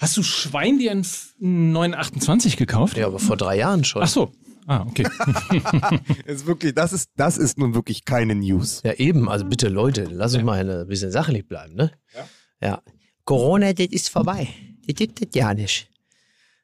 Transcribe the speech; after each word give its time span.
Hast 0.00 0.16
du 0.16 0.22
Schwein 0.22 0.78
dir 0.78 0.92
einen 0.92 1.04
928 1.38 2.56
gekauft? 2.56 2.96
Ja, 2.96 3.06
aber 3.06 3.18
vor 3.18 3.36
drei 3.36 3.58
Jahren 3.58 3.84
schon. 3.84 4.02
Ach 4.02 4.08
so. 4.08 4.32
Ah, 4.66 4.86
okay. 4.88 5.06
ist 6.26 6.46
wirklich, 6.46 6.74
das, 6.74 6.94
ist, 6.94 7.10
das 7.16 7.36
ist 7.36 7.58
nun 7.58 7.74
wirklich 7.74 8.06
keine 8.06 8.34
News. 8.34 8.80
Ja, 8.82 8.94
eben. 8.94 9.28
Also 9.28 9.44
bitte, 9.44 9.68
Leute, 9.68 10.04
lass 10.04 10.34
uns 10.34 10.42
mal 10.42 10.68
ein 10.68 10.86
bisschen 10.86 11.10
sachlich 11.10 11.46
bleiben, 11.46 11.74
ne? 11.74 11.90
Ja. 12.14 12.68
ja. 12.68 12.82
Corona, 13.24 13.74
das 13.74 13.88
ist 13.88 14.08
vorbei. 14.08 14.48
Das 14.86 14.94
gibt 14.94 15.20
es 15.20 15.28
ja 15.34 15.52
nicht. 15.52 15.90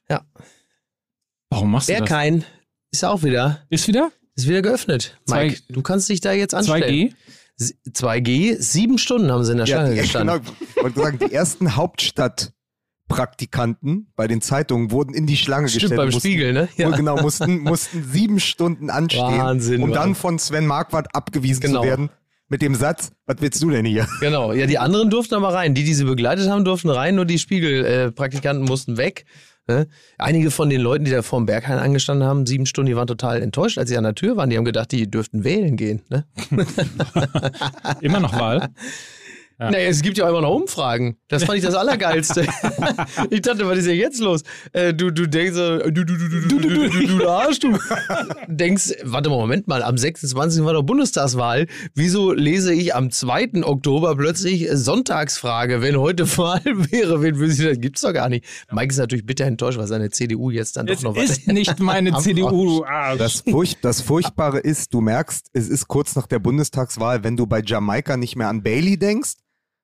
Ja. 0.09 0.25
Warum 1.51 1.73
machst 1.73 1.89
Wer 1.89 1.99
du 1.99 2.05
das? 2.05 2.09
kein, 2.09 2.45
ist 2.91 3.05
auch 3.05 3.23
wieder. 3.23 3.67
Ist 3.69 3.87
wieder? 3.87 4.13
Ist 4.35 4.49
wieder 4.49 4.63
geöffnet. 4.63 5.19
Mike, 5.27 5.61
du 5.69 5.83
kannst 5.83 6.09
dich 6.09 6.21
da 6.21 6.33
jetzt 6.33 6.55
anstellen. 6.55 7.15
2G? 7.59 7.75
2G, 7.91 8.57
sieben 8.61 8.99
Stunden 8.99 9.31
haben 9.31 9.45
sie 9.45 9.53
in 9.53 9.59
der 9.59 9.67
Schlange 9.67 9.91
ja, 9.95 10.03
gestanden. 10.03 10.43
Genau, 10.43 10.57
ich 10.61 10.83
wollte 10.83 11.01
sagen, 11.01 11.19
die 11.19 11.33
ersten 11.33 11.77
Hauptstadtpraktikanten 13.09 14.13
bei 14.17 14.27
den 14.27 14.41
Zeitungen 14.41 14.91
wurden 14.91 15.15
in 15.15 15.27
die 15.27 15.37
Schlange 15.37 15.69
Stimmt, 15.69 15.83
gestellt. 15.83 15.99
beim 15.99 16.07
mussten, 16.09 16.21
Spiegel, 16.21 16.53
ne? 16.53 16.69
Ja. 16.77 16.91
Genau, 16.91 17.21
mussten, 17.21 17.61
mussten 17.61 18.05
sieben 18.05 18.41
Stunden 18.41 18.91
anstehen, 18.91 19.39
Wahnsinn, 19.39 19.83
um 19.83 19.93
dann 19.93 20.15
von 20.15 20.39
Sven 20.39 20.67
Marquardt 20.67 21.15
abgewiesen 21.15 21.61
Genau. 21.61 21.83
zu 21.83 21.87
werden 21.87 22.11
mit 22.49 22.63
dem 22.63 22.75
Satz, 22.75 23.11
was 23.27 23.37
willst 23.41 23.63
du 23.63 23.71
denn 23.71 23.85
hier? 23.85 24.07
Genau, 24.21 24.53
ja, 24.53 24.67
die 24.67 24.79
anderen 24.79 25.11
durften 25.11 25.35
aber 25.35 25.53
rein. 25.53 25.75
Die, 25.75 25.83
die 25.85 25.95
sie 25.95 26.05
begleitet 26.05 26.49
haben, 26.49 26.65
durften 26.65 26.91
rein, 26.91 27.17
nur 27.17 27.25
die 27.25 27.39
Spiegelpraktikanten 27.39 28.65
mussten 28.65 28.97
weg. 28.97 29.25
Ne? 29.69 29.89
Einige 30.17 30.53
von 30.53 30.71
den 30.71 30.81
Leuten, 30.81 31.05
die 31.05 31.11
da 31.11 31.23
vorm 31.23 31.45
Berghain 31.47 31.79
angestanden 31.79 32.27
haben, 32.27 32.47
sieben 32.47 32.67
Stunden, 32.67 32.89
die 32.89 32.95
waren 32.97 33.09
total 33.09 33.43
enttäuscht, 33.43 33.79
als 33.79 33.89
sie 33.91 33.97
an 33.97 34.05
der 34.05 34.15
Tür 34.15 34.37
waren. 34.37 34.49
Die 34.49 34.57
haben 34.57 34.65
gedacht, 34.65 34.93
die 34.93 35.11
dürften 35.11 35.43
wählen 35.43 35.77
gehen. 35.77 36.03
Ne? 36.09 36.25
Immer 38.01 38.21
noch 38.21 38.39
Wahl? 38.39 38.69
Ja. 39.59 39.71
Naja, 39.71 39.89
es 39.89 40.03
gibt 40.03 40.19
ja 40.19 40.27
auch 40.27 40.29
immer 40.31 40.43
noch 40.43 40.55
Umfragen. 40.55 41.17
Das 41.29 41.45
fand 41.45 41.57
ich 41.59 41.65
das 41.65 41.75
Allergeilste. 41.75 42.47
ich 43.31 43.41
dachte, 43.41 43.67
was 43.67 43.79
ist 43.79 43.87
denn 43.87 43.97
jetzt 43.97 44.21
los? 44.21 44.43
Äh, 44.73 44.93
du, 44.93 45.11
du 45.11 45.27
denkst 45.27 45.55
so, 45.55 45.79
du, 45.79 45.91
du, 45.91 46.05
du, 46.05 46.29
du, 46.29 46.41
du, 46.41 46.59
du, 46.59 46.59
du, 46.59 46.89
du, 46.91 47.19
du 47.19 47.29
Arsch, 47.29 47.59
du. 47.61 47.79
denkst, 48.49 48.93
warte 49.05 49.31
mal, 49.31 49.37
Moment 49.37 49.67
mal, 49.67 49.83
am 49.83 49.97
26. 49.97 50.63
war 50.65 50.75
doch 50.75 50.83
Bundestagswahl. 50.83 51.67
Wieso 51.95 52.33
lese 52.33 52.75
ich 52.75 52.95
am 52.95 53.11
2. 53.11 53.63
Oktober 53.65 54.15
plötzlich 54.17 54.69
Sonntagsfrage, 54.73 55.81
wenn 55.81 55.97
heute 55.99 56.27
Wahl 56.37 56.61
wäre? 56.65 57.23
Wen 57.23 57.39
will 57.39 57.51
sie 57.51 57.65
das? 57.65 57.81
Gibt's 57.81 58.03
doch 58.03 58.13
gar 58.13 58.29
nicht. 58.29 58.45
Mike 58.71 58.93
ist 58.93 58.99
natürlich 58.99 59.25
bitter 59.25 59.47
enttäuscht, 59.47 59.79
weil 59.79 59.87
seine 59.87 60.11
CDU 60.11 60.51
jetzt 60.51 60.77
dann 60.77 60.87
Es 60.89 61.01
doch 61.01 61.15
noch 61.15 61.17
was. 61.17 61.31
ist 61.31 61.47
nicht 61.49 61.79
meine 61.81 62.13
CDU. 62.19 62.85
Arsch. 62.85 63.19
Das, 63.19 63.41
Furcht, 63.49 63.79
das 63.83 64.03
Furchtbare 64.03 64.59
ist, 64.59 64.93
du 64.93 65.01
merkst, 65.01 65.47
es 65.55 65.69
ist 65.69 65.89
kurz 65.89 66.15
nach 66.15 66.27
der 66.27 66.41
Bundestagswahl, 66.41 67.25
wenn 67.25 67.37
du 67.37 67.47
bei 67.47 67.63
Jamaika 67.65 68.17
nicht 68.17 68.37
mehr 68.37 68.49
an 68.49 68.63
Bailey 68.63 68.99
denkst, 68.99 69.33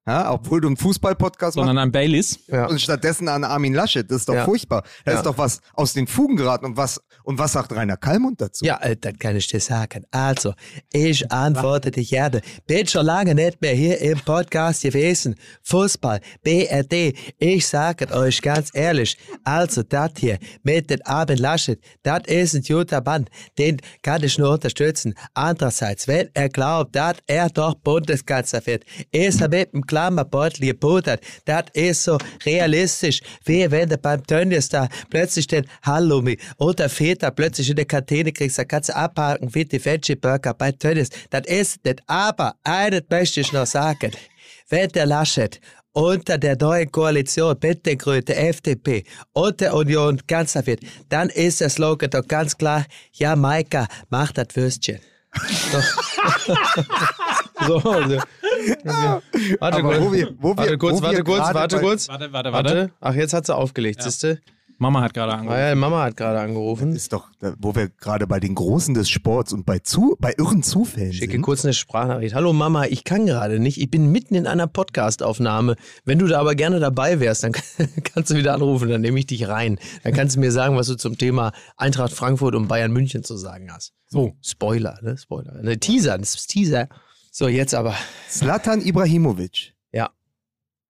ja, 0.07 0.33
obwohl 0.33 0.61
du 0.61 0.69
einen 0.69 0.77
Fußball-Podcast 0.77 1.57
machst, 1.57 1.67
Sondern 1.67 1.79
an 1.79 1.93
Baileys. 1.93 2.39
Ja. 2.49 2.67
und 2.67 2.81
stattdessen 2.81 3.29
an 3.29 3.45
Armin 3.45 3.73
Laschet. 3.75 4.11
Das 4.11 4.19
ist 4.19 4.29
doch 4.29 4.35
Ja. 4.35 4.45
furchtbar. 4.45 4.83
Da 5.05 5.13
Ja. 5.13 5.19
ist 5.19 5.25
doch 5.27 5.39
was 5.39 5.61
aus 5.75 5.93
den 5.93 6.07
Fugen 6.07 6.37
geraten. 6.37 6.65
Und 6.67 6.77
was, 6.77 7.01
und 7.25 7.39
was 7.39 7.53
sagt 7.53 7.73
Rainer 7.73 7.97
Kallmund 7.97 8.41
dazu? 8.41 8.65
Ja, 8.65 8.79
äh, 8.83 8.97
das 8.97 9.13
kann 9.19 9.37
ich 9.37 9.47
dir 9.47 9.61
sagen. 9.61 10.05
Also, 10.11 10.55
ich 10.93 11.31
antworte 11.31 11.91
dich 11.91 12.11
gerne. 12.11 12.41
Bin 12.67 12.87
schon 12.87 13.07
lange 13.07 13.35
nicht 13.35 13.61
mehr 13.63 13.75
hier 13.75 14.01
im 14.01 14.19
Podcast 14.21 14.83
gewesen. 14.83 15.37
Fußball, 15.63 16.21
BRD. 16.43 17.15
Ich 17.39 17.67
sage 17.67 18.11
euch 18.13 18.43
ganz 18.43 18.71
ehrlich. 18.75 19.17
Also, 19.45 19.83
das 19.83 20.11
hier 20.19 20.39
mit 20.63 20.91
dem 20.91 21.01
Armin 21.05 21.39
Laschet, 21.39 21.81
das 22.03 22.23
ist 22.27 22.55
ein 22.55 22.63
guter 22.63 23.03
Mann. 23.03 23.27
Den 23.59 23.79
kann 24.03 24.23
ich 24.25 24.37
nur 24.39 24.51
unterstützen. 24.53 25.15
Andererseits, 25.35 26.09
wenn 26.09 26.29
er 26.35 26.49
glaubt, 26.49 26.97
dass 26.97 27.17
er 27.27 27.49
doch 27.51 27.75
Bundeskanzler 27.75 28.67
wird, 28.67 28.85
ist 29.13 29.41
er 29.41 29.49
mit 29.49 29.73
dem 29.73 29.83
Klammerbeutel 29.93 30.69
gebuttert. 30.69 31.21
Das 31.45 31.65
ist 31.75 32.05
so 32.05 32.17
realistisch, 32.47 33.21
wie 33.45 33.71
wenn 33.71 33.91
du 33.91 33.99
beim 33.99 34.27
Tönnies 34.27 34.71
da 34.71 34.89
plötzlich 35.11 35.47
den 35.47 35.67
Halloumi 35.83 36.39
oder 36.57 36.89
Feta 36.89 37.31
plötzlich 37.31 37.69
in 37.69 37.77
der 37.77 37.85
Kantine 37.85 38.33
kriegst, 38.33 38.59
da 38.59 38.65
kannst 38.65 38.89
du 38.89 38.97
abhaken 38.97 39.55
wie 39.55 39.67
die 39.67 39.85
Veggie 39.85 40.17
Burger 40.17 40.55
bei 40.55 40.73
Tönnies. 40.73 41.11
Das 41.29 41.47
ist 41.47 41.85
nicht. 41.85 42.01
Aber 42.07 42.55
eines 42.65 43.03
möchte 43.11 43.41
ich 43.41 43.53
noch 43.53 43.67
sagen. 43.67 44.13
Wenn 44.71 44.89
der 44.89 45.05
Laschet 45.05 45.61
unter 45.93 46.39
der 46.39 46.57
neuen 46.59 46.91
Koalition 46.91 47.55
mit 47.63 47.85
den 47.85 47.99
Grünen, 47.99 48.25
der 48.25 48.49
FDP 48.49 49.05
und 49.35 49.61
der 49.61 49.75
Union 49.75 50.27
Kanzler 50.27 50.67
wird, 50.67 50.81
dann 51.11 51.29
ist 51.29 51.61
der 51.61 51.69
Slogan 51.69 52.09
doch 52.09 52.27
ganz 52.27 52.57
klar, 52.57 52.87
Jamaika, 53.13 53.87
mach 54.09 54.33
das 54.33 54.47
Würstchen. 54.55 55.01
So, 57.67 57.79
so 57.81 57.91
also. 57.91 58.17
Okay. 58.17 59.57
Warte 59.61 59.79
Aber 59.79 59.89
kurz, 59.89 60.01
wo 60.01 60.13
wir- 60.13 60.35
wo 60.39 60.49
wir- 60.51 60.57
warte 60.57 60.79
kurz, 60.79 60.95
wo 60.97 61.01
wir 61.03 61.09
warte 61.09 61.25
kurz, 61.25 61.55
warte 61.55 61.81
kurz. 61.81 62.09
Warte, 62.09 62.33
warte, 62.33 62.53
warte. 62.53 62.69
Warte. 62.69 62.91
Ach, 63.01 63.15
jetzt 63.15 63.33
hat 63.35 63.47
sie 63.47 63.55
aufgelegt, 63.55 64.03
siehste? 64.03 64.41
Mama 64.79 65.01
hat 65.03 65.15
gerade 65.15 65.33
Ah 65.33 65.37
angerufen. 65.37 65.61
ja, 65.61 65.75
Mama 65.77 66.03
hat 66.03 66.17
gerade 66.17 66.41
angerufen. 66.41 66.93
Ist 66.97 67.13
doch, 67.13 67.29
wo 67.61 67.73
wir 67.77 67.89
gerade 67.89 68.27
bei 68.27 68.41
den 68.41 68.57
Großen 68.57 68.95
des 68.95 69.09
Sports 69.11 69.53
und 69.53 69.65
bei, 69.65 69.79
zu, 69.79 70.17
bei 70.19 70.35
irren 70.37 70.65
Zufällen 70.65 71.13
Schicke 71.13 71.33
sind. 71.35 71.43
kurz 71.43 71.65
eine 71.65 71.73
Sprachnachricht. 71.73 72.35
Hallo 72.35 72.53
Mama, 72.53 72.87
ich 72.87 73.05
kann 73.05 73.25
gerade 73.27 73.61
nicht. 73.61 73.81
Ich 73.81 73.91
bin 73.93 74.11
mitten 74.11 74.35
in 74.35 74.49
einer 74.49 74.67
Podcastaufnahme. 74.67 75.77
Wenn 76.05 76.19
du 76.19 76.27
da 76.27 76.41
aber 76.41 76.57
gerne 76.57 76.81
dabei 76.81 77.21
wärst, 77.21 77.45
dann 77.45 77.53
kannst 78.05 78.31
du 78.33 78.35
wieder 78.37 78.55
anrufen, 78.55 78.89
dann 78.89 79.03
nehme 79.03 79.21
ich 79.21 79.27
dich 79.27 79.47
rein. 79.47 79.79
Dann 80.03 80.15
kannst 80.15 80.35
du 80.35 80.41
mir 80.41 80.51
sagen, 80.51 80.77
was 80.77 80.89
du 80.89 80.97
zum 80.97 81.17
Thema 81.17 81.53
Eintracht 81.77 82.13
Frankfurt 82.13 82.57
und 82.57 82.67
Bayern 82.67 82.93
München 82.93 83.23
zu 83.23 83.37
sagen 83.37 83.73
hast. 83.73 83.93
So, 84.09 84.33
Spoiler, 84.43 84.99
ne? 85.03 85.17
Spoiler. 85.17 85.63
Ne, 85.63 85.79
Teaser, 85.79 86.19
das 86.19 86.35
ist 86.35 86.47
Teaser. 86.49 86.89
So, 87.35 87.49
jetzt 87.49 87.75
aber. 87.75 87.97
Slatan 88.29 88.83
Ibrahimovic 88.83 89.73
Ja. 89.91 90.11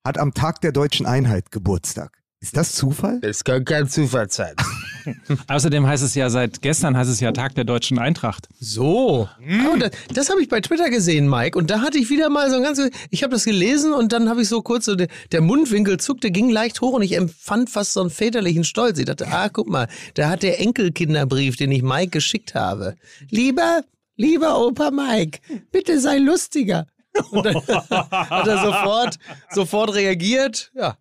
hat 0.05 0.19
am 0.19 0.35
Tag 0.35 0.61
der 0.61 0.73
deutschen 0.73 1.07
Einheit 1.07 1.53
Geburtstag. 1.53 2.19
Ist 2.41 2.57
das 2.57 2.73
Zufall? 2.75 3.21
Das 3.21 3.45
kann 3.45 3.65
kein 3.65 3.89
Zufall 3.89 4.29
sein. 4.29 4.57
Außerdem 5.47 5.87
heißt 5.87 6.03
es 6.03 6.17
ja 6.17 6.29
seit 6.31 6.61
gestern 6.61 6.97
heißt 6.97 7.09
es 7.09 7.21
ja 7.21 7.31
Tag 7.31 7.55
der 7.55 7.63
deutschen 7.63 8.01
Eintracht. 8.01 8.49
So. 8.59 9.29
Oh, 9.71 9.77
das 9.79 9.93
das 10.13 10.31
habe 10.31 10.43
ich 10.43 10.49
bei 10.49 10.61
Twitter 10.61 10.91
gesehen, 10.91 11.29
Mike. 11.31 11.57
Und 11.57 11.71
da 11.71 11.81
hatte 11.81 11.99
ich 11.99 12.11
wieder 12.11 12.29
mal 12.29 12.51
so 12.51 12.57
ein 12.57 12.65
ganzes. 12.65 12.91
Ich 13.11 13.23
habe 13.23 13.33
das 13.33 13.45
gelesen 13.45 13.93
und 13.93 14.11
dann 14.13 14.29
habe 14.29 14.43
ich 14.43 14.49
so 14.49 14.61
kurz 14.63 14.87
so. 14.87 14.97
Der, 14.97 15.07
der 15.31 15.41
Mundwinkel 15.41 15.99
zuckte, 16.01 16.33
ging 16.33 16.51
leicht 16.51 16.81
hoch 16.81 16.95
und 16.95 17.03
ich 17.03 17.13
empfand 17.17 17.71
fast 17.71 17.93
so 17.93 18.01
einen 18.01 18.11
väterlichen 18.11 18.65
Stolz. 18.65 18.99
Ich 18.99 19.05
dachte, 19.07 19.29
ah, 19.29 19.49
guck 19.49 19.69
mal, 19.69 19.87
da 20.15 20.29
hat 20.29 20.43
der 20.43 20.59
Enkelkinderbrief, 20.59 21.55
den 21.57 21.71
ich 21.71 21.83
Mike 21.85 22.11
geschickt 22.11 22.57
habe. 22.57 22.97
Lieber, 23.31 23.83
lieber 24.17 24.59
Opa 24.65 24.91
Mike, 24.91 25.41
bitte 25.71 26.01
sei 26.01 26.19
lustiger. 26.19 26.87
Und 27.31 27.45
dann 27.45 27.55
hat 27.91 28.47
er 28.47 28.59
sofort, 28.63 29.19
sofort 29.51 29.95
reagiert. 29.95 30.71
Ja. 30.75 30.97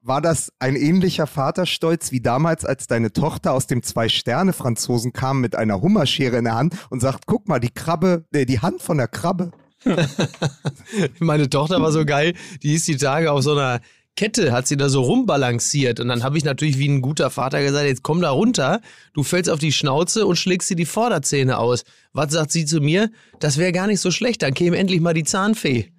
War 0.00 0.20
das 0.20 0.52
ein 0.60 0.76
ähnlicher 0.76 1.26
Vaterstolz 1.26 2.12
wie 2.12 2.20
damals, 2.20 2.64
als 2.64 2.86
deine 2.86 3.12
Tochter 3.12 3.52
aus 3.52 3.66
dem 3.66 3.82
Zwei-Sterne-Franzosen 3.82 5.12
kam 5.12 5.40
mit 5.40 5.56
einer 5.56 5.80
Hummerschere 5.80 6.36
in 6.36 6.44
der 6.44 6.54
Hand 6.54 6.76
und 6.90 7.00
sagt, 7.00 7.26
guck 7.26 7.48
mal, 7.48 7.58
die 7.58 7.70
Krabbe, 7.70 8.24
äh, 8.32 8.46
die 8.46 8.60
Hand 8.60 8.82
von 8.82 8.98
der 8.98 9.08
Krabbe. 9.08 9.50
Meine 11.18 11.50
Tochter 11.50 11.80
war 11.80 11.90
so 11.90 12.04
geil, 12.04 12.34
die 12.62 12.74
ist 12.74 12.86
die 12.86 12.96
Tage 12.96 13.32
auf 13.32 13.42
so 13.42 13.52
einer 13.52 13.80
Kette, 14.16 14.52
hat 14.52 14.66
sie 14.66 14.76
da 14.76 14.88
so 14.88 15.02
rumbalanciert. 15.02 16.00
Und 16.00 16.08
dann 16.08 16.24
habe 16.24 16.38
ich 16.38 16.44
natürlich 16.44 16.78
wie 16.78 16.88
ein 16.88 17.02
guter 17.02 17.30
Vater 17.30 17.62
gesagt, 17.62 17.86
jetzt 17.86 18.02
komm 18.02 18.22
da 18.22 18.30
runter, 18.30 18.80
du 19.12 19.22
fällst 19.22 19.50
auf 19.50 19.58
die 19.58 19.72
Schnauze 19.72 20.26
und 20.26 20.36
schlägst 20.36 20.70
dir 20.70 20.76
die 20.76 20.86
Vorderzähne 20.86 21.58
aus. 21.58 21.84
Was 22.12 22.32
sagt 22.32 22.50
sie 22.50 22.64
zu 22.64 22.80
mir? 22.80 23.10
Das 23.40 23.58
wäre 23.58 23.72
gar 23.72 23.86
nicht 23.86 24.00
so 24.00 24.10
schlecht, 24.10 24.42
dann 24.42 24.54
käme 24.54 24.78
endlich 24.78 25.00
mal 25.00 25.14
die 25.14 25.24
Zahnfee. 25.24 25.92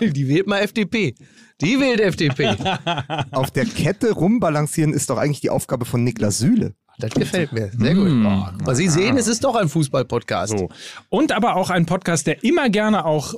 die, 0.00 0.10
die 0.12 0.28
wählt 0.28 0.46
mal 0.46 0.60
FDP. 0.60 1.14
Die 1.60 1.78
wählt 1.80 2.00
FDP. 2.00 2.56
Auf 3.32 3.50
der 3.50 3.66
Kette 3.66 4.12
rumbalancieren 4.12 4.92
ist 4.92 5.10
doch 5.10 5.18
eigentlich 5.18 5.40
die 5.40 5.50
Aufgabe 5.50 5.84
von 5.84 6.02
Niklas 6.02 6.38
Süle. 6.38 6.74
Das 6.98 7.10
gefällt 7.10 7.52
mir. 7.52 7.70
Sehr 7.76 7.94
gut. 7.94 8.10
Aber 8.24 8.74
Sie 8.76 8.88
sehen, 8.88 9.16
es 9.16 9.26
ist 9.26 9.42
doch 9.42 9.56
ein 9.56 9.68
Fußball-Podcast. 9.68 10.56
So. 10.56 10.68
Und 11.08 11.32
aber 11.32 11.56
auch 11.56 11.70
ein 11.70 11.86
Podcast, 11.86 12.26
der 12.28 12.44
immer 12.44 12.68
gerne 12.70 13.04
auch 13.04 13.34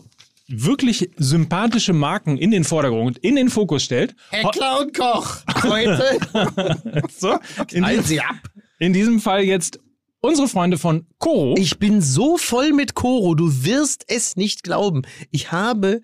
wirklich 0.48 1.10
sympathische 1.16 1.92
Marken 1.92 2.36
in 2.38 2.50
den 2.50 2.64
Vordergrund, 2.64 3.18
in 3.18 3.36
den 3.36 3.50
Fokus 3.50 3.82
stellt. 3.84 4.14
Herr 4.30 4.50
Clown 4.50 4.92
Koch, 4.92 5.38
heute. 5.62 6.18
So, 7.18 7.38
in, 7.72 7.84
diesem, 7.84 8.04
Sie 8.04 8.20
ab. 8.20 8.36
in 8.78 8.92
diesem 8.92 9.20
Fall 9.20 9.42
jetzt 9.42 9.80
unsere 10.20 10.48
Freunde 10.48 10.78
von 10.78 11.06
Koro. 11.18 11.54
Ich 11.56 11.78
bin 11.78 12.00
so 12.00 12.36
voll 12.36 12.72
mit 12.72 12.94
Koro, 12.94 13.34
du 13.34 13.64
wirst 13.64 14.04
es 14.08 14.36
nicht 14.36 14.62
glauben. 14.62 15.02
Ich 15.30 15.52
habe 15.52 16.00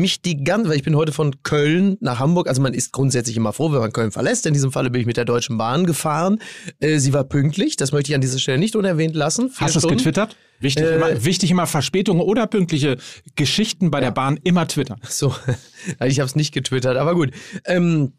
mich 0.00 0.22
die 0.22 0.42
ganze, 0.42 0.68
weil 0.68 0.76
ich 0.76 0.82
bin 0.82 0.96
heute 0.96 1.12
von 1.12 1.42
Köln 1.42 1.96
nach 2.00 2.18
Hamburg, 2.18 2.48
also 2.48 2.60
man 2.60 2.74
ist 2.74 2.92
grundsätzlich 2.92 3.36
immer 3.36 3.52
froh, 3.52 3.72
wenn 3.72 3.80
man 3.80 3.92
Köln 3.92 4.10
verlässt. 4.10 4.46
In 4.46 4.54
diesem 4.54 4.72
Falle 4.72 4.90
bin 4.90 5.00
ich 5.00 5.06
mit 5.06 5.16
der 5.16 5.24
Deutschen 5.24 5.58
Bahn 5.58 5.86
gefahren. 5.86 6.40
Äh, 6.80 6.98
sie 6.98 7.12
war 7.12 7.24
pünktlich, 7.24 7.76
das 7.76 7.92
möchte 7.92 8.10
ich 8.10 8.14
an 8.14 8.20
dieser 8.20 8.38
Stelle 8.38 8.58
nicht 8.58 8.76
unerwähnt 8.76 9.14
lassen. 9.14 9.50
Vier 9.50 9.66
Hast 9.66 9.76
du 9.76 9.80
es 9.80 9.88
getwittert? 9.88 10.36
Wichtig, 10.60 10.84
Äh, 10.84 10.96
immer, 10.96 11.24
wichtig 11.24 11.50
immer 11.50 11.66
Verspätungen 11.66 12.22
oder 12.22 12.46
pünktliche 12.46 12.98
Geschichten 13.34 13.90
bei 13.90 14.00
der 14.00 14.10
Bahn 14.10 14.38
immer 14.44 14.68
twittern. 14.68 15.00
So, 15.08 15.34
ich 16.04 16.20
habe 16.20 16.26
es 16.26 16.36
nicht 16.36 16.52
getwittert, 16.52 16.96
aber 16.96 17.14
gut. 17.14 17.30
Ähm, 17.64 18.12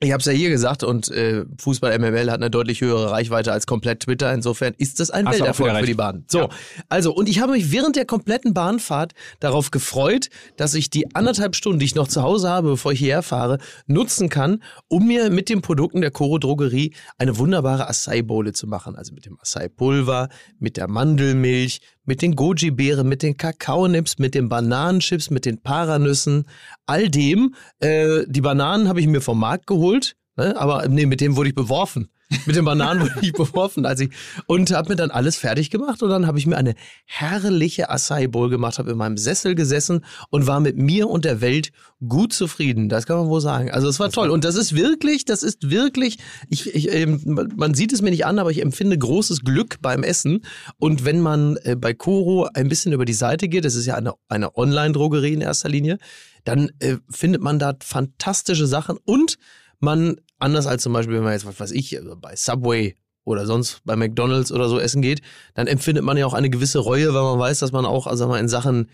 Ich 0.00 0.12
habe 0.12 0.20
es 0.20 0.26
ja 0.26 0.32
hier 0.32 0.50
gesagt 0.50 0.82
und 0.82 1.08
äh, 1.08 1.46
Fußball 1.58 1.98
MML 1.98 2.30
hat 2.30 2.36
eine 2.36 2.50
deutlich 2.50 2.82
höhere 2.82 3.10
Reichweite 3.12 3.50
als 3.50 3.66
komplett 3.66 4.00
Twitter. 4.00 4.30
Insofern 4.34 4.74
ist 4.76 5.00
das 5.00 5.10
ein 5.10 5.26
Hast 5.26 5.38
Welterfolg 5.40 5.74
für 5.74 5.86
die. 5.86 5.94
Bahn. 5.94 6.24
So, 6.28 6.40
Ja. 6.40 6.48
also 6.90 7.14
und 7.14 7.30
ich 7.30 7.40
habe 7.40 7.52
mich 7.52 7.72
während 7.72 7.96
der 7.96 8.04
kompletten 8.04 8.52
Bahnfahrt 8.52 9.14
darauf 9.40 9.70
gefreut, 9.70 10.28
dass 10.58 10.74
ich 10.74 10.90
die 10.90 11.14
anderthalb 11.14 11.56
Stunden, 11.56 11.78
die 11.78 11.86
ich 11.86 11.94
noch 11.94 12.08
zu 12.08 12.20
Hause 12.22 12.50
habe, 12.50 12.68
bevor 12.72 12.92
ich 12.92 12.98
hierher 12.98 13.22
fahre, 13.22 13.56
nutzen 13.86 14.28
kann, 14.28 14.62
um 14.88 15.06
mir 15.06 15.30
mit 15.30 15.48
den 15.48 15.62
Produkten 15.62 16.02
der 16.02 16.10
Coro 16.10 16.36
Drogerie 16.36 16.92
eine 17.16 17.38
wunderbare 17.38 17.88
Acai-Bowle 17.88 18.52
zu 18.52 18.66
machen. 18.66 18.96
Also 18.96 19.14
mit 19.14 19.24
dem 19.24 19.38
Acai-Pulver, 19.40 20.28
mit 20.58 20.76
der 20.76 20.88
Mandelmilch, 20.88 21.80
mit 22.06 22.22
den 22.22 22.34
Goji-Beeren, 22.34 23.08
mit 23.08 23.22
den 23.22 23.36
Kakaonips, 23.36 24.18
mit 24.18 24.34
den 24.34 24.48
Bananenchips, 24.48 25.30
mit 25.30 25.44
den 25.44 25.60
Paranüssen, 25.60 26.46
all 26.86 27.10
dem. 27.10 27.54
Äh, 27.80 28.24
die 28.26 28.40
Bananen 28.40 28.88
habe 28.88 29.00
ich 29.00 29.06
mir 29.06 29.20
vom 29.20 29.38
Markt 29.38 29.66
geholt, 29.66 30.16
ne? 30.36 30.56
aber 30.56 30.88
nee, 30.88 31.06
mit 31.06 31.20
dem 31.20 31.36
wurde 31.36 31.50
ich 31.50 31.54
beworfen. 31.54 32.08
Mit 32.44 32.56
den 32.56 32.64
Bananen 32.64 33.02
wurde 33.02 33.14
ich 33.22 33.32
beworfen, 33.32 33.86
als 33.86 34.00
ich 34.00 34.10
und 34.46 34.72
habe 34.72 34.90
mir 34.90 34.96
dann 34.96 35.10
alles 35.12 35.36
fertig 35.36 35.70
gemacht 35.70 36.02
und 36.02 36.10
dann 36.10 36.26
habe 36.26 36.38
ich 36.38 36.46
mir 36.46 36.56
eine 36.56 36.74
herrliche 37.04 37.88
Acai 37.88 38.26
Bowl 38.26 38.50
gemacht, 38.50 38.78
habe 38.78 38.90
in 38.90 38.96
meinem 38.96 39.16
Sessel 39.16 39.54
gesessen 39.54 40.04
und 40.30 40.46
war 40.46 40.58
mit 40.58 40.76
mir 40.76 41.08
und 41.08 41.24
der 41.24 41.40
Welt 41.40 41.70
gut 42.06 42.32
zufrieden. 42.32 42.88
Das 42.88 43.06
kann 43.06 43.16
man 43.16 43.28
wohl 43.28 43.40
sagen. 43.40 43.70
Also 43.70 43.88
es 43.88 44.00
war 44.00 44.10
toll 44.10 44.30
und 44.30 44.44
das 44.44 44.56
ist 44.56 44.74
wirklich, 44.74 45.24
das 45.24 45.44
ist 45.44 45.70
wirklich, 45.70 46.18
ich, 46.48 46.74
ich, 46.74 46.92
ähm, 46.92 47.50
man 47.56 47.74
sieht 47.74 47.92
es 47.92 48.02
mir 48.02 48.10
nicht 48.10 48.26
an, 48.26 48.40
aber 48.40 48.50
ich 48.50 48.60
empfinde 48.60 48.98
großes 48.98 49.42
Glück 49.42 49.76
beim 49.80 50.02
Essen 50.02 50.44
und 50.78 51.04
wenn 51.04 51.20
man 51.20 51.56
äh, 51.62 51.76
bei 51.76 51.94
Coro 51.94 52.48
ein 52.54 52.68
bisschen 52.68 52.92
über 52.92 53.04
die 53.04 53.12
Seite 53.12 53.48
geht, 53.48 53.64
das 53.64 53.76
ist 53.76 53.86
ja 53.86 53.94
eine, 53.94 54.14
eine 54.28 54.56
Online-Drogerie 54.56 55.34
in 55.34 55.42
erster 55.42 55.68
Linie, 55.68 55.98
dann 56.44 56.70
äh, 56.80 56.96
findet 57.08 57.40
man 57.40 57.60
da 57.60 57.76
fantastische 57.80 58.66
Sachen 58.66 58.98
und 59.04 59.38
man, 59.78 60.16
anders 60.38 60.66
als 60.66 60.82
zum 60.82 60.92
Beispiel, 60.92 61.16
wenn 61.16 61.24
man 61.24 61.32
jetzt, 61.32 61.46
was 61.46 61.58
weiß 61.60 61.72
ich, 61.72 61.96
also 61.98 62.16
bei 62.16 62.34
Subway 62.36 62.96
oder 63.24 63.46
sonst 63.46 63.80
bei 63.84 63.96
McDonalds 63.96 64.52
oder 64.52 64.68
so 64.68 64.78
essen 64.78 65.02
geht, 65.02 65.20
dann 65.54 65.66
empfindet 65.66 66.04
man 66.04 66.16
ja 66.16 66.26
auch 66.26 66.34
eine 66.34 66.50
gewisse 66.50 66.78
Reue, 66.78 67.12
weil 67.12 67.22
man 67.22 67.38
weiß, 67.38 67.58
dass 67.58 67.72
man 67.72 67.84
auch, 67.84 68.06
also 68.06 68.28
mal, 68.28 68.38
in 68.38 68.48
Sachen 68.48 68.88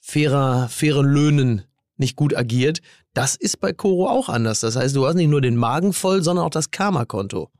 fairer, 0.00 0.68
fairen 0.68 1.06
Löhnen 1.06 1.62
nicht 1.96 2.16
gut 2.16 2.36
agiert. 2.36 2.80
Das 3.14 3.36
ist 3.36 3.60
bei 3.60 3.72
Koro 3.72 4.08
auch 4.08 4.28
anders. 4.28 4.60
Das 4.60 4.76
heißt, 4.76 4.94
du 4.94 5.06
hast 5.06 5.14
nicht 5.14 5.28
nur 5.28 5.40
den 5.40 5.56
Magen 5.56 5.92
voll, 5.92 6.22
sondern 6.22 6.44
auch 6.44 6.50
das 6.50 6.70
Karma-Konto. 6.70 7.50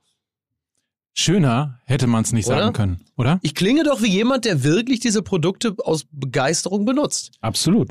Schöner 1.14 1.78
hätte 1.84 2.06
man 2.06 2.22
es 2.22 2.32
nicht 2.32 2.46
Oder? 2.46 2.58
sagen 2.58 2.72
können, 2.72 3.04
oder? 3.16 3.38
Ich 3.42 3.54
klinge 3.54 3.84
doch 3.84 4.00
wie 4.00 4.08
jemand, 4.08 4.46
der 4.46 4.64
wirklich 4.64 5.00
diese 5.00 5.22
Produkte 5.22 5.74
aus 5.84 6.06
Begeisterung 6.10 6.86
benutzt. 6.86 7.32
Absolut. 7.40 7.90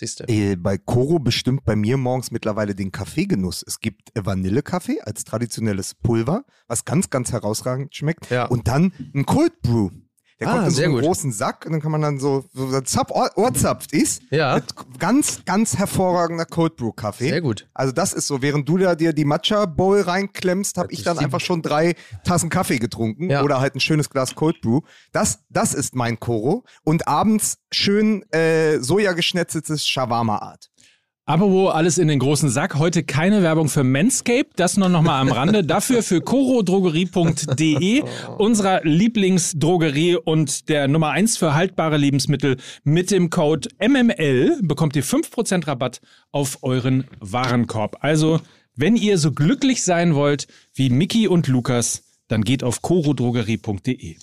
Siehst 0.00 0.20
du. 0.20 0.24
Äh, 0.28 0.56
Bei 0.56 0.78
Coro 0.78 1.18
bestimmt 1.18 1.66
bei 1.66 1.76
mir 1.76 1.98
morgens 1.98 2.30
mittlerweile 2.30 2.74
den 2.74 2.90
Kaffeegenuss. 2.90 3.62
Es 3.66 3.80
gibt 3.80 4.10
Vanillekaffee 4.14 5.02
als 5.02 5.24
traditionelles 5.24 5.94
Pulver, 5.94 6.46
was 6.68 6.86
ganz, 6.86 7.10
ganz 7.10 7.32
herausragend 7.32 7.94
schmeckt. 7.94 8.30
Ja. 8.30 8.46
Und 8.46 8.66
dann 8.66 8.94
ein 9.14 9.26
Cold 9.26 9.60
Brew. 9.60 9.90
Der 10.40 10.48
Ah, 10.48 10.52
kommt 10.54 10.68
in 10.68 10.70
so 10.74 10.82
einen 10.82 10.92
gut. 10.94 11.02
großen 11.04 11.32
Sack 11.32 11.66
und 11.66 11.72
dann 11.72 11.82
kann 11.82 11.92
man 11.92 12.00
dann 12.00 12.18
so, 12.18 12.44
so 12.54 12.80
Zap, 12.80 13.10
Ohr, 13.10 13.30
Ohrzapft 13.36 13.92
ist. 13.92 14.22
Ja. 14.30 14.54
Mit 14.54 14.64
ganz, 14.98 15.44
ganz 15.44 15.76
hervorragender 15.76 16.46
Cold 16.46 16.76
Brew 16.76 16.92
Kaffee. 16.92 17.28
Sehr 17.28 17.40
gut. 17.42 17.68
Also 17.74 17.92
das 17.92 18.14
ist 18.14 18.26
so, 18.26 18.40
während 18.40 18.66
du 18.68 18.78
da 18.78 18.94
dir 18.94 19.12
die 19.12 19.26
Matcha 19.26 19.66
Bowl 19.66 20.00
reinklemmst, 20.00 20.78
habe 20.78 20.92
ich 20.92 21.02
dann 21.02 21.18
einfach 21.18 21.40
schon 21.40 21.60
drei 21.60 21.94
Tassen 22.24 22.48
Kaffee 22.48 22.78
getrunken 22.78 23.28
Ja. 23.28 23.42
oder 23.42 23.60
halt 23.60 23.74
ein 23.74 23.80
schönes 23.80 24.08
Glas 24.08 24.34
Cold 24.34 24.60
Brew. 24.62 24.80
Das, 25.12 25.40
das 25.50 25.74
ist 25.74 25.94
mein 25.94 26.18
Koro. 26.18 26.64
Und 26.84 27.06
abends 27.06 27.58
schön 27.70 28.22
äh, 28.32 28.78
sojageschnetzeltes 28.80 29.86
Shawarma-Art. 29.86 30.69
Aber 31.26 31.50
wo 31.50 31.68
alles 31.68 31.98
in 31.98 32.08
den 32.08 32.18
großen 32.18 32.48
Sack. 32.48 32.74
Heute 32.74 33.04
keine 33.04 33.42
Werbung 33.42 33.68
für 33.68 33.84
Manscaped, 33.84 34.58
das 34.58 34.76
nur 34.76 34.88
noch 34.88 35.02
mal 35.02 35.20
am 35.20 35.28
Rande. 35.28 35.62
Dafür 35.64 36.02
für 36.02 36.20
corodrogerie.de, 36.20 38.02
unserer 38.38 38.80
Lieblingsdrogerie 38.82 40.16
und 40.16 40.68
der 40.68 40.88
Nummer 40.88 41.10
eins 41.10 41.36
für 41.36 41.54
haltbare 41.54 41.98
Lebensmittel. 41.98 42.56
Mit 42.82 43.12
dem 43.12 43.30
Code 43.30 43.68
MML 43.78 44.58
bekommt 44.62 44.96
ihr 44.96 45.04
5% 45.04 45.68
Rabatt 45.68 46.00
auf 46.32 46.58
euren 46.62 47.04
Warenkorb. 47.20 47.98
Also, 48.00 48.40
wenn 48.74 48.96
ihr 48.96 49.16
so 49.18 49.30
glücklich 49.30 49.84
sein 49.84 50.14
wollt 50.14 50.48
wie 50.74 50.90
Mickey 50.90 51.28
und 51.28 51.46
Lukas, 51.46 52.02
dann 52.26 52.42
geht 52.42 52.64
auf 52.64 52.82
corodrogerie.de. 52.82 54.16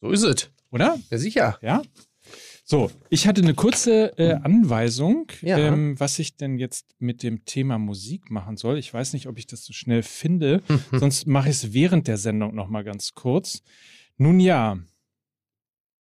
So 0.00 0.10
ist 0.10 0.22
es. 0.22 0.50
Oder? 0.70 0.98
Ja, 1.10 1.18
sicher. 1.18 1.58
Ja. 1.62 1.82
So, 2.66 2.90
ich 3.10 3.26
hatte 3.26 3.42
eine 3.42 3.52
kurze 3.52 4.16
äh, 4.18 4.32
Anweisung, 4.42 5.26
Ja. 5.42 5.58
ähm, 5.58 6.00
was 6.00 6.18
ich 6.18 6.36
denn 6.38 6.58
jetzt 6.58 6.94
mit 6.98 7.22
dem 7.22 7.44
Thema 7.44 7.76
Musik 7.78 8.30
machen 8.30 8.56
soll. 8.56 8.78
Ich 8.78 8.92
weiß 8.92 9.12
nicht, 9.12 9.26
ob 9.26 9.36
ich 9.38 9.46
das 9.46 9.64
so 9.66 9.74
schnell 9.74 10.02
finde, 10.02 10.62
sonst 10.92 11.26
mache 11.26 11.50
ich 11.50 11.56
es 11.56 11.72
während 11.74 12.08
der 12.08 12.16
Sendung 12.16 12.54
noch 12.54 12.68
mal 12.68 12.82
ganz 12.82 13.12
kurz. 13.14 13.62
Nun 14.16 14.40
ja. 14.40 14.78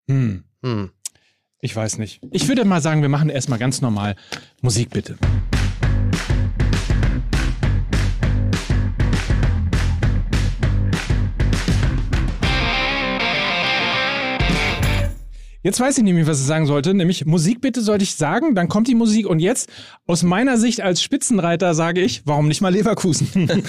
Hm, 0.09 0.45
Hm. 0.63 0.91
ich 1.59 1.75
weiß 1.75 1.97
nicht. 1.97 2.21
Ich 2.31 2.47
würde 2.47 2.63
mal 2.63 2.81
sagen, 2.81 3.01
wir 3.01 3.09
machen 3.09 3.29
erstmal 3.29 3.59
ganz 3.59 3.81
normal 3.81 4.15
Musik 4.61 4.89
bitte. 4.89 5.17
Jetzt 15.63 15.79
weiß 15.79 15.97
ich 15.97 16.03
nämlich, 16.03 16.27
was 16.27 16.41
ich 16.41 16.45
sagen 16.45 16.65
sollte, 16.65 16.93
nämlich 16.93 17.25
Musik 17.25 17.61
bitte 17.61 17.81
sollte 17.81 18.03
ich 18.03 18.15
sagen, 18.15 18.53
dann 18.53 18.67
kommt 18.67 18.89
die 18.89 18.95
Musik 18.95 19.25
und 19.27 19.39
jetzt 19.39 19.69
aus 20.05 20.21
meiner 20.21 20.57
Sicht 20.57 20.81
als 20.81 21.01
Spitzenreiter 21.01 21.73
sage 21.73 22.01
ich, 22.01 22.21
warum 22.25 22.49
nicht 22.49 22.59
mal 22.61 22.73
Leverkusen? 22.73 23.27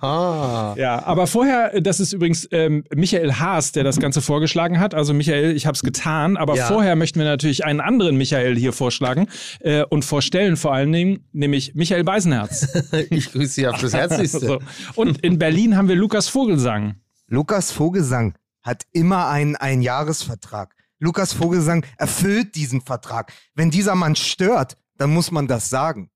Ah. 0.00 0.74
ja, 0.76 1.04
aber 1.04 1.26
vorher, 1.26 1.80
das 1.80 2.00
ist 2.00 2.12
übrigens 2.12 2.48
ähm, 2.50 2.84
Michael 2.94 3.34
Haas, 3.34 3.72
der 3.72 3.84
das 3.84 3.98
Ganze 4.00 4.20
vorgeschlagen 4.22 4.80
hat. 4.80 4.94
Also 4.94 5.14
Michael, 5.14 5.54
ich 5.56 5.66
habe 5.66 5.74
es 5.74 5.82
getan, 5.82 6.36
aber 6.36 6.56
Ja. 6.56 6.66
vorher 6.66 6.96
möchten 6.96 7.18
wir 7.20 7.26
natürlich 7.26 7.64
einen 7.64 7.80
anderen 7.80 8.16
Michael 8.16 8.56
hier 8.56 8.72
vorschlagen 8.72 9.28
äh, 9.60 9.84
und 9.84 10.04
vorstellen 10.04 10.56
vor 10.56 10.74
allen 10.74 10.92
Dingen, 10.92 11.24
nämlich 11.32 11.74
Michael 11.74 12.04
Beisenherz. 12.04 12.68
Ich 13.10 13.32
grüße 13.32 13.52
Sie 13.52 13.68
auf 13.68 13.80
das 13.80 13.92
Herzlichste. 13.94 14.40
so. 14.46 14.58
Und 14.94 15.20
in 15.20 15.38
Berlin 15.38 15.76
haben 15.76 15.88
wir 15.88 15.96
Lukas 15.96 16.28
Vogelsang. 16.28 16.96
Lukas 17.28 17.70
Vogelsang 17.70 18.34
hat 18.62 18.82
immer 18.92 19.28
einen 19.28 19.56
Einjahresvertrag. 19.56 20.74
Lukas 20.98 21.32
Vogelsang 21.32 21.84
erfüllt 21.98 22.54
diesen 22.54 22.80
Vertrag. 22.80 23.32
Wenn 23.54 23.70
dieser 23.70 23.94
Mann 23.94 24.16
stört, 24.16 24.76
dann 24.96 25.12
muss 25.12 25.30
man 25.30 25.46
das 25.46 25.68
sagen. 25.68 26.10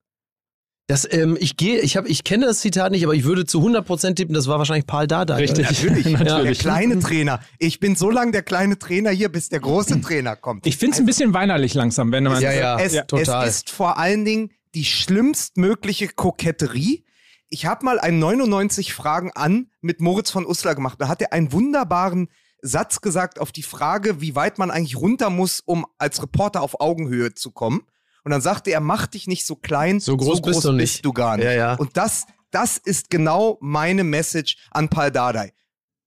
Das, 0.87 1.07
ähm, 1.13 1.37
ich 1.39 1.59
gehe, 1.59 1.81
ich 1.81 1.99
habe, 1.99 2.09
ich 2.09 2.25
kenne 2.25 2.47
das 2.47 2.61
Zitat 2.61 2.93
nicht, 2.93 3.05
aber 3.05 3.15
ich 3.15 3.25
würde 3.25 3.45
zu 3.45 3.61
100% 3.61 4.15
tippen, 4.15 4.35
das 4.35 4.47
war 4.47 4.57
wahrscheinlich 4.57 4.87
Paul 4.87 5.07
Dardai. 5.07 5.35
Richtig. 5.37 5.67
Natürlich, 5.71 6.05
der 6.05 6.19
Natürlich. 6.19 6.59
kleine 6.61 6.99
Trainer. 6.99 7.41
Ich 7.59 7.79
bin 7.79 7.95
so 7.95 8.09
lange 8.09 8.33
der 8.33 8.43
kleine 8.43 8.79
Trainer 8.79 9.11
hier, 9.11 9.29
bis 9.29 9.51
der 9.51 9.61
große 9.61 10.01
Trainer 10.01 10.35
kommt. 10.35 10.67
Ich 10.67 10.79
finde 10.79 10.95
es 10.95 11.01
ein 11.01 11.05
bisschen 11.05 11.35
weinerlich 11.35 11.75
langsam, 11.75 12.11
wenn 12.11 12.25
man 12.25 12.41
Ja, 12.41 12.53
ja. 12.53 12.79
es, 12.81 12.95
total. 13.07 13.47
es 13.47 13.57
ist 13.57 13.71
vor 13.71 13.99
allen 13.99 14.25
Dingen 14.25 14.51
die 14.75 14.87
schlimmstmögliche 14.87 16.09
Koketterie. 16.09 17.05
Ich 17.51 17.67
habe 17.67 17.85
mal 17.85 18.01
ein 18.01 18.19
99 18.19 18.95
Fragen 18.95 19.31
an 19.35 19.71
mit 19.83 20.01
Moritz 20.01 20.31
von 20.31 20.47
Uslar 20.47 20.75
gemacht. 20.75 20.99
Da 21.01 21.09
hat 21.09 21.21
er 21.21 21.35
einen 21.35 21.53
wunderbaren 21.53 22.29
Satz 22.63 23.01
gesagt 23.01 23.41
auf 23.41 23.53
die 23.53 23.63
Frage, 23.63 24.21
wie 24.21 24.35
weit 24.35 24.59
man 24.59 24.71
eigentlich 24.71 24.97
runter 24.97 25.31
muss, 25.31 25.61
um 25.61 25.87
als 25.99 26.23
Reporter 26.23 26.63
auf 26.63 26.81
Augenhöhe 26.81 27.35
zu 27.35 27.51
kommen. 27.51 27.83
Und 28.25 28.33
dann 28.33 28.41
sagte 28.41 28.71
er, 28.71 28.81
mach 28.81 29.07
dich 29.07 29.27
nicht 29.27 29.47
so 29.47 29.57
klein, 29.57 30.01
So 30.01 30.17
groß 30.17 30.43
bist 30.43 30.65
du 30.65 30.73
nicht. 30.73 31.05
du 31.05 31.13
gar 31.13 31.37
nicht. 31.37 31.47
Ja, 31.47 31.53
ja. 31.53 31.75
Und 31.75 31.97
das, 31.97 32.27
das 32.51 32.77
ist 32.79 33.11
genau 33.11 33.59
meine 33.61 34.05
Message 34.05 34.57
an 34.71 34.89
Pal 34.89 35.11
Dardai. 35.11 35.53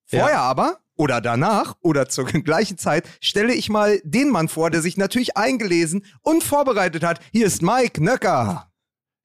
Vorher 0.05 0.29
Ja. 0.38 0.41
aber 0.41 0.79
oder 0.98 1.22
danach 1.22 1.77
oder 1.81 2.10
zur 2.10 2.25
gleichen 2.25 2.77
Zeit 2.77 3.05
stelle 3.22 3.53
ich 3.53 3.70
mal 3.70 4.00
den 4.03 4.29
Mann 4.29 4.50
vor, 4.50 4.70
der 4.70 4.81
sich 4.81 4.98
natürlich 4.98 5.38
eingelesen 5.38 6.05
und 6.22 6.43
vorbereitet 6.43 7.03
hat. 7.03 7.20
Hier 7.31 7.48
ist 7.48 7.62
Mike 7.62 8.03
Nöcker. 8.03 8.71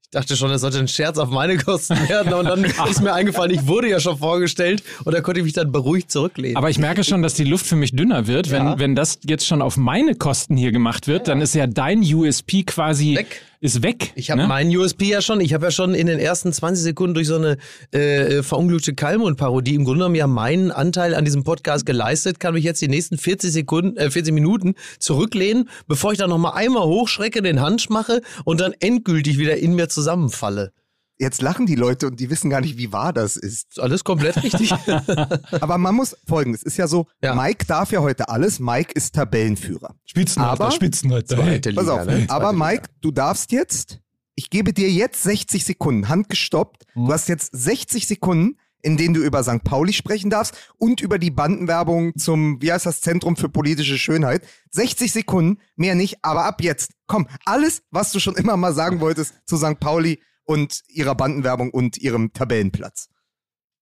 Ich 0.07 0.11
dachte 0.13 0.37
schon, 0.37 0.51
das 0.51 0.61
sollte 0.61 0.79
ein 0.79 0.87
Scherz 0.87 1.19
auf 1.19 1.31
meine 1.31 1.57
Kosten 1.59 1.97
werden 2.09 2.33
und 2.33 2.45
dann 2.45 2.65
ist 2.89 3.03
mir 3.03 3.13
eingefallen, 3.13 3.53
ich 3.53 3.67
wurde 3.67 3.91
ja 3.91 3.99
schon 3.99 4.17
vorgestellt 4.17 4.85
und 5.05 5.13
da 5.13 5.21
konnte 5.21 5.41
ich 5.41 5.45
mich 5.45 5.53
dann 5.53 5.73
beruhigt 5.73 6.13
zurücklehnen. 6.13 6.57
Aber 6.57 6.71
ich 6.71 6.79
merke 6.79 7.03
schon, 7.03 7.23
dass 7.23 7.35
die 7.35 7.43
Luft 7.43 7.67
für 7.67 7.75
mich 7.75 7.91
dünner 7.95 8.29
wird. 8.29 8.51
Wenn, 8.53 8.65
Ja. 8.65 8.79
wenn 8.79 8.95
das 8.95 9.19
jetzt 9.27 9.45
schon 9.47 9.61
auf 9.61 9.77
meine 9.77 10.15
Kosten 10.15 10.57
hier 10.57 10.71
gemacht 10.71 11.09
wird, 11.09 11.27
dann 11.27 11.41
ist 11.41 11.57
ja 11.57 11.67
dein 11.67 12.03
USP 12.03 12.63
quasi 12.63 13.17
Weg. 13.17 13.43
Ist 13.61 13.83
weg. 13.83 14.13
Ich 14.15 14.31
habe 14.31 14.43
ne? 14.43 14.49
meinen 14.49 14.75
USP 14.77 15.07
ja 15.07 15.23
schon, 15.23 15.41
ich 15.41 15.55
habe 15.55 15.67
ja 15.67 15.71
schon 15.71 15.95
in 15.95 16.07
den 16.07 16.19
ersten 16.19 16.53
20 16.53 16.83
Sekunden 16.83 17.15
durch 17.15 17.27
so 17.27 17.37
eine 17.37 17.57
äh, 17.93 18.43
verunglückte 18.43 18.95
Kalmund-Parodie 18.95 19.75
im 19.75 19.85
Grunde 19.85 20.01
genommen 20.01 20.15
ja 20.15 20.27
meinen 20.27 20.71
Anteil 20.71 21.15
an 21.15 21.25
diesem 21.25 21.45
Podcast 21.45 21.87
geleistet, 21.87 22.41
kann 22.41 22.55
mich 22.55 22.65
jetzt 22.65 22.83
die 22.83 22.89
nächsten 22.89 23.19
40 23.19 23.53
Sekunden, 23.53 23.97
äh, 23.97 24.11
40 24.11 24.35
Minuten 24.35 24.75
zurücklehnen, 24.99 25.69
bevor 25.87 26.13
ich 26.13 26.19
dann 26.19 26.31
nochmal 26.31 26.53
einmal 26.55 26.85
hochschrecke, 26.85 27.43
den 27.43 27.61
Hansch 27.61 27.89
mache 27.89 28.21
und 28.45 28.61
dann 28.61 28.73
endgültig 28.81 29.39
wieder 29.39 29.57
in 29.57 29.75
mir 29.75 29.89
zusammenfalle. 29.89 30.73
Jetzt 31.19 31.41
lachen 31.41 31.67
die 31.67 31.75
Leute 31.77 32.07
und 32.07 32.21
die 32.21 32.29
wissen 32.31 32.51
gar 32.51 32.61
nicht, 32.61 32.77
wie 32.77 32.93
wahr 32.93 33.13
das 33.13 33.37
ist. 33.37 33.71
Ist 33.71 33.81
alles 33.81 34.05
komplett 34.05 34.43
richtig. 34.43 34.73
Aber 35.61 35.79
man 35.79 35.95
muss 35.95 36.17
folgendes, 36.27 36.63
ist 36.63 36.77
ja 36.77 36.89
so, 36.89 37.07
Ja. 37.23 37.35
Mike 37.35 37.65
darf 37.67 37.91
ja 37.93 38.01
heute 38.01 38.29
alles, 38.29 38.59
Mike 38.61 38.93
ist 38.95 39.15
Tabellenführer. 39.15 39.95
Spitzenreiter, 40.05 40.53
Aber- 40.65 40.71
Spitzenreiter. 40.73 41.37
Zweite 41.37 41.73
Pass 41.73 41.89
auf, 41.89 42.05
ne? 42.07 42.27
aber 42.29 42.53
Mike, 42.53 42.89
du 43.01 43.11
darfst 43.11 43.53
jetzt 43.53 44.01
ich 44.39 44.51
gebe 44.51 44.75
dir 44.75 44.91
jetzt 44.91 45.23
60 45.23 45.65
Sekunden, 45.65 46.11
handgestoppt. 46.11 46.85
Mhm. 46.95 47.07
Du 47.07 47.13
hast 47.15 47.27
jetzt 47.31 47.57
60 47.57 48.07
Sekunden, 48.07 48.59
in 48.83 48.99
denen 48.99 49.15
du 49.15 49.23
über 49.23 49.43
St. 49.43 49.65
Pauli 49.65 49.95
sprechen 49.95 50.29
darfst 50.29 50.55
und 50.77 51.01
über 51.01 51.19
die 51.19 51.31
Bandenwerbung 51.31 52.13
zum, 52.19 52.61
wie 52.61 52.71
heißt 52.71 52.85
das, 52.85 53.01
Zentrum 53.01 53.37
für 53.37 53.49
politische 53.49 53.97
Schönheit. 53.97 54.47
60 54.73 55.11
Sekunden, 55.11 55.59
mehr 55.77 55.95
nicht, 55.95 56.19
aber 56.21 56.45
ab 56.45 56.61
jetzt. 56.63 56.91
Komm, 57.07 57.27
alles, 57.47 57.81
was 57.91 58.13
du 58.13 58.21
schon 58.21 58.35
immer 58.37 58.59
mal 58.59 58.75
sagen 58.75 59.01
wolltest 59.01 59.33
zu 59.47 59.57
St. 59.57 59.81
Pauli 59.81 60.21
und 60.47 60.81
ihrer 60.89 61.15
Bandenwerbung 61.15 61.71
und 61.71 61.99
ihrem 61.99 62.33
Tabellenplatz. 62.33 63.09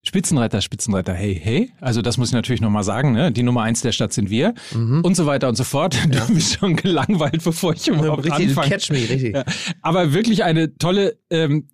Spitzenreiter, 0.06 0.60
Spitzenreiter, 0.60 1.14
hey, 1.14 1.34
hey. 1.42 1.72
Also 1.80 2.02
das 2.02 2.18
muss 2.18 2.28
ich 2.28 2.34
natürlich 2.34 2.60
nochmal 2.60 2.84
sagen, 2.84 3.12
ne? 3.12 3.32
Die 3.32 3.42
Nummer 3.42 3.62
eins 3.62 3.80
der 3.80 3.92
Stadt 3.92 4.12
sind 4.12 4.28
wir 4.28 4.52
und 4.74 5.14
so 5.16 5.24
weiter 5.24 5.48
und 5.48 5.54
so 5.56 5.64
fort. 5.64 5.96
Du 6.10 6.34
bist 6.34 6.58
schon 6.58 6.76
gelangweilt, 6.76 7.42
bevor 7.42 7.72
ich 7.72 7.88
überhaupt 7.88 8.24
Richtig, 8.24 8.48
anfange. 8.48 8.68
catch 8.68 8.90
me, 8.90 8.96
richtig. 8.98 9.34
Ja. 9.34 9.44
Aber 9.80 10.12
wirklich 10.12 10.44
eine 10.44 10.76
tolle 10.76 11.16
ähm, 11.30 11.68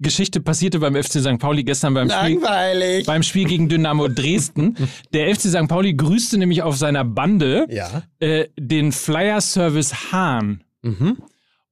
Geschichte 0.00 0.40
passierte 0.40 0.80
beim 0.80 0.96
FC 0.96 1.20
St. 1.20 1.38
Pauli 1.38 1.62
gestern 1.62 1.94
beim 1.94 2.10
Spiel, 2.10 2.40
Langweilig. 2.40 3.06
beim 3.06 3.22
Spiel 3.22 3.46
gegen 3.46 3.68
Dynamo 3.68 4.08
Dresden. 4.08 4.74
Der 5.12 5.32
FC 5.32 5.42
St. 5.42 5.68
Pauli 5.68 5.94
grüßte 5.94 6.38
nämlich 6.38 6.62
auf 6.62 6.76
seiner 6.76 7.04
Bande 7.04 7.66
Ja. 7.70 8.02
äh, 8.18 8.48
den 8.58 8.90
Flyer 8.90 9.40
Service 9.40 10.10
Hahn. 10.10 10.64
Mhm. 10.82 11.18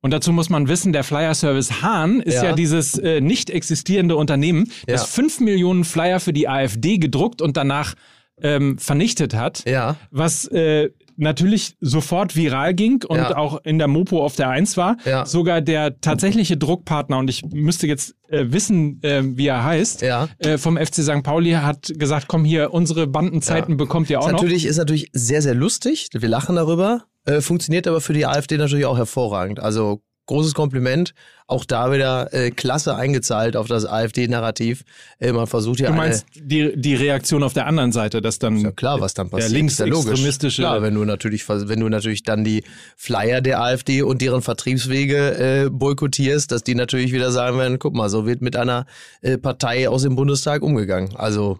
Und 0.00 0.12
dazu 0.12 0.32
muss 0.32 0.48
man 0.48 0.68
wissen, 0.68 0.92
der 0.92 1.02
Flyer 1.04 1.34
Service 1.34 1.82
Hahn 1.82 2.20
ist 2.20 2.34
ja, 2.36 2.44
Ja. 2.44 2.52
dieses 2.52 2.96
äh, 2.98 3.20
nicht 3.20 3.50
existierende 3.50 4.16
Unternehmen, 4.16 4.70
das 4.86 5.02
Ja. 5.02 5.06
fünf 5.08 5.40
Millionen 5.40 5.84
Flyer 5.84 6.20
für 6.20 6.32
die 6.32 6.48
AfD 6.48 6.98
gedruckt 6.98 7.42
und 7.42 7.56
danach 7.56 7.94
ähm, 8.40 8.78
vernichtet 8.78 9.34
hat. 9.34 9.64
Ja. 9.68 9.96
Was 10.12 10.46
äh, 10.46 10.90
natürlich 11.16 11.74
sofort 11.80 12.36
viral 12.36 12.72
ging 12.74 13.02
und 13.08 13.16
Ja. 13.16 13.36
auch 13.36 13.60
in 13.64 13.78
der 13.78 13.88
Mopo 13.88 14.24
auf 14.24 14.36
der 14.36 14.48
Eins 14.50 14.76
war. 14.76 14.96
Ja. 15.04 15.26
Sogar 15.26 15.60
der 15.60 16.00
tatsächliche 16.00 16.56
Druckpartner, 16.56 17.18
und 17.18 17.28
ich 17.28 17.42
müsste 17.52 17.88
jetzt 17.88 18.14
äh, 18.28 18.44
wissen, 18.50 19.02
äh, 19.02 19.22
wie 19.24 19.48
er 19.48 19.64
heißt, 19.64 20.02
Ja. 20.02 20.28
äh, 20.38 20.56
vom 20.58 20.76
FC 20.76 21.02
St. 21.02 21.24
Pauli 21.24 21.50
hat 21.54 21.90
gesagt, 21.98 22.28
komm 22.28 22.44
hier, 22.44 22.72
unsere 22.72 23.08
Bandenzeiten 23.08 23.76
bekommt 23.76 24.08
ihr 24.10 24.20
auch 24.20 24.26
Ist 24.26 24.32
noch. 24.32 24.42
natürlich, 24.42 24.66
ist 24.66 24.76
natürlich 24.76 25.08
sehr, 25.12 25.42
sehr 25.42 25.54
lustig. 25.54 26.08
Wir 26.12 26.28
lachen 26.28 26.54
darüber. 26.54 27.02
Äh, 27.28 27.42
funktioniert 27.42 27.86
aber 27.86 28.00
für 28.00 28.14
die 28.14 28.26
AfD 28.26 28.56
natürlich 28.56 28.86
auch 28.86 28.96
hervorragend. 28.96 29.60
Also 29.60 30.00
großes 30.28 30.54
Kompliment. 30.54 31.14
Auch 31.46 31.64
da 31.64 31.90
wieder 31.90 32.32
äh, 32.32 32.50
klasse 32.50 32.94
eingezahlt 32.94 33.56
auf 33.56 33.66
das 33.66 33.84
AfD-Narrativ. 33.84 34.84
Äh, 35.18 35.32
man 35.32 35.46
versucht 35.46 35.80
ja 35.80 35.88
Du 35.88 35.94
meinst 35.94 36.26
die, 36.34 36.72
die 36.76 36.94
Reaktion 36.94 37.42
auf 37.42 37.54
der 37.54 37.66
anderen 37.66 37.92
Seite, 37.92 38.20
dass 38.20 38.38
dann 38.38 38.58
ja 38.58 38.70
klar, 38.70 39.00
was 39.00 39.14
dann 39.14 39.30
passiert. 39.30 39.52
der 39.52 39.64
ist 39.64 39.78
ja 39.78 39.86
linksextremistische 39.86 40.62
Klar, 40.62 40.82
wenn 40.82 40.94
du 40.94 41.04
natürlich, 41.04 41.48
wenn 41.48 41.80
du 41.80 41.88
natürlich 41.88 42.22
dann 42.22 42.44
die 42.44 42.64
Flyer 42.96 43.40
der 43.40 43.60
AfD 43.60 44.02
und 44.02 44.22
deren 44.22 44.42
Vertriebswege 44.42 45.64
äh, 45.66 45.70
boykottierst, 45.70 46.52
dass 46.52 46.62
die 46.62 46.74
natürlich 46.74 47.12
wieder 47.12 47.32
sagen 47.32 47.58
werden, 47.58 47.78
guck 47.78 47.94
mal, 47.94 48.10
so 48.10 48.26
wird 48.26 48.42
mit 48.42 48.54
einer 48.54 48.86
äh, 49.22 49.38
Partei 49.38 49.88
aus 49.88 50.02
dem 50.02 50.14
Bundestag 50.14 50.62
umgegangen. 50.62 51.16
Also, 51.16 51.58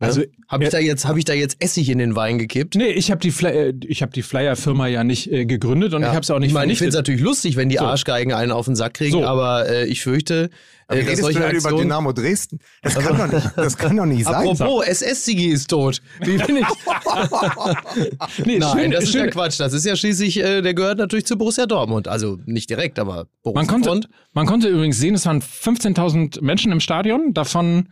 Also, 0.00 0.20
also 0.20 0.32
habe 0.48 0.64
ich 0.64 0.72
ja. 0.72 0.78
da 0.78 0.84
jetzt, 0.84 1.06
habe 1.06 1.18
ich 1.18 1.24
da 1.24 1.32
jetzt 1.32 1.56
Essig 1.60 1.88
in 1.88 1.98
den 1.98 2.14
Wein 2.14 2.38
gekippt? 2.38 2.76
Nee, 2.76 2.90
ich 2.90 3.10
habe 3.10 3.20
die, 3.20 3.32
Fly 3.32 3.50
äh, 3.50 3.74
ich 3.86 4.02
hab 4.02 4.12
die 4.12 4.22
Flyer-Firma 4.22 4.86
ja 4.86 5.02
nicht 5.02 5.30
äh, 5.32 5.44
gegründet 5.44 5.92
und 5.92 6.02
ich 6.02 6.08
habe 6.08 6.20
es 6.20 6.30
auch 6.30 6.38
nicht 6.38 6.48
ich 6.48 6.54
meine, 6.54 6.70
ich 6.72 6.78
finde 6.78 6.90
es 6.90 6.94
natürlich 6.94 7.20
lustig, 7.20 7.56
wenn 7.56 7.68
die 7.68 7.78
So. 7.78 7.84
Arschgeigen 7.84 8.32
einen 8.32 8.52
auf 8.52 8.66
den 8.66 8.76
Sack 8.76 8.94
kriegen, 8.94 9.12
So. 9.12 9.24
aber 9.24 9.68
äh, 9.68 9.86
ich 9.86 10.02
fürchte, 10.02 10.50
äh, 10.86 10.98
dass 10.98 10.98
Redest 10.98 11.18
du 11.18 11.22
solche 11.24 11.40
denn 11.40 11.56
über. 11.56 11.72
Dynamo 11.72 12.12
Dresden? 12.12 12.60
Das 12.82 12.94
kann 12.94 13.18
doch 13.18 13.26
nicht, 13.26 13.50
das 13.56 13.76
kann 13.76 13.96
doch 13.96 14.06
nicht 14.06 14.24
sein. 14.24 14.34
Apropos, 14.34 14.86
SS-Sigi 14.86 15.46
ist 15.48 15.68
tot. 15.68 16.00
Wie 16.20 16.38
bin 16.38 16.58
ich? 16.58 16.66
nee, 18.46 18.58
Nein, 18.58 18.78
schön, 18.78 18.90
das 18.92 19.04
ist 19.04 19.12
schön, 19.12 19.24
ja 19.24 19.30
Quatsch. 19.32 19.58
Das 19.58 19.72
ist 19.72 19.84
ja 19.84 19.96
schließlich, 19.96 20.38
äh, 20.38 20.62
der 20.62 20.74
gehört 20.74 20.98
natürlich 20.98 21.26
zu 21.26 21.36
Borussia 21.36 21.66
Dortmund. 21.66 22.06
Also 22.06 22.38
nicht 22.46 22.70
direkt, 22.70 23.00
aber 23.00 23.26
Borussia 23.42 23.60
Man 23.60 23.66
konnte, 23.66 23.88
Dortmund. 23.88 24.08
man 24.32 24.46
konnte 24.46 24.68
übrigens 24.68 24.98
sehen, 24.98 25.16
es 25.16 25.26
waren 25.26 25.42
15.000 25.42 26.40
Menschen 26.40 26.70
im 26.70 26.78
Stadion. 26.78 27.34
Davon 27.34 27.88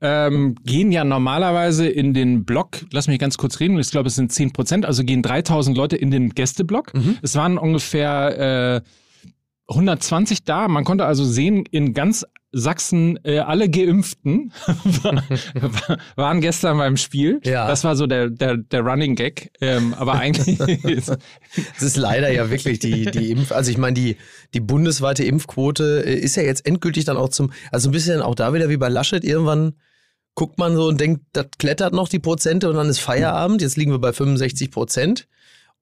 ähm, 0.00 0.54
gehen 0.64 0.92
ja 0.92 1.04
normalerweise 1.04 1.88
in 1.88 2.14
den 2.14 2.44
Block, 2.44 2.78
lass 2.92 3.08
mich 3.08 3.18
ganz 3.18 3.36
kurz 3.36 3.60
reden, 3.60 3.78
ich 3.78 3.90
glaube, 3.90 4.08
es 4.08 4.14
sind 4.14 4.32
10 4.32 4.52
Prozent, 4.52 4.86
also 4.86 5.04
gehen 5.04 5.22
3.000 5.22 5.74
Leute 5.74 5.96
in 5.96 6.10
den 6.10 6.30
Gästeblock. 6.30 6.94
Mhm. 6.94 7.18
Es 7.22 7.34
waren 7.34 7.58
ungefähr 7.58 8.76
äh, 8.76 8.80
120 9.68 10.44
da. 10.44 10.68
Man 10.68 10.84
konnte 10.84 11.04
also 11.04 11.24
sehen, 11.24 11.64
in 11.70 11.94
ganz 11.94 12.26
Sachsen 12.52 13.18
äh, 13.22 13.38
alle 13.38 13.70
Geimpften 13.70 14.52
waren 16.16 16.40
gestern 16.40 16.78
beim 16.78 16.96
Spiel. 16.96 17.40
Ja. 17.44 17.68
Das 17.68 17.84
war 17.84 17.94
so 17.94 18.08
der, 18.08 18.28
der, 18.28 18.56
der 18.56 18.80
Running 18.80 19.14
Gag. 19.14 19.52
Ähm, 19.60 19.94
aber 19.94 20.14
eigentlich 20.14 20.58
Es 20.58 21.08
ist 21.80 21.96
leider 21.96 22.32
ja 22.32 22.50
wirklich 22.50 22.80
die, 22.80 23.04
die 23.04 23.30
Impf, 23.30 23.52
also 23.52 23.70
ich 23.70 23.78
meine, 23.78 23.94
die, 23.94 24.16
die 24.52 24.60
bundesweite 24.60 25.22
Impfquote 25.22 26.02
äh, 26.04 26.14
ist 26.14 26.34
ja 26.34 26.42
jetzt 26.42 26.66
endgültig 26.66 27.04
dann 27.04 27.16
auch 27.16 27.28
zum, 27.28 27.52
also 27.70 27.88
ein 27.88 27.92
bisschen 27.92 28.20
auch 28.20 28.34
da 28.34 28.52
wieder 28.52 28.68
wie 28.68 28.78
bei 28.78 28.88
Laschet, 28.88 29.22
irgendwann 29.22 29.74
guckt 30.34 30.58
man 30.58 30.74
so 30.76 30.86
und 30.86 31.00
denkt, 31.00 31.22
das 31.32 31.46
klettert 31.58 31.92
noch 31.92 32.08
die 32.08 32.18
Prozente 32.18 32.68
und 32.68 32.76
dann 32.76 32.88
ist 32.88 33.00
Feierabend, 33.00 33.62
jetzt 33.62 33.76
liegen 33.76 33.90
wir 33.90 33.98
bei 33.98 34.12
65 34.12 34.70
Prozent. 34.70 35.28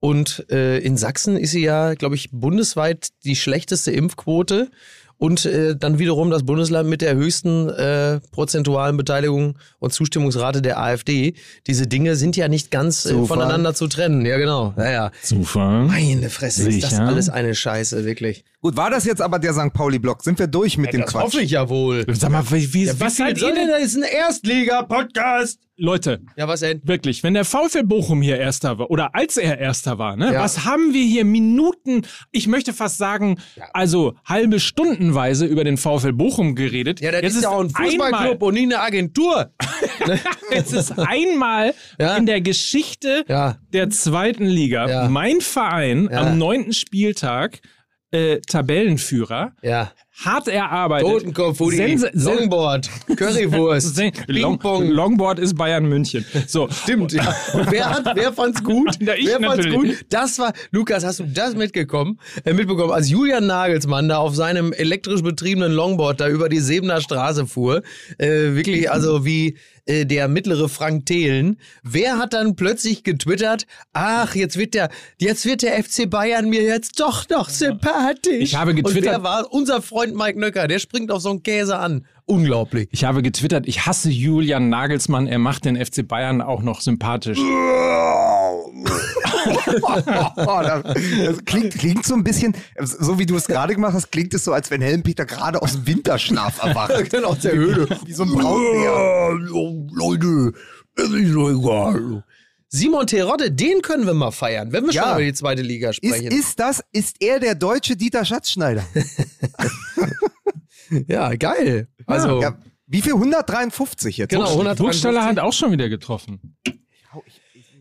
Und 0.00 0.46
äh, 0.50 0.78
in 0.78 0.96
Sachsen 0.96 1.36
ist 1.36 1.50
sie 1.50 1.62
ja, 1.62 1.94
glaube 1.94 2.14
ich, 2.14 2.30
bundesweit 2.30 3.08
die 3.24 3.34
schlechteste 3.34 3.90
Impfquote 3.90 4.70
und 5.18 5.44
äh, 5.44 5.76
dann 5.76 5.98
wiederum 5.98 6.30
das 6.30 6.44
Bundesland 6.44 6.88
mit 6.88 7.02
der 7.02 7.16
höchsten 7.16 7.68
äh, 7.68 8.20
prozentualen 8.30 8.96
Beteiligung 8.96 9.58
und 9.80 9.92
Zustimmungsrate 9.92 10.62
der 10.62 10.80
AfD. 10.80 11.34
Diese 11.66 11.88
Dinge 11.88 12.14
sind 12.14 12.36
ja 12.36 12.46
nicht 12.46 12.70
ganz 12.70 13.04
äh, 13.04 13.24
voneinander 13.24 13.74
zu 13.74 13.88
trennen. 13.88 14.24
Ja, 14.24 14.38
genau. 14.38 14.74
Ja, 14.76 14.90
ja. 14.90 15.10
Zufall. 15.22 15.86
Meine 15.86 16.30
Fresse, 16.30 16.68
ist 16.68 16.84
das 16.84 16.90
Sicher? 16.90 17.06
alles 17.06 17.28
eine 17.28 17.54
Scheiße, 17.54 18.04
wirklich. 18.04 18.44
Gut, 18.60 18.76
war 18.76 18.90
das 18.90 19.04
jetzt 19.04 19.22
aber 19.22 19.38
der 19.38 19.52
St. 19.54 19.72
Pauli-Block? 19.72 20.22
Sind 20.24 20.36
wir 20.40 20.48
durch 20.48 20.78
mit 20.78 20.92
dem 20.92 21.04
Quatsch? 21.04 21.36
ich 21.36 21.52
ja 21.52 21.68
wohl. 21.68 22.04
Sag 22.12 22.32
mal, 22.32 22.42
wie, 22.50 22.74
wie, 22.74 22.90
was 23.00 23.16
seid 23.16 23.40
ihr 23.40 23.54
denn? 23.54 23.68
Das 23.68 23.82
ist 23.82 23.96
ein 23.96 24.02
Erstliga-Podcast. 24.02 25.60
Leute, 25.76 26.22
Ja, 26.36 26.48
was 26.48 26.58
denn? 26.58 26.80
Wirklich, 26.82 27.22
wenn 27.22 27.34
der 27.34 27.44
VfL 27.44 27.84
Bochum 27.84 28.20
hier 28.20 28.36
Erster 28.36 28.80
war 28.80 28.90
oder 28.90 29.14
als 29.14 29.36
er 29.36 29.58
Erster 29.60 29.96
war, 29.98 30.16
ne, 30.16 30.32
Ja. 30.32 30.40
was 30.42 30.64
haben 30.64 30.92
wir 30.92 31.04
hier 31.04 31.24
Minuten, 31.24 32.02
ich 32.32 32.48
möchte 32.48 32.72
fast 32.72 32.98
sagen, 32.98 33.38
also 33.72 34.14
halbe 34.24 34.58
Stundenweise 34.58 35.46
über 35.46 35.62
den 35.62 35.76
VfL 35.76 36.12
Bochum 36.12 36.56
geredet. 36.56 37.00
Ja, 37.00 37.12
das 37.12 37.22
Jetzt 37.22 37.36
ist 37.36 37.42
ja 37.44 37.50
auch 37.50 37.60
ein 37.60 37.70
Fußballclub 37.70 38.42
und 38.42 38.54
nie 38.54 38.64
eine 38.64 38.80
Agentur. 38.80 39.52
Einmal, 40.00 40.18
jetzt 40.50 40.72
ist 40.72 40.98
einmal 40.98 41.74
Ja. 42.00 42.16
in 42.16 42.26
der 42.26 42.40
Geschichte 42.40 43.24
Ja. 43.28 43.58
der 43.72 43.88
zweiten 43.90 44.46
Liga 44.46 44.88
Ja. 44.88 45.08
mein 45.08 45.40
Verein 45.40 46.08
Ja. 46.10 46.22
am 46.22 46.38
neunten 46.38 46.72
Spieltag 46.72 47.60
äh, 48.10 48.40
Tabellenführer, 48.40 49.52
Ja. 49.62 49.92
Hart 50.24 50.48
erarbeitet. 50.48 51.08
Totenkopf, 51.08 51.58
sen- 51.70 52.04
Longboard, 52.12 52.88
Currywurst, 53.16 54.00
Long. 54.26 54.58
Longboard 54.90 55.38
ist 55.38 55.54
Bayern 55.56 55.86
München. 55.86 56.24
So, 56.46 56.68
Stimmt, 56.70 57.12
ja. 57.12 57.34
Und 57.54 57.70
wer, 57.70 57.90
hat, 57.90 58.10
wer 58.14 58.32
fand's 58.32 58.62
gut? 58.62 58.96
Ja, 59.00 59.14
ich 59.14 59.26
wer 59.26 59.40
fand's 59.40 59.64
natürlich. 59.64 59.98
gut? 59.98 60.06
Das 60.10 60.38
war, 60.38 60.52
Lukas, 60.72 61.04
hast 61.04 61.20
du 61.20 61.24
das 61.24 61.54
mitgekommen? 61.54 62.18
Äh, 62.44 62.52
mitbekommen, 62.52 62.92
als 62.92 63.08
Julian 63.10 63.46
Nagelsmann 63.46 64.08
da 64.08 64.18
auf 64.18 64.34
seinem 64.34 64.72
elektrisch 64.72 65.22
betriebenen 65.22 65.72
Longboard 65.72 66.20
da 66.20 66.28
über 66.28 66.48
die 66.48 66.60
Sebener 66.60 67.00
Straße 67.00 67.46
fuhr, 67.46 67.82
äh, 68.18 68.54
wirklich 68.54 68.90
also 68.90 69.24
wie 69.24 69.56
äh, 69.86 70.04
der 70.04 70.28
mittlere 70.28 70.68
Frank 70.68 71.06
Thelen. 71.06 71.58
Wer 71.82 72.18
hat 72.18 72.32
dann 72.34 72.56
plötzlich 72.56 73.04
getwittert, 73.04 73.66
ach, 73.92 74.34
jetzt 74.34 74.58
wird 74.58 74.74
der, 74.74 74.90
jetzt 75.18 75.46
wird 75.46 75.62
der 75.62 75.82
FC 75.82 76.10
Bayern 76.10 76.48
mir 76.50 76.62
jetzt 76.62 76.98
doch 77.00 77.28
noch 77.28 77.48
sympathisch. 77.48 78.40
Ich 78.40 78.54
habe 78.56 78.72
Und 78.72 78.76
getwittert- 78.78 79.04
wer 79.12 79.22
war 79.22 79.52
unser 79.52 79.80
Freund 79.80 80.07
Mike 80.14 80.38
Nöcker, 80.38 80.68
der 80.68 80.78
springt 80.78 81.10
auf 81.10 81.22
so 81.22 81.30
einen 81.30 81.42
Käse 81.42 81.78
an. 81.78 82.06
Unglaublich. 82.26 82.88
Ich 82.92 83.04
habe 83.04 83.22
getwittert, 83.22 83.66
ich 83.66 83.86
hasse 83.86 84.10
Julian 84.10 84.68
Nagelsmann, 84.68 85.26
er 85.26 85.38
macht 85.38 85.64
den 85.64 85.76
FC 85.76 86.06
Bayern 86.06 86.42
auch 86.42 86.62
noch 86.62 86.80
sympathisch. 86.80 87.38
Oh, 90.36 90.60
das, 90.62 91.44
klingt, 91.44 91.74
klingt 91.74 92.04
so 92.06 92.14
ein 92.14 92.24
bisschen, 92.24 92.54
so 92.78 93.18
wie 93.18 93.26
du 93.26 93.36
es 93.36 93.46
gerade 93.46 93.74
gemacht 93.74 93.94
hast, 93.94 94.10
klingt 94.10 94.34
es 94.34 94.44
so, 94.44 94.52
als 94.52 94.70
wenn 94.70 94.82
Helmpeter 94.82 95.24
gerade 95.24 95.62
aus 95.62 95.72
dem 95.72 95.86
Winterschlaf 95.86 96.62
erwacht. 96.62 96.92
Genau, 97.10 97.28
aus 97.28 97.40
der 97.40 97.52
Höhle. 97.52 97.88
Wie 98.04 98.12
so 98.12 98.24
ein 98.24 98.30
Braunbär. 98.30 99.38
Leute, 99.92 100.52
es 100.96 101.10
ist 101.10 101.34
doch 101.34 101.48
egal. 101.50 102.24
Simon 102.70 103.06
Terodde, 103.06 103.50
den 103.50 103.80
können 103.82 104.06
wir 104.06 104.14
mal 104.14 104.30
feiern, 104.30 104.72
wenn 104.72 104.84
wir 104.86 104.92
Ja. 104.92 105.04
schon 105.04 105.12
über 105.12 105.22
die 105.24 105.32
zweite 105.32 105.62
Liga 105.62 105.90
Ist, 105.90 105.96
sprechen. 105.96 106.30
ist 106.30 106.60
das, 106.60 106.82
ist 106.92 107.16
er 107.20 107.40
der 107.40 107.54
deutsche 107.54 107.96
Dieter 107.96 108.24
Schatzschneider? 108.24 108.84
ja, 111.06 111.34
geil. 111.36 111.88
Also, 112.06 112.40
Ja, 112.42 112.58
wie 112.86 113.02
viel? 113.02 113.12
153 113.14 114.16
jetzt? 114.18 114.30
genau, 114.30 114.48
153. 114.50 114.78
Burgstaller 114.84 115.24
hat 115.24 115.38
auch 115.38 115.52
schon 115.52 115.72
wieder 115.72 115.88
getroffen. 115.88 116.56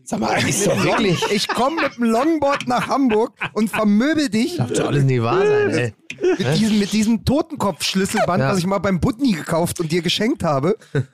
Sag 0.04 0.20
mal, 0.20 0.36
ist 0.48 0.66
doch 0.66 0.82
wirklich. 0.84 1.22
Ich 1.32 1.48
komme 1.48 1.82
mit 1.82 1.96
dem 1.98 2.04
Longboard 2.04 2.66
nach 2.66 2.88
Hamburg 2.88 3.34
und 3.52 3.68
vermöbel 3.68 4.30
dich 4.30 4.56
Darf 4.56 4.72
doch 4.72 4.86
alles 4.86 5.04
nicht 5.04 5.20
wahr 5.22 5.46
sein, 5.46 5.70
ey. 5.70 5.94
mit 6.38 6.56
diesem, 6.58 6.78
mit 6.78 6.92
diesem 6.94 7.24
Totenkopfschlüsselband, 7.26 8.40
Ja. 8.40 8.50
was 8.52 8.58
ich 8.58 8.64
mal 8.66 8.78
beim 8.78 9.00
Butni 9.00 9.32
gekauft 9.32 9.80
und 9.80 9.92
dir 9.92 10.00
geschenkt 10.00 10.44
habe. 10.44 10.78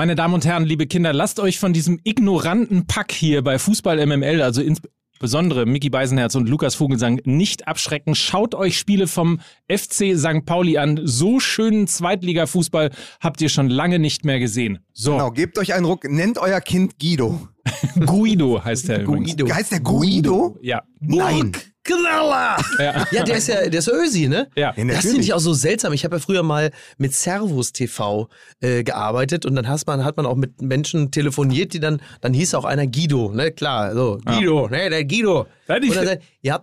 Meine 0.00 0.14
Damen 0.14 0.32
und 0.32 0.46
Herren, 0.46 0.64
liebe 0.64 0.86
Kinder, 0.86 1.12
lasst 1.12 1.40
euch 1.40 1.58
von 1.58 1.74
diesem 1.74 2.00
ignoranten 2.04 2.86
Pack 2.86 3.12
hier 3.12 3.44
bei 3.44 3.58
Fußball 3.58 4.06
MML, 4.06 4.40
also 4.40 4.62
ins 4.62 4.80
insbesondere 5.12 5.66
Mickey 5.66 5.90
Beisenherz 5.90 6.36
und 6.36 6.48
Lukas 6.48 6.74
Vogelsang 6.74 7.20
nicht 7.24 7.68
abschrecken. 7.68 8.14
Schaut 8.14 8.54
euch 8.54 8.78
Spiele 8.78 9.06
vom 9.06 9.40
FC 9.68 10.16
St. 10.16 10.46
Pauli 10.46 10.78
an. 10.78 11.00
So 11.04 11.38
schönen 11.38 11.86
Zweitliga-Fußball 11.86 12.92
habt 13.20 13.42
ihr 13.42 13.50
schon 13.50 13.68
lange 13.68 13.98
nicht 13.98 14.24
mehr 14.24 14.38
gesehen. 14.38 14.78
So, 14.94 15.12
Genau, 15.12 15.32
gebt 15.32 15.58
euch 15.58 15.74
einen 15.74 15.84
Ruck, 15.84 16.08
nennt 16.08 16.38
euer 16.38 16.62
Kind 16.62 16.98
Guido. 16.98 17.48
Guido 18.06 18.64
heißt 18.64 18.88
der 18.88 19.02
übrigens. 19.02 19.36
Guido. 19.36 19.54
Heißt 19.54 19.72
der 19.72 19.80
Guido? 19.80 20.56
Ja. 20.62 20.82
Nein. 21.00 21.52
Knaller! 21.84 22.56
Ja. 22.78 23.06
Ja, 23.12 23.24
der 23.24 23.36
ist 23.36 23.48
ja, 23.48 23.68
der 23.68 23.78
ist 23.78 23.88
Ösi, 23.88 24.28
ne? 24.28 24.48
Ja. 24.56 24.72
Ja, 24.76 24.84
Das 24.84 25.02
finde 25.02 25.20
ich 25.20 25.32
auch 25.32 25.38
so 25.40 25.52
seltsam. 25.54 25.92
Ich 25.92 26.04
habe 26.04 26.16
ja 26.16 26.20
früher 26.20 26.42
mal 26.42 26.70
mit 26.98 27.14
Servus 27.14 27.72
TV 27.72 28.28
äh, 28.60 28.82
gearbeitet 28.84 29.46
und 29.46 29.54
dann 29.54 29.66
hat 29.68 29.86
man, 29.86 30.04
hat 30.04 30.16
man 30.16 30.26
auch 30.26 30.36
mit 30.36 30.60
Menschen 30.60 31.10
telefoniert, 31.10 31.72
die 31.72 31.80
dann, 31.80 32.00
dann 32.20 32.34
hieß 32.34 32.54
auch 32.54 32.64
einer 32.64 32.86
Guido, 32.86 33.32
ne? 33.32 33.50
Klar, 33.50 33.94
so, 33.94 34.18
Guido, 34.24 34.68
ne, 34.68 34.90
der 34.90 35.04
Guido. 35.04 35.46
Ja, 35.68 35.76
Und 35.76 35.96
dann 35.96 36.06
sagt, 36.06 36.22
ja, 36.42 36.60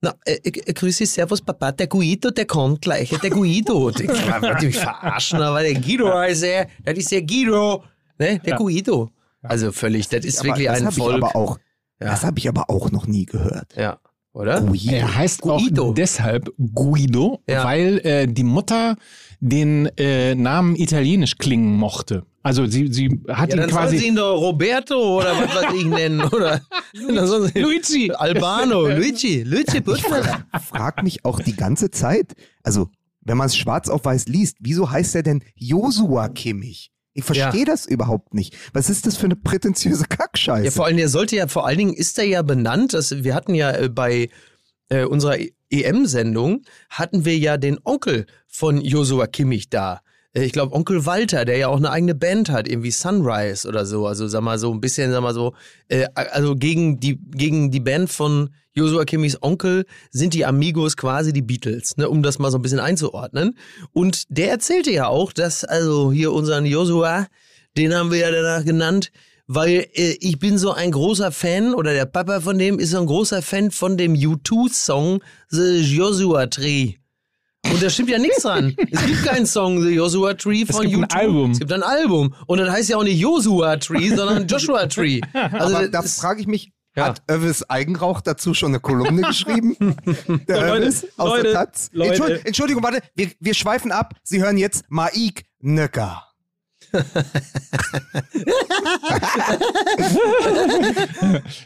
na, 0.00 0.14
äh, 0.24 0.38
äh, 0.42 0.72
grüß 0.72 0.98
dich, 0.98 1.10
Servus, 1.10 1.40
Papa, 1.40 1.70
der 1.70 1.86
Guido, 1.86 2.30
der 2.30 2.44
kommt 2.46 2.82
gleich, 2.82 3.10
der 3.10 3.30
Guido. 3.30 3.90
Ich 3.90 4.08
wollte 4.08 4.66
mich 4.66 4.76
verarschen, 4.76 5.40
aber 5.40 5.62
der 5.62 5.74
Guido 5.74 6.12
heißt 6.12 6.42
er, 6.42 6.66
das 6.84 6.98
ist 6.98 7.12
der 7.12 7.22
Guido, 7.22 7.84
ne? 8.18 8.40
Der 8.40 8.56
Guido. 8.56 9.10
Also 9.44 9.70
völlig, 9.72 10.08
das 10.08 10.24
ist 10.24 10.40
Aber 10.40 10.48
wirklich 10.48 10.66
das 10.68 10.82
ein 10.82 10.90
Volk. 10.92 11.14
aber 11.22 11.36
auch. 11.36 11.58
Ja. 12.00 12.08
Das 12.10 12.24
habe 12.24 12.38
ich 12.40 12.48
aber 12.48 12.68
auch 12.68 12.90
noch 12.90 13.06
nie 13.06 13.26
gehört. 13.26 13.76
Ja, 13.76 13.98
oder? 14.32 14.60
Guido. 14.60 14.92
Er 14.94 15.14
heißt 15.14 15.40
Guido. 15.42 15.90
auch 15.90 15.94
deshalb 15.94 16.52
Guido, 16.74 17.40
Ja. 17.48 17.64
weil 17.64 17.98
äh, 18.04 18.26
die 18.26 18.44
Mutter 18.44 18.96
den 19.40 19.86
äh, 19.98 20.34
Namen 20.34 20.76
italienisch 20.76 21.36
klingen 21.38 21.76
mochte. 21.76 22.24
Also 22.44 22.66
sie, 22.66 22.92
sie 22.92 23.20
hat 23.28 23.50
Ja, 23.50 23.56
ihn 23.56 23.60
dann 23.60 23.70
soll 23.70 23.78
quasi. 23.82 23.98
sie 23.98 24.06
ihn 24.08 24.16
doch 24.16 24.36
Roberto 24.40 25.18
oder 25.18 25.30
was 25.36 25.54
weiß 25.54 25.74
ich 25.76 25.84
nennen. 25.86 26.20
Oder 26.22 26.60
soll 27.26 27.48
sie- 27.52 27.60
Luigi. 27.60 28.10
Albano, 28.12 28.88
Luigi, 28.88 29.42
Luigi 29.44 29.80
Butler. 29.80 30.44
frag 30.60 31.02
mich 31.02 31.24
auch 31.24 31.40
die 31.40 31.54
ganze 31.56 31.90
Zeit, 31.90 32.34
also 32.62 32.88
wenn 33.20 33.36
man 33.36 33.46
es 33.46 33.56
schwarz 33.56 33.88
auf 33.88 34.04
weiß 34.04 34.26
liest, 34.26 34.56
wieso 34.60 34.90
heißt 34.90 35.14
er 35.14 35.22
denn 35.22 35.42
Josua 35.54 36.28
Kimmich? 36.28 36.90
Ich 37.14 37.24
verstehe 37.24 37.60
Ja. 37.60 37.64
das 37.66 37.84
überhaupt 37.86 38.32
nicht. 38.34 38.56
Was 38.72 38.88
ist 38.88 39.06
das 39.06 39.16
für 39.16 39.26
eine 39.26 39.36
prätentiöse 39.36 40.04
Kackscheiße? 40.06 40.64
Ja, 40.64 40.70
vor 40.70 40.86
allem, 40.86 40.98
er 40.98 41.08
sollte 41.08 41.36
ja, 41.36 41.46
vor 41.46 41.66
allen 41.66 41.78
Dingen 41.78 41.94
ist 41.94 42.18
er 42.18 42.24
ja 42.24 42.42
benannt, 42.42 42.94
dass 42.94 43.22
wir 43.22 43.34
hatten 43.34 43.54
ja 43.54 43.70
äh, 43.72 43.88
bei 43.88 44.30
äh, 44.88 45.04
unserer 45.04 45.36
EM-Sendung, 45.70 46.62
hatten 46.90 47.24
wir 47.24 47.36
ja 47.36 47.56
den 47.56 47.78
Onkel 47.84 48.26
von 48.46 48.80
Josua 48.80 49.26
Kimmich 49.26 49.68
da. 49.70 50.00
Äh, 50.34 50.44
Ich 50.44 50.52
glaube, 50.52 50.74
Onkel 50.74 51.06
Walter, 51.06 51.44
der 51.44 51.56
ja 51.56 51.68
auch 51.68 51.76
eine 51.76 51.90
eigene 51.90 52.14
Band 52.14 52.50
hat, 52.50 52.68
irgendwie 52.68 52.90
Sunrise 52.90 53.66
oder 53.66 53.86
so. 53.86 54.06
Also, 54.06 54.28
sag 54.28 54.42
mal, 54.42 54.58
so 54.58 54.72
ein 54.72 54.80
bisschen, 54.80 55.10
sag 55.12 55.22
mal 55.22 55.34
so, 55.34 55.54
äh, 55.88 56.06
also 56.14 56.56
gegen 56.56 57.00
die, 57.00 57.18
gegen 57.30 57.70
die 57.70 57.80
Band 57.80 58.10
von 58.10 58.50
Joshua 58.74 59.04
Kimmichs 59.04 59.38
Onkel 59.42 59.84
sind 60.10 60.32
die 60.34 60.46
Amigos 60.46 60.96
quasi 60.96 61.32
die 61.32 61.42
Beatles, 61.42 61.96
ne, 61.98 62.08
um 62.08 62.22
das 62.22 62.38
mal 62.38 62.50
so 62.50 62.58
ein 62.58 62.62
bisschen 62.62 62.80
einzuordnen. 62.80 63.58
Und 63.92 64.24
der 64.30 64.50
erzählte 64.50 64.90
ja 64.90 65.08
auch, 65.08 65.32
dass 65.32 65.64
also 65.64 66.10
hier 66.10 66.32
unseren 66.32 66.64
Joshua, 66.64 67.26
den 67.76 67.94
haben 67.94 68.10
wir 68.10 68.18
ja 68.18 68.30
danach 68.30 68.64
genannt, 68.64 69.12
weil 69.46 69.86
äh, 69.92 70.16
ich 70.20 70.38
bin 70.38 70.56
so 70.56 70.72
ein 70.72 70.90
großer 70.90 71.32
Fan, 71.32 71.74
oder 71.74 71.92
der 71.92 72.06
Papa 72.06 72.40
von 72.40 72.58
dem 72.58 72.78
ist 72.78 72.90
so 72.90 72.98
ein 73.00 73.06
großer 73.06 73.42
Fan 73.42 73.70
von 73.70 73.98
dem 73.98 74.14
U2-Song 74.14 75.22
The 75.50 75.80
Joshua 75.80 76.46
Tree. 76.46 76.94
Und 77.70 77.82
da 77.82 77.88
stimmt 77.90 78.10
ja 78.10 78.18
nichts 78.18 78.42
dran. 78.42 78.74
Es 78.90 79.06
gibt 79.06 79.24
keinen 79.24 79.46
Song, 79.46 79.80
The 79.82 79.90
Joshua 79.90 80.34
Tree 80.34 80.66
von 80.66 80.86
gibt 80.88 80.96
ein 81.02 81.04
U2. 81.08 81.14
Album. 81.16 81.50
Es 81.52 81.58
gibt 81.60 81.72
ein 81.72 81.82
Album. 81.82 82.34
Und 82.46 82.58
das 82.58 82.68
heißt 82.70 82.88
ja 82.90 82.96
auch 82.96 83.04
nicht 83.04 83.18
Joshua 83.20 83.76
Tree, 83.76 84.08
sondern 84.14 84.46
Joshua 84.48 84.86
Tree. 84.86 85.20
Also 85.32 85.76
Aber 85.76 85.88
da 85.88 86.02
das- 86.02 86.16
frage 86.18 86.40
ich 86.40 86.46
mich, 86.48 86.72
Ja. 86.96 87.06
hat 87.06 87.22
Övis 87.30 87.62
Eigenrauch 87.70 88.20
dazu 88.20 88.52
schon 88.52 88.70
eine 88.72 88.80
Kolumne 88.80 89.22
geschrieben? 89.28 89.76
Der 90.48 90.56
So, 90.56 90.62
Leute, 90.66 90.82
Övis 90.86 91.06
aus 91.16 91.28
Leute, 91.30 91.42
der 91.44 91.52
Taz? 91.54 91.90
Leute. 91.92 92.10
Entschuldigung, 92.12 92.44
Entschuldigung, 92.46 92.82
warte, 92.82 93.00
wir, 93.14 93.30
wir 93.40 93.54
schweifen 93.54 93.92
ab. 93.92 94.14
Sie 94.24 94.42
hören 94.42 94.58
jetzt 94.58 94.84
Maik 94.88 95.44
Nöcker. 95.60 96.24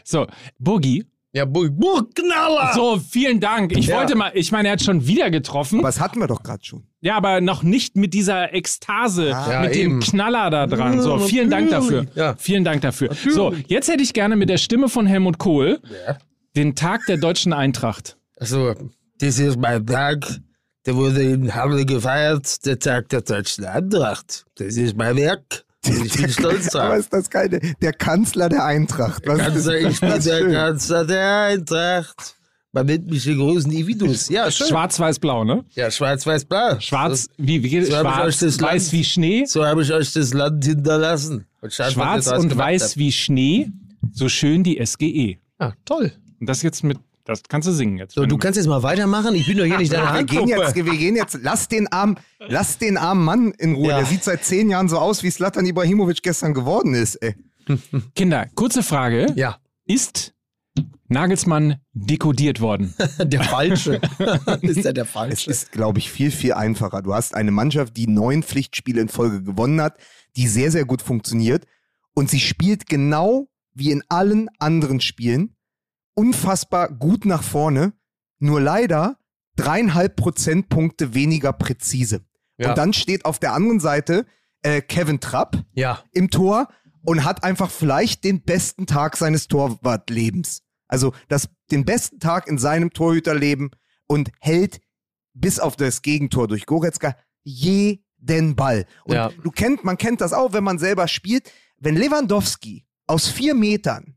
So, 0.03 0.27
Boogie. 0.59 1.05
Ja, 1.37 1.45
Bu- 1.45 1.69
Burgknaller! 1.71 2.71
So, 2.73 2.99
vielen 2.99 3.39
Dank. 3.39 3.71
Ich 3.77 3.87
Ja. 3.87 3.97
wollte 3.97 4.15
mal, 4.15 4.31
ich 4.33 4.51
meine, 4.51 4.67
er 4.67 4.71
hat 4.73 4.81
schon 4.83 5.07
wieder 5.07 5.29
getroffen. 5.31 5.81
Was 5.83 5.99
hatten 5.99 6.19
wir 6.19 6.27
doch 6.27 6.43
gerade 6.43 6.63
schon? 6.65 6.83
Ja, 7.01 7.15
aber 7.15 7.41
noch 7.41 7.63
nicht 7.63 7.95
mit 7.95 8.13
dieser 8.13 8.53
Ekstase, 8.53 9.29
Ja, 9.29 9.61
mit 9.61 9.75
eben. 9.75 9.99
dem 9.99 9.99
Knaller 10.01 10.49
da 10.49 10.67
dran. 10.67 10.99
So, 11.01 11.19
vielen 11.19 11.49
Dank 11.49 11.69
dafür. 11.69 12.07
Ja. 12.15 12.35
Vielen 12.37 12.63
Dank 12.63 12.81
dafür. 12.81 13.09
So, 13.29 13.53
jetzt 13.67 13.87
hätte 13.89 14.03
ich 14.03 14.13
gerne 14.13 14.35
mit 14.35 14.49
der 14.49 14.57
Stimme 14.57 14.89
von 14.89 15.05
Helmut 15.05 15.37
Kohl 15.37 15.79
den 16.55 16.75
Tag 16.75 17.05
der 17.07 17.17
deutschen 17.17 17.53
Eintracht. 17.53 18.17
Also, 18.39 18.73
das 19.19 19.39
ist 19.39 19.57
mein 19.59 19.85
Tag. 19.85 20.25
Der 20.85 20.95
wurde 20.95 21.21
in 21.21 21.53
Halle 21.53 21.85
gefeiert, 21.85 22.65
der 22.65 22.79
Tag 22.79 23.09
der 23.09 23.21
deutschen 23.21 23.65
Eintracht. 23.65 24.45
Das 24.55 24.75
ist 24.77 24.95
mein 24.95 25.17
Werk. 25.17 25.65
Und 25.85 26.05
ich 26.05 26.13
bin 26.13 26.29
stolz 26.29 26.73
Aber 26.75 26.89
drauf. 26.89 26.99
ist 26.99 27.13
das 27.13 27.29
keine, 27.29 27.59
der 27.81 27.93
Kanzler 27.93 28.49
der 28.49 28.65
Eintracht. 28.65 29.25
Was 29.25 29.37
Kanzler, 29.39 29.79
ich 29.79 29.99
bin 29.99 30.09
der 30.09 30.21
schön. 30.21 30.51
Kanzler 30.51 31.05
der 31.05 31.41
Eintracht. 31.43 32.35
Man 32.73 32.85
nennt 32.85 33.09
mich 33.09 33.23
den 33.23 33.37
großen 33.37 33.71
Ividus. 33.71 34.29
Ja, 34.29 34.51
schön. 34.51 34.67
Schwarz-Weiß-Blau, 34.67 35.45
ne? 35.45 35.63
ja, 35.73 35.89
schwarz-weiß-blau. 35.89 36.79
Schwarz, 36.79 37.27
wie, 37.37 37.63
wie 37.63 37.69
geht 37.69 37.87
so 37.87 37.95
hab 37.95 38.03
ich 38.03 38.09
euch 38.09 38.15
Schwarz, 38.15 38.39
das 38.39 38.59
Land- 38.59 38.73
weiß 38.73 38.91
wie 38.91 39.03
Schnee. 39.03 39.45
So 39.45 39.65
habe 39.65 39.81
ich 39.81 39.91
euch 39.93 40.11
das 40.13 40.33
Land 40.33 40.65
hinterlassen. 40.65 41.45
Und 41.61 41.73
Schwarz 41.73 42.27
und 42.27 42.55
weiß 42.55 42.83
habt. 42.83 42.97
wie 42.97 43.11
Schnee. 43.11 43.69
So 44.11 44.29
schön 44.29 44.63
die 44.63 44.85
SGE. 44.85 45.37
Ja, 45.59 45.73
toll. 45.85 46.11
Und 46.39 46.47
das 46.47 46.61
jetzt 46.61 46.83
mit, 46.83 46.99
das 47.27 47.43
kannst 47.43 47.67
du 47.67 47.71
singen 47.71 47.97
jetzt. 47.97 48.15
So, 48.15 48.25
du 48.25 48.37
kannst 48.37 48.57
jetzt 48.57 48.67
mal 48.67 48.81
weitermachen. 48.83 49.35
Ich 49.35 49.45
bin 49.45 49.57
doch 49.57 49.65
hier 49.65 49.77
nicht 49.77 49.91
deine 49.93 50.13
Wir 50.17 50.23
gehen, 50.23 50.47
jetzt, 50.47 50.75
wir 50.75 50.83
gehen 50.97 51.15
jetzt, 51.15 51.37
lass 51.41 51.67
den 51.67 51.87
armen, 51.87 52.17
lass 52.39 52.77
den 52.77 52.97
armen 52.97 53.23
Mann 53.25 53.51
in 53.51 53.75
Ruhe. 53.75 53.89
Ja. 53.89 53.97
Der 53.97 54.05
sieht 54.05 54.23
seit 54.23 54.43
zehn 54.43 54.69
Jahren 54.69 54.87
so 54.89 54.97
aus, 54.97 55.23
wie 55.23 55.29
Slatan 55.29 55.65
Ibrahimovic 55.65 56.23
gestern 56.23 56.53
geworden 56.53 56.93
ist. 56.93 57.15
Ey. 57.15 57.35
Kinder, 58.15 58.47
kurze 58.55 58.81
Frage. 58.81 59.27
Ja, 59.35 59.57
Ist 59.85 60.33
Nagelsmann 61.09 61.75
dekodiert 61.93 62.61
worden? 62.61 62.93
der 63.19 63.43
Falsche. 63.43 63.99
ist 64.61 64.85
ja 64.85 64.93
der 64.93 65.03
Es 65.05 65.09
Falsche. 65.09 65.49
ist, 65.51 65.71
glaube 65.71 65.99
ich, 65.99 66.11
viel, 66.11 66.31
viel 66.31 66.53
einfacher. 66.53 67.01
Du 67.01 67.13
hast 67.13 67.35
eine 67.35 67.51
Mannschaft, 67.51 67.97
die 67.97 68.07
neun 68.07 68.43
Pflichtspiele 68.43 69.01
in 69.01 69.09
Folge 69.09 69.41
gewonnen 69.43 69.81
hat, 69.81 69.97
die 70.35 70.47
sehr, 70.47 70.71
sehr 70.71 70.85
gut 70.85 71.01
funktioniert. 71.01 71.65
Und 72.13 72.29
sie 72.29 72.39
spielt 72.39 72.87
genau 72.87 73.47
wie 73.73 73.91
in 73.91 74.03
allen 74.09 74.49
anderen 74.59 75.01
Spielen 75.01 75.55
unfassbar 76.17 76.89
gut 76.91 77.25
nach 77.25 77.43
vorne. 77.43 77.93
Nur 78.39 78.59
leider 78.61 79.17
dreieinhalb 79.55 80.15
Prozentpunkte 80.15 81.13
weniger 81.13 81.53
präzise. 81.53 82.21
Ja. 82.57 82.69
Und 82.69 82.77
dann 82.77 82.93
steht 82.93 83.25
auf 83.25 83.39
der 83.39 83.53
anderen 83.53 83.79
Seite 83.79 84.25
äh, 84.61 84.81
Kevin 84.81 85.19
Trapp 85.19 85.63
Ja, 85.73 86.03
im 86.11 86.29
Tor 86.29 86.67
und 87.03 87.23
hat 87.23 87.43
einfach 87.43 87.69
vielleicht 87.71 88.23
den 88.23 88.41
besten 88.43 88.85
Tag 88.85 89.15
seines 89.17 89.47
Torwartlebens. 89.47 90.63
Also 90.87 91.13
das, 91.27 91.49
den 91.71 91.85
besten 91.85 92.19
Tag 92.19 92.47
in 92.47 92.57
seinem 92.57 92.91
Torhüterleben 92.91 93.71
und 94.07 94.31
hält 94.39 94.79
bis 95.33 95.59
auf 95.59 95.75
das 95.75 96.01
Gegentor 96.01 96.47
durch 96.47 96.65
Goretzka 96.65 97.15
jeden 97.43 98.55
Ball. 98.55 98.85
Und 99.05 99.15
Ja. 99.15 99.29
du 99.43 99.51
kennt, 99.51 99.83
man 99.83 99.97
kennt 99.97 100.21
das 100.21 100.33
auch, 100.33 100.53
wenn 100.53 100.63
man 100.63 100.79
selber 100.79 101.07
spielt. 101.07 101.51
Wenn 101.77 101.95
Lewandowski 101.95 102.85
aus 103.05 103.27
vier 103.27 103.53
Metern 103.53 104.16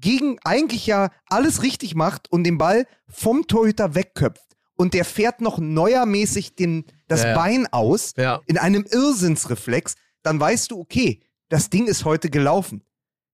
gegen 0.00 0.38
eigentlich 0.44 0.86
ja 0.86 1.10
alles 1.26 1.62
richtig 1.62 1.94
macht 1.94 2.30
und 2.30 2.44
den 2.44 2.58
Ball 2.58 2.86
vom 3.08 3.46
Torhüter 3.46 3.94
wegköpft 3.94 4.56
und 4.76 4.94
der 4.94 5.04
fährt 5.04 5.40
noch 5.40 5.58
neuermäßig 5.58 6.54
den, 6.56 6.84
das 7.08 7.22
Ja, 7.22 7.28
ja. 7.30 7.34
Bein 7.34 7.66
aus, 7.72 8.12
ja. 8.16 8.40
in 8.46 8.56
einem 8.58 8.84
Irrsinnsreflex, 8.88 9.94
dann 10.22 10.40
weißt 10.40 10.70
du, 10.70 10.78
okay, 10.80 11.20
das 11.48 11.70
Ding 11.70 11.86
ist 11.86 12.04
heute 12.04 12.30
gelaufen. 12.30 12.82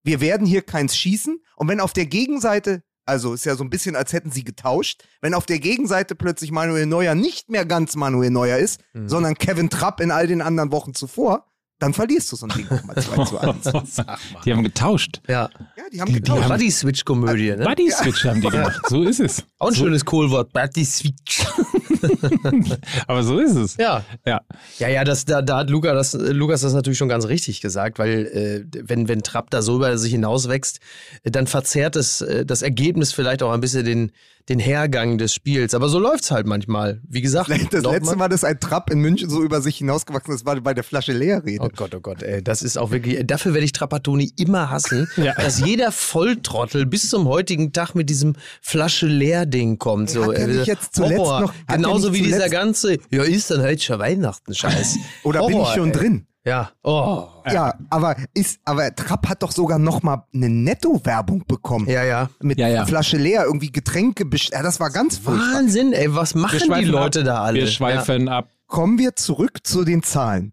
Wir 0.03 0.21
werden 0.21 0.47
hier 0.47 0.63
keins 0.63 0.97
schießen. 0.97 1.39
Und 1.57 1.69
wenn 1.69 1.81
auf 1.81 1.93
der 1.93 2.07
Gegenseite, 2.07 2.83
also 3.05 3.35
ist 3.35 3.45
ja 3.45 3.55
so 3.57 3.65
ein 3.65 3.71
bisschen, 3.71 3.95
als 3.97 4.13
hätten 4.13 4.31
sie 4.31 4.45
getauscht, 4.45 5.05
wenn 5.21 5.35
auf 5.35 5.47
der 5.47 5.59
Gegenseite 5.59 6.15
plötzlich 6.15 6.51
Manuel 6.53 6.87
Neuer 6.87 7.15
nicht 7.15 7.51
mehr 7.51 7.65
ganz 7.67 7.95
Manuel 7.97 8.31
Neuer 8.31 8.59
ist, 8.59 8.81
Mhm. 8.95 9.09
sondern 9.09 9.35
Kevin 9.35 9.69
Trapp 9.71 10.01
in 10.01 10.11
all 10.11 10.27
den 10.27 10.43
anderen 10.43 10.73
Wochen 10.73 10.95
zuvor, 10.95 11.47
dann 11.79 11.93
verlierst 11.93 12.33
du 12.33 12.37
so 12.37 12.47
ein 12.47 12.53
Ding 12.57 12.67
auch 12.71 12.83
mal 12.85 12.97
2 12.97 13.25
zu 13.25 13.39
1. 13.39 13.97
Die 14.45 14.53
haben 14.53 14.63
getauscht. 14.63 15.21
Ja. 15.29 15.51
Ja, 15.77 15.85
die 15.93 16.01
haben 16.01 16.07
Die- 16.09 16.15
die 16.15 16.21
getauscht. 16.21 16.43
haben- 16.45 16.49
Buddy-Switch-Komödie, 16.53 17.51
ne? 17.57 17.65
Buddy 17.65 17.91
Switch 17.91 18.25
haben 18.25 18.41
die 18.41 18.49
gemacht. 18.49 18.81
So 18.89 19.03
ist 19.03 19.21
es. 19.21 19.45
Auch 19.59 19.69
ein 19.69 19.75
schönes 19.75 20.05
Coolwort. 20.05 20.53
Buddy-Switch. 20.53 21.47
Aber 23.07 23.23
so 23.23 23.39
ist 23.39 23.55
es. 23.57 23.77
Ja. 23.77 24.05
Ja. 24.25 24.41
Ja, 24.79 24.89
ja, 24.89 25.05
das, 25.05 25.25
da, 25.25 25.43
da 25.43 25.59
hat 25.59 25.71
Luca 25.71 25.93
das, 25.95 26.15
Lukas 26.15 26.61
das 26.63 26.73
natürlich 26.73 26.99
schon 26.99 27.09
ganz 27.09 27.27
richtig 27.27 27.61
gesagt, 27.61 27.99
weil 27.99 28.27
äh, 28.73 28.79
wenn, 28.85 29.09
wenn 29.09 29.23
Trapp 29.23 29.51
da 29.51 29.63
so 29.63 29.77
über 29.77 29.97
sich 29.99 30.13
hinauswächst, 30.13 30.81
dann 31.25 31.47
verzerrt 31.47 31.97
es 31.97 32.21
äh, 32.21 32.45
das 32.45 32.63
Ergebnis 32.63 33.13
vielleicht 33.13 33.43
auch 33.43 33.53
ein 33.53 33.61
bisschen 33.61 33.85
den, 33.85 34.13
den 34.49 34.59
Hergang 34.61 35.19
des 35.19 35.35
Spiels. 35.35 35.75
Aber 35.75 35.89
so 35.89 35.99
läuft's 35.99 36.31
halt 36.31 36.47
manchmal. 36.47 37.01
Wie 37.09 37.21
gesagt, 37.21 37.51
Das 37.51 37.83
letzte 37.83 38.17
Mal, 38.17 38.29
dass 38.29 38.45
ein 38.45 38.61
Trapp 38.61 38.91
in 38.91 39.01
München 39.01 39.29
so 39.29 39.43
über 39.43 39.61
sich 39.61 39.79
hinausgewachsen 39.79 40.35
ist, 40.35 40.47
war 40.47 40.61
bei 40.61 40.73
der 40.75 40.85
Flasche 40.85 41.13
Leerrede. 41.13 41.59
Oh 41.65 41.69
Gott, 41.75 41.95
oh 41.95 42.01
Gott, 42.01 42.23
ey, 42.23 42.43
das 42.43 42.63
ist 42.63 42.79
auch 42.79 42.91
wirklich, 42.93 43.27
dafür 43.27 43.55
werde 43.55 43.65
ich 43.65 43.73
Trapattoni 43.73 44.33
immer 44.37 44.71
hassen, 44.71 45.09
Ja. 45.17 45.35
dass 45.35 45.59
jeder 45.61 45.91
Volltrottel 45.93 46.87
bis 46.87 47.11
zum 47.11 47.27
heutigen 47.27 47.73
Tag 47.73 47.95
mit 47.95 48.09
diesem 48.09 48.35
Flasche 48.63 49.07
leer 49.07 49.47
Ding 49.47 49.79
kommt. 49.79 50.11
So, 50.11 50.25
Hat 50.27 50.39
äh, 50.39 50.63
jetzt 50.63 50.95
zuletzt 50.95 51.19
Horror. 51.19 51.41
noch- 51.43 51.55
Genauso 51.67 52.13
wie 52.15 52.23
dieser 52.23 52.37
zuletzt- 52.37 52.53
ganze, 52.53 52.99
ja, 53.11 53.23
ist 53.25 53.51
dann 53.51 53.63
heute 53.63 53.83
schon 53.83 53.99
Weihnachten, 53.99 54.55
Scheiß. 54.55 54.97
Oder 55.25 55.41
bin 55.41 55.51
ich 55.51 55.55
Horror, 55.57 55.75
schon 55.75 55.91
ey. 55.91 55.93
drin? 55.99 56.27
Ja, 56.47 56.71
oh. 56.85 57.27
Ja, 57.51 57.75
aber 57.91 58.17
ist, 58.33 58.61
aber 58.65 58.95
Trapp 58.95 59.29
hat 59.29 59.43
doch 59.43 59.51
sogar 59.51 59.81
noch 59.81 60.03
mal 60.05 60.27
eine 60.33 60.49
Netto-Werbung 60.49 61.45
bekommen. 61.47 61.89
Ja, 61.89 62.05
ja. 62.05 62.31
Mit 62.41 62.59
Ja, 62.59 62.69
ja. 62.69 62.87
Flasche 62.87 63.17
leer, 63.17 63.45
irgendwie 63.47 63.73
Getränke 63.73 64.25
ja, 64.33 64.63
Das 64.63 64.79
war 64.79 64.91
ganz 64.91 65.19
furchtbar. 65.19 65.55
Wahnsinn, 65.55 65.93
ey, 65.93 66.15
was 66.15 66.37
machen 66.37 66.61
die 66.79 66.85
Leute 66.85 67.21
ab. 67.21 67.27
da 67.27 67.43
alle? 67.43 67.59
Wir 67.59 67.67
schweifen 67.67 68.29
ab. 68.29 68.49
Kommen 68.67 68.99
wir 68.99 69.17
zurück 69.17 69.67
zu 69.67 69.85
den 69.85 70.05
Zahlen. 70.05 70.53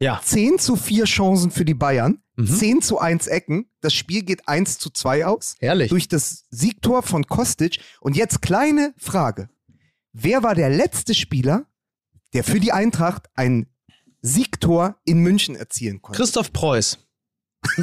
Ja. 0.00 0.20
10 0.22 0.58
zu 0.60 0.76
4 0.76 1.04
Chancen 1.04 1.50
für 1.50 1.64
die 1.64 1.74
Bayern, 1.74 2.18
Mhm. 2.36 2.46
10 2.46 2.80
zu 2.82 2.98
1 2.98 3.26
Ecken. 3.26 3.66
Das 3.82 3.92
Spiel 3.92 4.22
geht 4.22 4.48
1 4.48 4.78
zu 4.78 4.90
2 4.90 5.26
aus. 5.26 5.56
ja. 5.60 5.68
Herrlich. 5.68 5.90
Durch 5.90 6.08
das 6.08 6.44
Siegtor 6.50 7.02
von 7.02 7.26
Kostic. 7.26 7.78
Und 8.00 8.16
jetzt 8.16 8.42
kleine 8.42 8.94
Frage. 8.96 9.48
Wer 10.12 10.42
war 10.42 10.54
der 10.54 10.70
letzte 10.70 11.14
Spieler, 11.14 11.66
der 12.32 12.42
für 12.44 12.58
die 12.60 12.72
Eintracht 12.72 13.28
ein 13.34 13.66
Siegtor 14.22 14.96
in 15.04 15.18
München 15.18 15.56
erzielen 15.56 16.00
konnte? 16.00 16.16
Christoph 16.16 16.52
Preuß, 16.52 16.98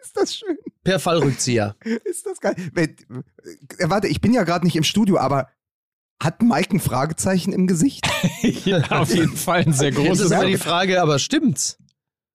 Ist 0.00 0.16
das 0.16 0.36
schön? 0.36 0.56
per 0.84 0.98
Fallrückzieher. 0.98 1.76
Ist 2.04 2.26
das 2.26 2.40
geil? 2.40 2.54
Wenn- 2.72 2.96
äh, 3.78 3.88
Warte, 3.90 4.08
ich 4.08 4.20
bin 4.20 4.32
ja 4.32 4.42
gerade 4.44 4.64
nicht 4.64 4.76
im 4.76 4.84
Studio, 4.84 5.18
aber 5.18 5.48
hat 6.22 6.42
Mike 6.42 6.76
ein 6.76 6.80
Fragezeichen 6.80 7.52
im 7.52 7.66
Gesicht? 7.66 8.08
ja, 8.64 8.82
auf 8.90 9.14
jeden 9.14 9.36
Fall 9.36 9.60
ein 9.62 9.72
sehr 9.72 9.88
Jetzt 9.92 9.98
ist 9.98 10.06
großes. 10.06 10.32
aber 10.32 10.46
die 10.46 10.56
Frage, 10.56 11.00
aber 11.02 11.18
stimmt's? 11.18 11.78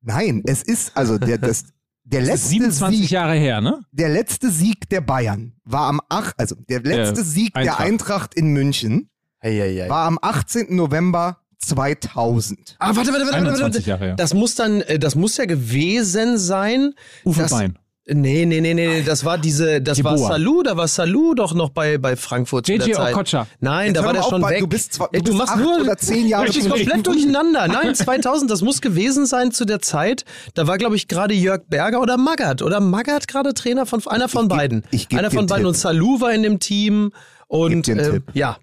Nein, 0.01 0.43
es 0.45 0.61
ist 0.63 0.95
also 0.95 1.17
der, 1.17 1.37
das, 1.37 1.65
der 2.03 2.21
Das 2.21 2.29
ist 2.29 2.33
letzte 2.35 2.49
27 2.49 2.99
Sieg, 3.01 3.09
Jahre 3.11 3.35
her, 3.35 3.61
ne? 3.61 3.81
der 3.91 4.09
letzte 4.09 4.51
Sieg 4.51 4.87
der 4.89 5.01
Bayern 5.01 5.55
war 5.63 5.87
am 5.87 6.01
8, 6.09 6.37
also 6.39 6.55
der 6.55 6.81
letzte 6.81 7.15
Der 7.15 7.23
Sieg 7.23 7.53
der 7.53 7.61
Eintracht. 7.63 7.79
Eintracht 7.81 8.33
in 8.35 8.47
München 8.53 9.09
Eieiei. 9.39 9.89
war 9.89 10.05
am 10.07 10.19
18. 10.21 10.75
November 10.75 11.39
2000. 11.67 12.75
Ah, 12.79 12.87
warte, 12.95 12.97
warte, 12.97 13.11
warte, 13.11 13.25
warte, 13.25 13.37
21 13.37 13.61
warte. 13.61 13.89
Jahre 13.89 14.05
her. 14.05 14.15
Das 14.15 14.33
muss 14.33 14.55
dann, 14.55 14.81
äh, 14.81 14.99
das 14.99 15.15
muss 15.15 15.37
ja 15.37 15.45
gewesen 15.45 16.37
sein. 16.37 16.93
Uwe 17.25 17.45
Bein. 17.49 17.77
Nee, 18.05 18.45
nee, 18.45 18.59
nee, 18.59 18.73
nee, 18.73 19.01
das 19.01 19.23
war 19.23 19.37
diese, 19.37 19.81
das 19.81 19.95
Die 19.97 20.03
war. 20.03 20.17
Salou, 20.17 20.61
da 20.61 20.75
war 20.75 20.89
Salou 20.89 21.33
doch 21.35 21.53
noch 21.53 21.69
bei, 21.69 21.97
bei 21.97 22.17
Frankfurt 22.17 22.65
zu 22.65 22.77
der 22.77 22.91
Zeit. 22.91 23.13
Okocha. 23.13 23.47
Nein, 23.61 23.93
Jetzt 23.93 23.97
da 24.01 24.03
war 24.05 24.11
der 24.11 24.23
schon 24.23 24.41
weg. 24.45 24.59
du 24.59 24.67
bist 24.67 24.91
zwar- 24.95 25.07
du 25.09 25.17
Ey, 25.17 25.21
du 25.21 25.27
bist 25.31 25.37
machst 25.37 25.53
acht 25.53 25.59
nur 25.61 25.79
oder 25.79 25.95
zehn 25.97 26.27
Jahre 26.27 26.47
Du 26.47 26.51
bist 26.51 26.63
zu 26.65 26.69
komplett 26.69 27.07
durcheinander. 27.07 27.65
Nein, 27.69 27.95
2000, 27.95 28.51
das 28.51 28.61
muss 28.61 28.81
gewesen 28.81 29.25
sein 29.25 29.53
zu 29.53 29.63
der 29.63 29.79
Zeit. 29.79 30.25
Da 30.53 30.67
war, 30.67 30.77
glaube 30.77 30.97
ich, 30.97 31.07
gerade 31.07 31.33
Jörg 31.33 31.61
Berger 31.69 32.01
oder 32.01 32.17
Magath. 32.17 32.61
Oder 32.61 32.81
Magath 32.81 33.29
gerade 33.29 33.53
Trainer 33.53 33.85
von 33.85 34.05
einer 34.07 34.27
von 34.27 34.47
geb- 34.49 34.57
beiden. 34.57 34.83
ich 34.91 35.07
geb 35.07 35.17
einer 35.19 35.31
von 35.31 35.45
beiden 35.45 35.63
Tipp. 35.63 35.67
und 35.69 35.77
Salou 35.77 36.19
war 36.19 36.33
in 36.33 36.43
dem 36.43 36.59
Team. 36.59 37.13
Und 37.47 37.87
dir 37.87 37.93
einen 37.93 37.99
äh, 38.05 38.11
Tipp. 38.11 38.23
ja, 38.33 38.57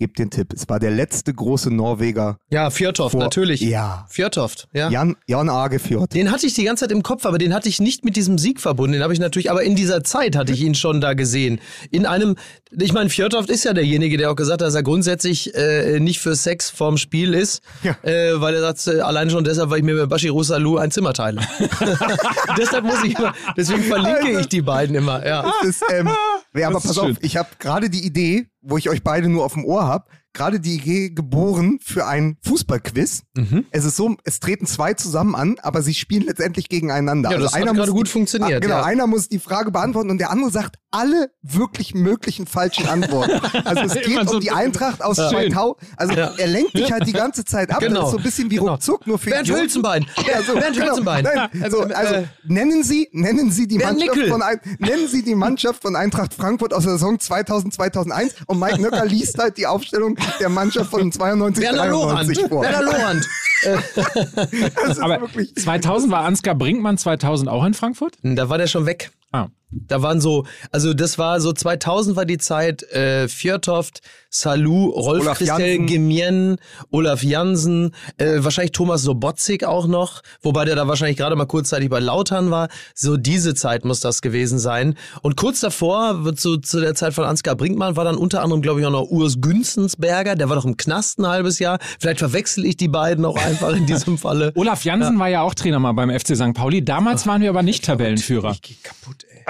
Gib 0.00 0.16
den 0.16 0.30
Tipp. 0.30 0.54
Es 0.54 0.66
war 0.66 0.80
der 0.80 0.90
letzte 0.90 1.34
große 1.34 1.70
Norweger. 1.70 2.38
ja, 2.48 2.70
Fjörtoft, 2.70 3.12
vor- 3.12 3.20
natürlich. 3.20 3.60
Ja. 3.60 4.06
Fjörtoft, 4.08 4.66
ja. 4.72 4.88
Jan, 4.88 5.14
Jan 5.26 5.50
Agefjord. 5.50 6.14
Den 6.14 6.32
hatte 6.32 6.46
ich 6.46 6.54
die 6.54 6.64
ganze 6.64 6.84
Zeit 6.86 6.92
im 6.92 7.02
Kopf, 7.02 7.26
aber 7.26 7.36
den 7.36 7.52
hatte 7.52 7.68
ich 7.68 7.82
nicht 7.82 8.02
mit 8.02 8.16
diesem 8.16 8.38
Sieg 8.38 8.60
verbunden. 8.62 8.94
Den 8.94 9.02
habe 9.02 9.12
ich 9.12 9.20
natürlich, 9.20 9.50
aber 9.50 9.62
in 9.62 9.76
dieser 9.76 10.02
Zeit 10.02 10.36
hatte 10.36 10.52
ich 10.54 10.62
ihn 10.62 10.74
schon 10.74 11.02
da 11.02 11.12
gesehen. 11.12 11.60
In 11.90 12.06
einem, 12.06 12.36
ich 12.72 12.94
meine, 12.94 13.10
Fjörtoft 13.10 13.50
ist 13.50 13.64
ja 13.64 13.74
derjenige, 13.74 14.16
der 14.16 14.30
auch 14.30 14.36
gesagt 14.36 14.62
hat, 14.62 14.68
dass 14.68 14.74
er 14.74 14.82
grundsätzlich 14.82 15.54
äh, 15.54 16.00
nicht 16.00 16.18
für 16.20 16.34
Sex 16.34 16.70
vorm 16.70 16.96
Spiel 16.96 17.34
ist, 17.34 17.60
Ja. 17.82 17.94
äh, 18.02 18.40
weil 18.40 18.54
er 18.54 18.62
sagt, 18.62 18.86
äh, 18.86 19.00
allein 19.02 19.28
schon 19.28 19.44
deshalb, 19.44 19.68
weil 19.68 19.80
ich 19.80 19.84
mir 19.84 19.94
mit 19.94 20.08
Bashiru 20.08 20.42
Salou 20.42 20.78
ein 20.78 20.90
Zimmer 20.90 21.12
teile. 21.12 21.42
deshalb 22.56 22.84
muss 22.84 23.04
ich 23.04 23.18
immer, 23.18 23.34
deswegen 23.56 23.82
verlinke 23.82 24.40
ich 24.40 24.48
die 24.48 24.62
beiden 24.62 24.94
immer. 24.96 25.26
Ja. 25.26 25.42
Das 25.60 25.68
ist, 25.68 25.82
ähm, 25.92 26.08
ja, 26.54 26.68
aber 26.68 26.80
pass 26.80 26.96
auf, 26.98 27.06
schön. 27.06 27.18
ich 27.20 27.36
habe 27.36 27.48
gerade 27.58 27.90
die 27.90 28.04
Idee, 28.06 28.46
wo 28.62 28.76
ich 28.76 28.88
euch 28.88 29.02
beide 29.02 29.28
nur 29.28 29.44
auf 29.44 29.54
dem 29.54 29.64
Ohr 29.64 29.86
habe, 29.86 29.89
up 29.90 30.10
gerade 30.32 30.60
die 30.60 30.76
Idee 30.76 31.10
geboren 31.10 31.78
für 31.82 32.06
ein 32.06 32.36
Fußballquiz. 32.44 33.22
Mhm. 33.36 33.66
Es 33.70 33.84
ist 33.84 33.96
so, 33.96 34.16
es 34.24 34.40
treten 34.40 34.66
zwei 34.66 34.94
zusammen 34.94 35.34
an, 35.34 35.56
aber 35.62 35.82
sie 35.82 35.94
spielen 35.94 36.22
letztendlich 36.24 36.68
gegeneinander. 36.68 37.30
Ja, 37.32 37.38
das 37.38 37.54
hat 37.54 37.62
gerade 37.64 37.90
gut 37.92 38.06
die, 38.06 38.10
funktioniert, 38.12 38.62
genau, 38.62 38.76
ja. 38.76 38.84
einer 38.84 39.06
muss 39.06 39.28
die 39.28 39.38
Frage 39.38 39.70
beantworten 39.70 40.10
und 40.10 40.18
der 40.18 40.30
andere 40.30 40.50
sagt 40.50 40.76
alle 40.92 41.30
wirklich 41.42 41.94
möglichen 41.94 42.46
falschen 42.46 42.86
Antworten. 42.86 43.40
Also 43.64 43.82
es 43.82 43.94
geht 44.06 44.28
so 44.28 44.36
um 44.36 44.40
die 44.40 44.50
Eintracht 44.50 45.02
aus 45.02 45.16
Schön. 45.16 45.52
2000. 45.52 45.76
Also 45.96 46.14
Ja. 46.14 46.32
er 46.36 46.46
lenkt 46.48 46.74
dich 46.74 46.90
halt 46.90 47.06
die 47.06 47.12
ganze 47.12 47.44
Zeit 47.44 47.70
ab. 47.70 47.80
Genau. 47.80 48.00
Das 48.00 48.04
ist 48.06 48.10
so 48.12 48.16
ein 48.18 48.22
bisschen 48.24 48.50
wie 48.50 48.56
Genau. 48.56 48.72
ruckzuck, 48.72 49.06
nur 49.06 49.18
für 49.18 49.30
Bernd 49.30 49.46
Idioten. 49.46 49.62
Hülzenbein. 49.62 50.06
Ja, 50.26 50.42
so, 50.42 50.54
Bernd 50.54 50.74
genau. 50.76 50.88
Hülzenbein. 50.88 51.24
Nein, 51.24 51.70
so, 51.70 51.84
Äh, 51.88 51.92
also 51.92 52.14
äh, 52.14 52.24
nennen 52.44 52.82
Sie, 52.82 53.08
nennen 53.12 53.50
Sie 53.52 53.68
die 53.68 53.78
Bernd 53.78 53.98
Mannschaft 53.98 54.16
Nickel. 54.16 54.30
von 54.32 54.42
ein, 54.42 54.60
nennen 54.78 55.06
Sie 55.08 55.22
die 55.22 55.34
Mannschaft 55.34 55.82
von 55.82 55.94
Eintracht 55.96 56.34
Frankfurt 56.34 56.72
aus 56.74 56.82
der 56.84 56.92
Saison 56.92 57.18
2000 57.20 57.74
2001 57.74 58.34
und 58.46 58.58
Mike 58.58 58.80
Nöcker 58.80 59.04
liest 59.04 59.38
halt 59.38 59.56
die 59.58 59.66
Aufstellung 59.66 60.16
der 60.38 60.48
Mannschaft 60.48 60.90
von 60.90 61.10
92 61.10 61.64
Werner 61.64 61.86
Lorand. 61.86 62.28
93 62.28 62.48
vor. 62.48 62.62
Werner 62.62 62.82
Lorand. 62.82 63.28
Aber 65.00 65.20
wirklich 65.20 65.54
2000 65.54 66.10
war 66.10 66.24
Ansgar 66.24 66.54
Brinkmann 66.54 66.96
2000 66.96 67.48
auch 67.48 67.64
in 67.64 67.74
Frankfurt? 67.74 68.16
Da 68.22 68.48
war 68.48 68.58
der 68.58 68.66
schon 68.66 68.86
weg. 68.86 69.10
Ah. 69.32 69.48
Da 69.72 70.02
waren 70.02 70.20
so, 70.20 70.46
also 70.72 70.94
das 70.94 71.16
war 71.18 71.40
so 71.40 71.52
2000 71.52 72.16
war 72.16 72.24
die 72.24 72.38
Zeit, 72.38 72.82
äh, 72.92 73.28
Fjörtoft, 73.28 74.00
Salou, 74.28 74.90
Rolf 74.90 75.22
Olaf 75.22 75.38
Christel 75.38 75.66
Jansen. 75.66 75.86
Gemien, 75.86 76.56
Olaf 76.90 77.22
Jansen, 77.22 77.94
äh, 78.16 78.38
wahrscheinlich 78.38 78.72
Thomas 78.72 79.02
Sobotzik 79.02 79.64
auch 79.64 79.86
noch, 79.86 80.22
wobei 80.42 80.64
der 80.64 80.76
da 80.76 80.88
wahrscheinlich 80.88 81.16
gerade 81.16 81.36
mal 81.36 81.46
kurzzeitig 81.46 81.88
bei 81.88 82.00
Lautern 82.00 82.50
war. 82.50 82.68
So 82.94 83.16
diese 83.16 83.54
Zeit 83.54 83.84
muss 83.84 84.00
das 84.00 84.22
gewesen 84.22 84.58
sein. 84.58 84.96
Und 85.22 85.36
kurz 85.36 85.60
davor, 85.60 86.24
wird 86.24 86.40
so 86.40 86.56
zu 86.56 86.80
der 86.80 86.94
Zeit 86.94 87.14
von 87.14 87.24
Ansgar 87.24 87.54
Brinkmann, 87.54 87.96
war 87.96 88.04
dann 88.04 88.16
unter 88.16 88.42
anderem, 88.42 88.62
glaube 88.62 88.80
ich, 88.80 88.86
auch 88.86 88.90
noch 88.90 89.08
Urs 89.08 89.40
Günzensberger, 89.40 90.36
der 90.36 90.48
war 90.48 90.56
doch 90.56 90.64
im 90.64 90.76
Knast 90.76 91.18
ein 91.18 91.26
halbes 91.26 91.58
Jahr. 91.58 91.78
Vielleicht 91.98 92.20
verwechsel 92.20 92.64
ich 92.66 92.76
die 92.76 92.88
beiden 92.88 93.24
auch 93.24 93.36
einfach 93.36 93.72
in 93.74 93.86
diesem 93.86 94.18
Falle. 94.18 94.52
Olaf 94.54 94.84
Jansen 94.84 95.18
war 95.18 95.28
ja 95.28 95.42
auch 95.42 95.54
Trainer 95.54 95.78
mal 95.78 95.92
beim 95.92 96.10
FC 96.10 96.36
St. 96.36 96.54
Pauli. 96.54 96.84
Damals 96.84 97.26
waren 97.26 97.42
wir 97.42 97.50
aber 97.50 97.62
nicht 97.62 97.84
Tabellenführer. 97.84 98.52
Ich 98.52 98.62
geh 98.62 98.76
kaputt, 98.82 99.24
ey. 99.28 99.40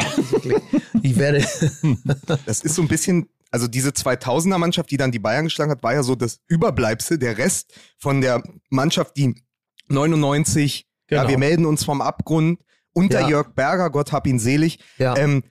Ich 1.03 1.17
werde. 1.17 1.45
Das 2.47 2.61
ist 2.61 2.75
so 2.75 2.83
ein 2.83 2.89
bisschen, 2.89 3.29
also 3.51 3.67
diese 3.69 3.91
2000er 3.91 4.59
Mannschaft, 4.59 4.91
die 4.91 4.97
dann 4.97 5.13
die 5.13 5.19
Bayern 5.19 5.45
geschlagen 5.45 5.71
hat, 5.71 5.83
war 5.83 5.95
ja 5.95 6.03
so 6.03 6.15
das 6.15 6.41
Überbleibsel, 6.49 7.19
der 7.19 7.39
Rest 7.39 7.73
von 7.99 8.21
der 8.21 8.43
Mannschaft, 8.71 9.17
die 9.17 9.35
99, 9.89 10.87
ja, 11.11 11.19
Genau. 11.23 11.31
wir 11.31 11.39
melden 11.39 11.67
uns 11.67 11.85
vom 11.85 12.01
Abgrund, 12.01 12.61
unter 12.93 13.21
Ja. 13.23 13.29
Jörg 13.29 13.55
Berger, 13.55 13.91
Gott 13.91 14.13
hab 14.13 14.27
ihn 14.27 14.39
selig, 14.39 14.79
Ja. 14.99 15.17
ähm, 15.17 15.43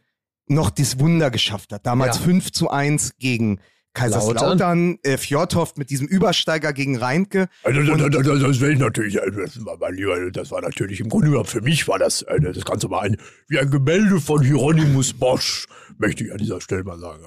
noch 0.47 0.69
das 0.69 0.99
Wunder 0.99 1.29
geschafft 1.31 1.71
hat. 1.73 1.85
Damals 1.85 2.17
Ja. 2.17 2.23
5 2.23 2.51
zu 2.51 2.69
1 2.69 3.17
gegen 3.19 3.59
Kaiserslautern, 3.93 4.99
äh, 5.03 5.17
Fjordhoff 5.17 5.75
mit 5.77 5.89
diesem 5.89 6.07
Übersteiger 6.07 6.73
gegen 6.73 6.97
Reinke. 6.97 7.47
Also, 7.63 7.81
das, 7.83 7.97
das, 8.11 8.23
das, 8.25 8.39
das 8.41 8.59
will 8.61 8.73
ich 8.73 8.79
natürlich, 8.79 9.15
äh, 9.17 9.31
das 9.31 9.63
war, 9.65 9.77
mein 9.79 9.95
Lieber, 9.95 10.31
das 10.31 10.51
war 10.51 10.61
natürlich 10.61 10.99
im 10.99 11.09
Grunde 11.09 11.27
genommen, 11.27 11.45
für 11.45 11.61
mich 11.61 11.87
war 11.87 11.99
das, 11.99 12.21
äh, 12.23 12.39
das 12.39 12.65
Ganze 12.65 12.87
mal 12.87 13.01
ein, 13.01 13.17
wie 13.47 13.59
ein 13.59 13.69
Gemälde 13.69 14.19
von 14.19 14.43
Hieronymus 14.43 15.13
Bosch, 15.13 15.67
möchte 15.97 16.23
ich 16.23 16.31
an 16.31 16.37
dieser 16.37 16.61
Stelle 16.61 16.83
mal 16.83 16.99
sagen. 16.99 17.23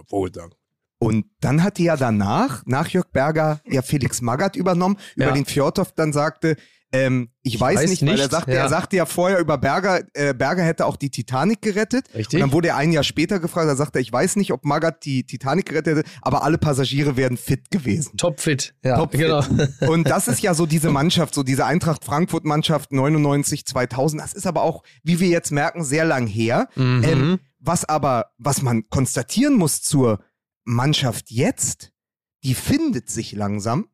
Und 0.98 1.24
dann 1.40 1.64
hatte 1.64 1.82
ja 1.82 1.96
danach, 1.96 2.62
nach 2.64 2.86
Jörg 2.88 3.06
Berger, 3.10 3.60
ja 3.66 3.82
Felix 3.82 4.20
Magath 4.22 4.54
übernommen, 4.54 4.96
über 5.16 5.26
Ja. 5.26 5.32
den 5.32 5.46
Fjordhoff 5.46 5.92
dann 5.92 6.12
sagte, 6.12 6.56
ähm, 6.92 7.30
ich, 7.42 7.58
weiß, 7.58 7.78
weiß 7.78 7.90
nicht, 7.90 8.02
weil 8.02 8.10
er 8.10 8.14
nicht, 8.16 8.30
sagte, 8.30 8.52
ja. 8.52 8.58
er 8.58 8.68
sagte 8.68 8.96
ja 8.96 9.06
vorher 9.06 9.38
über 9.38 9.56
Berger, 9.56 10.02
äh, 10.12 10.34
Berger 10.34 10.62
hätte 10.62 10.84
auch 10.84 10.96
die 10.96 11.10
Titanic 11.10 11.62
gerettet. 11.62 12.04
Richtig. 12.14 12.34
Und 12.34 12.40
dann 12.40 12.52
wurde 12.52 12.68
er 12.68 12.76
ein 12.76 12.92
Jahr 12.92 13.02
später 13.02 13.40
gefragt, 13.40 13.68
da 13.68 13.76
sagte 13.76 13.98
er, 13.98 14.02
ich 14.02 14.12
weiß 14.12 14.36
nicht, 14.36 14.52
ob 14.52 14.66
Magath 14.66 15.04
die 15.04 15.24
Titanic 15.24 15.66
gerettet 15.66 15.98
hätte, 15.98 16.10
aber 16.20 16.44
alle 16.44 16.58
Passagiere 16.58 17.16
wären 17.16 17.38
fit 17.38 17.70
gewesen. 17.70 18.18
Topfit. 18.18 18.74
Ja, 18.84 18.96
Topfit. 18.98 19.20
genau. 19.20 19.42
Und 19.90 20.08
das 20.08 20.28
ist 20.28 20.42
ja 20.42 20.52
so 20.52 20.66
diese 20.66 20.90
Mannschaft, 20.90 21.34
so 21.34 21.42
diese 21.42 21.64
Eintracht 21.64 22.04
Frankfurt 22.04 22.44
Mannschaft 22.44 22.92
99, 22.92 23.66
2000. 23.66 24.20
Das 24.20 24.34
ist 24.34 24.46
aber 24.46 24.62
auch, 24.62 24.82
wie 25.02 25.18
wir 25.18 25.28
jetzt 25.28 25.50
merken, 25.50 25.84
sehr 25.84 26.04
lang 26.04 26.26
her. 26.26 26.68
Mhm. 26.76 27.04
Ähm, 27.04 27.38
was 27.58 27.86
aber, 27.86 28.32
was 28.36 28.60
man 28.60 28.88
konstatieren 28.90 29.54
muss 29.54 29.80
zur 29.80 30.20
Mannschaft 30.64 31.30
jetzt, 31.30 31.92
die 32.44 32.54
findet 32.54 33.08
sich 33.08 33.32
langsam 33.32 33.88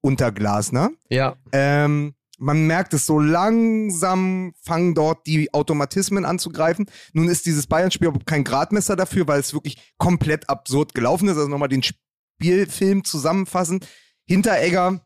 unter 0.00 0.32
Glasner. 0.32 0.90
Ja. 1.10 1.36
Ähm, 1.52 2.14
man 2.38 2.66
merkt 2.66 2.94
es 2.94 3.04
so 3.04 3.18
langsam 3.18 4.52
fangen 4.62 4.94
dort 4.94 5.26
die 5.26 5.52
Automatismen 5.52 6.24
anzugreifen. 6.24 6.86
Nun 7.12 7.28
ist 7.28 7.46
dieses 7.46 7.66
Bayern-Spiel 7.66 8.08
aber 8.08 8.20
kein 8.24 8.44
Gradmesser 8.44 8.96
dafür, 8.96 9.26
weil 9.28 9.40
es 9.40 9.52
wirklich 9.52 9.92
komplett 9.98 10.48
absurd 10.48 10.94
gelaufen 10.94 11.28
ist. 11.28 11.36
Also 11.36 11.48
nochmal 11.48 11.68
den 11.68 11.82
Spielfilm 11.82 13.04
zusammenfassen. 13.04 13.80
Hinteregger 14.26 15.04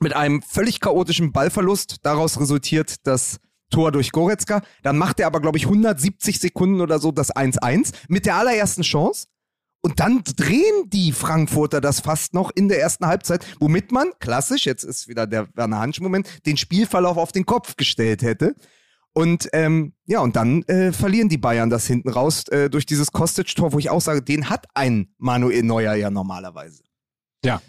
mit 0.00 0.14
einem 0.14 0.42
völlig 0.42 0.80
chaotischen 0.80 1.32
Ballverlust. 1.32 1.98
Daraus 2.02 2.38
resultiert 2.40 3.06
das 3.06 3.38
Tor 3.70 3.92
durch 3.92 4.12
Goretzka. 4.12 4.62
Dann 4.82 4.98
macht 4.98 5.20
er 5.20 5.26
aber, 5.28 5.40
glaube 5.40 5.58
ich, 5.58 5.64
170 5.64 6.40
Sekunden 6.40 6.80
oder 6.80 6.98
so 6.98 7.12
das 7.12 7.34
1-1 7.34 7.92
mit 8.08 8.26
der 8.26 8.36
allerersten 8.36 8.82
Chance. 8.82 9.26
Und 9.82 9.98
dann 9.98 10.22
drehen 10.36 10.88
die 10.90 11.10
Frankfurter 11.10 11.80
das 11.80 11.98
fast 12.00 12.34
noch 12.34 12.52
in 12.54 12.68
der 12.68 12.80
ersten 12.80 13.04
Halbzeit, 13.06 13.44
womit 13.58 13.90
man, 13.90 14.12
klassisch, 14.20 14.64
jetzt 14.64 14.84
ist 14.84 15.08
wieder 15.08 15.26
der 15.26 15.48
Werner 15.56 15.80
Hansch-Moment, 15.80 16.46
den 16.46 16.56
Spielverlauf 16.56 17.16
auf 17.16 17.32
den 17.32 17.44
Kopf 17.46 17.74
gestellt 17.76 18.22
hätte. 18.22 18.54
Und 19.12 19.48
ähm, 19.52 19.92
ja, 20.06 20.20
und 20.20 20.36
dann 20.36 20.62
äh, 20.64 20.92
verlieren 20.92 21.28
die 21.28 21.36
Bayern 21.36 21.68
das 21.68 21.86
hinten 21.86 22.08
raus 22.08 22.46
äh, 22.48 22.70
durch 22.70 22.86
dieses 22.86 23.10
Kostic-Tor, 23.10 23.72
wo 23.72 23.78
ich 23.78 23.90
auch 23.90 24.00
sage, 24.00 24.22
den 24.22 24.48
hat 24.48 24.66
ein 24.74 25.08
Manuel 25.18 25.64
Neuer 25.64 25.94
ja 25.94 26.10
normalerweise. 26.10 26.84
Ja. 27.44 27.60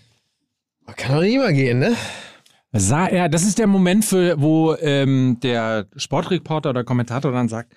Kann 0.96 1.16
doch 1.16 1.22
nicht 1.22 1.34
immer 1.34 1.52
gehen, 1.52 1.80
ne? 1.80 1.96
Sah 2.74 3.08
er, 3.08 3.28
das 3.28 3.44
ist 3.44 3.60
der 3.60 3.68
Moment, 3.68 4.06
für, 4.06 4.40
wo 4.40 4.76
ähm, 4.76 5.38
der 5.42 5.88
Sportreporter 5.96 6.70
oder 6.70 6.84
Kommentator 6.84 7.32
dann 7.32 7.50
sagt, 7.50 7.74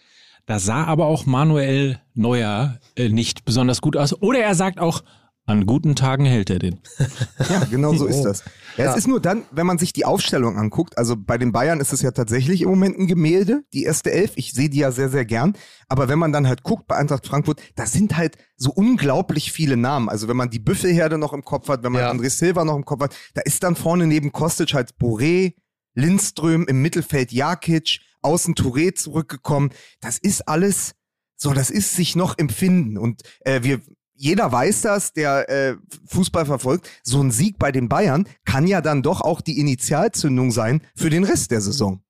da 0.46 0.58
sah 0.58 0.84
aber 0.84 1.06
auch 1.06 1.26
Manuel 1.26 1.98
Neuer 2.14 2.78
äh, 2.96 3.08
nicht 3.08 3.44
besonders 3.44 3.80
gut 3.80 3.96
aus. 3.96 4.20
Oder 4.22 4.40
er 4.40 4.54
sagt 4.54 4.78
auch, 4.80 5.02
an 5.48 5.64
guten 5.64 5.94
Tagen 5.94 6.24
hält 6.24 6.50
er 6.50 6.58
den. 6.58 6.80
Ja, 7.48 7.64
genau 7.70 7.94
so 7.94 8.06
ist 8.06 8.22
das. 8.22 8.42
Ja, 8.76 8.86
Ja. 8.86 8.90
Es 8.90 8.98
ist 8.98 9.06
nur 9.06 9.20
dann, 9.20 9.42
wenn 9.52 9.64
man 9.66 9.78
sich 9.78 9.92
die 9.92 10.04
Aufstellung 10.04 10.56
anguckt, 10.58 10.98
also 10.98 11.14
bei 11.16 11.38
den 11.38 11.52
Bayern 11.52 11.78
ist 11.78 11.92
es 11.92 12.02
ja 12.02 12.10
tatsächlich 12.10 12.62
im 12.62 12.68
Moment 12.68 12.98
ein 12.98 13.06
Gemälde, 13.06 13.62
die 13.72 13.84
erste 13.84 14.10
Elf. 14.10 14.32
Ich 14.34 14.52
sehe 14.52 14.68
die 14.68 14.78
ja 14.78 14.90
sehr, 14.90 15.08
sehr 15.08 15.24
gern. 15.24 15.56
Aber 15.88 16.08
wenn 16.08 16.18
man 16.18 16.32
dann 16.32 16.48
halt 16.48 16.64
guckt 16.64 16.88
bei 16.88 16.96
Eintracht 16.96 17.26
Frankfurt, 17.28 17.60
da 17.76 17.86
sind 17.86 18.16
halt 18.16 18.36
so 18.56 18.72
unglaublich 18.72 19.52
viele 19.52 19.76
Namen. 19.76 20.08
Also 20.08 20.26
wenn 20.26 20.36
man 20.36 20.50
die 20.50 20.58
Büffelherde 20.58 21.16
noch 21.16 21.32
im 21.32 21.44
Kopf 21.44 21.68
hat, 21.68 21.84
wenn 21.84 21.92
man 21.92 22.02
Ja. 22.02 22.10
André 22.10 22.28
Silva 22.30 22.64
noch 22.64 22.76
im 22.76 22.84
Kopf 22.84 23.02
hat, 23.02 23.14
da 23.34 23.42
ist 23.42 23.62
dann 23.62 23.76
vorne 23.76 24.08
neben 24.08 24.32
Kostic 24.32 24.74
halt 24.74 24.94
Boré, 25.00 25.54
Lindström, 25.96 26.66
im 26.68 26.80
Mittelfeld 26.82 27.32
Jakic, 27.32 28.00
außen 28.22 28.54
Touré 28.54 28.94
zurückgekommen. 28.94 29.70
Das 30.00 30.18
ist 30.18 30.46
alles 30.46 30.92
so, 31.36 31.52
das 31.52 31.70
ist 31.70 31.94
sich 31.94 32.16
noch 32.16 32.38
empfinden. 32.38 32.96
Und 32.96 33.22
äh, 33.40 33.62
wir, 33.62 33.80
jeder 34.14 34.50
weiß 34.50 34.82
das, 34.82 35.12
der 35.12 35.48
äh, 35.48 35.76
Fußball 36.06 36.46
verfolgt. 36.46 36.88
So 37.02 37.20
ein 37.20 37.30
Sieg 37.30 37.58
bei 37.58 37.72
den 37.72 37.88
Bayern 37.88 38.28
kann 38.44 38.66
ja 38.66 38.80
dann 38.80 39.02
doch 39.02 39.20
auch 39.20 39.40
die 39.40 39.58
Initialzündung 39.58 40.50
sein 40.50 40.80
für 40.94 41.10
den 41.10 41.24
Rest 41.24 41.50
der 41.50 41.60
Saison. 41.60 42.00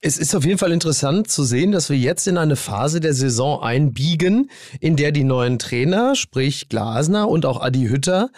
Es 0.00 0.16
ist 0.16 0.34
auf 0.34 0.44
jeden 0.44 0.58
Fall 0.58 0.72
interessant 0.72 1.28
zu 1.28 1.42
sehen, 1.42 1.72
dass 1.72 1.90
wir 1.90 1.98
jetzt 1.98 2.28
in 2.28 2.38
eine 2.38 2.56
Phase 2.56 3.00
der 3.00 3.14
Saison 3.14 3.60
einbiegen, 3.62 4.50
in 4.80 4.96
der 4.96 5.10
die 5.10 5.24
neuen 5.24 5.58
Trainer, 5.58 6.14
sprich 6.14 6.68
Glasner 6.68 7.28
und 7.28 7.44
auch 7.44 7.60
Adi 7.60 7.88
Hütter, 7.88 8.30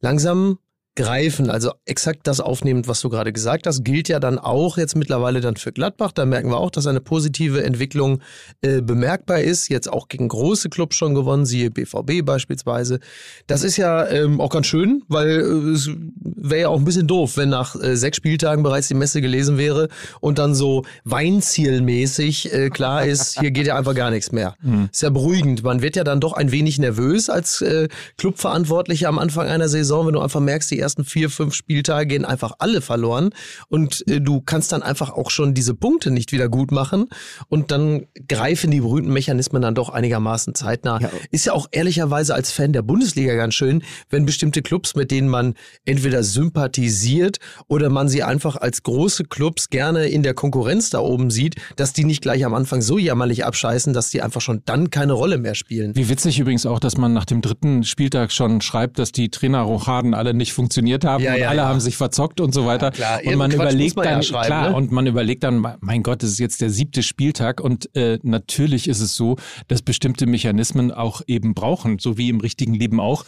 langsam 0.00 0.58
greifen, 0.94 1.48
also 1.48 1.72
exakt 1.86 2.26
das 2.26 2.40
aufnehmend, 2.40 2.86
was 2.86 3.00
du 3.00 3.08
gerade 3.08 3.32
gesagt 3.32 3.66
hast, 3.66 3.82
gilt 3.82 4.08
ja 4.08 4.20
dann 4.20 4.38
auch 4.38 4.76
jetzt 4.76 4.94
mittlerweile 4.94 5.40
dann 5.40 5.56
für 5.56 5.72
Gladbach. 5.72 6.12
Da 6.12 6.26
merken 6.26 6.50
wir 6.50 6.58
auch, 6.58 6.70
dass 6.70 6.86
eine 6.86 7.00
positive 7.00 7.64
Entwicklung 7.64 8.20
äh, 8.60 8.82
bemerkbar 8.82 9.40
ist. 9.40 9.68
Jetzt 9.70 9.90
auch 9.90 10.08
gegen 10.08 10.28
große 10.28 10.68
Clubs 10.68 10.96
schon 10.96 11.14
gewonnen, 11.14 11.46
siehe 11.46 11.70
BVB 11.70 12.24
beispielsweise. 12.24 13.00
Das 13.46 13.64
ist 13.64 13.78
ja 13.78 14.06
ähm, 14.06 14.38
auch 14.40 14.50
ganz 14.50 14.66
schön, 14.66 15.02
weil 15.08 15.30
äh, 15.30 15.70
es 15.70 15.88
wäre 16.22 16.60
ja 16.62 16.68
auch 16.68 16.78
ein 16.78 16.84
bisschen 16.84 17.06
doof, 17.06 17.38
wenn 17.38 17.48
nach 17.48 17.74
äh, 17.74 17.96
sechs 17.96 18.18
Spieltagen 18.18 18.62
bereits 18.62 18.88
die 18.88 18.94
Messe 18.94 19.22
gelesen 19.22 19.56
wäre 19.56 19.88
und 20.20 20.38
dann 20.38 20.54
so 20.54 20.84
Weinzielmäßig 21.04 22.52
äh, 22.52 22.68
klar 22.68 23.06
ist, 23.06 23.40
hier 23.40 23.50
geht 23.50 23.66
ja 23.66 23.78
einfach 23.78 23.94
gar 23.94 24.10
nichts 24.10 24.30
mehr. 24.30 24.56
Ist 24.92 25.02
ja 25.02 25.10
beruhigend. 25.10 25.62
Man 25.62 25.80
wird 25.80 25.96
ja 25.96 26.04
dann 26.04 26.20
doch 26.20 26.34
ein 26.34 26.52
wenig 26.52 26.78
nervös 26.78 27.30
als 27.30 27.62
äh, 27.62 27.88
Clubverantwortlicher 28.18 29.08
am 29.08 29.18
Anfang 29.18 29.46
einer 29.48 29.68
Saison, 29.68 30.06
wenn 30.06 30.14
du 30.14 30.20
einfach 30.20 30.40
merkst, 30.40 30.70
die 30.70 30.81
ersten 30.82 31.04
vier, 31.04 31.30
fünf 31.30 31.54
Spieltage 31.54 32.06
gehen 32.06 32.24
einfach 32.24 32.52
alle 32.58 32.82
verloren 32.82 33.30
und 33.68 34.06
äh, 34.08 34.20
du 34.20 34.40
kannst 34.40 34.72
dann 34.72 34.82
einfach 34.82 35.10
auch 35.10 35.30
schon 35.30 35.54
diese 35.54 35.74
Punkte 35.74 36.10
nicht 36.10 36.32
wieder 36.32 36.48
gut 36.48 36.70
machen 36.72 37.06
und 37.48 37.70
dann 37.70 38.06
greifen 38.28 38.70
die 38.70 38.80
berühmten 38.80 39.12
Mechanismen 39.12 39.62
dann 39.62 39.74
doch 39.74 39.88
einigermaßen 39.88 40.54
zeitnah. 40.54 41.00
Ja. 41.00 41.10
Ist 41.30 41.46
ja 41.46 41.52
auch 41.54 41.68
ehrlicherweise 41.70 42.34
als 42.34 42.52
Fan 42.52 42.72
der 42.72 42.82
Bundesliga 42.82 43.34
ganz 43.34 43.54
schön, 43.54 43.82
wenn 44.10 44.26
bestimmte 44.26 44.62
Clubs, 44.62 44.94
mit 44.94 45.10
denen 45.10 45.28
man 45.28 45.54
entweder 45.84 46.22
sympathisiert 46.22 47.38
oder 47.68 47.88
man 47.88 48.08
sie 48.08 48.22
einfach 48.22 48.56
als 48.56 48.82
große 48.82 49.24
Clubs 49.24 49.70
gerne 49.70 50.08
in 50.08 50.22
der 50.22 50.34
Konkurrenz 50.34 50.90
da 50.90 50.98
oben 50.98 51.30
sieht, 51.30 51.56
dass 51.76 51.92
die 51.92 52.04
nicht 52.04 52.22
gleich 52.22 52.44
am 52.44 52.54
Anfang 52.54 52.82
so 52.82 52.98
jammerlich 52.98 53.44
abscheißen, 53.44 53.92
dass 53.92 54.10
die 54.10 54.22
einfach 54.22 54.40
schon 54.40 54.62
dann 54.64 54.90
keine 54.90 55.12
Rolle 55.12 55.38
mehr 55.38 55.54
spielen. 55.54 55.94
Wie 55.94 56.08
witzig 56.08 56.38
übrigens 56.38 56.66
auch, 56.66 56.80
dass 56.80 56.96
man 56.96 57.12
nach 57.12 57.24
dem 57.24 57.40
dritten 57.40 57.84
Spieltag 57.84 58.32
schon 58.32 58.60
schreibt, 58.60 58.98
dass 58.98 59.12
die 59.12 59.30
Trainerrochaden 59.30 60.14
alle 60.14 60.34
nicht 60.34 60.52
funktioniert 60.72 61.04
haben 61.04 61.22
Ja, 61.22 61.34
und 61.34 61.40
ja, 61.40 61.48
alle 61.48 61.58
ja. 61.58 61.68
haben 61.68 61.80
sich 61.80 61.96
verzockt 61.96 62.40
und 62.40 62.52
so 62.54 62.64
weiter. 62.66 62.90
klar. 62.90 63.20
und 63.24 63.36
man 63.36 63.50
Quatsch 63.50 63.60
überlegt 63.60 63.96
man 63.96 64.04
dann, 64.06 64.20
klar, 64.22 64.70
ne? 64.70 64.76
und 64.76 64.90
man 64.92 65.06
überlegt 65.06 65.42
dann, 65.44 65.66
mein 65.80 66.02
Gott, 66.02 66.22
das 66.22 66.30
ist 66.30 66.38
jetzt 66.38 66.60
der 66.60 66.70
siebte 66.70 67.02
Spieltag 67.02 67.60
und 67.60 67.94
äh, 67.94 68.18
natürlich 68.22 68.88
ist 68.88 69.00
es 69.00 69.14
so, 69.14 69.36
dass 69.68 69.82
bestimmte 69.82 70.26
Mechanismen 70.26 70.90
auch 70.90 71.20
eben 71.26 71.54
brauchen, 71.54 71.98
so 71.98 72.16
wie 72.16 72.28
im 72.30 72.40
richtigen 72.40 72.74
Leben 72.74 73.00
auch. 73.00 73.24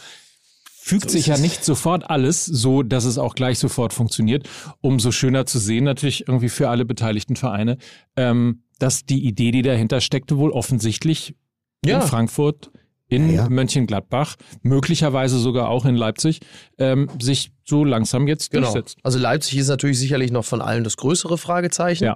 Fügt 0.81 1.09
sich 1.09 1.27
ja 1.27 1.37
nicht 1.37 1.65
sofort 1.65 2.09
alles 2.11 2.45
so, 2.45 2.83
dass 2.83 3.05
es 3.05 3.17
auch 3.17 3.33
gleich 3.33 3.57
sofort 3.57 3.91
funktioniert. 3.91 4.47
Umso 4.81 5.11
schöner 5.11 5.45
zu 5.47 5.57
sehen, 5.57 5.83
natürlich 5.83 6.27
irgendwie 6.27 6.49
für 6.49 6.69
alle 6.69 6.85
beteiligten 6.85 7.35
Vereine, 7.35 7.77
ähm, 8.15 8.61
dass 8.77 9.03
die 9.05 9.25
Idee, 9.25 9.49
die 9.51 9.63
dahinter 9.63 9.99
steckte, 9.99 10.37
wohl 10.37 10.51
offensichtlich 10.51 11.35
Ja. 11.83 12.01
in 12.01 12.07
Frankfurt, 12.07 12.69
in 13.07 13.29
Ja, 13.29 13.43
ja. 13.43 13.49
Mönchengladbach, 13.49 14.35
möglicherweise 14.61 15.37
sogar 15.39 15.69
auch 15.69 15.85
in 15.85 15.95
Leipzig, 15.95 16.39
ähm, 16.77 17.09
sich 17.21 17.51
so 17.63 17.83
langsam 17.83 18.27
jetzt 18.27 18.51
Genau. 18.51 18.71
durchsetzt. 18.71 18.97
Also 19.03 19.19
Leipzig 19.19 19.57
ist 19.57 19.67
natürlich 19.67 19.99
sicherlich 19.99 20.31
noch 20.31 20.45
von 20.45 20.61
allen 20.61 20.83
das 20.83 20.97
größere 20.97 21.37
Fragezeichen. 21.37 22.03
Ja. 22.05 22.15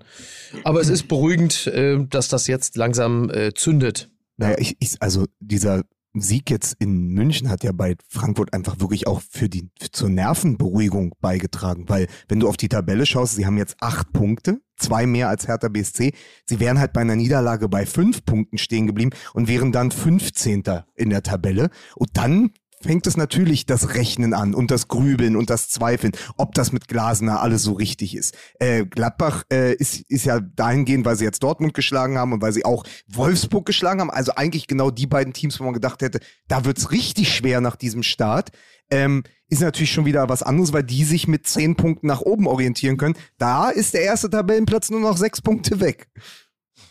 Aber 0.63 0.82
es 0.82 0.89
ist 0.89 1.08
beruhigend, 1.08 1.67
äh, 1.67 1.97
dass 2.10 2.28
das 2.28 2.47
jetzt 2.47 2.75
langsam 2.78 3.30
äh, 3.30 3.54
zündet. 3.54 4.10
Naja, 4.38 4.56
ich, 4.60 4.75
ich, 4.80 4.95
also 4.99 5.25
dieser 5.39 5.84
Sieg 6.13 6.50
jetzt 6.50 6.76
in 6.80 7.10
München 7.10 7.50
hat 7.50 7.63
ja 7.63 7.72
bei 7.72 7.95
Frankfurt 8.08 8.54
einfach 8.54 8.80
wirklich 8.80 9.08
auch 9.08 9.22
für 9.22 9.48
die 9.48 9.69
für, 9.80 9.91
zur 9.91 10.10
Nervenberuhigung 10.10 11.13
beigetragen, 11.22 11.88
weil 11.88 12.08
wenn 12.28 12.39
du 12.39 12.48
auf 12.48 12.58
die 12.58 12.69
Tabelle 12.69 13.06
schaust, 13.06 13.36
sie 13.36 13.45
haben 13.45 13.58
jetzt 13.58 13.78
acht 13.80 14.12
Punkte, 14.12 14.60
zwei 14.78 15.06
mehr 15.06 15.30
als 15.30 15.48
Hertha 15.48 15.67
BSC. 15.67 16.13
Sie 16.45 16.60
wären 16.60 16.80
halt 16.80 16.93
bei 16.93 17.02
einer 17.02 17.15
Niederlage 17.15 17.69
bei 17.69 17.86
fünf 17.86 18.26
Punkten 18.26 18.58
stehen 18.58 18.88
geblieben 18.88 19.12
und 19.34 19.48
wären 19.48 19.72
dann 19.72 19.91
15. 19.91 20.63
in 20.95 21.10
der 21.10 21.22
Tabelle. 21.22 21.69
Und 21.95 22.10
dann 22.13 22.52
fängt 22.82 23.08
es 23.08 23.18
natürlich 23.18 23.65
das 23.65 23.94
Rechnen 23.96 24.34
an 24.34 24.54
und 24.54 24.72
das 24.72 24.88
Grübeln 24.88 25.36
und 25.36 25.50
das 25.50 25.70
Zweifeln, 25.70 26.13
ob 26.38 26.54
das 26.56 26.72
mit 26.72 26.88
Glasner 26.88 27.42
alles 27.42 27.63
so 27.63 27.74
richtig 27.74 28.15
ist. 28.15 28.36
Äh, 28.60 28.86
Gladbach 28.86 29.44
äh, 29.52 29.74
ist, 29.74 30.02
ist 30.10 30.26
ja 30.26 30.39
dahingehend, 30.39 31.06
weil 31.06 31.18
sie 31.18 31.26
jetzt 31.26 31.44
Dortmund 31.44 31.74
geschlagen 31.74 32.18
haben 32.18 32.34
und 32.34 32.42
weil 32.42 32.54
sie 32.54 32.65
auch 32.65 32.86
Wolfsburg 33.08 33.65
geschlagen 33.65 34.00
haben. 34.00 34.12
Also 34.12 34.34
eigentlich 34.36 34.68
genau 34.68 34.92
die 34.92 35.08
beiden 35.08 35.34
Teams, 35.34 35.60
wo 35.60 35.65
man 35.65 35.74
gedacht 35.74 36.02
hätte, 36.02 36.20
da 36.48 36.65
wird's 36.65 36.92
richtig 36.92 37.34
schwer 37.34 37.62
nach 37.62 37.76
diesem 37.76 38.04
Start. 38.04 38.50
Ähm, 38.92 39.24
ist 39.50 39.62
natürlich 39.62 39.92
schon 39.92 40.06
wieder 40.06 40.30
was 40.30 40.44
anderes, 40.44 40.74
weil 40.74 40.84
die 40.84 41.04
sich 41.04 41.28
mit 41.28 41.48
zehn 41.48 41.76
Punkten 41.76 42.08
nach 42.08 42.22
oben 42.22 42.48
orientieren 42.48 42.98
können. 42.98 43.15
Da 43.38 43.70
ist 43.70 43.94
der 43.94 44.02
erste 44.02 44.30
Tabellenplatz 44.30 44.89
nur 44.89 45.00
noch 45.00 45.18
sechs 45.18 45.42
Punkte 45.42 45.80
weg. 45.80 46.08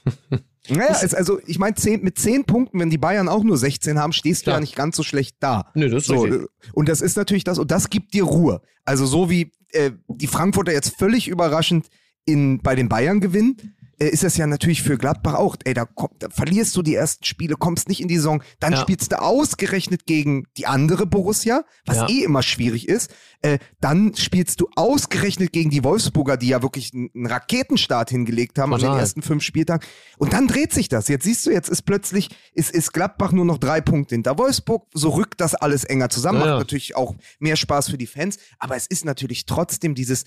Naja, 0.70 0.96
ist 1.00 1.14
also, 1.14 1.40
ich 1.46 1.58
meine, 1.58 1.74
mit 2.00 2.18
zehn 2.18 2.44
Punkten, 2.44 2.80
wenn 2.80 2.90
die 2.90 2.98
Bayern 2.98 3.28
auch 3.28 3.42
nur 3.44 3.56
16 3.56 3.98
haben, 3.98 4.12
stehst 4.12 4.46
du 4.46 4.50
ja 4.50 4.60
nicht 4.60 4.76
ganz 4.76 4.96
so 4.96 5.02
schlecht 5.02 5.36
da. 5.40 5.70
Nö, 5.74 5.88
das 5.88 6.02
ist 6.02 6.08
So, 6.08 6.22
richtig. 6.22 6.42
äh, 6.42 6.46
und 6.72 6.88
das 6.88 7.00
ist 7.00 7.16
natürlich 7.16 7.44
das, 7.44 7.58
und 7.58 7.70
das 7.70 7.90
gibt 7.90 8.14
dir 8.14 8.24
Ruhe. 8.24 8.60
Also 8.84 9.06
so 9.06 9.30
wie 9.30 9.52
äh, 9.72 9.92
die 10.08 10.26
Frankfurter 10.26 10.72
jetzt 10.72 10.96
völlig 10.98 11.28
überraschend 11.28 11.86
in, 12.24 12.60
bei 12.62 12.74
den 12.74 12.88
Bayern 12.88 13.20
gewinnen, 13.20 13.74
ist 14.06 14.22
das 14.22 14.36
ja 14.36 14.46
natürlich 14.46 14.82
für 14.82 14.96
Gladbach 14.96 15.34
auch. 15.34 15.56
Ey, 15.64 15.74
da, 15.74 15.84
komm, 15.84 16.10
da 16.20 16.28
verlierst 16.30 16.76
du 16.76 16.82
die 16.82 16.94
ersten 16.94 17.24
Spiele, 17.24 17.56
kommst 17.56 17.88
nicht 17.88 18.00
in 18.00 18.06
die 18.08 18.16
Saison, 18.16 18.42
dann 18.60 18.72
Ja. 18.72 18.80
spielst 18.80 19.10
du 19.12 19.20
ausgerechnet 19.20 20.06
gegen 20.06 20.46
die 20.56 20.66
andere 20.66 21.04
Borussia, 21.06 21.64
was 21.86 21.96
Ja. 21.96 22.08
eh 22.08 22.22
immer 22.22 22.42
schwierig 22.42 22.88
ist. 22.88 23.10
Äh, 23.42 23.58
dann 23.80 24.14
spielst 24.14 24.60
du 24.60 24.68
ausgerechnet 24.76 25.52
gegen 25.52 25.70
die 25.70 25.82
Wolfsburger, 25.84 26.36
die 26.36 26.48
ja 26.48 26.62
wirklich 26.62 26.92
einen, 26.94 27.26
Raketenstart 27.26 28.10
hingelegt 28.10 28.58
haben 28.58 28.72
an 28.72 28.80
Total. 28.80 28.96
den 28.96 29.00
ersten 29.00 29.22
fünf 29.22 29.42
Spieltagen. 29.42 29.86
Und 30.18 30.32
dann 30.32 30.46
dreht 30.46 30.72
sich 30.72 30.88
das. 30.88 31.08
Jetzt 31.08 31.24
siehst 31.24 31.44
du, 31.46 31.50
jetzt 31.50 31.68
ist 31.68 31.82
plötzlich, 31.82 32.28
ist, 32.54 32.70
ist 32.70 32.92
Gladbach 32.92 33.32
nur 33.32 33.44
noch 33.44 33.58
drei 33.58 33.80
Punkte 33.80 34.14
hinter 34.14 34.38
Wolfsburg. 34.38 34.86
So 34.94 35.10
rückt 35.10 35.40
das 35.40 35.54
alles 35.54 35.84
enger 35.84 36.08
zusammen. 36.08 36.40
Ja. 36.40 36.46
Macht 36.46 36.58
natürlich 36.58 36.96
auch 36.96 37.14
mehr 37.40 37.56
Spaß 37.56 37.90
für 37.90 37.98
die 37.98 38.06
Fans. 38.06 38.38
Aber 38.58 38.76
es 38.76 38.86
ist 38.86 39.04
natürlich 39.04 39.44
trotzdem 39.46 39.94
dieses, 39.94 40.24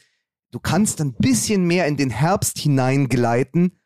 du 0.51 0.59
kannst 0.59 1.01
ein 1.01 1.13
bisschen 1.13 1.65
mehr 1.65 1.87
in 1.87 1.97
den 1.97 2.09
Herbst 2.09 2.57
hineingleiten, 2.59 3.77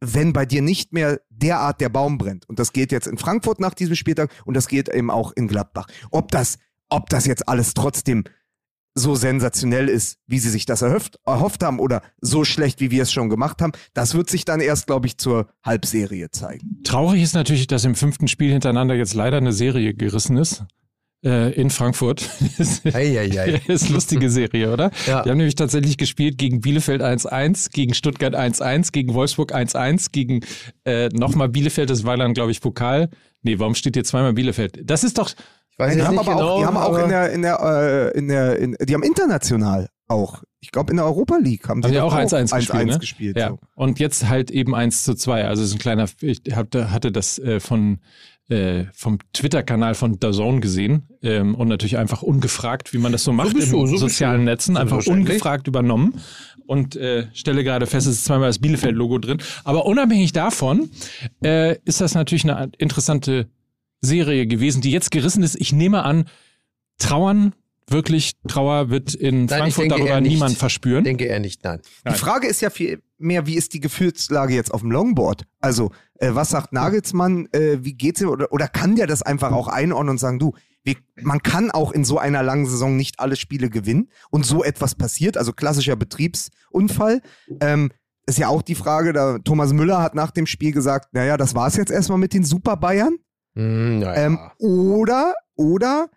wenn 0.00 0.32
bei 0.32 0.46
dir 0.46 0.62
nicht 0.62 0.92
mehr 0.92 1.20
derart 1.30 1.80
der 1.80 1.88
Baum 1.88 2.18
brennt. 2.18 2.48
Und 2.48 2.58
das 2.58 2.72
geht 2.72 2.92
jetzt 2.92 3.06
in 3.06 3.18
Frankfurt 3.18 3.60
nach 3.60 3.74
diesem 3.74 3.94
Spieltag 3.94 4.30
und 4.44 4.54
das 4.54 4.68
geht 4.68 4.88
eben 4.88 5.10
auch 5.10 5.32
in 5.32 5.48
Gladbach. 5.48 5.86
Ob 6.10 6.30
das, 6.30 6.58
ob 6.88 7.08
das 7.08 7.26
jetzt 7.26 7.48
alles 7.48 7.74
trotzdem 7.74 8.24
so 8.94 9.14
sensationell 9.14 9.88
ist, 9.88 10.18
wie 10.26 10.38
sie 10.38 10.50
sich 10.50 10.66
das 10.66 10.82
erhofft, 10.82 11.18
erhofft 11.24 11.62
haben 11.62 11.78
oder 11.78 12.02
so 12.20 12.44
schlecht, 12.44 12.80
wie 12.80 12.90
wir 12.90 13.04
es 13.04 13.12
schon 13.12 13.30
gemacht 13.30 13.62
haben, 13.62 13.72
das 13.94 14.14
wird 14.14 14.28
sich 14.28 14.44
dann 14.44 14.60
erst, 14.60 14.86
glaube 14.86 15.06
ich, 15.06 15.16
zur 15.16 15.48
Halbserie 15.64 16.30
zeigen. 16.30 16.82
Traurig 16.84 17.22
ist 17.22 17.34
natürlich, 17.34 17.66
dass 17.66 17.84
im 17.84 17.94
fünften 17.94 18.28
Spiel 18.28 18.52
hintereinander 18.52 18.94
jetzt 18.94 19.14
leider 19.14 19.38
eine 19.38 19.52
Serie 19.52 19.94
gerissen 19.94 20.36
ist. 20.36 20.64
Äh, 21.24 21.52
in 21.52 21.70
Frankfurt. 21.70 22.28
Eieiei. 22.92 23.60
ist 23.66 23.84
eine 23.84 23.92
lustige 23.94 24.30
Serie, 24.30 24.72
oder? 24.72 24.90
Ja. 25.06 25.22
Die 25.22 25.30
haben 25.30 25.38
nämlich 25.38 25.54
tatsächlich 25.54 25.96
gespielt 25.96 26.38
gegen 26.38 26.60
Bielefeld 26.60 27.02
1-1, 27.02 27.72
gegen 27.72 27.94
Stuttgart 27.94 28.34
1-1, 28.34 28.92
gegen 28.92 29.14
Wolfsburg 29.14 29.54
1-1, 29.54 30.08
gegen 30.12 30.40
äh, 30.84 31.08
nochmal 31.08 31.48
Bielefeld, 31.48 31.90
das 31.90 32.04
war 32.04 32.16
dann, 32.16 32.34
glaube 32.34 32.50
ich, 32.50 32.60
Pokal. 32.60 33.08
Nee, 33.42 33.58
warum 33.58 33.74
steht 33.74 33.94
hier 33.94 34.04
zweimal 34.04 34.32
Bielefeld? 34.32 34.80
Das 34.84 35.04
ist 35.04 35.18
doch, 35.18 35.30
Ich 35.30 35.78
weiß 35.78 35.94
Die 35.94 36.02
haben 36.02 36.16
nicht 36.16 36.28
aber 36.28 36.32
genau, 36.32 36.48
auch, 36.48 36.58
die 36.60 36.66
haben 36.66 36.76
auch 36.76 36.98
in 36.98 37.08
der, 37.08 37.32
in 37.32 37.42
der, 37.42 38.12
äh, 38.14 38.18
in 38.18 38.28
der, 38.28 38.58
in, 38.58 38.76
die 38.80 38.94
haben 38.94 39.02
international 39.02 39.88
auch. 40.08 40.42
Ich 40.60 40.70
glaube, 40.70 40.92
in 40.92 40.96
der 40.96 41.06
Europa 41.06 41.38
League 41.38 41.68
haben, 41.68 41.82
haben 41.82 41.92
ja 41.92 42.02
doch 42.02 42.14
auch 42.14 42.16
1-1 42.16 42.54
gespielt, 42.54 42.86
ne? 42.86 42.98
gespielt. 42.98 43.36
Ja. 43.36 43.48
so. 43.50 43.58
Und 43.74 43.98
jetzt 43.98 44.28
halt 44.28 44.50
eben 44.52 44.74
1 44.76 45.02
zu 45.02 45.14
2. 45.14 45.46
Also 45.46 45.62
es 45.62 45.70
ist 45.70 45.74
ein 45.74 45.80
kleiner, 45.80 46.06
ich 46.20 46.42
hab, 46.52 46.72
hatte 46.72 47.10
das 47.10 47.38
äh, 47.40 47.58
von 47.58 47.98
äh, 48.52 48.86
vom 48.92 49.18
Twitter-Kanal 49.32 49.94
von 49.94 50.20
DAZN 50.20 50.60
gesehen 50.60 51.04
ähm, 51.22 51.54
und 51.54 51.68
natürlich 51.68 51.96
einfach 51.96 52.22
ungefragt, 52.22 52.92
wie 52.92 52.98
man 52.98 53.10
das 53.10 53.24
so 53.24 53.32
macht 53.32 53.54
bist 53.54 53.72
in 53.72 53.72
du, 53.72 53.86
so 53.86 53.96
sozialen. 53.96 54.44
Netzen, 54.44 54.76
einfach 54.76 54.96
Selbstverständlich. 54.96 55.36
ungefragt 55.36 55.68
übernommen 55.68 56.20
und 56.66 56.94
äh, 56.96 57.28
stelle 57.32 57.64
gerade 57.64 57.86
fest, 57.86 58.06
es 58.06 58.18
ist 58.18 58.24
zweimal 58.26 58.48
das 58.48 58.58
Bielefeld-Logo 58.58 59.18
drin. 59.18 59.38
Aber 59.64 59.86
unabhängig 59.86 60.32
davon 60.32 60.90
äh, 61.42 61.78
ist 61.84 62.02
das 62.02 62.14
natürlich 62.14 62.44
eine 62.44 62.70
interessante 62.76 63.46
Serie 64.02 64.46
gewesen, 64.46 64.82
die 64.82 64.90
jetzt 64.90 65.10
gerissen 65.10 65.42
ist. 65.42 65.58
Ich 65.58 65.72
nehme 65.72 66.04
an, 66.04 66.26
Trauern, 66.98 67.54
wirklich 67.88 68.32
Trauer 68.48 68.90
wird 68.90 69.14
in 69.14 69.46
Nein, 69.46 69.58
Frankfurt 69.72 69.90
darüber 69.92 70.20
niemand 70.20 70.58
verspüren. 70.58 71.04
Denke 71.04 71.24
eher 71.24 71.40
nicht, 71.40 71.64
nein. 71.64 71.80
Die 72.06 72.14
Frage 72.14 72.48
ist 72.48 72.60
ja 72.60 72.68
viel 72.68 73.00
mehr, 73.22 73.46
wie 73.46 73.56
ist 73.56 73.72
die 73.74 73.80
Gefühlslage 73.80 74.54
jetzt 74.54 74.72
auf 74.72 74.80
dem 74.80 74.90
Longboard? 74.90 75.44
Also, 75.60 75.90
äh, 76.18 76.30
was 76.32 76.50
sagt 76.50 76.72
Nagelsmann, 76.72 77.48
äh, 77.52 77.78
wie 77.82 77.94
geht's 77.94 78.20
ihm? 78.20 78.28
Oder, 78.28 78.52
oder 78.52 78.68
kann 78.68 78.96
der 78.96 79.06
das 79.06 79.22
einfach 79.22 79.52
auch 79.52 79.68
einordnen 79.68 80.10
und 80.10 80.18
sagen, 80.18 80.38
du, 80.38 80.52
wir, 80.84 80.96
man 81.20 81.42
kann 81.42 81.70
auch 81.70 81.92
in 81.92 82.04
so 82.04 82.18
einer 82.18 82.42
langen 82.42 82.66
Saison 82.66 82.96
nicht 82.96 83.20
alle 83.20 83.36
Spiele 83.36 83.70
gewinnen 83.70 84.08
und 84.30 84.44
so 84.44 84.64
etwas 84.64 84.94
passiert, 84.94 85.36
also 85.36 85.52
klassischer 85.52 85.96
Betriebsunfall. 85.96 87.20
Ähm, 87.60 87.90
ist 88.26 88.38
ja 88.38 88.48
auch 88.48 88.62
die 88.62 88.74
Frage, 88.74 89.12
da 89.12 89.38
Thomas 89.38 89.72
Müller 89.72 90.00
hat 90.00 90.14
nach 90.14 90.30
dem 90.30 90.46
Spiel 90.46 90.72
gesagt, 90.72 91.12
naja, 91.12 91.36
das 91.36 91.54
war's 91.54 91.76
jetzt 91.76 91.90
erstmal 91.90 92.18
mit 92.18 92.32
den 92.32 92.44
Super 92.44 92.76
Bayern. 92.76 93.16
Hm, 93.54 94.00
ja, 94.00 94.14
Ähm, 94.14 94.38
oder, 94.58 95.34
oder 95.56 96.08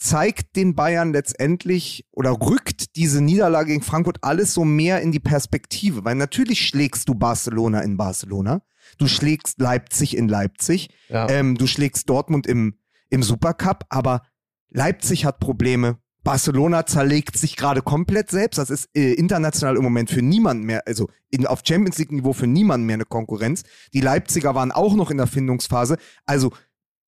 zeigt 0.00 0.56
den 0.56 0.74
Bayern 0.74 1.12
letztendlich 1.12 2.06
oder 2.10 2.32
rückt 2.32 2.96
diese 2.96 3.20
Niederlage 3.20 3.68
gegen 3.68 3.82
Frankfurt 3.82 4.18
alles 4.22 4.54
so 4.54 4.64
mehr 4.64 5.02
in 5.02 5.12
die 5.12 5.20
Perspektive. 5.20 6.04
Weil 6.04 6.14
natürlich 6.14 6.66
schlägst 6.66 7.08
du 7.08 7.14
Barcelona 7.14 7.82
in 7.82 7.98
Barcelona, 7.98 8.62
du 8.98 9.06
schlägst 9.06 9.60
Leipzig 9.60 10.16
in 10.16 10.26
Leipzig, 10.26 10.88
ja. 11.08 11.28
ähm, 11.28 11.56
du 11.56 11.66
schlägst 11.66 12.08
Dortmund 12.08 12.46
im, 12.46 12.78
im 13.10 13.22
Supercup, 13.22 13.84
aber 13.90 14.22
Leipzig 14.70 15.26
hat 15.26 15.38
Probleme. 15.38 15.98
Barcelona 16.22 16.86
zerlegt 16.86 17.36
sich 17.36 17.56
gerade 17.56 17.82
komplett 17.82 18.30
selbst. 18.30 18.56
Das 18.56 18.70
ist 18.70 18.88
äh, 18.94 19.12
international 19.12 19.76
im 19.76 19.82
Moment 19.82 20.10
für 20.10 20.22
niemanden 20.22 20.64
mehr, 20.64 20.82
also 20.86 21.08
in, 21.28 21.46
auf 21.46 21.60
Champions 21.64 21.98
League-Niveau 21.98 22.32
für 22.32 22.46
niemanden 22.46 22.86
mehr 22.86 22.94
eine 22.94 23.04
Konkurrenz. 23.04 23.64
Die 23.92 24.00
Leipziger 24.00 24.54
waren 24.54 24.72
auch 24.72 24.94
noch 24.94 25.10
in 25.10 25.18
der 25.18 25.26
Findungsphase. 25.26 25.96
Also 26.24 26.52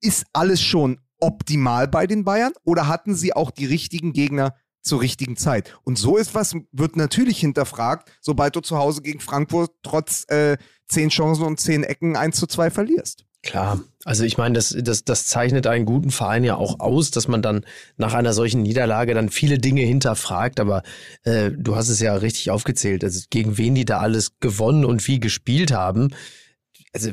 ist 0.00 0.26
alles 0.32 0.60
schon 0.60 0.98
optimal 1.22 1.88
bei 1.88 2.06
den 2.06 2.24
Bayern 2.24 2.52
oder 2.64 2.88
hatten 2.88 3.14
sie 3.14 3.32
auch 3.32 3.50
die 3.50 3.66
richtigen 3.66 4.12
Gegner 4.12 4.54
zur 4.82 5.00
richtigen 5.00 5.36
Zeit? 5.36 5.78
Und 5.84 5.96
so 5.96 6.16
ist 6.16 6.34
was, 6.34 6.54
wird 6.72 6.96
natürlich 6.96 7.38
hinterfragt, 7.38 8.10
sobald 8.20 8.56
du 8.56 8.60
zu 8.60 8.76
Hause 8.76 9.02
gegen 9.02 9.20
Frankfurt 9.20 9.70
trotz 9.82 10.24
äh, 10.28 10.58
zehn 10.86 11.08
Chancen 11.08 11.44
und 11.44 11.60
zehn 11.60 11.84
Ecken 11.84 12.16
1 12.16 12.36
zu 12.36 12.46
2 12.46 12.70
verlierst. 12.70 13.24
Klar, 13.44 13.80
also 14.04 14.22
ich 14.22 14.38
meine, 14.38 14.54
das, 14.54 14.76
das, 14.78 15.04
das 15.04 15.26
zeichnet 15.26 15.66
einen 15.66 15.84
guten 15.84 16.12
Verein 16.12 16.44
ja 16.44 16.54
auch 16.54 16.78
aus, 16.78 17.10
dass 17.10 17.26
man 17.26 17.42
dann 17.42 17.66
nach 17.96 18.14
einer 18.14 18.32
solchen 18.34 18.62
Niederlage 18.62 19.14
dann 19.14 19.30
viele 19.30 19.58
Dinge 19.58 19.82
hinterfragt, 19.82 20.60
aber 20.60 20.84
äh, 21.24 21.50
du 21.50 21.74
hast 21.74 21.88
es 21.88 21.98
ja 21.98 22.14
richtig 22.14 22.50
aufgezählt, 22.50 23.02
also 23.02 23.20
gegen 23.30 23.58
wen 23.58 23.74
die 23.74 23.84
da 23.84 23.98
alles 23.98 24.38
gewonnen 24.38 24.84
und 24.84 25.08
wie 25.08 25.18
gespielt 25.18 25.72
haben. 25.72 26.14
Also 26.92 27.10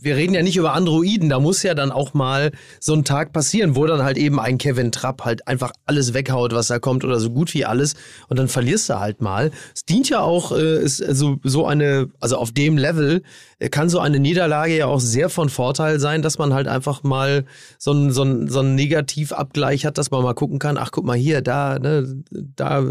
wir 0.00 0.16
reden 0.16 0.34
ja 0.34 0.42
nicht 0.42 0.56
über 0.56 0.74
Androiden, 0.74 1.28
da 1.28 1.40
muss 1.40 1.62
ja 1.62 1.74
dann 1.74 1.90
auch 1.90 2.14
mal 2.14 2.52
so 2.80 2.94
ein 2.94 3.04
Tag 3.04 3.32
passieren, 3.32 3.76
wo 3.76 3.86
dann 3.86 4.02
halt 4.02 4.16
eben 4.16 4.38
ein 4.40 4.58
Kevin 4.58 4.92
Trapp 4.92 5.24
halt 5.24 5.46
einfach 5.48 5.72
alles 5.86 6.14
weghaut, 6.14 6.52
was 6.52 6.68
da 6.68 6.78
kommt 6.78 7.04
oder 7.04 7.18
so 7.20 7.30
gut 7.30 7.52
wie 7.54 7.64
alles 7.64 7.94
und 8.28 8.38
dann 8.38 8.48
verlierst 8.48 8.88
du 8.88 8.98
halt 9.00 9.20
mal. 9.20 9.50
Es 9.74 9.84
dient 9.84 10.08
ja 10.08 10.20
auch, 10.20 10.52
äh, 10.52 10.82
ist 10.82 11.02
also 11.02 11.36
so 11.42 11.66
eine, 11.66 12.08
also 12.20 12.36
auf 12.36 12.52
dem 12.52 12.78
Level 12.78 13.22
äh, 13.58 13.68
kann 13.68 13.88
so 13.88 13.98
eine 13.98 14.20
Niederlage 14.20 14.76
ja 14.76 14.86
auch 14.86 15.00
sehr 15.00 15.28
von 15.30 15.48
Vorteil 15.48 15.98
sein, 16.00 16.22
dass 16.22 16.38
man 16.38 16.54
halt 16.54 16.68
einfach 16.68 17.02
mal 17.02 17.44
so 17.78 17.90
einen 17.90 18.10
so 18.12 18.22
einen- 18.22 18.48
so 18.48 18.60
einen 18.60 18.74
Negativabgleich 18.74 19.84
hat, 19.86 19.98
dass 19.98 20.10
man 20.10 20.22
mal 20.22 20.34
gucken 20.34 20.58
kann, 20.58 20.76
ach 20.78 20.90
guck 20.92 21.04
mal 21.04 21.16
hier, 21.16 21.42
da, 21.42 21.78
ne, 21.78 22.22
da 22.30 22.84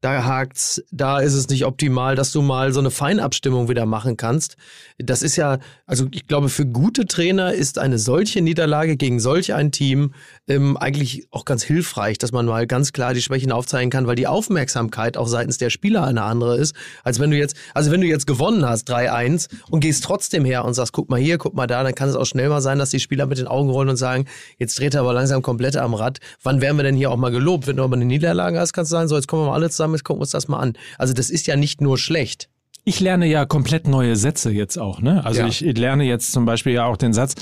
da 0.00 0.24
hakt's, 0.24 0.82
da 0.90 1.18
ist 1.18 1.34
es 1.34 1.48
nicht 1.48 1.66
optimal, 1.66 2.16
dass 2.16 2.32
du 2.32 2.40
mal 2.40 2.72
so 2.72 2.80
eine 2.80 2.90
Feinabstimmung 2.90 3.68
wieder 3.68 3.84
machen 3.84 4.16
kannst. 4.16 4.56
Das 4.98 5.22
ist 5.22 5.36
ja, 5.36 5.58
also 5.86 6.06
ich 6.10 6.26
glaube, 6.26 6.48
für 6.48 6.64
gute 6.64 7.06
Trainer 7.06 7.52
ist 7.52 7.78
eine 7.78 7.98
solche 7.98 8.40
Niederlage 8.40 8.96
gegen 8.96 9.20
solch 9.20 9.52
ein 9.52 9.72
Team 9.72 10.14
ähm, 10.48 10.76
eigentlich 10.78 11.26
auch 11.30 11.44
ganz 11.44 11.62
hilfreich, 11.62 12.16
dass 12.16 12.32
man 12.32 12.46
mal 12.46 12.66
ganz 12.66 12.92
klar 12.92 13.12
die 13.12 13.20
Schwächen 13.20 13.52
aufzeigen 13.52 13.90
kann, 13.90 14.06
weil 14.06 14.16
die 14.16 14.26
Aufmerksamkeit 14.26 15.18
auch 15.18 15.28
seitens 15.28 15.58
der 15.58 15.68
Spieler 15.68 16.04
eine 16.04 16.22
andere 16.22 16.56
ist, 16.56 16.74
als 17.04 17.20
wenn 17.20 17.30
du 17.30 17.36
jetzt, 17.36 17.56
also 17.74 17.90
wenn 17.90 18.00
du 18.00 18.06
jetzt 18.06 18.26
gewonnen 18.26 18.66
hast, 18.66 18.90
3-1 18.90 19.48
und 19.70 19.80
gehst 19.80 20.04
trotzdem 20.04 20.46
her 20.46 20.64
und 20.64 20.72
sagst, 20.72 20.92
guck 20.92 21.10
mal 21.10 21.20
hier, 21.20 21.36
guck 21.36 21.54
mal 21.54 21.66
da, 21.66 21.82
dann 21.82 21.94
kann 21.94 22.08
es 22.08 22.16
auch 22.16 22.24
schnell 22.24 22.48
mal 22.48 22.62
sein, 22.62 22.78
dass 22.78 22.90
die 22.90 23.00
Spieler 23.00 23.26
mit 23.26 23.38
den 23.38 23.46
Augen 23.46 23.68
rollen 23.68 23.90
und 23.90 23.96
sagen, 23.96 24.24
jetzt 24.56 24.78
dreht 24.78 24.94
er 24.94 25.00
aber 25.00 25.12
langsam 25.12 25.42
komplett 25.42 25.76
am 25.76 25.92
Rad. 25.92 26.18
Wann 26.42 26.62
werden 26.62 26.78
wir 26.78 26.84
denn 26.84 26.96
hier 26.96 27.10
auch 27.10 27.16
mal 27.16 27.30
gelobt? 27.30 27.66
Wenn 27.66 27.76
du 27.76 27.84
aber 27.84 27.96
eine 27.96 28.06
Niederlage 28.06 28.58
hast, 28.58 28.72
kannst 28.72 28.90
du 28.90 28.96
sagen, 28.96 29.08
so, 29.08 29.16
jetzt 29.16 29.28
kommen 29.28 29.42
wir 29.42 29.48
mal 29.48 29.54
alle 29.54 29.68
zusammen, 29.68 29.89
jetzt 29.94 30.04
gucken 30.04 30.18
wir 30.18 30.22
uns 30.22 30.30
das 30.30 30.48
mal 30.48 30.58
an. 30.58 30.74
Also 30.98 31.12
das 31.14 31.30
ist 31.30 31.46
ja 31.46 31.56
nicht 31.56 31.80
nur 31.80 31.98
schlecht. 31.98 32.48
Ich 32.84 33.00
lerne 33.00 33.26
ja 33.26 33.44
komplett 33.44 33.86
neue 33.86 34.16
Sätze 34.16 34.50
jetzt 34.50 34.78
auch, 34.78 35.00
ne? 35.02 35.24
Also 35.24 35.40
Ja. 35.42 35.46
ich 35.48 35.60
lerne 35.60 36.04
jetzt 36.04 36.32
zum 36.32 36.44
Beispiel 36.46 36.72
ja 36.72 36.86
auch 36.86 36.96
den 36.96 37.12
Satz, 37.12 37.34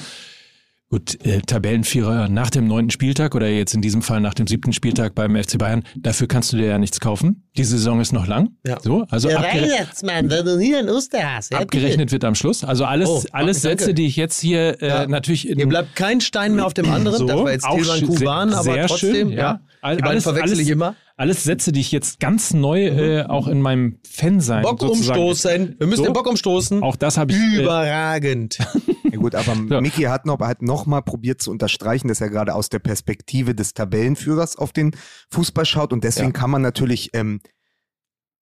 gut, 0.91 1.23
äh, 1.25 1.41
Tabellenvierer 1.43 2.29
nach 2.31 2.49
dem 2.51 2.67
neunten 2.67 2.91
Spieltag 2.91 3.35
oder 3.35 3.47
jetzt 3.47 3.75
in 3.75 3.83
diesem 3.83 4.01
Fall 4.03 4.21
nach 4.21 4.33
dem 4.35 4.47
siebten 4.47 4.73
Spieltag 4.73 5.15
beim 5.15 5.37
FC 5.37 5.59
Bayern, 5.59 5.85
dafür 5.97 6.27
kannst 6.29 6.53
du 6.53 6.57
dir 6.57 6.67
ja 6.67 6.79
nichts 6.79 6.99
kaufen. 6.99 7.47
Die 7.59 7.65
Saison 7.65 8.01
ist 8.01 8.13
noch 8.13 8.27
lang. 8.27 8.51
Ja. 8.67 8.79
So, 8.81 9.05
also 9.11 9.29
Der 9.29 9.39
abgere 9.39 9.63
Weihnachtsmann, 9.71 10.31
wenn 10.31 10.45
du 10.47 10.59
hier 10.59 10.79
einen 10.79 10.89
Osterhase 10.89 11.51
ja, 11.53 11.61
abgerechnet 11.61 12.11
wird 12.11 12.25
am 12.25 12.35
Schluss. 12.35 12.65
Also 12.65 12.85
alles, 12.87 13.09
Oh, 13.09 13.23
alles 13.33 13.61
danke. 13.63 13.79
Sätze, 13.83 13.95
die 13.95 14.07
ich 14.07 14.17
jetzt 14.17 14.41
hier 14.41 14.83
äh, 14.83 14.89
Ja. 14.89 15.07
natürlich 15.07 15.47
in 15.49 15.57
Hier 15.59 15.69
bleibt 15.69 15.95
kein 15.95 16.21
Stein 16.23 16.55
mehr 16.55 16.65
auf 16.65 16.75
dem 16.75 16.91
anderen. 16.91 17.19
so, 17.19 17.27
das 17.27 17.37
war 17.37 17.53
jetzt 17.53 17.65
auch 17.67 17.77
Tilman 17.77 18.07
Kuban, 18.07 18.49
sehr- 18.49 18.59
aber 18.59 18.73
sehr 18.73 18.87
trotzdem, 18.87 19.15
schön, 19.15 19.31
ja. 19.33 19.61
All- 19.83 19.97
Die 19.97 20.01
beiden 20.03 20.11
alles- 20.13 20.25
verwechsel 20.25 20.53
ich 20.55 20.59
alles- 20.61 20.69
immer. 20.71 20.97
Alles 21.19 21.43
Sätze, 21.43 21.73
die 21.73 21.81
ich 21.81 21.91
jetzt 21.93 22.21
ganz 22.21 22.55
neu 22.55 22.87
äh, 22.87 23.25
auch 23.25 23.49
in 23.49 23.61
meinem 23.61 23.99
Fan 24.09 24.41
sein 24.41 24.63
Bock 24.63 24.81
sozusagen- 24.81 25.21
umstoßen. 25.21 25.77
Wir 25.79 25.87
müssen 25.89 25.99
So. 26.05 26.05
den 26.05 26.13
Bock 26.15 26.27
umstoßen. 26.29 26.83
Auch 26.83 26.97
das 26.97 27.19
habe 27.19 27.33
ich. 27.33 27.39
Äh, 27.39 27.63
Überragend. 27.63 28.59
Ja 29.11 29.17
gut, 29.19 29.35
aber 29.35 29.55
Ja. 29.71 29.81
Mickey 29.81 30.03
hat 30.03 30.27
noch, 30.27 30.39
hat 30.41 30.61
noch 30.61 30.85
mal 30.85 31.01
probiert 31.01 31.41
zu 31.41 31.51
unterstreichen, 31.51 32.09
dass 32.09 32.21
er 32.21 32.29
gerade 32.29 32.55
aus 32.55 32.69
der 32.69 32.79
Perspektive 32.79 33.55
des 33.55 33.73
Tabellenführers 33.73 34.57
auf 34.57 34.71
den 34.73 34.95
Fußball 35.31 35.65
schaut 35.65 35.95
und 35.95 36.05
deswegen 36.05 36.29
Ja. 36.29 36.33
kann 36.35 36.51
man 36.51 36.61
natürlich 36.61 37.11
ähm, 37.15 37.41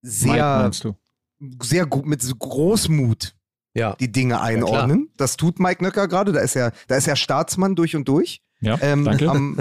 sehr, 0.03 0.71
sehr 1.63 1.87
gut 1.87 2.07
mit 2.07 2.21
so 2.23 2.35
Großmut 2.35 3.37
Ja. 3.75 3.95
die 3.97 4.11
Dinge 4.11 4.41
einordnen. 4.41 5.09
das 5.17 5.37
tut 5.37 5.61
Mike 5.61 5.83
Nöcker 5.85 6.09
gerade. 6.09 6.33
Da 6.33 6.41
ist 6.41 6.57
er, 6.57 6.73
da 6.89 6.97
ist 6.97 7.07
er 7.09 7.17
Staatsmann 7.17 7.75
durch 7.77 7.95
und 7.97 8.09
durch. 8.09 8.43
Ja, 8.61 8.79
Ähm, 8.81 9.05
danke. 9.05 9.29
Am, 9.31 9.59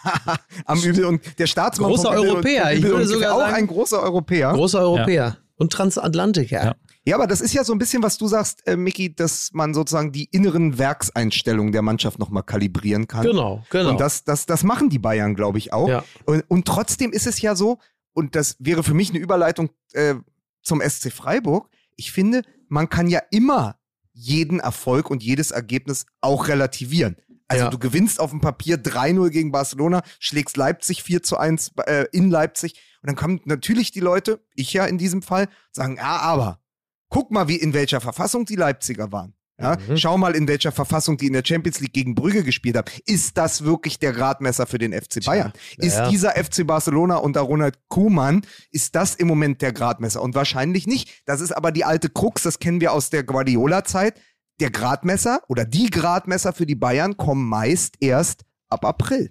am 0.66 0.82
Übel 0.82 1.04
und 1.06 1.38
der 1.38 1.46
Staatsmann 1.46 1.90
Großer 1.90 2.10
Europäer. 2.10 2.66
Und, 2.66 2.72
Ich 2.78 2.82
würde 2.82 3.06
sogar 3.06 3.34
auch 3.34 3.40
sagen- 3.40 3.54
ein 3.54 3.66
großer 3.66 4.02
Europäer. 4.02 4.52
Großer 4.52 4.80
Europäer. 4.80 5.38
Und 5.56 5.72
Transatlantiker. 5.72 6.64
Ja. 6.64 6.74
Ja, 7.08 7.14
aber 7.14 7.28
das 7.28 7.40
ist 7.40 7.54
ja 7.54 7.62
so 7.62 7.72
ein 7.72 7.78
bisschen, 7.78 8.02
was 8.02 8.18
du 8.18 8.26
sagst, 8.26 8.66
äh, 8.66 8.76
Mickey, 8.76 9.14
dass 9.14 9.50
man 9.52 9.72
sozusagen 9.74 10.10
die 10.10 10.24
inneren 10.32 10.76
Werkseinstellungen 10.76 11.72
der 11.72 11.80
Mannschaft 11.82 12.18
nochmal 12.18 12.42
kalibrieren 12.42 13.06
kann. 13.06 13.22
Genau, 13.24 13.64
genau. 13.70 13.90
Und 13.90 14.00
das, 14.00 14.24
das, 14.24 14.44
das 14.46 14.64
machen 14.64 14.90
die 14.90 14.98
Bayern, 14.98 15.34
glaube 15.36 15.58
ich, 15.58 15.72
auch. 15.72 15.88
Ja. 15.88 16.04
Und, 16.24 16.44
und 16.48 16.66
trotzdem 16.66 17.12
ist 17.12 17.28
es 17.28 17.40
ja 17.40 17.54
so, 17.54 17.78
und 18.12 18.34
das 18.34 18.56
wäre 18.58 18.82
für 18.82 18.92
mich 18.94 19.10
eine 19.10 19.20
Überleitung 19.20 19.70
äh, 19.92 20.16
zum 20.62 20.80
SC 20.82 21.12
Freiburg. 21.12 21.68
Ich 21.94 22.10
finde, 22.10 22.42
man 22.68 22.88
kann 22.88 23.06
ja 23.06 23.20
immer 23.30 23.76
jeden 24.12 24.58
Erfolg 24.58 25.08
und 25.08 25.22
jedes 25.22 25.52
Ergebnis 25.52 26.06
auch 26.20 26.48
relativieren. 26.48 27.16
Also 27.48 27.64
Ja. 27.64 27.70
du 27.70 27.78
gewinnst 27.78 28.18
auf 28.20 28.30
dem 28.30 28.40
Papier 28.40 28.76
3-0 28.76 29.30
gegen 29.30 29.52
Barcelona, 29.52 30.02
schlägst 30.18 30.56
Leipzig 30.56 31.02
4 31.02 31.22
zu 31.22 31.36
1 31.38 31.72
äh, 31.86 32.06
in 32.12 32.30
Leipzig. 32.30 32.74
Und 33.02 33.08
dann 33.08 33.16
kommen 33.16 33.40
natürlich 33.44 33.92
die 33.92 34.00
Leute, 34.00 34.40
ich 34.54 34.72
ja 34.72 34.84
in 34.86 34.98
diesem 34.98 35.22
Fall, 35.22 35.48
sagen, 35.72 35.96
ja, 35.96 36.18
aber 36.18 36.60
guck 37.08 37.30
mal, 37.30 37.46
wie 37.48 37.56
in 37.56 37.72
welcher 37.72 38.00
Verfassung 38.00 38.44
die 38.46 38.56
Leipziger 38.56 39.12
waren. 39.12 39.34
Ja, 39.58 39.78
Mhm. 39.88 39.96
Schau 39.96 40.18
mal, 40.18 40.34
in 40.36 40.46
welcher 40.48 40.70
Verfassung 40.70 41.16
die 41.16 41.28
in 41.28 41.32
der 41.32 41.42
Champions 41.42 41.80
League 41.80 41.94
gegen 41.94 42.14
Brügge 42.14 42.42
gespielt 42.44 42.76
haben. 42.76 42.90
Ist 43.06 43.38
das 43.38 43.64
wirklich 43.64 43.98
der 43.98 44.12
Gradmesser 44.12 44.66
für 44.66 44.76
den 44.76 44.92
FC 44.92 45.24
Bayern? 45.24 45.52
ja, 45.78 45.84
Ist 45.86 45.96
ja. 45.96 46.10
dieser 46.10 46.32
FC 46.32 46.66
Barcelona 46.66 47.16
unter 47.16 47.40
Ronald 47.40 47.78
Koeman, 47.88 48.42
ist 48.70 48.94
das 48.96 49.14
im 49.14 49.28
Moment 49.28 49.62
der 49.62 49.72
Gradmesser? 49.72 50.20
Und 50.20 50.34
wahrscheinlich 50.34 50.86
nicht. 50.86 51.22
Das 51.24 51.40
ist 51.40 51.52
aber 51.52 51.72
die 51.72 51.84
alte 51.84 52.10
Krux, 52.10 52.42
das 52.42 52.58
kennen 52.58 52.82
wir 52.82 52.92
aus 52.92 53.08
der 53.08 53.22
Guardiola-Zeit. 53.22 54.20
Der 54.60 54.70
Gradmesser 54.70 55.40
oder 55.48 55.64
die 55.64 55.90
Gradmesser 55.90 56.52
für 56.52 56.66
die 56.66 56.74
Bayern 56.74 57.16
kommen 57.16 57.46
meist 57.48 57.94
erst 58.00 58.44
ab 58.68 58.84
April. 58.84 59.30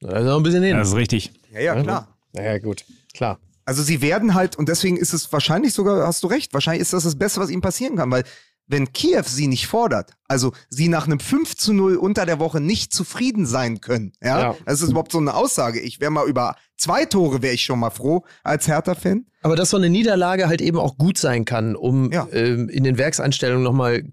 Da 0.00 0.18
ist 0.18 0.24
noch 0.24 0.38
ein 0.38 0.42
bisschen 0.42 0.62
hin. 0.62 0.76
Das 0.76 0.88
ist 0.88 0.96
richtig. 0.96 1.32
Ja, 1.52 1.60
ja, 1.60 1.82
klar. 1.82 2.16
naja, 2.32 2.58
gut, 2.58 2.84
klar. 3.12 3.38
Also 3.66 3.82
sie 3.82 4.00
werden 4.00 4.34
halt, 4.34 4.56
und 4.56 4.68
deswegen 4.68 4.96
ist 4.96 5.12
es 5.12 5.30
wahrscheinlich 5.32 5.74
sogar, 5.74 6.06
hast 6.06 6.22
du 6.22 6.26
recht, 6.26 6.52
wahrscheinlich 6.54 6.80
ist 6.82 6.92
das 6.92 7.04
das 7.04 7.16
Beste, 7.16 7.40
was 7.40 7.50
ihnen 7.50 7.60
passieren 7.60 7.96
kann, 7.96 8.10
weil 8.10 8.24
wenn 8.66 8.92
Kiew 8.92 9.24
sie 9.26 9.48
nicht 9.48 9.66
fordert, 9.66 10.12
also 10.28 10.52
sie 10.68 10.88
nach 10.88 11.06
einem 11.06 11.18
5 11.20 11.56
zu 11.56 11.72
0 11.72 11.96
unter 11.96 12.24
der 12.24 12.38
Woche 12.38 12.60
nicht 12.60 12.92
zufrieden 12.92 13.44
sein 13.44 13.80
können, 13.80 14.12
ja, 14.22 14.40
Ja. 14.40 14.56
das 14.64 14.80
ist 14.80 14.90
überhaupt 14.90 15.12
so 15.12 15.18
eine 15.18 15.34
Aussage. 15.34 15.80
Ich 15.80 16.00
wäre 16.00 16.10
mal 16.12 16.26
über 16.28 16.56
zwei 16.78 17.04
Tore, 17.04 17.42
wäre 17.42 17.52
ich 17.54 17.64
schon 17.64 17.80
mal 17.80 17.90
froh 17.90 18.24
als 18.44 18.68
Hertha-Fan. 18.68 19.26
Aber 19.42 19.56
dass 19.56 19.70
so 19.70 19.76
eine 19.76 19.90
Niederlage 19.90 20.46
halt 20.48 20.60
eben 20.62 20.78
auch 20.78 20.96
gut 20.98 21.18
sein 21.18 21.44
kann, 21.44 21.74
um 21.76 22.10
Ja. 22.12 22.26
ähm, 22.32 22.68
in 22.68 22.84
den 22.84 22.96
Werkseinstellungen 22.96 23.64
nochmal 23.64 24.04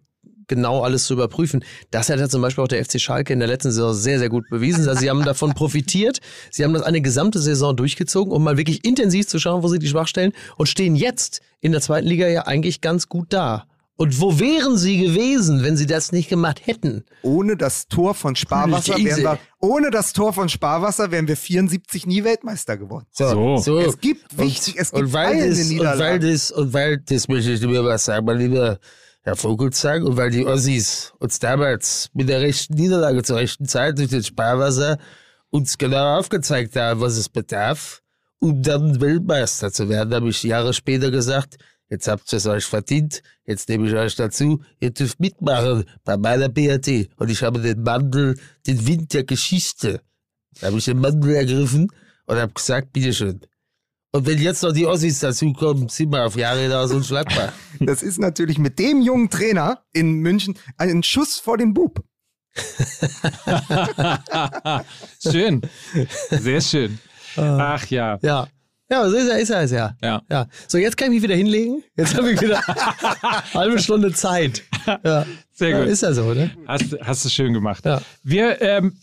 genau 0.48 0.82
alles 0.82 1.06
zu 1.06 1.14
überprüfen. 1.14 1.64
Das 1.92 2.10
hat 2.10 2.20
ja 2.20 2.30
zum 2.30 2.42
Beispiel 2.42 2.64
auch 2.64 2.68
der 2.68 2.84
FC 2.84 3.00
Schalke 3.00 3.34
in 3.34 3.40
der 3.40 3.48
letzten 3.48 3.72
Saison 3.72 3.94
sehr, 3.94 4.20
sehr 4.20 4.30
gut 4.30 4.50
bewiesen. 4.50 4.88
Also 4.88 5.02
sie 5.02 5.10
haben 5.10 5.24
davon 5.24 5.54
profitiert. 5.54 6.20
Sie 6.52 6.64
haben 6.64 6.74
das 6.74 6.84
eine 6.84 7.02
gesamte 7.02 7.40
Saison 7.40 7.76
durchgezogen, 7.76 8.32
um 8.32 8.44
mal 8.44 8.58
wirklich 8.58 8.86
intensiv 8.86 9.28
zu 9.28 9.40
schauen, 9.40 9.64
wo 9.64 9.68
sie 9.68 9.80
die 9.80 9.88
Schwachstellen 9.88 10.34
und 10.58 10.68
stehen 10.68 10.96
jetzt 10.96 11.42
in 11.60 11.72
der 11.72 11.82
zweiten 11.82 12.08
Liga 12.08 12.28
ja 12.28 12.44
eigentlich 12.44 12.82
ganz 12.82 13.10
gut 13.10 13.28
da. 13.34 13.66
Und 13.98 14.22
wo 14.22 14.40
wären 14.40 14.78
sie 14.78 15.00
gewesen, 15.00 15.64
wenn 15.64 15.76
sie 15.76 15.88
das 15.88 16.12
nicht 16.12 16.30
gemacht 16.30 16.62
hätten? 16.66 17.04
Ohne 17.24 17.58
das 17.58 17.88
Tor 17.88 18.14
von 18.14 18.36
Sparwasser 18.36 18.96
wären 18.96 19.24
wir, 19.24 19.40
ohne 19.60 19.90
das 19.90 20.14
Tor 20.14 20.34
von 20.34 20.50
Sparwasser 20.50 21.10
wären 21.10 21.28
wir 21.28 21.36
74 21.36 22.06
nie 22.06 22.24
Weltmeister 22.24 22.78
geworden. 22.78 23.08
So. 23.12 23.58
Es 23.80 24.00
gibt 24.00 24.38
wichtig, 24.38 24.76
es 24.78 24.92
gibt 24.92 25.06
und 25.06 25.14
weil, 25.14 25.50
das, 25.50 25.58
und 25.58 25.66
weil 25.66 25.74
Niederlagen. 25.74 26.32
das, 26.32 26.52
und 26.52 26.74
weil, 26.74 27.00
das 27.00 27.28
möchte 27.28 27.52
ich 27.52 27.62
mir 27.62 27.84
was 27.84 28.06
sagen, 28.06 28.24
mein 28.28 28.38
lieber 28.38 28.78
Herr 29.28 29.36
Vogelsang, 29.36 30.04
und 30.04 30.16
weil 30.16 30.30
die 30.30 30.46
Ossis 30.46 31.12
uns 31.20 31.38
damals 31.38 32.10
mit 32.14 32.30
der 32.30 32.40
rechten 32.40 32.76
Niederlage 32.76 33.24
zur 33.24 33.36
rechten 33.36 33.66
Zeit 33.66 33.98
durch 33.98 34.08
den 34.08 34.24
Sparwasser 34.24 34.98
uns 35.50 35.78
genau 35.78 36.18
aufgezeigt 36.18 36.78
haben, 36.78 37.02
was 37.02 37.18
es 37.18 37.28
bedarf, 37.28 38.02
um 38.40 38.64
dann 38.64 39.02
Weltmeister 39.02 39.70
zu 39.70 39.90
werden, 39.90 40.14
habe 40.14 40.30
ich 40.30 40.44
Jahre 40.44 40.74
später 40.74 41.12
gesagt, 41.12 41.58
jetzt 41.90 42.08
habt 42.08 42.32
ihr 42.32 42.38
es 42.38 42.46
euch 42.46 42.64
verdient, 42.64 43.22
jetzt 43.44 43.68
nehme 43.68 43.90
ich 43.90 43.96
euch 43.96 44.16
dazu, 44.16 44.64
ihr 44.80 44.92
dürft 44.92 45.20
mitmachen 45.20 45.84
bei 46.06 46.16
meiner 46.16 46.48
BRT. 46.48 47.10
Und 47.18 47.30
ich 47.30 47.44
habe 47.44 47.60
den 47.60 47.84
Mandel, 47.84 48.40
den 48.66 48.88
Wind 48.88 49.14
der 49.14 49.26
Geschichte, 49.26 50.00
da 50.62 50.68
habe 50.68 50.78
ich 50.78 50.86
den 50.86 51.02
Mandel 51.02 51.36
ergriffen 51.36 51.92
und 52.28 52.38
habe 52.38 52.54
gesagt, 52.54 52.94
bitteschön. 52.94 53.42
Und 54.14 54.26
wenn 54.26 54.38
jetzt 54.40 54.64
noch 54.64 54.72
die 54.72 54.86
Ossis 54.86 55.20
dazukommen, 55.20 55.90
sind 55.90 56.12
wir 56.12 56.26
auf 56.26 56.36
Jahre 56.36 56.62
hinaus 56.62 56.92
unschlagbar. 56.92 57.54
Das 57.80 58.02
ist 58.02 58.18
natürlich 58.18 58.58
mit 58.58 58.80
dem 58.80 59.02
jungen 59.04 59.30
Trainer 59.30 59.84
in 59.94 60.14
München 60.16 60.58
ein 60.78 61.04
Schuss 61.04 61.38
vor 61.40 61.58
den 61.58 61.76
Bub. 61.76 62.04
schön. 65.22 65.62
Sehr 66.32 66.62
schön. 66.62 66.98
Ach 67.36 67.86
ja. 67.88 68.18
ja. 68.24 68.48
Ja, 68.90 69.10
so 69.10 69.18
ist 69.18 69.28
er, 69.28 69.40
ist 69.40 69.50
er, 69.50 69.64
ist 69.64 69.72
er. 69.74 69.98
Ja. 70.02 70.22
Ja. 70.32 70.48
So, 70.68 70.78
jetzt 70.78 70.96
kann 70.98 71.08
ich 71.12 71.16
mich 71.16 71.24
wieder 71.24 71.36
hinlegen. 71.36 71.84
Jetzt 71.98 72.16
habe 72.16 72.32
ich 72.32 72.42
wieder 72.42 72.62
halbe 73.54 73.80
Stunde 73.80 74.14
Zeit. 74.14 74.64
Ja. 75.04 75.26
Sehr 75.52 75.70
Ja, 75.70 75.80
gut. 75.82 75.90
ist 75.90 76.02
ja 76.04 76.14
so, 76.14 76.34
ne? 76.34 76.52
Hast, 76.66 76.96
hast 77.02 77.26
du 77.26 77.30
schön 77.30 77.54
gemacht. 77.54 77.86
Ja. 77.86 78.02
Wir 78.24 78.62
ähm, 78.62 78.98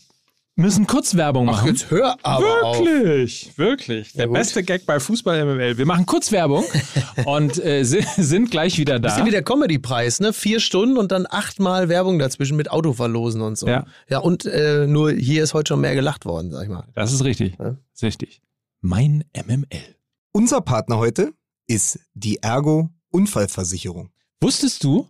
müssen 0.55 0.87
Kurzwerbung 0.87 1.45
machen. 1.45 1.67
Jetzt 1.67 1.91
hör 1.91 2.17
aber 2.23 2.63
auf. 2.63 2.79
Wirklich, 2.79 3.57
wirklich. 3.57 4.13
Der 4.13 4.27
gut. 4.27 4.37
beste 4.37 4.63
Gag 4.63 4.85
bei 4.85 4.99
Fußball 4.99 5.45
MML. 5.45 5.77
Wir 5.77 5.85
machen 5.85 6.05
Kurzwerbung 6.05 6.63
und 7.25 7.63
äh, 7.63 7.83
sind, 7.83 8.51
gleich 8.51 8.77
wieder 8.77 8.93
da. 8.93 8.99
Das 8.99 9.13
ist 9.13 9.19
ja 9.19 9.25
wie 9.25 9.31
der 9.31 9.43
Comedy-Preis, 9.43 10.19
ne? 10.19 10.33
Vier 10.33 10.59
Stunden 10.59 10.97
und 10.97 11.11
dann 11.11 11.27
achtmal 11.29 11.89
Werbung 11.89 12.19
dazwischen 12.19 12.57
mit 12.57 12.71
Autoverlosen 12.71 13.41
und 13.41 13.57
so. 13.57 13.67
Ja. 13.67 13.85
Ja, 14.09 14.19
und 14.19 14.45
äh, 14.45 14.87
nur 14.87 15.11
hier 15.11 15.43
ist 15.43 15.53
heute 15.53 15.69
schon 15.69 15.81
mehr 15.81 15.95
gelacht 15.95 16.25
worden, 16.25 16.51
sag 16.51 16.63
ich 16.63 16.69
mal. 16.69 16.87
Das 16.93 17.11
ist 17.11 17.23
richtig. 17.23 17.57
Ja. 17.59 17.71
Das 17.71 17.77
ist 17.93 18.03
richtig. 18.03 18.41
Mein 18.81 19.25
MML. 19.35 19.95
Unser 20.31 20.61
Partner 20.61 20.97
heute 20.97 21.33
ist 21.67 21.99
die 22.13 22.37
Ergo 22.41 22.89
Unfallversicherung. 23.09 24.09
Wusstest 24.41 24.83
du, 24.83 25.07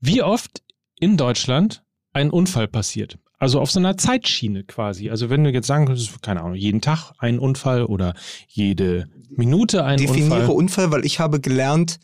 wie 0.00 0.22
oft 0.22 0.62
in 0.98 1.16
Deutschland 1.16 1.84
ein 2.12 2.30
Unfall 2.30 2.68
passiert? 2.68 3.18
Also 3.40 3.58
auf 3.58 3.70
so 3.70 3.80
einer 3.80 3.96
Zeitschiene 3.96 4.64
quasi. 4.64 5.08
Also 5.08 5.30
wenn 5.30 5.42
du 5.42 5.50
jetzt 5.50 5.66
sagen 5.66 5.86
könntest, 5.86 6.22
keine 6.22 6.42
Ahnung, 6.42 6.54
jeden 6.54 6.82
Tag 6.82 7.12
ein 7.18 7.38
Unfall 7.38 7.84
oder 7.84 8.14
jede 8.46 9.08
Minute 9.30 9.82
ein 9.82 9.96
Definiere 9.96 10.40
Unfall. 10.40 10.54
Unfall, 10.54 10.90
weil 10.92 11.06
ich 11.06 11.20
habe 11.20 11.40
gelernt, 11.40 11.98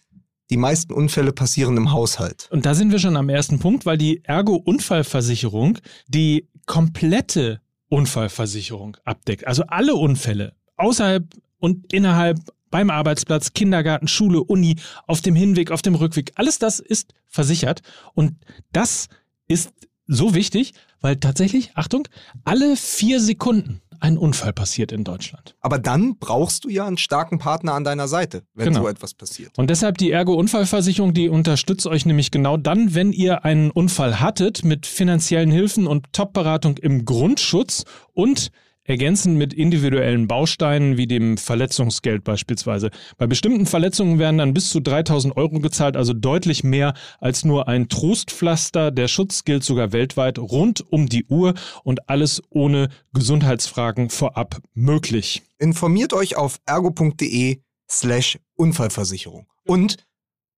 die 0.48 0.56
meisten 0.56 0.94
Unfälle 0.94 1.32
passieren 1.32 1.76
im 1.76 1.92
Haushalt. 1.92 2.48
Und 2.50 2.64
da 2.64 2.74
sind 2.74 2.90
wir 2.90 2.98
schon 2.98 3.16
am 3.18 3.28
ersten 3.28 3.58
Punkt, 3.58 3.84
weil 3.84 3.98
die 3.98 4.24
Ergo-Unfallversicherung 4.24 5.78
die 6.08 6.48
komplette 6.64 7.60
Unfallversicherung 7.88 8.96
abdeckt. 9.04 9.46
Also 9.46 9.64
alle 9.68 9.94
Unfälle 9.94 10.54
außerhalb 10.78 11.24
und 11.58 11.92
innerhalb 11.92 12.38
beim 12.70 12.88
Arbeitsplatz, 12.88 13.52
Kindergarten, 13.52 14.08
Schule, 14.08 14.42
Uni, 14.42 14.76
auf 15.06 15.20
dem 15.20 15.34
Hinweg, 15.34 15.70
auf 15.70 15.82
dem 15.82 15.94
Rückweg. 15.96 16.32
Alles 16.36 16.58
das 16.58 16.80
ist 16.80 17.12
versichert. 17.26 17.82
Und 18.14 18.36
das 18.72 19.08
ist 19.48 19.72
so 20.06 20.34
wichtig, 20.34 20.72
weil 21.06 21.14
tatsächlich, 21.14 21.70
Achtung, 21.76 22.08
alle 22.42 22.74
vier 22.74 23.20
Sekunden 23.20 23.80
ein 24.00 24.18
Unfall 24.18 24.52
passiert 24.52 24.90
in 24.90 25.04
Deutschland. 25.04 25.54
Aber 25.60 25.78
dann 25.78 26.18
brauchst 26.18 26.64
du 26.64 26.68
ja 26.68 26.84
einen 26.84 26.98
starken 26.98 27.38
Partner 27.38 27.74
an 27.74 27.84
deiner 27.84 28.08
Seite, 28.08 28.42
wenn 28.54 28.70
Genau. 28.70 28.82
so 28.82 28.88
etwas 28.88 29.14
passiert. 29.14 29.56
Und 29.56 29.70
deshalb 29.70 29.98
die 29.98 30.10
Ergo-Unfallversicherung, 30.10 31.14
die 31.14 31.28
unterstützt 31.28 31.86
euch 31.86 32.06
nämlich 32.06 32.32
genau 32.32 32.56
dann, 32.56 32.96
wenn 32.96 33.12
ihr 33.12 33.44
einen 33.44 33.70
Unfall 33.70 34.18
hattet, 34.18 34.64
mit 34.64 34.84
finanziellen 34.84 35.52
Hilfen 35.52 35.86
und 35.86 36.12
Top-Beratung 36.12 36.76
im 36.78 37.04
Grundschutz 37.04 37.84
und 38.12 38.50
ergänzend 38.86 39.36
mit 39.36 39.52
individuellen 39.52 40.28
Bausteinen 40.28 40.96
wie 40.96 41.06
dem 41.06 41.36
Verletzungsgeld 41.36 42.24
beispielsweise. 42.24 42.90
Bei 43.18 43.26
bestimmten 43.26 43.66
Verletzungen 43.66 44.18
werden 44.18 44.38
dann 44.38 44.54
bis 44.54 44.70
zu 44.70 44.80
3000 44.80 45.36
Euro 45.36 45.60
gezahlt, 45.60 45.96
also 45.96 46.12
deutlich 46.12 46.64
mehr 46.64 46.94
als 47.20 47.44
nur 47.44 47.68
ein 47.68 47.88
Trostpflaster. 47.88 48.90
Der 48.90 49.08
Schutz 49.08 49.44
gilt 49.44 49.64
sogar 49.64 49.92
weltweit 49.92 50.38
rund 50.38 50.84
um 50.92 51.08
die 51.08 51.24
Uhr 51.26 51.54
und 51.84 52.08
alles 52.08 52.42
ohne 52.50 52.88
Gesundheitsfragen 53.12 54.10
vorab 54.10 54.60
möglich. 54.74 55.42
Informiert 55.58 56.12
euch 56.12 56.36
auf 56.36 56.58
ergo.de 56.66 57.60
slash 57.90 58.38
Unfallversicherung 58.56 59.46
und 59.64 59.96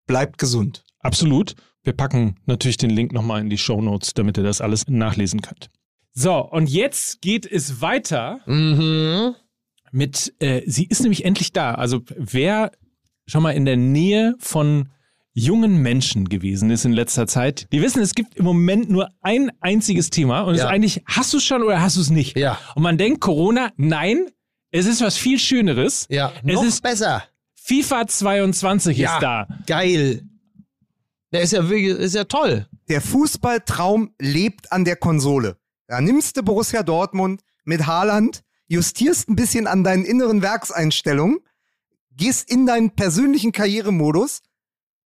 bleibt 0.07 0.39
gesund. 0.39 0.85
Absolut. 1.01 1.55
Wir 1.85 1.93
packen 1.93 2.37
natürlich 2.47 2.77
den 2.77 2.91
Link 2.91 3.13
nochmal 3.13 3.41
in 3.41 3.51
die 3.51 3.59
Show 3.59 3.81
Notes, 3.81 4.13
damit 4.15 4.37
ihr 4.37 4.43
das 4.43 4.61
alles 4.61 4.87
nachlesen 4.89 5.41
könnt. 5.41 5.71
So, 6.21 6.35
und 6.41 6.69
jetzt 6.69 7.21
geht 7.21 7.47
es 7.47 7.81
weiter 7.81 8.41
Mhm. 8.47 9.37
mit, 9.93 10.35
äh, 10.41 10.63
sie 10.67 10.85
ist 10.87 11.01
nämlich 11.03 11.25
endlich 11.25 11.53
da. 11.53 11.75
Also 11.75 12.03
wer 12.17 12.73
schon 13.29 13.43
mal 13.45 13.53
in 13.53 13.65
der 13.65 13.77
Nähe 13.77 14.35
von 14.41 14.89
jungen 15.33 15.77
Menschen 15.81 16.29
gewesen 16.29 16.71
ist 16.73 16.85
in 16.85 16.93
letzter 16.93 17.29
Zeit, 17.29 17.69
die 17.71 17.81
wissen, 17.83 18.03
es 18.03 18.17
gibt 18.17 18.35
im 18.35 18.45
Moment 18.45 18.91
nur 18.91 19.11
ein 19.21 19.53
einziges 19.61 20.11
Thema 20.11 20.41
und 20.41 20.55
es 20.55 20.61
Ja. 20.61 20.65
ist 20.67 20.71
eigentlich, 20.73 21.03
hast 21.07 21.33
du 21.33 21.37
es 21.37 21.45
schon 21.45 21.63
oder 21.63 21.81
hast 21.81 21.95
du 21.97 22.01
es 22.01 22.11
nicht? 22.11 22.37
Ja. 22.37 22.59
Und 22.75 22.83
man 22.83 22.99
denkt, 22.99 23.21
Corona, 23.21 23.71
nein, 23.77 24.27
es 24.73 24.87
ist 24.87 25.01
was 25.01 25.17
viel 25.17 25.39
Schöneres. 25.39 26.07
Ja, 26.11 26.33
Es 26.45 26.53
noch 26.55 26.65
ist 26.65 26.83
besser. 26.83 27.23
FIFA 27.55 28.09
22 28.09 28.99
Ja. 28.99 29.15
ist 29.15 29.23
da. 29.23 29.47
Geil. 29.69 30.23
Der 31.33 31.43
ist 31.43 31.53
ja 31.53 31.69
wirklich, 31.71 31.97
ist 31.97 32.17
ja 32.17 32.25
toll. 32.25 32.67
Der 32.89 33.01
Fußballtraum 33.03 34.15
lebt 34.19 34.73
an 34.73 34.85
der 34.85 34.97
Konsole. 34.97 35.57
Da 35.89 36.01
nimmst 36.01 36.37
du 36.37 36.43
Borussia 36.43 36.83
Dortmund 36.83 37.43
mit 37.65 37.87
Haaland, 37.87 38.45
justierst 38.69 39.29
ein 39.29 39.37
bisschen 39.37 39.67
an 39.67 39.83
deinen 39.83 40.05
inneren 40.05 40.43
Werkseinstellungen, 40.43 41.41
gehst 42.13 42.51
in 42.51 42.67
deinen 42.67 42.91
persönlichen 42.91 43.53
Karrieremodus 43.53 44.43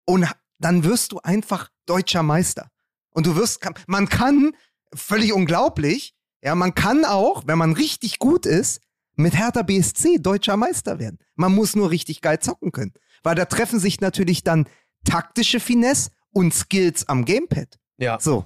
und 0.05 0.27
dann 0.57 0.84
wirst 0.84 1.11
du 1.11 1.19
einfach 1.19 1.69
deutscher 1.86 2.23
Meister. 2.23 2.69
Und 3.11 3.27
du 3.27 3.36
wirst, 3.36 3.59
man 3.88 4.09
kann, 4.09 4.55
völlig 4.93 5.34
unglaublich, 5.34 6.15
ja, 6.41 6.55
man 6.55 6.73
kann 6.73 7.05
auch, 7.05 7.43
wenn 7.45 7.57
man 7.57 7.73
richtig 7.73 8.17
gut 8.17 8.45
ist, 8.45 8.82
mit 9.15 9.38
Hertha 9.38 9.61
BSC 9.61 10.17
deutscher 10.17 10.57
Meister 10.57 10.97
werden. 10.97 11.19
Man 11.36 11.53
muss 11.53 11.75
nur 11.75 11.91
richtig 11.91 12.21
geil 12.21 12.39
zocken 12.39 12.71
können. 12.71 12.93
Weil 13.21 13.36
da 13.36 13.45
treffen 13.45 13.79
sich 13.79 14.01
natürlich 14.01 14.43
dann 14.43 14.67
taktische 15.05 15.59
Finesse 15.59 16.09
und 16.32 16.53
Skills 16.53 17.07
am 17.07 17.25
Gamepad. 17.25 17.77
Ja. 17.97 18.19
So. 18.19 18.45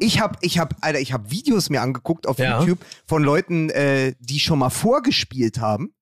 Ich 0.00 0.20
habe, 0.20 0.36
ich 0.40 0.58
habe, 0.58 0.74
Alter, 0.80 0.98
ich 1.00 1.12
habe 1.12 1.30
Videos 1.30 1.70
mir 1.70 1.80
angeguckt 1.82 2.26
auf 2.26 2.38
Ja. 2.38 2.58
YouTube 2.60 2.84
von 3.06 3.22
Leuten, 3.22 3.70
äh, 3.70 4.14
die 4.18 4.40
schon 4.40 4.58
mal 4.58 4.70
vorgespielt 4.70 5.58
haben. 5.58 5.94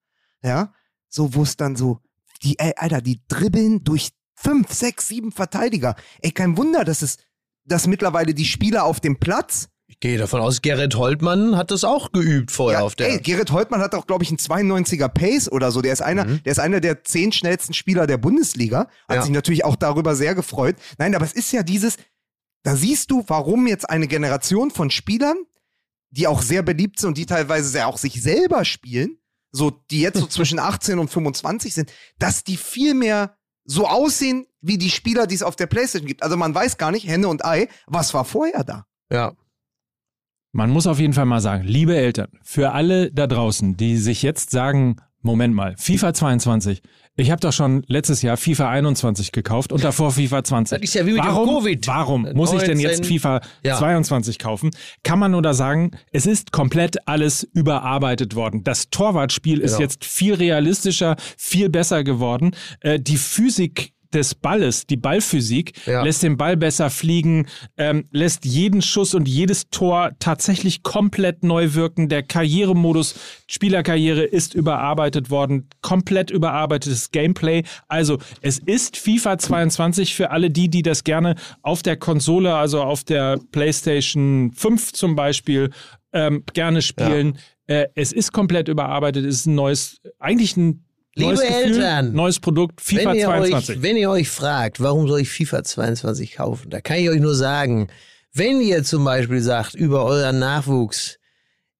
Ja, 0.42 0.72
so 1.08 1.34
wo 1.34 1.42
es 1.42 1.56
dann 1.56 1.76
so, 1.76 2.00
die, 2.42 2.58
ey, 2.58 2.72
Alter, 2.76 3.02
die 3.02 3.20
dribbeln 3.28 3.84
durch 3.84 4.10
fünf, 4.34 4.72
sechs, 4.72 5.08
sieben 5.08 5.32
Verteidiger. 5.32 5.96
Ey, 6.22 6.30
kein 6.30 6.56
Wunder, 6.56 6.84
dass 6.84 7.02
es, 7.02 7.18
dass 7.66 7.86
mittlerweile 7.86 8.32
die 8.32 8.46
Spieler 8.46 8.84
auf 8.84 9.00
dem 9.00 9.18
Platz. 9.18 9.68
Ich 9.86 9.98
gehe 10.00 10.16
davon 10.16 10.40
aus, 10.40 10.62
Gerrit 10.62 10.94
Holtmann 10.94 11.56
hat 11.56 11.72
das 11.72 11.82
auch 11.84 12.12
geübt 12.12 12.52
vorher 12.52 12.78
Ja, 12.78 12.84
auf 12.86 12.94
der. 12.94 13.10
ey, 13.10 13.18
Gerrit 13.18 13.50
Holtmann 13.50 13.80
hat 13.82 13.94
auch, 13.94 14.06
glaube 14.06 14.22
ich, 14.24 14.30
einen 14.30 14.38
92er 14.38 15.08
Pace 15.08 15.50
oder 15.52 15.72
so. 15.72 15.82
Der 15.82 15.92
ist 15.92 16.00
einer, 16.00 16.24
der 16.24 16.52
ist 16.52 16.60
einer 16.60 16.80
der 16.80 17.02
zehn 17.04 17.32
schnellsten 17.32 17.74
Spieler 17.74 18.06
der 18.06 18.16
Bundesliga. 18.16 18.86
Hat 19.08 19.16
Ja. 19.16 19.22
sich 19.22 19.32
natürlich 19.32 19.64
auch 19.66 19.76
darüber 19.76 20.14
sehr 20.14 20.34
gefreut. 20.34 20.76
Nein, 20.96 21.14
aber 21.14 21.24
es 21.26 21.32
ist 21.32 21.52
ja 21.52 21.62
dieses, 21.64 21.96
da 22.62 22.76
siehst 22.76 23.10
du, 23.10 23.24
warum 23.26 23.66
jetzt 23.66 23.88
eine 23.88 24.06
Generation 24.06 24.70
von 24.70 24.90
Spielern 24.90 25.36
die 26.10 26.26
auch 26.26 26.42
sehr 26.42 26.62
beliebt 26.62 26.98
sind 26.98 27.08
und 27.08 27.18
die 27.18 27.26
teilweise 27.26 27.68
sehr 27.68 27.88
auch 27.88 27.98
sich 27.98 28.20
selber 28.22 28.64
spielen, 28.64 29.16
so 29.52 29.70
die 29.70 30.00
jetzt 30.00 30.18
so 30.18 30.26
zwischen 30.28 30.58
18 30.58 30.98
und 30.98 31.08
25 31.08 31.74
sind, 31.74 31.92
dass 32.18 32.44
die 32.44 32.56
viel 32.56 32.94
mehr 32.94 33.36
so 33.64 33.86
aussehen 33.86 34.46
wie 34.60 34.78
die 34.78 34.90
Spieler, 34.90 35.26
die 35.26 35.34
es 35.34 35.42
auf 35.42 35.56
der 35.56 35.66
Playstation 35.66 36.08
gibt. 36.08 36.22
Also 36.22 36.36
man 36.36 36.54
weiß 36.54 36.76
gar 36.76 36.90
nicht, 36.90 37.06
Henne 37.06 37.28
und 37.28 37.44
Ei, 37.44 37.68
was 37.86 38.12
war 38.14 38.24
vorher 38.24 38.64
da? 38.64 38.86
Ja. 39.10 39.34
Man 40.52 40.70
muss 40.70 40.88
auf 40.88 40.98
jeden 40.98 41.12
Fall 41.12 41.26
mal 41.26 41.40
sagen, 41.40 41.64
liebe 41.64 41.96
Eltern, 41.96 42.28
für 42.42 42.72
alle 42.72 43.12
da 43.12 43.28
draußen, 43.28 43.76
die 43.76 43.98
sich 43.98 44.22
jetzt 44.22 44.50
sagen, 44.50 44.96
Moment 45.22 45.54
mal, 45.54 45.76
FIFA 45.76 46.12
22, 46.12 46.82
ich 47.16 47.30
habe 47.30 47.40
doch 47.40 47.52
schon 47.52 47.82
letztes 47.86 48.22
Jahr 48.22 48.36
FIFA 48.36 48.70
21 48.70 49.32
gekauft 49.32 49.72
und 49.72 49.84
davor 49.84 50.10
FIFA 50.12 50.42
20. 50.44 50.80
Das 50.80 50.88
ist 50.88 50.94
ja 50.94 51.06
wie 51.06 51.12
mit 51.12 51.22
warum, 51.22 51.48
Covid. 51.48 51.86
Warum 51.86 52.22
muss 52.34 52.52
ich 52.52 52.60
denn 52.62 52.78
19, 52.78 52.80
jetzt 52.80 53.06
FIFA 53.06 53.40
ja. 53.64 53.76
22 53.76 54.38
kaufen? 54.38 54.70
Kann 55.02 55.18
man 55.18 55.32
nur 55.32 55.42
da 55.42 55.52
sagen, 55.52 55.90
es 56.12 56.26
ist 56.26 56.52
komplett 56.52 56.96
alles 57.06 57.42
überarbeitet 57.52 58.34
worden. 58.34 58.64
Das 58.64 58.90
Torwartspiel 58.90 59.60
ist 59.60 59.72
Genau. 59.72 59.82
jetzt 59.82 60.04
viel 60.04 60.34
realistischer, 60.34 61.16
viel 61.36 61.68
besser 61.68 62.04
geworden. 62.04 62.52
Äh, 62.80 62.98
die 63.00 63.16
Physik 63.16 63.92
des 64.14 64.34
Balles, 64.34 64.86
die 64.86 64.96
Ballphysik, 64.96 65.72
Ja. 65.86 66.02
lässt 66.02 66.22
den 66.22 66.36
Ball 66.36 66.56
besser 66.56 66.90
fliegen, 66.90 67.46
ähm, 67.76 68.04
lässt 68.10 68.44
jeden 68.44 68.82
Schuss 68.82 69.14
und 69.14 69.28
jedes 69.28 69.70
Tor 69.70 70.12
tatsächlich 70.18 70.82
komplett 70.82 71.42
neu 71.44 71.74
wirken. 71.74 72.08
Der 72.08 72.22
Karrieremodus, 72.22 73.14
Spielerkarriere 73.46 74.22
ist 74.22 74.54
überarbeitet 74.54 75.30
worden, 75.30 75.68
komplett 75.82 76.30
überarbeitetes 76.30 77.10
Gameplay. 77.10 77.62
Also 77.88 78.18
es 78.40 78.58
ist 78.58 78.96
FIFA 78.96 79.38
22 79.38 80.14
für 80.14 80.30
alle 80.30 80.50
die, 80.50 80.68
die 80.68 80.82
das 80.82 81.04
gerne 81.04 81.34
auf 81.62 81.82
der 81.82 81.96
Konsole, 81.96 82.54
also 82.54 82.82
auf 82.82 83.04
der 83.04 83.38
PlayStation 83.52 84.52
5 84.54 84.92
zum 84.92 85.16
Beispiel, 85.16 85.70
ähm, 86.12 86.44
gerne 86.52 86.82
spielen. 86.82 87.38
Äh, 87.66 87.86
es 87.94 88.12
ist 88.12 88.32
komplett 88.32 88.68
überarbeitet, 88.68 89.24
es 89.24 89.36
ist 89.36 89.46
ein 89.46 89.54
neues, 89.54 90.00
eigentlich 90.18 90.56
ein 90.56 90.84
Liebe 91.14 91.34
neues 91.34 91.40
Gefühl, 91.40 91.54
Eltern, 91.54 92.12
neues 92.12 92.40
Produkt, 92.40 92.80
FIFA 92.80 93.10
wenn 93.10 93.16
ihr 93.16 93.24
22. 93.26 93.76
Euch, 93.76 93.82
wenn 93.82 93.96
ihr 93.96 94.10
euch 94.10 94.28
fragt, 94.28 94.80
warum 94.80 95.08
soll 95.08 95.20
ich 95.20 95.28
FIFA 95.28 95.64
22 95.64 96.34
kaufen, 96.36 96.70
da 96.70 96.80
kann 96.80 96.98
ich 96.98 97.10
euch 97.10 97.20
nur 97.20 97.34
sagen, 97.34 97.88
wenn 98.32 98.60
ihr 98.60 98.84
zum 98.84 99.04
Beispiel 99.04 99.40
sagt 99.40 99.74
über 99.74 100.04
euren 100.04 100.38
Nachwuchs, 100.38 101.18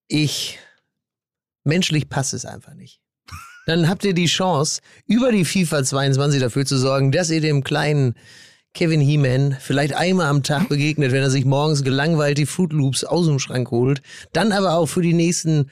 ich, 0.08 0.58
menschlich 1.62 2.08
passt 2.08 2.34
es 2.34 2.44
einfach 2.44 2.74
nicht. 2.74 3.00
Dann 3.66 3.88
habt 3.88 4.04
ihr 4.04 4.14
die 4.14 4.26
Chance, 4.26 4.80
über 5.06 5.30
die 5.30 5.44
FIFA 5.44 5.84
22 5.84 6.40
dafür 6.40 6.66
zu 6.66 6.76
sorgen, 6.76 7.12
dass 7.12 7.30
ihr 7.30 7.40
dem 7.40 7.62
kleinen 7.62 8.14
Kevin 8.74 9.00
Heeman 9.00 9.56
vielleicht 9.60 9.94
einmal 9.94 10.26
am 10.26 10.42
Tag 10.42 10.68
begegnet, 10.68 11.12
wenn 11.12 11.22
er 11.22 11.30
sich 11.30 11.44
morgens 11.44 11.84
gelangweilt 11.84 12.38
die 12.38 12.46
Fruit 12.46 12.72
Loops 12.72 13.04
aus 13.04 13.26
dem 13.26 13.38
Schrank 13.38 13.70
holt, 13.70 14.02
dann 14.32 14.50
aber 14.50 14.74
auch 14.74 14.86
für 14.86 15.02
die 15.02 15.12
nächsten 15.12 15.70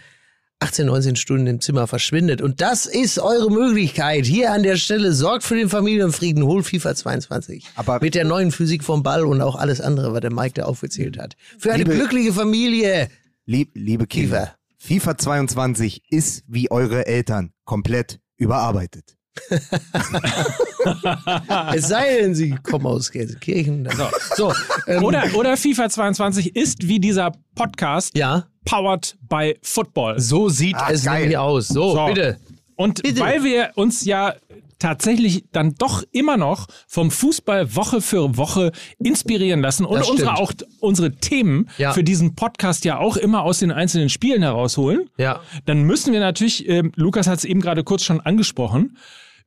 18, 0.61 0.87
19 0.87 1.17
Stunden 1.17 1.47
im 1.47 1.61
Zimmer 1.61 1.87
verschwindet. 1.87 2.43
Und 2.43 2.61
das 2.61 2.87
ist 2.87 3.19
eure 3.21 3.51
Möglichkeit. 3.51 4.27
Hier 4.27 4.53
an 4.53 4.63
der 4.65 4.77
Stelle 4.77 5.13
sorgt 5.13 5.45
für 5.45 5.55
den 5.57 5.69
Familienfrieden, 5.69 6.43
hol 6.45 6.63
FIFA 6.65 6.95
22. 6.97 7.65
Aber- 7.77 8.01
mit 8.01 8.15
der 8.15 8.25
neuen 8.25 8.51
Physik 8.51 8.83
vom 8.83 9.03
Ball 9.03 9.25
und 9.25 9.41
auch 9.41 9.55
alles 9.57 9.81
andere, 9.81 10.13
was 10.13 10.21
der 10.21 10.33
Mike 10.33 10.55
da 10.55 10.65
aufgezählt 10.65 11.17
hat. 11.19 11.37
Für 11.59 11.73
eine 11.73 11.85
Liebe- 11.85 11.95
glückliche 11.97 12.33
Familie. 12.33 13.09
Lieb, 13.47 13.71
liebe 13.75 14.07
Kinder, 14.07 14.55
FIFA 14.79 15.17
22 15.19 16.03
ist 16.11 16.43
wie 16.49 16.71
eure 16.71 17.07
Eltern 17.07 17.53
komplett 17.65 18.21
überarbeitet. 18.37 19.18
Es 21.74 21.89
sei 21.89 22.18
denn, 22.20 22.34
sie 22.34 22.55
kommen 22.62 22.86
aus 22.86 23.11
Gelsenkirchen. 23.11 23.84
Dann- 23.84 23.97
So, 24.36 24.53
ähm, 24.86 25.05
Oder, 25.05 25.24
oder 25.34 25.57
FIFA 25.57 25.89
22 25.91 26.57
ist 26.57 26.86
wie 26.89 27.01
dieser 27.01 27.32
Podcast 27.55 28.16
ja, 28.16 28.47
powered 28.64 29.16
by 29.28 29.57
Football. 29.62 30.18
so 30.20 30.49
sieht 30.49 30.76
Ah, 30.76 30.89
es 30.91 31.05
geil. 31.05 31.20
nämlich 31.20 31.39
aus. 31.39 31.68
So, 31.68 31.95
So. 31.95 32.07
bitte. 32.07 32.39
Und 32.76 33.03
Bitte. 33.03 33.20
weil 33.20 33.43
wir 33.43 33.70
uns 33.74 34.05
ja 34.05 34.34
tatsächlich 34.78 35.45
dann 35.51 35.74
doch 35.74 36.05
immer 36.12 36.36
noch 36.36 36.68
vom 36.86 37.11
Fußball 37.11 37.74
Woche 37.74 38.01
für 38.01 38.36
Woche 38.36 38.70
inspirieren 39.01 39.61
lassen 39.61 39.84
und 39.84 40.09
unsere 40.09 40.36
auch 40.36 40.53
unsere 40.78 41.11
Themen 41.16 41.68
Ja. 41.78 41.93
für 41.93 42.05
diesen 42.05 42.36
Podcast 42.36 42.84
ja 42.84 42.99
auch 42.99 43.16
immer 43.16 43.43
aus 43.43 43.59
den 43.59 43.72
einzelnen 43.72 44.09
Spielen 44.09 44.43
herausholen, 44.43 45.11
Ja. 45.16 45.41
dann 45.66 45.82
müssen 45.82 46.12
wir 46.12 46.20
natürlich, 46.20 46.68
ähm, 46.68 46.93
Lukas 46.95 47.26
hat 47.26 47.39
es 47.39 47.45
eben 47.45 47.61
gerade 47.61 47.82
kurz 47.82 48.05
schon 48.05 48.20
angesprochen, 48.20 48.97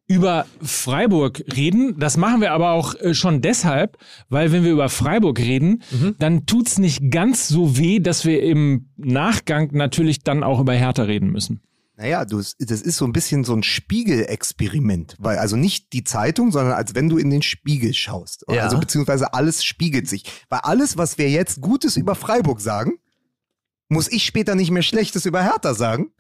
über 0.08 0.46
Freiburg 0.62 1.42
reden. 1.56 1.98
Das 2.00 2.18
machen 2.18 2.42
wir 2.42 2.52
aber 2.52 2.72
auch 2.72 2.96
äh, 2.96 3.14
schon 3.14 3.42
deshalb, 3.42 3.98
weil 4.30 4.52
wenn 4.52 4.64
wir 4.64 4.72
über 4.72 4.90
Freiburg 4.90 5.40
reden, 5.40 5.84
Mhm. 5.92 6.16
dann 6.20 6.46
tut's 6.46 6.78
nicht 6.80 7.12
ganz 7.12 7.48
so 7.48 7.78
weh, 7.78 8.00
dass 8.00 8.26
wir 8.26 8.44
im 8.44 8.90
Nachgang 8.98 9.70
natürlich 9.72 10.24
dann 10.24 10.44
auch 10.44 10.60
über 10.60 10.74
Hertha 10.74 11.04
reden 11.04 11.32
müssen. 11.32 11.62
Naja, 11.98 12.26
du, 12.26 12.38
das 12.38 12.82
ist 12.82 12.98
so 12.98 13.06
ein 13.06 13.14
bisschen 13.14 13.44
so 13.44 13.54
ein 13.54 13.62
Spiegelexperiment, 13.62 15.16
weil 15.20 15.38
also 15.38 15.56
nicht 15.56 15.94
die 15.94 16.04
Zeitung, 16.04 16.52
sondern 16.52 16.74
als 16.74 16.96
wenn 16.96 17.10
du 17.10 17.18
in 17.18 17.30
den 17.30 17.42
Spiegel 17.42 17.94
schaust. 17.94 18.44
Ja. 18.50 18.64
Also 18.64 18.80
beziehungsweise 18.80 19.34
alles 19.34 19.64
spiegelt 19.64 20.08
sich. 20.08 20.24
Weil 20.50 20.62
alles, 20.64 20.98
was 20.98 21.18
wir 21.18 21.30
jetzt 21.30 21.62
Gutes 21.62 21.98
über 21.98 22.16
Freiburg 22.16 22.60
sagen, 22.60 22.94
muss 23.92 24.08
ich 24.10 24.26
später 24.26 24.56
nicht 24.56 24.72
mehr 24.72 24.84
Schlechtes 24.84 25.26
über 25.26 25.44
Hertha 25.44 25.74
sagen, 25.74 26.12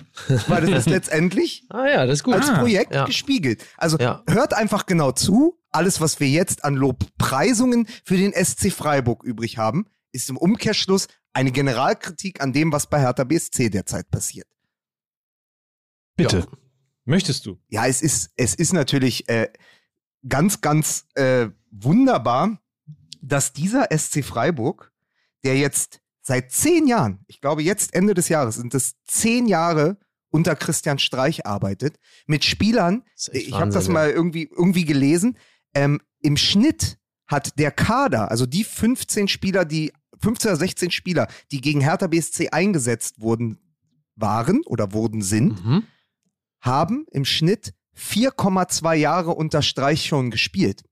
weil 0.47 0.65
das 0.65 0.85
ist 0.85 0.89
letztendlich 0.89 1.65
Ah 1.69 1.87
ja, 1.87 2.05
das 2.05 2.19
ist 2.19 2.23
gut. 2.23 2.33
als 2.35 2.53
Projekt 2.53 2.93
ja. 2.93 3.05
gespiegelt. 3.05 3.63
Also 3.77 3.97
Ja. 3.97 4.23
hört 4.27 4.53
einfach 4.53 4.85
genau 4.85 5.13
zu. 5.13 5.57
Alles, 5.71 6.01
was 6.01 6.19
wir 6.19 6.27
jetzt 6.27 6.65
an 6.65 6.75
Lobpreisungen 6.75 7.87
für 8.03 8.17
den 8.17 8.33
SC 8.33 8.73
Freiburg 8.73 9.23
übrig 9.23 9.57
haben, 9.57 9.85
ist 10.11 10.29
im 10.29 10.35
Umkehrschluss 10.35 11.07
eine 11.31 11.51
Generalkritik 11.51 12.41
an 12.41 12.51
dem, 12.51 12.73
was 12.73 12.87
bei 12.87 12.99
Hertha 12.99 13.23
BSC 13.23 13.69
derzeit 13.69 14.11
passiert. 14.11 14.47
Bitte. 16.17 16.39
Ja. 16.39 16.45
Möchtest 17.05 17.45
du? 17.45 17.57
Ja, 17.69 17.87
es 17.87 18.01
ist, 18.01 18.31
es 18.35 18.53
ist 18.53 18.73
natürlich 18.73 19.29
äh, 19.29 19.47
ganz, 20.27 20.59
ganz 20.59 21.05
äh, 21.15 21.47
wunderbar, 21.71 22.59
dass 23.21 23.53
dieser 23.53 23.87
SC 23.97 24.25
Freiburg, 24.25 24.91
der 25.45 25.57
jetzt 25.57 26.00
seit 26.21 26.51
zehn 26.51 26.87
Jahren, 26.87 27.23
ich 27.27 27.41
glaube 27.41 27.63
jetzt 27.63 27.93
Ende 27.93 28.13
des 28.13 28.29
Jahres, 28.29 28.55
sind 28.55 28.73
es 28.73 28.93
zehn 29.05 29.47
Jahre 29.47 29.97
unter 30.29 30.55
Christian 30.55 30.97
Streich 30.99 31.45
arbeitet, 31.45 31.97
mit 32.25 32.45
Spielern, 32.45 33.03
ich 33.33 33.53
habe 33.53 33.71
das 33.71 33.87
mal 33.89 34.09
irgendwie, 34.11 34.43
irgendwie 34.49 34.85
gelesen, 34.85 35.37
ähm, 35.73 35.99
im 36.21 36.37
Schnitt 36.37 36.97
hat 37.27 37.57
der 37.59 37.71
Kader, 37.71 38.31
also 38.31 38.45
die 38.45 38.63
15 38.63 39.27
Spieler, 39.27 39.65
die 39.65 39.91
15 40.21 40.51
oder 40.51 40.57
16 40.59 40.91
Spieler, 40.91 41.27
die 41.51 41.59
gegen 41.61 41.81
Hertha 41.81 42.07
BSC 42.07 42.49
eingesetzt 42.49 43.19
wurden, 43.21 43.57
waren 44.15 44.61
oder 44.65 44.93
wurden 44.93 45.21
sind, 45.21 45.65
Mhm. 45.65 45.83
haben 46.61 47.05
im 47.11 47.25
Schnitt 47.25 47.73
4,2 47.93 48.95
Jahre 48.95 49.31
unter 49.31 49.61
Streich 49.61 50.05
schon 50.05 50.29
gespielt. 50.31 50.83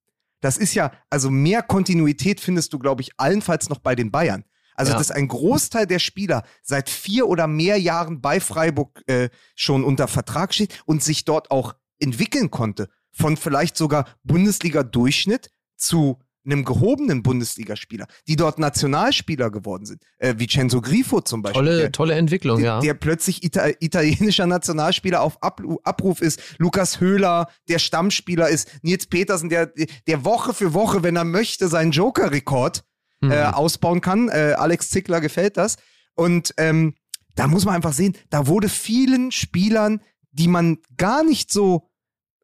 Das 0.41 0.57
ist 0.57 0.73
ja, 0.73 0.91
also 1.09 1.29
mehr 1.29 1.61
Kontinuität 1.61 2.39
findest 2.39 2.73
du, 2.73 2.79
glaube 2.79 3.01
ich, 3.01 3.11
allenfalls 3.17 3.69
noch 3.69 3.79
bei 3.79 3.95
den 3.95 4.09
Bayern. 4.11 4.43
Also, 4.79 4.93
Ja. 4.93 4.97
dass 4.97 5.11
ein 5.11 5.27
Großteil 5.27 5.85
der 5.85 5.99
Spieler 5.99 6.43
seit 6.63 6.89
vier 6.89 7.27
oder 7.27 7.45
mehr 7.47 7.77
Jahren 7.79 8.21
bei 8.21 8.39
Freiburg 8.39 9.03
äh, 9.07 9.29
schon 9.55 9.83
unter 9.83 10.07
Vertrag 10.07 10.53
steht 10.53 10.81
und 10.85 11.03
sich 11.03 11.25
dort 11.25 11.51
auch 11.51 11.75
entwickeln 11.99 12.49
konnte. 12.49 12.89
Von 13.11 13.37
vielleicht 13.37 13.75
sogar 13.77 14.05
Bundesliga-Durchschnitt 14.23 15.49
zu 15.77 16.19
einem 16.45 16.63
gehobenen 16.63 17.21
Bundesligaspieler, 17.21 18.07
die 18.27 18.35
dort 18.37 18.59
Nationalspieler 18.59 19.51
geworden 19.51 19.85
sind. 19.85 20.01
Äh, 20.17 20.35
Vincenzo 20.37 20.79
Grifo 20.81 21.19
zum 21.21 21.41
Beispiel. 21.41 21.61
Tolle, 21.61 21.77
der- 21.77 21.91
tolle 21.91 22.13
Entwicklung, 22.15 22.57
der, 22.57 22.65
ja. 22.65 22.79
der 22.79 22.93
plötzlich 22.93 23.43
Ita 23.43 23.67
italienischer 23.79 24.47
Nationalspieler 24.47 25.21
auf 25.21 25.43
Abru- 25.43 25.79
Abruf 25.83 26.21
ist, 26.21 26.41
Lukas 26.57 27.01
Höhler, 27.01 27.49
der 27.67 27.77
Stammspieler 27.77 28.47
ist, 28.49 28.69
Nils 28.81 29.05
Petersen, 29.07 29.49
der, 29.49 29.67
der 30.07 30.23
Woche 30.25 30.53
für 30.53 30.73
Woche, 30.73 31.03
wenn 31.03 31.17
er 31.17 31.25
möchte, 31.25 31.67
seinen 31.67 31.91
Joker-Rekord 31.91 32.83
Mhm. 33.21 33.31
äh, 33.31 33.43
ausbauen 33.43 34.01
kann. 34.01 34.29
Äh, 34.29 34.55
Alex 34.57 34.89
Zickler 34.89 35.21
gefällt 35.21 35.57
das. 35.57 35.77
Und 36.15 36.53
ähm, 36.57 36.95
da 37.35 37.47
muss 37.47 37.65
man 37.65 37.75
einfach 37.75 37.93
sehen, 37.93 38.15
da 38.29 38.47
wurde 38.47 38.69
vielen 38.69 39.31
Spielern, 39.31 40.01
die 40.31 40.47
man 40.47 40.79
gar 40.97 41.23
nicht 41.23 41.51
so 41.51 41.89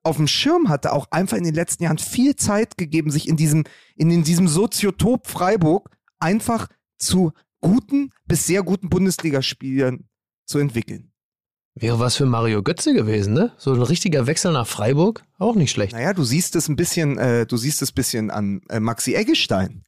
auf 0.03 0.17
dem 0.17 0.27
Schirm 0.27 0.69
hatte, 0.69 0.93
auch 0.93 1.07
einfach 1.11 1.37
in 1.37 1.43
den 1.43 1.55
letzten 1.55 1.83
Jahren 1.83 1.97
viel 1.97 2.35
Zeit 2.35 2.77
gegeben, 2.77 3.09
sich 3.09 3.27
in 3.27 3.37
diesem, 3.37 3.63
in, 3.95 4.11
in 4.11 4.23
diesem 4.23 4.47
Soziotop 4.47 5.27
Freiburg 5.27 5.89
einfach 6.19 6.67
zu 6.97 7.31
guten 7.59 8.11
bis 8.25 8.45
sehr 8.45 8.63
guten 8.63 8.89
Bundesligaspielern 8.89 10.07
zu 10.45 10.59
entwickeln. 10.59 11.11
Wäre 11.73 11.99
was 11.99 12.15
für 12.15 12.25
Mario 12.25 12.63
Götze 12.63 12.93
gewesen, 12.93 13.33
ne? 13.33 13.51
So 13.57 13.73
ein 13.73 13.81
richtiger 13.81 14.27
Wechsel 14.27 14.53
nach 14.53 14.67
Freiburg, 14.67 15.25
auch 15.39 15.55
nicht 15.55 15.71
schlecht. 15.71 15.91
Naja, 15.91 16.13
du 16.13 16.23
siehst 16.23 16.55
es 16.55 16.69
ein 16.69 16.77
bisschen, 16.77 17.17
äh, 17.17 17.45
du 17.45 17.57
siehst 17.57 17.81
es 17.81 17.91
ein 17.91 17.95
bisschen 17.95 18.31
an 18.31 18.61
äh, 18.69 18.79
Maxi 18.79 19.15
Eggestein. 19.15 19.83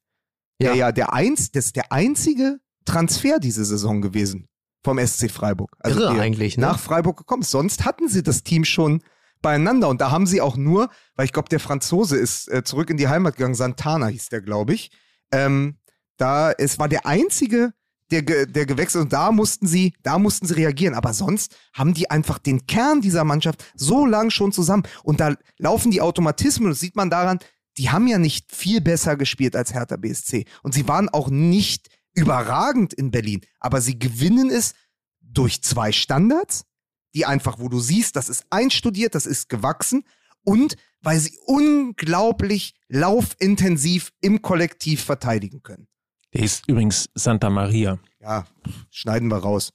Der 0.61 0.75
ja, 0.75 0.91
der 0.91 1.13
eins, 1.13 1.51
das 1.51 1.65
ist 1.65 1.75
der 1.75 1.91
einzige 1.91 2.59
Transfer 2.85 3.39
diese 3.39 3.63
Saison 3.63 4.01
gewesen 4.01 4.47
vom 4.83 5.05
SC 5.05 5.29
Freiburg. 5.29 5.75
Also 5.79 5.99
Irre 5.99 6.19
eigentlich, 6.19 6.57
ne? 6.57 6.61
nach 6.61 6.79
Freiburg 6.79 7.17
gekommen. 7.17 7.43
Sonst 7.43 7.85
hatten 7.85 8.07
sie 8.07 8.23
das 8.23 8.43
Team 8.43 8.63
schon 8.63 9.03
beieinander 9.41 9.89
und 9.89 10.01
da 10.01 10.11
haben 10.11 10.25
sie 10.25 10.41
auch 10.41 10.57
nur, 10.57 10.89
weil 11.15 11.25
ich 11.25 11.33
glaube, 11.33 11.49
der 11.49 11.59
Franzose 11.59 12.17
ist 12.17 12.51
äh, 12.51 12.63
zurück 12.63 12.89
in 12.89 12.97
die 12.97 13.07
Heimat 13.07 13.35
gegangen, 13.35 13.55
Santana 13.55 14.07
hieß 14.07 14.29
der, 14.29 14.41
glaube 14.41 14.73
ich. 14.73 14.91
Ähm, 15.31 15.77
da, 16.17 16.51
es 16.51 16.79
war 16.79 16.87
der 16.87 17.05
einzige, 17.05 17.73
der, 18.11 18.21
der 18.21 18.65
gewechselt 18.65 19.03
und 19.03 19.13
da 19.13 19.31
mussten 19.31 19.67
sie, 19.67 19.93
da 20.01 20.17
mussten 20.17 20.47
sie 20.47 20.53
reagieren. 20.53 20.95
Aber 20.95 21.13
sonst 21.13 21.55
haben 21.73 21.93
die 21.93 22.09
einfach 22.09 22.39
den 22.39 22.65
Kern 22.65 23.01
dieser 23.01 23.23
Mannschaft 23.23 23.65
so 23.75 24.05
lang 24.05 24.29
schon 24.29 24.51
zusammen. 24.51 24.83
Und 25.03 25.19
da 25.19 25.35
laufen 25.57 25.91
die 25.91 26.01
Automatismen, 26.01 26.69
das 26.69 26.79
sieht 26.79 26.95
man 26.95 27.09
daran, 27.09 27.39
die 27.77 27.89
haben 27.89 28.07
ja 28.07 28.17
nicht 28.17 28.51
viel 28.51 28.81
besser 28.81 29.15
gespielt 29.15 29.55
als 29.55 29.73
Hertha 29.73 29.97
BSC. 29.97 30.45
Und 30.63 30.73
sie 30.73 30.87
waren 30.87 31.09
auch 31.09 31.29
nicht 31.29 31.89
überragend 32.13 32.93
in 32.93 33.11
Berlin. 33.11 33.41
Aber 33.59 33.81
sie 33.81 33.99
gewinnen 33.99 34.49
es 34.49 34.73
durch 35.21 35.61
zwei 35.61 35.91
Standards, 35.91 36.65
die 37.13 37.25
einfach, 37.25 37.59
wo 37.59 37.69
du 37.69 37.79
siehst, 37.79 38.15
das 38.15 38.29
ist 38.29 38.45
einstudiert, 38.49 39.15
das 39.15 39.25
ist 39.25 39.49
gewachsen 39.49 40.03
und 40.43 40.75
weil 41.01 41.19
sie 41.19 41.37
unglaublich 41.45 42.73
laufintensiv 42.87 44.11
im 44.21 44.41
Kollektiv 44.41 45.03
verteidigen 45.03 45.61
können. 45.61 45.87
Der 46.33 46.43
ist 46.43 46.67
übrigens 46.67 47.09
Santa 47.13 47.49
Maria. 47.49 47.99
Ja, 48.19 48.45
schneiden 48.89 49.29
wir 49.29 49.37
raus. 49.37 49.71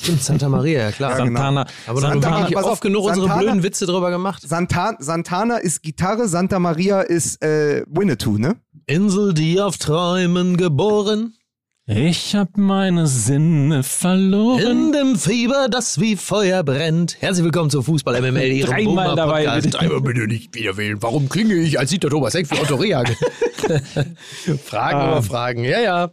Stimmt, 0.00 0.22
Santa 0.22 0.48
Maria, 0.48 0.80
ja 0.84 0.92
klar. 0.92 1.18
Ja, 1.18 1.24
genau. 1.24 1.38
Santana. 1.40 1.66
Aber 1.86 2.00
dann 2.00 2.10
haben 2.10 2.20
Santana, 2.22 2.36
wir 2.38 2.44
nicht 2.46 2.54
pass 2.54 2.64
oft 2.64 2.72
auf, 2.72 2.80
genug 2.80 3.04
unsere 3.04 3.26
Santana- 3.26 3.42
blöden 3.42 3.62
Witze 3.62 3.86
drüber 3.86 4.10
gemacht. 4.10 4.42
Santa 4.46 4.94
Santana 4.98 5.56
ist 5.58 5.82
Gitarre, 5.82 6.28
Santa 6.28 6.58
Maria 6.58 7.00
ist 7.00 7.42
äh, 7.42 7.84
Winnetou, 7.88 8.38
ne? 8.38 8.56
Insel, 8.86 9.34
die 9.34 9.60
auf 9.60 9.76
Träumen 9.76 10.56
geboren, 10.56 11.34
Ich 11.90 12.34
hab 12.36 12.58
meine 12.58 13.06
Sinne 13.06 13.82
verloren. 13.82 14.60
in 14.60 14.92
dem 14.92 15.16
Fieber, 15.16 15.68
das 15.70 15.98
wie 15.98 16.16
Feuer 16.16 16.62
brennt. 16.62 17.16
Herzlich 17.20 17.44
willkommen 17.44 17.70
zu 17.70 17.82
Fußball 17.82 18.20
MML, 18.20 18.42
Ihrem 18.52 18.70
Dreimal 18.70 19.16
dabei, 19.16 19.44
Podcast. 19.44 19.62
bitte. 19.64 19.78
Dreimal 19.78 20.00
bitte 20.02 20.26
nicht 20.26 20.54
wieder 20.54 20.76
wählen. 20.76 20.98
Warum 21.00 21.30
klinge 21.30 21.54
ich 21.54 21.78
als 21.78 21.88
Dieter 21.88 22.10
Thomas 22.10 22.34
Heck 22.34 22.50
wie 22.50 22.60
Otto 22.60 22.74
Rehagel? 22.74 23.16
Fragen 24.66 24.98
Ah. 24.98 25.06
über 25.12 25.22
Fragen, 25.22 25.64
ja, 25.64 25.80
ja. 25.80 26.10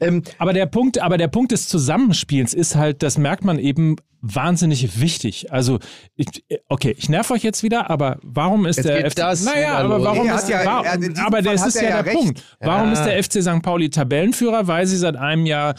Ähm, 0.00 0.22
Aber 0.38 0.54
der 0.54 0.64
Punkt, 0.64 0.98
aber 0.98 1.18
der 1.18 1.28
Punkt 1.28 1.52
des 1.52 1.68
Zusammenspiels 1.68 2.54
ist 2.54 2.74
halt, 2.76 3.02
das 3.02 3.18
merkt 3.18 3.44
man 3.44 3.58
eben 3.58 3.96
wahnsinnig 4.20 5.00
wichtig. 5.00 5.52
Also, 5.52 5.78
ich, 6.16 6.26
okay, 6.68 6.94
ich 6.98 7.08
nerv 7.08 7.30
euch 7.30 7.42
jetzt 7.42 7.62
wieder, 7.62 7.88
aber 7.90 8.18
warum 8.22 8.66
ist 8.66 8.76
Jetzt 8.76 8.88
der 8.88 9.02
geht 9.04 9.18
das 9.18 9.44
Naja, 9.44 9.74
aber 9.78 10.02
warum 10.02 10.26
Nee, 10.26 10.34
ist 10.34 10.48
ja- 10.48 10.64
war, 10.64 10.84
er- 10.84 10.92
aber 10.94 11.42
Fall 11.42 11.42
das 11.42 11.66
ist 11.66 11.74
ja 11.76 11.82
ja 11.82 12.02
der 12.02 12.06
recht. 12.06 12.16
Punkt. 12.16 12.42
Warum 12.60 12.88
Ja. 12.88 12.92
ist 12.94 13.04
der 13.04 13.16
FC 13.22 13.42
St. 13.42 13.62
Pauli 13.62 13.90
Tabellenführer? 13.90 14.66
Weil 14.66 14.86
sie 14.86 14.96
seit 14.96 15.16
einem 15.16 15.46
Jahr 15.46 15.74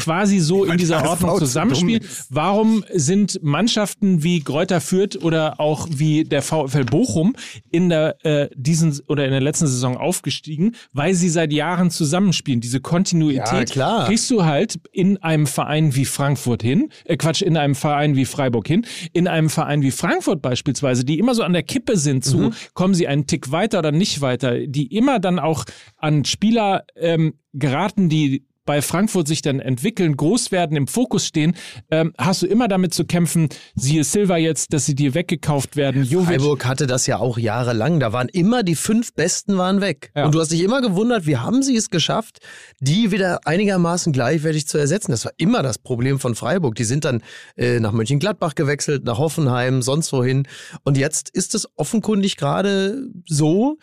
quasi 0.00 0.38
so 0.40 0.64
in 0.64 0.76
dieser 0.78 1.04
Ordnung 1.08 1.38
zusammenspielen. 1.38 2.02
Warum 2.30 2.84
sind 2.92 3.38
Mannschaften 3.42 4.22
wie 4.22 4.40
Greuther 4.40 4.80
Fürth 4.80 5.16
oder 5.22 5.60
auch 5.60 5.86
wie 5.90 6.24
der 6.24 6.42
VfL 6.42 6.84
Bochum 6.84 7.34
in 7.70 7.88
der 7.88 8.16
äh, 8.24 8.48
diesen 8.54 8.98
oder 9.08 9.24
in 9.24 9.30
der 9.30 9.40
letzten 9.40 9.66
Saison 9.66 9.96
aufgestiegen? 9.96 10.74
Weil 10.92 11.14
sie 11.14 11.28
seit 11.28 11.52
Jahren 11.52 11.90
zusammenspielen. 11.90 12.60
Diese 12.60 12.80
Kontinuität 12.80 13.52
Ja, 13.52 13.64
klar. 13.64 14.06
kriegst 14.06 14.30
du 14.30 14.44
halt 14.44 14.80
in 14.92 15.18
einem 15.22 15.46
Verein 15.46 15.94
wie 15.94 16.04
Frankfurt 16.04 16.62
hin, 16.62 16.88
äh 17.04 17.16
Quatsch, 17.16 17.42
in 17.42 17.56
einem 17.56 17.74
Verein 17.74 18.16
wie 18.16 18.24
Freiburg 18.24 18.66
hin, 18.66 18.86
in 19.12 19.28
einem 19.28 19.50
Verein 19.50 19.82
wie 19.82 19.90
Frankfurt 19.90 20.40
beispielsweise, 20.42 21.04
die 21.04 21.18
immer 21.18 21.34
so 21.34 21.42
an 21.42 21.52
der 21.52 21.62
Kippe 21.62 21.96
sind 21.96 22.24
zu, 22.24 22.38
Mhm. 22.38 22.52
kommen 22.74 22.94
sie 22.94 23.06
einen 23.06 23.26
Tick 23.26 23.50
weiter 23.52 23.78
oder 23.80 23.92
nicht 23.92 24.20
weiter, 24.20 24.66
die 24.66 24.86
immer 24.96 25.18
dann 25.18 25.38
auch 25.38 25.64
an 25.98 26.24
Spieler 26.24 26.84
ähm, 26.96 27.34
geraten, 27.52 28.08
die 28.08 28.44
bei 28.70 28.82
Frankfurt 28.82 29.26
sich 29.26 29.42
dann 29.42 29.58
entwickeln, 29.58 30.16
groß 30.16 30.52
werden, 30.52 30.76
im 30.76 30.86
Fokus 30.86 31.26
stehen, 31.26 31.56
ähm, 31.90 32.12
hast 32.16 32.42
du 32.42 32.46
immer 32.46 32.68
damit 32.68 32.94
zu 32.94 33.04
kämpfen, 33.04 33.48
siehe 33.74 34.04
Silva 34.04 34.36
jetzt, 34.36 34.72
dass 34.72 34.86
sie 34.86 34.94
dir 34.94 35.12
weggekauft 35.14 35.74
werden, 35.74 36.04
Jovic. 36.04 36.40
Freiburg 36.40 36.64
hatte 36.64 36.86
das 36.86 37.08
ja 37.08 37.18
auch 37.18 37.36
jahrelang. 37.36 37.98
Da 37.98 38.12
waren 38.12 38.28
immer 38.28 38.62
die 38.62 38.76
fünf 38.76 39.12
Besten 39.14 39.58
waren 39.58 39.80
weg. 39.80 40.12
Ja. 40.14 40.24
Und 40.24 40.36
du 40.36 40.40
hast 40.40 40.52
dich 40.52 40.62
immer 40.62 40.82
gewundert, 40.82 41.26
wie 41.26 41.36
haben 41.36 41.64
sie 41.64 41.74
es 41.74 41.90
geschafft, 41.90 42.38
die 42.78 43.10
wieder 43.10 43.40
einigermaßen 43.44 44.12
gleichwertig 44.12 44.68
zu 44.68 44.78
ersetzen. 44.78 45.10
Das 45.10 45.24
war 45.24 45.32
immer 45.36 45.64
das 45.64 45.78
Problem 45.78 46.20
von 46.20 46.36
Freiburg. 46.36 46.76
Die 46.76 46.84
sind 46.84 47.04
dann 47.04 47.24
äh, 47.56 47.80
nach 47.80 47.90
Mönchengladbach 47.90 48.54
gewechselt, 48.54 49.02
nach 49.02 49.18
Hoffenheim, 49.18 49.82
sonst 49.82 50.12
wohin. 50.12 50.46
Und 50.84 50.96
jetzt 50.96 51.28
ist 51.30 51.56
es 51.56 51.66
offenkundig 51.74 52.36
gerade 52.36 53.08
so, 53.26 53.78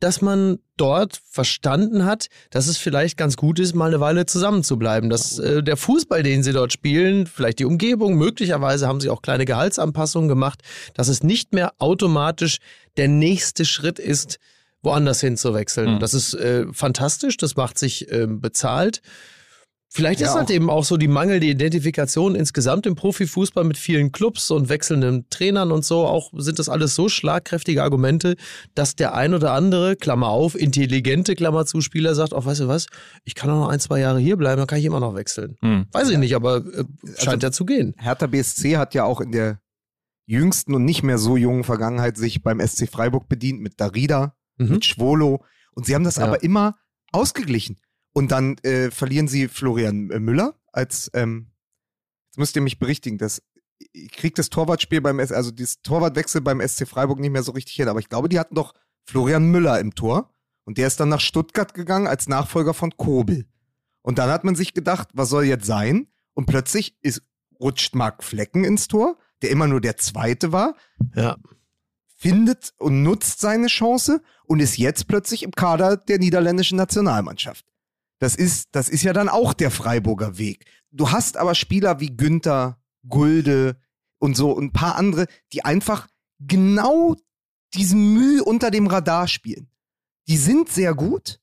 dass 0.00 0.20
man 0.20 0.58
dort 0.76 1.20
verstanden 1.30 2.04
hat, 2.04 2.26
dass 2.50 2.66
es 2.66 2.76
vielleicht 2.76 3.16
ganz 3.16 3.36
gut 3.36 3.58
ist, 3.58 3.74
mal 3.74 3.88
eine 3.88 4.00
Weile 4.00 4.26
zusammen 4.26 4.62
zu 4.62 4.78
bleiben. 4.78 5.08
Dass 5.08 5.38
äh, 5.38 5.62
der 5.62 5.76
Fußball, 5.76 6.22
den 6.22 6.42
sie 6.42 6.52
dort 6.52 6.72
spielen, 6.72 7.26
vielleicht 7.26 7.58
die 7.58 7.64
Umgebung, 7.64 8.16
möglicherweise 8.16 8.86
haben 8.86 9.00
sie 9.00 9.08
auch 9.08 9.22
kleine 9.22 9.46
Gehaltsanpassungen 9.46 10.28
gemacht, 10.28 10.62
dass 10.94 11.08
es 11.08 11.22
nicht 11.22 11.54
mehr 11.54 11.72
automatisch 11.78 12.58
der 12.96 13.08
nächste 13.08 13.64
Schritt 13.64 13.98
ist, 13.98 14.38
woanders 14.82 15.20
hin 15.20 15.36
zu 15.36 15.54
wechseln. 15.54 15.94
Mhm. 15.94 15.98
Das 16.00 16.14
ist 16.14 16.34
äh, 16.34 16.66
fantastisch, 16.72 17.36
das 17.36 17.56
macht 17.56 17.78
sich 17.78 18.10
ähm, 18.12 18.40
bezahlt. 18.40 19.00
Vielleicht 19.96 20.20
Ja, 20.20 20.28
ist 20.28 20.34
halt 20.34 20.50
eben 20.50 20.68
auch 20.70 20.84
so 20.84 20.96
die 20.98 21.08
mangelnde 21.08 21.46
Identifikation 21.46 22.34
insgesamt 22.34 22.86
im 22.86 22.94
Profifußball 22.94 23.64
mit 23.64 23.78
vielen 23.78 24.12
Clubs 24.12 24.50
und 24.50 24.68
wechselnden 24.68 25.26
Trainern 25.30 25.72
und 25.72 25.84
so. 25.84 26.06
Auch 26.06 26.30
sind 26.36 26.58
das 26.58 26.68
alles 26.68 26.94
so 26.94 27.08
schlagkräftige 27.08 27.82
Argumente, 27.82 28.36
dass 28.74 28.94
der 28.96 29.14
ein 29.14 29.32
oder 29.34 29.52
andere, 29.52 29.96
Klammer 29.96 30.28
auf, 30.28 30.54
intelligente 30.54 31.34
Klammer 31.34 31.64
zu 31.66 31.80
Spieler 31.80 32.14
sagt, 32.14 32.34
auch 32.34 32.44
weißt 32.44 32.60
du 32.60 32.68
was, 32.68 32.86
ich 33.24 33.34
kann 33.34 33.48
auch 33.50 33.60
noch 33.60 33.68
ein, 33.68 33.80
zwei 33.80 34.00
Jahre 34.00 34.18
hier 34.20 34.36
bleiben, 34.36 34.58
dann 34.58 34.66
kann 34.66 34.78
ich 34.78 34.84
immer 34.84 35.00
noch 35.00 35.14
wechseln. 35.14 35.56
Hm. 35.60 35.86
Weiß 35.92 36.10
ich 36.10 36.18
nicht, 36.18 36.34
aber 36.36 36.58
äh, 36.58 36.84
scheint 37.18 37.42
ja 37.42 37.50
zu 37.50 37.64
gehen. 37.64 37.94
Hertha 37.98 38.26
BSC 38.26 38.76
hat 38.76 38.94
ja 38.94 39.04
auch 39.04 39.20
in 39.20 39.32
der 39.32 39.60
jüngsten 40.26 40.74
und 40.74 40.84
nicht 40.84 41.02
mehr 41.04 41.18
so 41.18 41.36
jungen 41.36 41.64
Vergangenheit 41.64 42.16
sich 42.16 42.42
beim 42.42 42.60
SC 42.60 42.88
Freiburg 42.90 43.28
bedient 43.28 43.60
mit 43.60 43.80
Darida, 43.80 44.34
Mhm. 44.58 44.68
mit 44.70 44.84
Schwolo. 44.84 45.44
Und 45.72 45.86
sie 45.86 45.94
haben 45.94 46.04
das 46.04 46.16
Ja. 46.16 46.24
aber 46.24 46.42
immer 46.42 46.74
ausgeglichen. 47.12 47.78
Und 48.16 48.32
dann 48.32 48.56
äh, 48.62 48.90
verlieren 48.90 49.28
sie 49.28 49.46
Florian 49.46 50.10
äh, 50.10 50.18
Müller 50.18 50.54
als, 50.72 51.10
ähm, 51.12 51.48
jetzt 52.28 52.38
müsst 52.38 52.56
ihr 52.56 52.62
mich 52.62 52.78
berichtigen, 52.78 53.18
das, 53.18 53.42
ich 53.92 54.10
krieg 54.10 54.34
das 54.34 54.48
Torwartspiel 54.48 55.02
beim 55.02 55.18
S, 55.18 55.32
also 55.32 55.50
das 55.50 55.82
Torwartwechsel 55.82 56.40
beim 56.40 56.66
SC 56.66 56.88
Freiburg 56.88 57.18
nicht 57.18 57.30
mehr 57.30 57.42
so 57.42 57.52
richtig 57.52 57.74
hin, 57.74 57.88
aber 57.88 58.00
ich 58.00 58.08
glaube, 58.08 58.30
die 58.30 58.38
hatten 58.38 58.54
doch 58.54 58.72
Florian 59.04 59.50
Müller 59.50 59.78
im 59.80 59.94
Tor 59.94 60.32
und 60.64 60.78
der 60.78 60.86
ist 60.86 60.98
dann 60.98 61.10
nach 61.10 61.20
Stuttgart 61.20 61.74
gegangen 61.74 62.06
als 62.06 62.26
Nachfolger 62.26 62.72
von 62.72 62.96
Kobel. 62.96 63.44
Und 64.00 64.16
dann 64.16 64.30
hat 64.30 64.44
man 64.44 64.54
sich 64.54 64.72
gedacht, 64.72 65.08
was 65.12 65.28
soll 65.28 65.44
jetzt 65.44 65.66
sein? 65.66 66.06
Und 66.32 66.46
plötzlich 66.46 66.96
ist, 67.02 67.20
rutscht 67.60 67.94
Marc 67.94 68.24
Flecken 68.24 68.64
ins 68.64 68.88
Tor, 68.88 69.18
der 69.42 69.50
immer 69.50 69.66
nur 69.66 69.82
der 69.82 69.98
Zweite 69.98 70.52
war, 70.52 70.74
Ja. 71.14 71.36
findet 72.16 72.72
und 72.78 73.02
nutzt 73.02 73.40
seine 73.40 73.66
Chance 73.66 74.22
und 74.46 74.60
ist 74.60 74.78
jetzt 74.78 75.06
plötzlich 75.06 75.42
im 75.42 75.50
Kader 75.50 75.98
der 75.98 76.18
niederländischen 76.18 76.78
Nationalmannschaft. 76.78 77.66
Das 78.18 78.34
ist, 78.34 78.68
das 78.72 78.88
ist 78.88 79.02
ja 79.02 79.12
dann 79.12 79.28
auch 79.28 79.52
der 79.52 79.70
Freiburger 79.70 80.38
Weg. 80.38 80.64
Du 80.90 81.10
hast 81.10 81.36
aber 81.36 81.54
Spieler 81.54 82.00
wie 82.00 82.16
Günther, 82.16 82.78
Gulde 83.06 83.76
und 84.18 84.36
so 84.36 84.52
und 84.52 84.64
ein 84.64 84.72
paar 84.72 84.96
andere, 84.96 85.26
die 85.52 85.64
einfach 85.64 86.08
genau 86.38 87.16
diesen 87.74 88.14
Müll 88.14 88.40
unter 88.40 88.70
dem 88.70 88.86
Radar 88.86 89.28
spielen. 89.28 89.68
Die 90.28 90.36
sind 90.38 90.70
sehr 90.70 90.94
gut, 90.94 91.40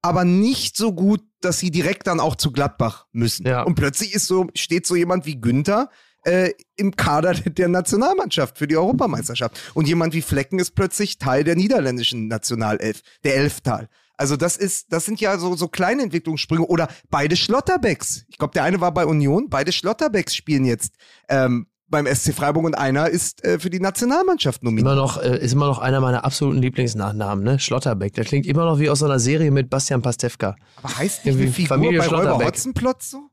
aber 0.00 0.24
nicht 0.24 0.76
so 0.76 0.92
gut, 0.92 1.22
dass 1.40 1.58
sie 1.58 1.70
direkt 1.70 2.06
dann 2.06 2.20
auch 2.20 2.36
zu 2.36 2.52
Gladbach 2.52 3.06
müssen. 3.12 3.46
Ja. 3.46 3.62
Und 3.62 3.74
plötzlich 3.74 4.14
ist 4.14 4.26
so, 4.26 4.46
steht 4.54 4.86
so 4.86 4.94
jemand 4.94 5.26
wie 5.26 5.40
Günther 5.40 5.90
äh, 6.24 6.52
im 6.76 6.94
Kader 6.96 7.34
der 7.34 7.68
Nationalmannschaft 7.68 8.58
für 8.58 8.66
die 8.66 8.76
Europameisterschaft. 8.76 9.60
Und 9.74 9.88
jemand 9.88 10.14
wie 10.14 10.22
Flecken 10.22 10.58
ist 10.58 10.74
plötzlich 10.74 11.18
Teil 11.18 11.44
der 11.44 11.56
niederländischen 11.56 12.28
Nationalelf, 12.28 13.02
der 13.24 13.36
Elftal. 13.36 13.88
Also 14.22 14.36
das 14.36 14.56
ist, 14.56 14.92
das 14.92 15.04
sind 15.04 15.20
ja 15.20 15.36
so, 15.36 15.56
so 15.56 15.66
kleine 15.66 16.02
Entwicklungssprünge. 16.02 16.64
Oder 16.64 16.86
beide 17.10 17.34
Schlotterbecks. 17.34 18.24
Ich 18.28 18.38
glaube, 18.38 18.54
der 18.54 18.62
eine 18.62 18.80
war 18.80 18.94
bei 18.94 19.04
Union, 19.04 19.48
beide 19.50 19.72
Schlotterbecks 19.72 20.36
spielen 20.36 20.64
jetzt 20.64 20.94
ähm, 21.28 21.66
beim 21.88 22.06
SC 22.06 22.32
Freiburg 22.32 22.64
und 22.64 22.76
einer 22.76 23.10
ist 23.10 23.44
äh, 23.44 23.58
für 23.58 23.68
die 23.68 23.80
Nationalmannschaft 23.80 24.62
nominiert. 24.62 24.86
Immer 24.86 24.94
noch, 24.94 25.20
äh, 25.20 25.38
ist 25.38 25.54
immer 25.54 25.66
noch 25.66 25.80
einer 25.80 26.00
meiner 26.00 26.24
absoluten 26.24 26.62
Lieblingsnachnamen, 26.62 27.42
ne? 27.42 27.58
Schlotterbeck. 27.58 28.14
Der 28.14 28.24
klingt 28.24 28.46
immer 28.46 28.64
noch 28.64 28.78
wie 28.78 28.88
aus 28.88 29.00
so 29.00 29.06
einer 29.06 29.18
Serie 29.18 29.50
mit 29.50 29.68
Bastian 29.68 30.02
Pastewka. 30.02 30.54
Aber 30.76 30.96
heißt 30.96 31.24
nicht 31.24 31.36
eine 31.36 31.50
Figur 31.50 31.66
Familie 31.66 31.98
bei 31.98 32.06
Räuber. 32.06 32.44
Hotzenplotz 32.44 33.10
so? 33.10 33.28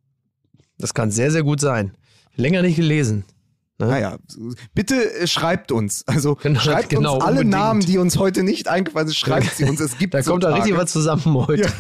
Das 0.79 0.95
kann 0.95 1.11
sehr, 1.11 1.29
sehr 1.29 1.43
gut 1.43 1.61
sein. 1.61 1.95
Länger 2.35 2.63
nicht 2.63 2.77
gelesen. 2.77 3.25
Ne? 3.79 3.87
Naja, 3.87 4.17
bitte 4.73 5.13
äh, 5.21 5.25
schreibt 5.27 5.71
uns. 5.71 6.05
Also 6.07 6.35
Genau, 6.35 6.59
schreibt 6.59 6.89
genau, 6.89 7.15
uns 7.15 7.23
alle 7.23 7.31
unbedingt. 7.41 7.51
Namen, 7.51 7.81
die 7.81 7.97
uns 7.97 8.17
heute 8.17 8.43
nicht 8.43 8.67
eingefallen 8.67 9.07
sind, 9.07 9.15
schreibt 9.17 9.55
sie 9.55 9.63
uns. 9.65 9.79
Es 9.79 9.97
gibt 9.97 10.13
Da 10.13 10.21
so 10.21 10.31
kommt 10.31 10.43
da 10.43 10.53
richtig 10.53 10.75
was 10.75 10.91
zusammen 10.91 11.33
heute. 11.47 11.71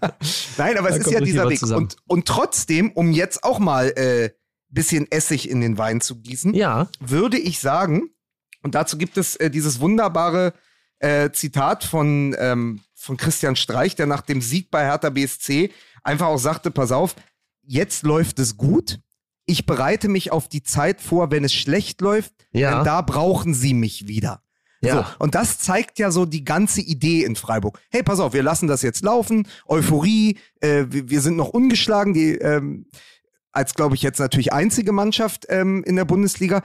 Nein, 0.58 0.76
aber 0.78 0.88
es 0.88 0.94
Da 0.94 0.96
ist 0.98 1.04
kommt 1.04 1.14
ja 1.14 1.20
dieser 1.20 1.48
Weg. 1.48 1.58
zusammen. 1.58 1.84
Und, 1.84 1.96
und 2.06 2.26
trotzdem, 2.26 2.92
um 2.92 3.10
jetzt 3.12 3.42
auch 3.44 3.58
mal 3.58 3.88
äh, 3.96 4.30
bisschen 4.68 5.10
Essig 5.10 5.48
in 5.48 5.60
den 5.60 5.78
Wein 5.78 6.00
zu 6.00 6.16
gießen, 6.20 6.52
Ja. 6.54 6.88
würde 7.00 7.38
ich 7.38 7.60
sagen, 7.60 8.10
und 8.62 8.74
dazu 8.74 8.98
gibt 8.98 9.16
es 9.16 9.36
äh, 9.36 9.50
dieses 9.50 9.80
wunderbare 9.80 10.52
äh, 10.98 11.30
Zitat 11.30 11.84
von, 11.84 12.34
ähm, 12.38 12.80
von 12.94 13.16
Christian 13.16 13.54
Streich, 13.56 13.94
der 13.94 14.06
nach 14.06 14.22
dem 14.22 14.40
Sieg 14.40 14.70
bei 14.70 14.84
Hertha 14.84 15.10
BSC 15.10 15.70
einfach 16.02 16.26
auch 16.26 16.38
sagte, 16.38 16.70
pass 16.70 16.90
auf, 16.92 17.14
jetzt 17.62 18.02
läuft 18.02 18.38
es 18.40 18.56
gut. 18.56 18.98
Ich 19.46 19.64
bereite 19.66 20.08
mich 20.08 20.32
auf 20.32 20.48
die 20.48 20.62
Zeit 20.62 21.00
vor, 21.00 21.30
wenn 21.30 21.44
es 21.44 21.54
schlecht 21.54 22.00
läuft, 22.00 22.32
Ja. 22.52 22.76
denn 22.76 22.84
da 22.84 23.00
brauchen 23.00 23.54
sie 23.54 23.74
mich 23.74 24.08
wieder. 24.08 24.42
Ja. 24.82 24.96
So, 25.18 25.24
und 25.24 25.34
das 25.34 25.58
zeigt 25.58 25.98
ja 25.98 26.10
so 26.10 26.26
die 26.26 26.44
ganze 26.44 26.80
Idee 26.80 27.24
in 27.24 27.34
Freiburg. 27.36 27.80
Hey, 27.90 28.02
pass 28.02 28.20
auf, 28.20 28.34
wir 28.34 28.42
lassen 28.42 28.66
das 28.68 28.82
jetzt 28.82 29.02
laufen. 29.04 29.48
Euphorie, 29.66 30.38
äh, 30.60 30.84
wir, 30.88 31.08
wir 31.08 31.20
sind 31.20 31.36
noch 31.36 31.48
ungeschlagen, 31.48 32.12
die 32.12 32.32
ähm, 32.32 32.86
als 33.52 33.74
glaube 33.74 33.94
ich 33.94 34.02
jetzt 34.02 34.18
natürlich 34.18 34.52
einzige 34.52 34.92
Mannschaft 34.92 35.46
ähm, 35.48 35.82
in 35.84 35.96
der 35.96 36.04
Bundesliga. 36.04 36.62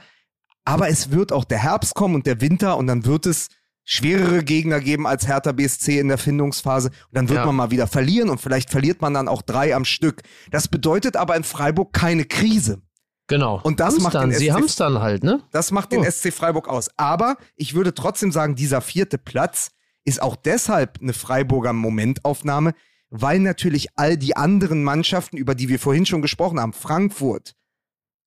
Aber 0.64 0.88
es 0.88 1.10
wird 1.10 1.32
auch 1.32 1.44
der 1.44 1.58
Herbst 1.58 1.94
kommen 1.94 2.14
und 2.14 2.26
der 2.26 2.40
Winter 2.40 2.76
und 2.76 2.86
dann 2.86 3.06
wird 3.06 3.26
es 3.26 3.48
schwerere 3.84 4.44
Gegner 4.44 4.80
geben 4.80 5.06
als 5.06 5.26
Hertha 5.26 5.52
BSC 5.52 5.98
in 5.98 6.08
der 6.08 6.18
Findungsphase. 6.18 6.88
Und 6.88 6.96
dann 7.16 7.28
wird 7.28 7.40
Ja. 7.40 7.46
man 7.46 7.56
mal 7.56 7.70
wieder 7.70 7.86
verlieren 7.86 8.30
und 8.30 8.40
vielleicht 8.40 8.70
verliert 8.70 9.00
man 9.00 9.14
dann 9.14 9.28
auch 9.28 9.42
drei 9.42 9.74
am 9.74 9.84
Stück. 9.84 10.22
Das 10.50 10.68
bedeutet 10.68 11.16
aber 11.16 11.36
in 11.36 11.44
Freiburg 11.44 11.92
keine 11.92 12.24
Krise. 12.24 12.80
Genau. 13.28 13.60
Und 13.62 13.80
das 13.80 13.94
macht 13.94 14.14
Hamstern. 14.14 14.30
den 14.30 14.38
Sie 14.38 14.52
haben 14.52 14.64
es 14.64 14.76
dann 14.76 14.98
halt, 15.00 15.22
ne? 15.24 15.42
Das 15.52 15.70
macht 15.70 15.92
den 15.92 16.00
Oh. 16.00 16.04
SC 16.04 16.32
Freiburg 16.32 16.68
aus. 16.68 16.90
Aber 16.96 17.36
ich 17.56 17.74
würde 17.74 17.94
trotzdem 17.94 18.30
sagen, 18.32 18.54
dieser 18.56 18.80
vierte 18.80 19.16
Platz 19.18 19.70
ist 20.04 20.20
auch 20.20 20.36
deshalb 20.36 20.98
eine 21.00 21.12
Freiburger 21.12 21.72
Momentaufnahme, 21.72 22.74
weil 23.10 23.38
natürlich 23.38 23.88
all 23.96 24.16
die 24.16 24.36
anderen 24.36 24.82
Mannschaften, 24.84 25.36
über 25.36 25.54
die 25.54 25.68
wir 25.68 25.78
vorhin 25.78 26.04
schon 26.06 26.22
gesprochen 26.22 26.58
haben, 26.60 26.72
Frankfurt, 26.72 27.54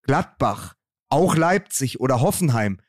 Gladbach, 0.04 0.76
auch 1.10 1.36
Leipzig 1.36 2.00
oder 2.00 2.22
Hoffenheim, 2.22 2.80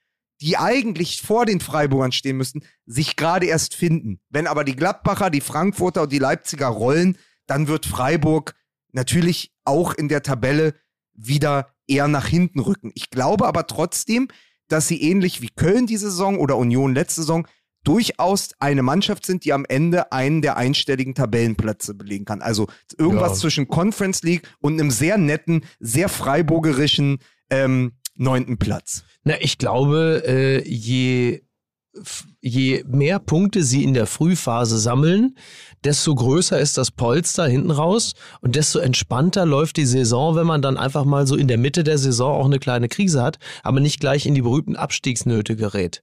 die 0.40 0.56
eigentlich 0.58 1.22
vor 1.22 1.46
den 1.46 1.60
Freiburgern 1.60 2.12
stehen 2.12 2.36
müssten, 2.36 2.62
sich 2.84 3.16
gerade 3.16 3.46
erst 3.46 3.74
finden. 3.74 4.20
Wenn 4.28 4.46
aber 4.46 4.64
die 4.64 4.76
Gladbacher, 4.76 5.30
die 5.30 5.40
Frankfurter 5.40 6.02
und 6.02 6.12
die 6.12 6.18
Leipziger 6.18 6.66
rollen, 6.68 7.16
dann 7.46 7.68
wird 7.68 7.86
Freiburg 7.86 8.54
natürlich 8.92 9.52
auch 9.64 9.94
in 9.94 10.08
der 10.08 10.22
Tabelle 10.22 10.74
wieder 11.14 11.70
eher 11.86 12.08
nach 12.08 12.26
hinten 12.26 12.60
rücken. 12.60 12.90
Ich 12.94 13.10
glaube 13.10 13.46
aber 13.46 13.66
trotzdem, 13.66 14.28
dass 14.68 14.88
sie 14.88 15.00
ähnlich 15.00 15.40
wie 15.40 15.48
Köln 15.48 15.86
diese 15.86 16.10
Saison 16.10 16.38
oder 16.38 16.56
Union 16.56 16.94
letzte 16.94 17.22
Saison 17.22 17.46
durchaus 17.84 18.50
eine 18.58 18.82
Mannschaft 18.82 19.24
sind, 19.24 19.44
die 19.44 19.52
am 19.52 19.64
Ende 19.64 20.10
einen 20.10 20.42
der 20.42 20.56
einstelligen 20.56 21.14
Tabellenplätze 21.14 21.94
belegen 21.94 22.24
kann. 22.24 22.42
Also 22.42 22.66
irgendwas 22.98 23.34
Ja. 23.34 23.38
zwischen 23.42 23.68
Conference 23.68 24.22
League 24.22 24.42
und 24.58 24.72
einem 24.74 24.90
sehr 24.90 25.18
netten, 25.18 25.64
sehr 25.78 26.08
freiburgerischen 26.08 27.18
ähm, 27.48 27.92
neunten 28.16 28.58
Platz. 28.58 29.04
Na, 29.24 29.34
ich 29.40 29.58
glaube, 29.58 30.22
äh, 30.26 30.68
je, 30.68 31.42
je 32.40 32.84
mehr 32.86 33.18
Punkte 33.18 33.62
sie 33.62 33.84
in 33.84 33.94
der 33.94 34.06
Frühphase 34.06 34.78
sammeln, 34.78 35.36
desto 35.84 36.14
größer 36.14 36.58
ist 36.58 36.78
das 36.78 36.90
Polster 36.90 37.46
hinten 37.46 37.70
raus 37.70 38.14
und 38.40 38.56
desto 38.56 38.78
entspannter 38.78 39.46
läuft 39.46 39.76
die 39.76 39.86
Saison, 39.86 40.36
wenn 40.36 40.46
man 40.46 40.62
dann 40.62 40.76
einfach 40.76 41.04
mal 41.04 41.26
so 41.26 41.36
in 41.36 41.48
der 41.48 41.58
Mitte 41.58 41.84
der 41.84 41.98
Saison 41.98 42.40
auch 42.40 42.46
eine 42.46 42.58
kleine 42.58 42.88
Krise 42.88 43.22
hat, 43.22 43.38
aber 43.62 43.80
nicht 43.80 44.00
gleich 44.00 44.26
in 44.26 44.34
die 44.34 44.42
berühmten 44.42 44.76
Abstiegsnöte 44.76 45.56
gerät. 45.56 46.02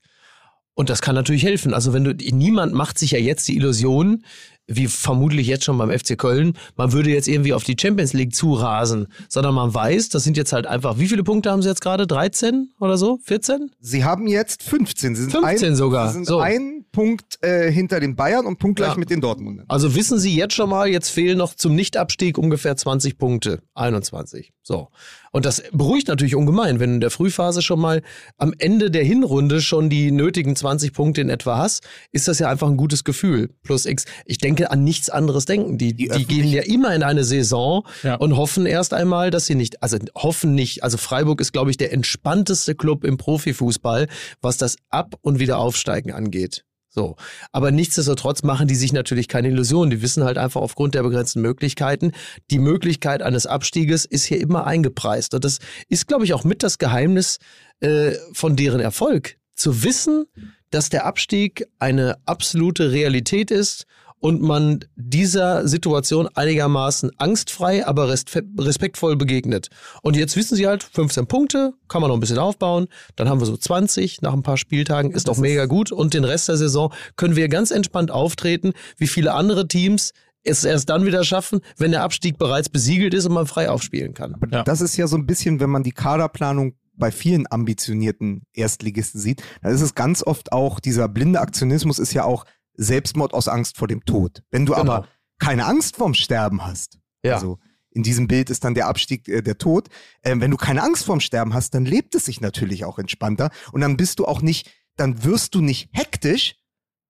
Und 0.75 0.89
das 0.89 1.01
kann 1.01 1.13
natürlich 1.13 1.43
helfen. 1.43 1.73
Also 1.73 1.93
wenn 1.93 2.03
du, 2.03 2.15
niemand 2.15 2.73
macht 2.73 2.97
sich 2.97 3.11
ja 3.11 3.19
jetzt 3.19 3.47
die 3.47 3.55
Illusion, 3.55 4.23
wie 4.67 4.87
vermutlich 4.87 5.47
jetzt 5.47 5.65
schon 5.65 5.77
beim 5.77 5.91
FC 5.91 6.17
Köln, 6.17 6.53
man 6.77 6.93
würde 6.93 7.09
jetzt 7.09 7.27
irgendwie 7.27 7.53
auf 7.53 7.63
die 7.63 7.75
Champions 7.79 8.13
League 8.13 8.33
zurasen, 8.33 9.07
sondern 9.27 9.53
man 9.55 9.73
weiß, 9.73 10.09
das 10.09 10.23
sind 10.23 10.37
jetzt 10.37 10.53
halt 10.53 10.67
einfach, 10.67 10.97
wie 10.99 11.07
viele 11.07 11.23
Punkte 11.23 11.51
haben 11.51 11.61
sie 11.61 11.67
jetzt 11.69 11.81
gerade? 11.81 12.07
13 12.07 12.71
oder 12.79 12.97
so? 12.97 13.19
14? 13.23 13.71
Sie 13.81 14.03
haben 14.05 14.27
jetzt 14.27 14.63
15. 14.63 15.15
Sie 15.15 15.21
sind 15.23 15.31
15 15.31 15.69
ein, 15.69 15.75
sogar. 15.75 16.07
Sie 16.07 16.13
sind 16.13 16.27
So. 16.27 16.39
ein 16.39 16.85
Punkt 16.93 17.39
äh, 17.41 17.71
hinter 17.71 17.99
den 17.99 18.15
Bayern 18.15 18.45
und 18.45 18.59
punktgleich 18.59 18.91
Ja. 18.93 18.97
mit 18.97 19.09
den 19.09 19.19
Dortmundern. 19.19 19.65
Also 19.67 19.95
wissen 19.95 20.17
Sie 20.17 20.33
jetzt 20.35 20.53
schon 20.53 20.69
mal, 20.69 20.87
jetzt 20.87 21.09
fehlen 21.09 21.37
noch 21.39 21.55
zum 21.55 21.75
Nichtabstieg 21.75 22.37
ungefähr 22.37 22.77
20 22.77 23.17
Punkte. 23.17 23.61
21. 23.73 24.52
So. 24.65 24.87
Und 25.33 25.45
das 25.45 25.61
beruhigt 25.73 26.07
natürlich 26.07 26.35
ungemein, 26.35 26.79
wenn 26.79 26.91
du 26.91 26.95
in 26.95 27.01
der 27.01 27.09
Frühphase 27.09 27.61
schon 27.61 27.81
mal 27.81 28.01
am 28.37 28.53
Ende 28.57 28.89
der 28.91 29.03
Hinrunde 29.03 29.61
schon 29.61 29.89
die 29.89 30.09
nötigen 30.11 30.55
20 30.55 30.93
Punkte 30.93 31.19
in 31.19 31.29
etwa 31.29 31.57
hast, 31.57 31.83
ist 32.13 32.29
das 32.29 32.39
ja 32.39 32.47
einfach 32.49 32.69
ein 32.69 32.77
gutes 32.77 33.03
Gefühl. 33.03 33.49
Plus 33.63 33.85
X. 33.85 34.05
Ich 34.25 34.37
denke 34.37 34.71
an 34.71 34.83
nichts 34.85 35.09
anderes 35.09 35.43
denken. 35.45 35.77
Die, 35.77 35.93
die, 35.93 36.09
öffentlich- 36.11 36.27
gehen 36.27 36.47
ja 36.47 36.61
immer 36.63 36.95
in 36.95 37.03
eine 37.03 37.25
Saison 37.25 37.85
Ja. 38.03 38.15
und 38.15 38.37
hoffen 38.37 38.65
erst 38.65 38.93
einmal, 38.93 39.31
dass 39.31 39.47
sie 39.47 39.55
nicht, 39.55 39.83
also 39.83 39.97
hoffen 40.15 40.55
nicht. 40.55 40.81
Also 40.83 40.97
Freiburg 40.97 41.41
ist, 41.41 41.51
glaube 41.51 41.69
ich, 41.69 41.75
der 41.77 41.91
entspannteste 41.91 42.73
Club 42.73 43.03
im 43.03 43.17
Profifußball, 43.17 44.07
was 44.41 44.55
das 44.57 44.77
Ab- 44.89 45.15
und 45.21 45.39
Wiederaufsteigen 45.39 46.13
angeht. 46.13 46.63
So. 46.93 47.15
Aber 47.51 47.71
nichtsdestotrotz 47.71 48.43
machen 48.43 48.67
die 48.67 48.75
sich 48.75 48.93
natürlich 48.93 49.27
keine 49.27 49.47
Illusionen. 49.47 49.89
Die 49.89 50.01
wissen 50.03 50.23
halt 50.23 50.37
einfach 50.37 50.61
aufgrund 50.61 50.93
der 50.93 51.01
begrenzten 51.01 51.41
Möglichkeiten, 51.41 52.11
die 52.51 52.59
Möglichkeit 52.59 53.23
eines 53.23 53.47
Abstieges 53.47 54.05
ist 54.05 54.25
hier 54.25 54.39
immer 54.39 54.67
eingepreist. 54.67 55.33
Und 55.33 55.43
das 55.43 55.57
ist, 55.89 56.07
glaube 56.07 56.25
ich, 56.25 56.33
auch 56.33 56.43
mit 56.43 56.61
das 56.61 56.77
Geheimnis 56.77 57.39
äh, 57.79 58.11
von 58.33 58.55
deren 58.55 58.79
Erfolg. 58.79 59.37
Zu 59.55 59.83
wissen, 59.83 60.25
dass 60.69 60.89
der 60.89 61.05
Abstieg 61.05 61.67
eine 61.79 62.17
absolute 62.25 62.91
Realität 62.91 63.49
ist 63.49 63.85
und 64.23 64.41
man 64.41 64.85
dieser 64.95 65.67
Situation 65.67 66.29
einigermaßen 66.33 67.11
angstfrei, 67.17 67.85
aber 67.85 68.05
respe- 68.05 68.45
respektvoll 68.57 69.17
begegnet. 69.17 69.67
Und 70.01 70.15
jetzt 70.15 70.37
wissen 70.37 70.55
sie 70.55 70.65
halt, 70.65 70.81
15 70.81 71.27
Punkte, 71.27 71.73
kann 71.89 71.99
man 71.99 72.07
noch 72.07 72.15
ein 72.15 72.21
bisschen 72.21 72.37
aufbauen, 72.37 72.87
dann 73.17 73.27
haben 73.27 73.41
wir 73.41 73.45
so 73.45 73.57
20 73.57 74.21
nach 74.21 74.31
ein 74.31 74.41
paar 74.41 74.55
Spieltagen, 74.55 75.11
ist 75.11 75.27
doch 75.27 75.35
mega 75.37 75.65
gut 75.65 75.91
und 75.91 76.13
den 76.13 76.23
Rest 76.23 76.47
der 76.47 76.55
Saison 76.55 76.93
können 77.17 77.35
wir 77.35 77.49
ganz 77.49 77.69
entspannt 77.69 78.11
auftreten, 78.11 78.71
wie 78.95 79.07
viele 79.07 79.33
andere 79.33 79.67
Teams 79.67 80.13
es 80.45 80.63
erst 80.63 80.89
dann 80.89 81.05
wieder 81.05 81.25
schaffen, 81.25 81.59
wenn 81.75 81.91
der 81.91 82.03
Abstieg 82.03 82.37
bereits 82.37 82.69
besiegelt 82.69 83.13
ist 83.13 83.25
und 83.25 83.33
man 83.33 83.45
frei 83.45 83.69
aufspielen 83.69 84.13
kann. 84.13 84.37
Ja. 84.51 84.63
Das 84.63 84.79
ist 84.79 84.95
ja 84.95 85.07
so 85.07 85.17
ein 85.17 85.25
bisschen, 85.25 85.59
wenn 85.59 85.69
man 85.69 85.83
die 85.83 85.91
Kaderplanung 85.91 86.75
bei 86.95 87.11
vielen 87.11 87.45
ambitionierten 87.51 88.43
Erstligisten 88.53 89.19
sieht, 89.19 89.43
dann 89.61 89.73
ist 89.73 89.81
es 89.81 89.95
ganz 89.95 90.23
oft 90.23 90.53
auch, 90.53 90.79
dieser 90.79 91.09
blinde 91.09 91.41
Aktionismus 91.41 91.99
ist 91.99 92.13
ja 92.13 92.23
auch 92.23 92.45
Selbstmord 92.75 93.33
aus 93.33 93.47
Angst 93.47 93.77
vor 93.77 93.87
dem 93.87 94.03
Tod. 94.05 94.43
Wenn 94.51 94.65
du 94.65 94.73
Genau. 94.73 94.93
aber 94.93 95.07
keine 95.39 95.65
Angst 95.65 95.95
vorm 95.97 96.13
Sterben 96.13 96.65
hast, 96.65 96.99
Ja. 97.23 97.35
also 97.35 97.59
in 97.91 98.01
diesem 98.03 98.27
Bild 98.27 98.49
ist 98.49 98.63
dann 98.63 98.73
der 98.73 98.87
Abstieg 98.87 99.27
äh, 99.27 99.41
der 99.41 99.57
Tod, 99.57 99.89
ähm, 100.23 100.41
wenn 100.41 100.49
du 100.51 100.57
keine 100.57 100.81
Angst 100.83 101.05
vorm 101.05 101.19
Sterben 101.19 101.53
hast, 101.53 101.73
dann 101.75 101.85
lebt 101.85 102.15
es 102.15 102.25
sich 102.25 102.41
natürlich 102.41 102.85
auch 102.85 102.97
entspannter 102.97 103.51
und 103.71 103.81
dann 103.81 103.97
bist 103.97 104.19
du 104.19 104.25
auch 104.25 104.41
nicht, 104.41 104.71
dann 104.95 105.23
wirst 105.23 105.53
du 105.55 105.61
nicht 105.61 105.89
hektisch, 105.93 106.55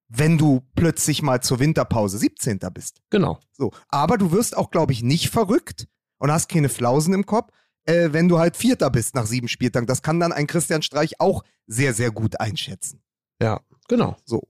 wenn 0.10 0.38
du 0.38 0.62
plötzlich 0.76 1.22
mal 1.22 1.42
zur 1.42 1.60
Winterpause 1.60 2.18
17. 2.18 2.60
bist. 2.74 3.02
Genau. 3.10 3.40
So. 3.54 3.72
Aber 3.88 4.18
du 4.18 4.32
wirst 4.32 4.56
auch, 4.58 4.70
glaube 4.72 4.92
ich, 4.94 5.02
nicht 5.02 5.30
verrückt 5.30 5.88
und 6.20 6.32
hast 6.32 6.50
keine 6.50 6.70
Flausen 6.70 7.14
im 7.14 7.26
Kopf, 7.26 7.50
äh, 7.86 8.10
wenn 8.12 8.28
du 8.28 8.38
halt 8.38 8.56
Vierter 8.58 8.90
bist 8.90 9.16
nach 9.16 9.26
sieben 9.26 9.48
Spieltagen. 9.48 9.88
Das 9.88 10.02
kann 10.02 10.20
dann 10.20 10.32
ein 10.34 10.48
Christian 10.48 10.82
Streich 10.82 11.20
auch 11.20 11.44
sehr, 11.66 11.94
sehr 11.94 12.12
gut 12.12 12.40
einschätzen. 12.40 13.02
Ja, 13.42 13.62
genau. 13.88 14.16
So. 14.26 14.48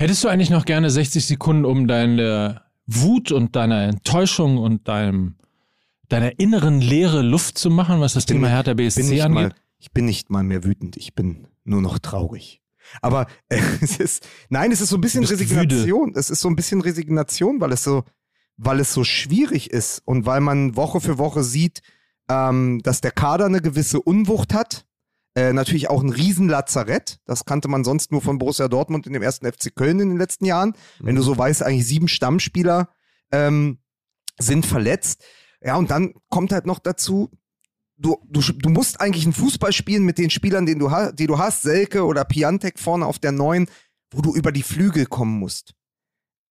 Hättest 0.00 0.24
du 0.24 0.28
eigentlich 0.28 0.48
noch 0.48 0.64
gerne 0.64 0.88
60 0.88 1.26
Sekunden, 1.26 1.66
um 1.66 1.86
deine 1.86 2.62
Wut 2.86 3.32
und 3.32 3.54
deine 3.54 3.84
Enttäuschung 3.84 4.56
und 4.56 4.88
deinem, 4.88 5.34
deiner 6.08 6.38
inneren 6.38 6.80
leere 6.80 7.20
Luft 7.20 7.58
zu 7.58 7.68
machen, 7.68 8.00
was 8.00 8.14
das 8.14 8.24
Thema 8.24 8.46
nicht- 8.46 8.56
Hertha 8.56 8.72
BSC 8.72 9.20
angeht? 9.20 9.28
mal, 9.30 9.54
ich 9.78 9.92
bin 9.92 10.06
nicht 10.06 10.30
mal 10.30 10.42
mehr 10.42 10.64
wütend, 10.64 10.96
ich 10.96 11.14
bin 11.14 11.48
nur 11.64 11.82
noch 11.82 11.98
traurig. 11.98 12.62
Aber 13.02 13.26
äh, 13.50 13.60
es 13.82 13.98
ist, 13.98 14.26
nein, 14.48 14.72
es 14.72 14.80
ist 14.80 14.88
so 14.88 14.96
ein 14.96 15.02
bisschen 15.02 15.22
Resignation. 15.22 16.14
Es 16.16 16.30
ist 16.30 16.40
so 16.40 16.48
ein 16.48 16.56
bisschen 16.56 16.80
Resignation, 16.80 17.60
weil 17.60 17.72
es 17.72 17.84
so, 17.84 18.04
weil 18.56 18.80
es 18.80 18.94
so 18.94 19.04
schwierig 19.04 19.70
ist 19.70 20.00
und 20.06 20.24
weil 20.24 20.40
man 20.40 20.76
Woche 20.76 21.02
für 21.02 21.18
Woche 21.18 21.44
sieht, 21.44 21.82
ähm, 22.30 22.80
dass 22.84 23.02
der 23.02 23.10
Kader 23.10 23.44
eine 23.44 23.60
gewisse 23.60 24.00
Unwucht 24.00 24.54
hat. 24.54 24.86
Äh, 25.36 25.52
natürlich 25.52 25.88
auch 25.88 26.02
ein 26.02 26.10
Riesenlazarett. 26.10 27.20
Das 27.24 27.44
kannte 27.44 27.68
man 27.68 27.84
sonst 27.84 28.10
nur 28.10 28.20
von 28.20 28.38
Borussia 28.38 28.68
Dortmund 28.68 29.06
in 29.06 29.12
dem 29.12 29.22
ersten 29.22 29.50
FC 29.50 29.74
Köln 29.74 30.00
in 30.00 30.08
den 30.08 30.18
letzten 30.18 30.44
Jahren. 30.44 30.74
Wenn 30.98 31.14
du 31.14 31.22
so 31.22 31.36
weißt, 31.38 31.62
eigentlich 31.62 31.86
sieben 31.86 32.08
Stammspieler 32.08 32.88
ähm, 33.30 33.78
sind 34.38 34.66
verletzt. 34.66 35.24
Ja, 35.62 35.76
und 35.76 35.90
dann 35.90 36.14
kommt 36.28 36.52
halt 36.52 36.66
noch 36.66 36.78
dazu, 36.78 37.30
du, 37.96 38.16
du, 38.28 38.40
du 38.40 38.70
musst 38.70 39.00
eigentlich 39.00 39.24
einen 39.24 39.32
Fußball 39.32 39.72
spielen 39.72 40.04
mit 40.04 40.18
den 40.18 40.30
Spielern, 40.30 40.66
den 40.66 40.78
du, 40.78 40.90
die 41.12 41.26
du 41.26 41.38
hast, 41.38 41.62
Selke 41.62 42.04
oder 42.04 42.24
Piantek 42.24 42.78
vorne 42.78 43.06
auf 43.06 43.18
der 43.18 43.32
Neuen, 43.32 43.68
wo 44.10 44.22
du 44.22 44.34
über 44.34 44.50
die 44.50 44.62
Flügel 44.62 45.06
kommen 45.06 45.38
musst. 45.38 45.74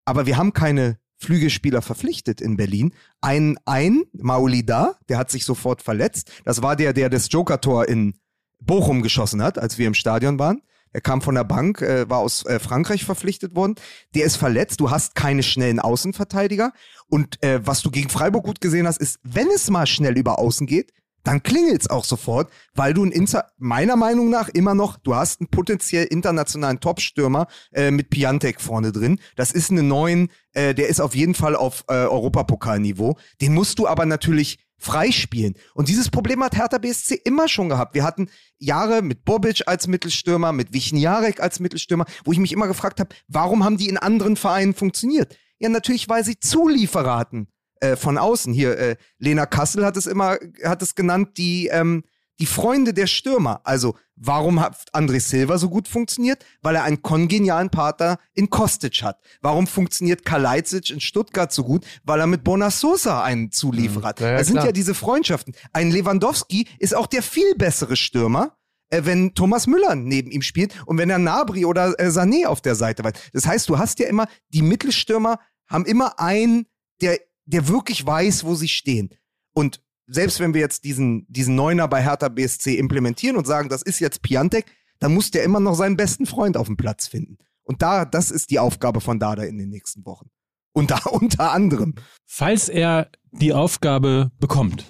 Aber 0.06 0.26
wir 0.26 0.38
haben 0.38 0.54
keine 0.54 1.00
Flügelspieler 1.18 1.82
verpflichtet 1.82 2.40
in 2.40 2.56
Berlin. 2.56 2.94
Ein, 3.20 3.60
ein 3.66 4.04
Maulida, 4.14 4.96
der 5.10 5.18
hat 5.18 5.30
sich 5.30 5.44
sofort 5.44 5.82
verletzt. 5.82 6.32
Das 6.46 6.62
war 6.62 6.78
der, 6.78 6.94
der 6.94 7.10
das 7.10 7.30
Joker-Tor 7.30 7.90
in 7.90 8.14
Bochum 8.60 9.02
geschossen 9.02 9.42
hat, 9.42 9.58
als 9.58 9.78
wir 9.78 9.88
im 9.88 9.94
Stadion 9.94 10.40
waren. 10.40 10.62
Er 10.92 11.02
kam 11.02 11.22
von 11.22 11.36
der 11.36 11.44
Bank, 11.44 11.82
äh, 11.82 12.10
war 12.10 12.20
aus 12.20 12.46
äh, 12.46 12.60
Frankreich 12.60 13.06
verpflichtet 13.06 13.56
worden. 13.56 13.76
Der 14.16 14.26
ist 14.26 14.38
verletzt. 14.38 14.80
Du 14.80 14.90
hast 14.90 15.14
keine 15.14 15.44
schnellen 15.44 15.80
Außenverteidiger. 15.80 16.74
Und 17.08 17.42
äh, 17.44 17.66
was 17.66 17.82
du 17.82 17.92
gegen 17.92 18.10
Freiburg 18.10 18.44
gut 18.44 18.62
gesehen 18.62 18.88
hast, 18.88 19.00
ist, 19.00 19.20
wenn 19.24 19.48
es 19.54 19.70
mal 19.70 19.86
schnell 19.86 20.18
über 20.18 20.40
Außen 20.40 20.66
geht, 20.66 20.92
dann 21.24 21.44
klingelt's 21.44 21.90
auch 21.90 22.06
sofort, 22.06 22.52
weil 22.74 22.94
du 22.94 23.04
ein 23.04 23.12
Inter 23.12 23.50
meiner 23.58 23.96
Meinung 23.96 24.30
nach 24.30 24.50
immer 24.50 24.74
noch, 24.74 24.98
du 24.98 25.16
hast 25.16 25.42
einen 25.42 25.50
potenziell 25.50 26.06
internationalen 26.06 26.80
Top-Stürmer 26.80 27.48
äh, 27.74 27.92
mit 27.92 28.10
Piantek 28.10 28.62
vorne 28.62 28.92
drin. 28.92 29.20
Das 29.36 29.52
ist 29.52 29.70
eine 29.70 29.84
neuen, 29.84 30.30
äh, 30.54 30.74
der 30.74 30.88
ist 30.88 31.02
auf 31.02 31.16
jeden 31.16 31.36
Fall 31.36 31.56
auf 31.56 31.84
äh, 31.88 31.94
Europapokalniveau. 31.94 33.18
Den 33.42 33.54
musst 33.54 33.80
du 33.80 33.88
aber 33.88 34.06
natürlich 34.06 34.60
freispielen. 34.80 35.56
Und 35.74 35.90
dieses 35.90 36.10
Problem 36.10 36.44
hat 36.44 36.56
Hertha 36.56 36.78
BSC 36.78 37.16
immer 37.24 37.48
schon 37.48 37.70
gehabt. 37.70 37.94
Wir 37.94 38.04
hatten 38.04 38.30
Jahre 38.58 39.02
mit 39.02 39.26
Bobic 39.26 39.64
als 39.68 39.88
Mittelstürmer, 39.88 40.52
mit 40.52 40.74
Wichniarek 40.74 41.40
als 41.42 41.60
Mittelstürmer, 41.60 42.06
wo 42.24 42.32
ich 42.32 42.40
mich 42.40 42.54
immer 42.54 42.68
gefragt 42.68 43.00
habe, 43.00 43.14
warum 43.28 43.64
haben 43.64 43.78
die 43.78 43.90
in 43.90 43.98
anderen 43.98 44.36
Vereinen 44.36 44.74
funktioniert? 44.74 45.38
Ja, 45.60 45.70
natürlich, 45.70 46.10
weil 46.10 46.24
sie 46.24 46.40
Zulieferer 46.40 47.18
hatten 47.18 47.48
äh, 47.82 47.96
von 47.96 48.18
außen. 48.18 48.54
Hier, 48.54 48.78
äh, 48.78 48.96
Lena 49.18 49.46
Kassel 49.46 49.86
hat 49.86 49.98
es 49.98 50.08
immer, 50.08 50.38
hat 50.64 50.82
es 50.82 50.96
genannt, 50.96 51.38
die, 51.38 51.68
ähm, 51.68 52.04
die 52.40 52.46
Freunde 52.46 52.94
der 52.94 53.08
Stürmer. 53.08 53.62
Also, 53.64 53.96
warum 54.16 54.60
hat 54.60 54.78
André 54.94 55.20
Silva 55.20 55.58
so 55.58 55.70
gut 55.70 55.88
funktioniert? 55.88 56.46
Weil 56.62 56.76
er 56.76 56.84
einen 56.84 57.02
kongenialen 57.02 57.70
Partner 57.70 58.18
in 58.34 58.50
Kostic 58.50 59.04
hat. 59.04 59.20
Warum 59.42 59.68
funktioniert 59.68 60.26
Kalajdzic 60.26 60.90
in 60.90 61.02
Stuttgart 61.02 61.52
so 61.52 61.64
gut? 61.64 61.86
Weil 62.04 62.22
er 62.22 62.28
mit 62.28 62.44
Bonasosa 62.44 63.24
einen 63.24 63.52
Zulieferer 63.52 64.10
hat. 64.10 64.20
Ja, 64.20 64.32
ja, 64.32 64.38
das 64.38 64.48
sind 64.48 64.56
klar. 64.56 64.68
ja 64.68 64.72
diese 64.72 64.94
Freundschaften. 64.94 65.54
Ein 65.74 65.92
Lewandowski 65.92 66.68
ist 66.80 66.96
auch 66.96 67.08
der 67.08 67.24
viel 67.24 67.56
bessere 67.56 67.96
Stürmer, 67.96 68.58
äh, 68.90 69.02
wenn 69.04 69.34
Thomas 69.34 69.68
Müller 69.68 69.96
neben 69.96 70.32
ihm 70.32 70.42
spielt 70.42 70.74
und 70.86 70.98
wenn 70.98 71.10
er 71.10 71.20
Nabri 71.20 71.66
oder 71.66 72.00
äh, 72.00 72.08
Sané 72.08 72.46
auf 72.46 72.62
der 72.62 72.76
Seite 72.76 73.04
war. 73.04 73.12
Das 73.34 73.46
heißt, 73.46 73.68
du 73.68 73.78
hast 73.78 74.00
ja 74.00 74.08
immer, 74.08 74.28
die 74.50 74.62
Mittelstürmer 74.62 75.40
haben 75.68 75.86
immer 75.86 76.20
einen, 76.20 76.66
der, 77.02 77.20
der 77.46 77.68
wirklich 77.68 78.06
weiß, 78.06 78.44
wo 78.44 78.56
sie 78.56 78.70
stehen. 78.70 79.10
Und 79.54 79.82
selbst 80.10 80.40
wenn 80.40 80.54
wir 80.54 80.62
jetzt 80.62 80.84
diesen, 80.84 81.26
diesen 81.30 81.56
Neuner 81.56 81.88
bei 81.88 82.02
Hertha 82.04 82.30
BSC 82.30 82.78
implementieren 82.78 83.38
und 83.38 83.46
sagen, 83.48 83.70
das 83.70 83.82
ist 83.82 84.00
jetzt 84.00 84.22
Piantek, 84.22 84.66
dann 85.00 85.14
muss 85.14 85.32
der 85.32 85.44
immer 85.44 85.60
noch 85.60 85.76
seinen 85.76 85.96
besten 85.98 86.26
Freund 86.26 86.58
auf 86.58 86.68
dem 86.68 86.78
Platz 86.78 87.08
finden. 87.08 87.38
Und 87.64 87.82
da, 87.82 88.04
das 88.06 88.32
ist 88.32 88.50
die 88.50 88.60
Aufgabe 88.60 89.00
von 89.02 89.20
Dada 89.20 89.44
in 89.44 89.58
den 89.58 89.70
nächsten 89.70 90.06
Wochen. 90.06 90.30
Unter, 90.74 91.00
unter 91.14 91.52
anderem. 91.52 91.96
Falls 92.26 92.68
er 92.70 93.10
die 93.32 93.54
Aufgabe 93.54 94.32
bekommt, 94.40 94.86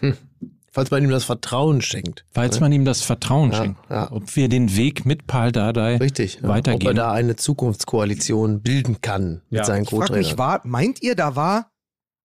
Falls 0.72 0.92
man 0.92 1.04
ihm 1.04 1.10
das 1.10 1.26
Vertrauen 1.26 1.82
schenkt. 1.82 2.26
falls 2.32 2.60
man 2.60 2.72
ihm 2.72 2.86
das 2.86 3.02
Vertrauen 3.02 3.52
Ja, 3.52 3.58
schenkt, 3.58 3.80
ja. 3.90 4.12
ob 4.12 4.36
wir 4.36 4.48
den 4.50 4.76
Weg 4.76 5.04
mit 5.04 5.26
Paul 5.26 5.52
Dardai 5.52 5.98
Richtig. 5.98 6.36
Ja. 6.36 6.40
Ob 6.42 6.44
er 6.46 6.50
weitergehen. 6.50 6.96
da 6.96 7.12
eine 7.12 7.36
Zukunftskoalition 7.84 8.62
bilden 8.62 9.02
kann 9.02 9.42
mit 9.50 9.60
Ja. 9.60 9.64
seinen 9.66 9.84
Ich 9.84 9.90
frag 9.90 10.00
mich, 10.12 10.36
Co-Trainern. 10.36 10.38
war, 10.38 10.62
meint 10.66 11.02
ihr, 11.02 11.16
da 11.16 11.36
war, 11.36 11.72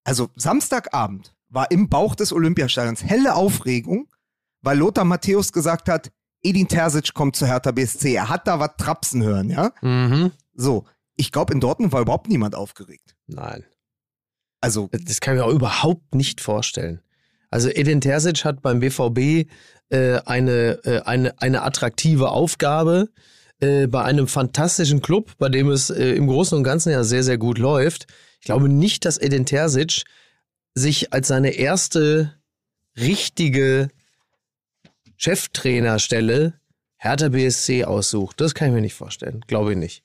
also 0.04 0.28
Samstagabend 0.36 1.34
war 1.54 1.70
im 1.70 1.88
Bauch 1.88 2.14
des 2.14 2.32
Olympiastadions 2.32 3.04
helle 3.04 3.34
Aufregung, 3.34 4.08
weil 4.62 4.78
Lothar 4.78 5.04
Matthäus 5.04 5.52
gesagt 5.52 5.88
hat, 5.88 6.10
Edin 6.42 6.68
Terzic 6.68 7.14
kommt 7.14 7.36
zu 7.36 7.46
Hertha 7.46 7.70
BSC. 7.70 8.14
Er 8.14 8.28
hat 8.28 8.46
da 8.46 8.60
was 8.60 8.72
trapsen 8.76 9.22
hören, 9.22 9.48
ja? 9.50 9.72
Mhm. 9.80 10.32
So, 10.54 10.84
ich 11.16 11.32
glaube, 11.32 11.54
in 11.54 11.60
Dortmund 11.60 11.92
war 11.92 12.02
überhaupt 12.02 12.28
niemand 12.28 12.54
aufgeregt. 12.54 13.16
Nein. 13.26 13.64
Also, 14.60 14.88
Das 14.92 15.20
kann 15.20 15.34
ich 15.34 15.40
mir 15.40 15.46
auch 15.46 15.54
überhaupt 15.54 16.14
nicht 16.14 16.40
vorstellen. 16.40 17.00
Also 17.50 17.68
Edin 17.68 18.00
Terzic 18.00 18.44
hat 18.44 18.62
beim 18.62 18.80
BVB 18.80 19.48
äh, 19.90 20.18
eine, 20.26 20.80
äh, 20.84 21.02
eine, 21.02 21.40
eine 21.40 21.62
attraktive 21.62 22.30
Aufgabe 22.30 23.10
äh, 23.60 23.86
bei 23.86 24.02
einem 24.02 24.26
fantastischen 24.26 25.02
Club, 25.02 25.32
bei 25.38 25.48
dem 25.48 25.70
es 25.70 25.88
äh, 25.90 26.14
im 26.14 26.26
Großen 26.26 26.58
und 26.58 26.64
Ganzen 26.64 26.90
ja 26.90 27.04
sehr, 27.04 27.22
sehr 27.22 27.38
gut 27.38 27.58
läuft. 27.58 28.06
Ich 28.40 28.46
glaube 28.46 28.68
nicht, 28.68 29.04
dass 29.04 29.18
Edin 29.18 29.46
Terzic 29.46 30.02
sich 30.74 31.12
als 31.12 31.28
seine 31.28 31.50
erste 31.50 32.34
richtige 32.96 33.88
Cheftrainerstelle 35.16 36.54
Hertha 36.96 37.28
BSC 37.28 37.84
aussucht. 37.84 38.40
Das 38.40 38.54
kann 38.54 38.68
ich 38.68 38.74
mir 38.74 38.80
nicht 38.80 38.94
vorstellen. 38.94 39.44
Glaube 39.46 39.72
ich 39.72 39.78
nicht. 39.78 40.04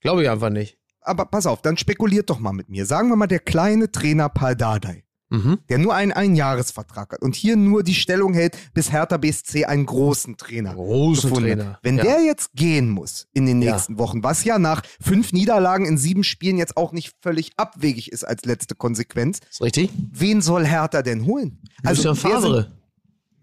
Glaube 0.00 0.22
ich 0.22 0.30
einfach 0.30 0.50
nicht. 0.50 0.78
aber 1.02 1.26
pass 1.26 1.46
auf, 1.46 1.62
dann 1.62 1.76
spekuliert 1.76 2.30
doch 2.30 2.38
mal 2.38 2.52
mit 2.52 2.68
mir. 2.68 2.86
Sagen 2.86 3.08
wir 3.08 3.16
mal, 3.16 3.26
der 3.26 3.40
kleine 3.40 3.90
Trainer 3.90 4.28
Paul 4.28 4.54
Dardai, 4.54 5.04
Mhm. 5.30 5.58
der 5.68 5.78
nur 5.78 5.94
einen 5.94 6.10
Einjahresvertrag 6.12 7.12
hat 7.12 7.22
und 7.22 7.36
hier 7.36 7.56
nur 7.56 7.82
die 7.84 7.94
Stellung 7.94 8.34
hält, 8.34 8.56
bis 8.74 8.90
Hertha 8.90 9.16
BSC 9.16 9.64
einen 9.64 9.86
großen 9.86 10.36
Trainer 10.36 10.74
Großen. 10.74 11.32
Trainer. 11.32 11.78
Wenn 11.82 11.98
ja. 11.98 12.02
der 12.04 12.20
jetzt 12.24 12.52
gehen 12.54 12.90
muss 12.90 13.28
in 13.32 13.46
den 13.46 13.62
Ja. 13.62 13.72
nächsten 13.74 13.96
Wochen, 13.98 14.22
was 14.24 14.42
ja 14.44 14.58
nach 14.58 14.82
fünf 15.00 15.32
Niederlagen 15.32 15.86
in 15.86 15.98
sieben 15.98 16.24
Spielen 16.24 16.58
jetzt 16.58 16.76
auch 16.76 16.92
nicht 16.92 17.14
völlig 17.22 17.52
abwegig 17.56 18.10
ist 18.10 18.24
als 18.24 18.44
letzte 18.44 18.74
Konsequenz, 18.74 19.38
ist 19.48 19.62
richtig? 19.62 19.90
wen 20.12 20.40
soll 20.42 20.66
Hertha 20.66 21.02
denn 21.02 21.24
holen? 21.26 21.60
Lucien 21.84 22.04
wer 22.04 22.04
sind- 22.04 22.16
Favre. 22.16 22.72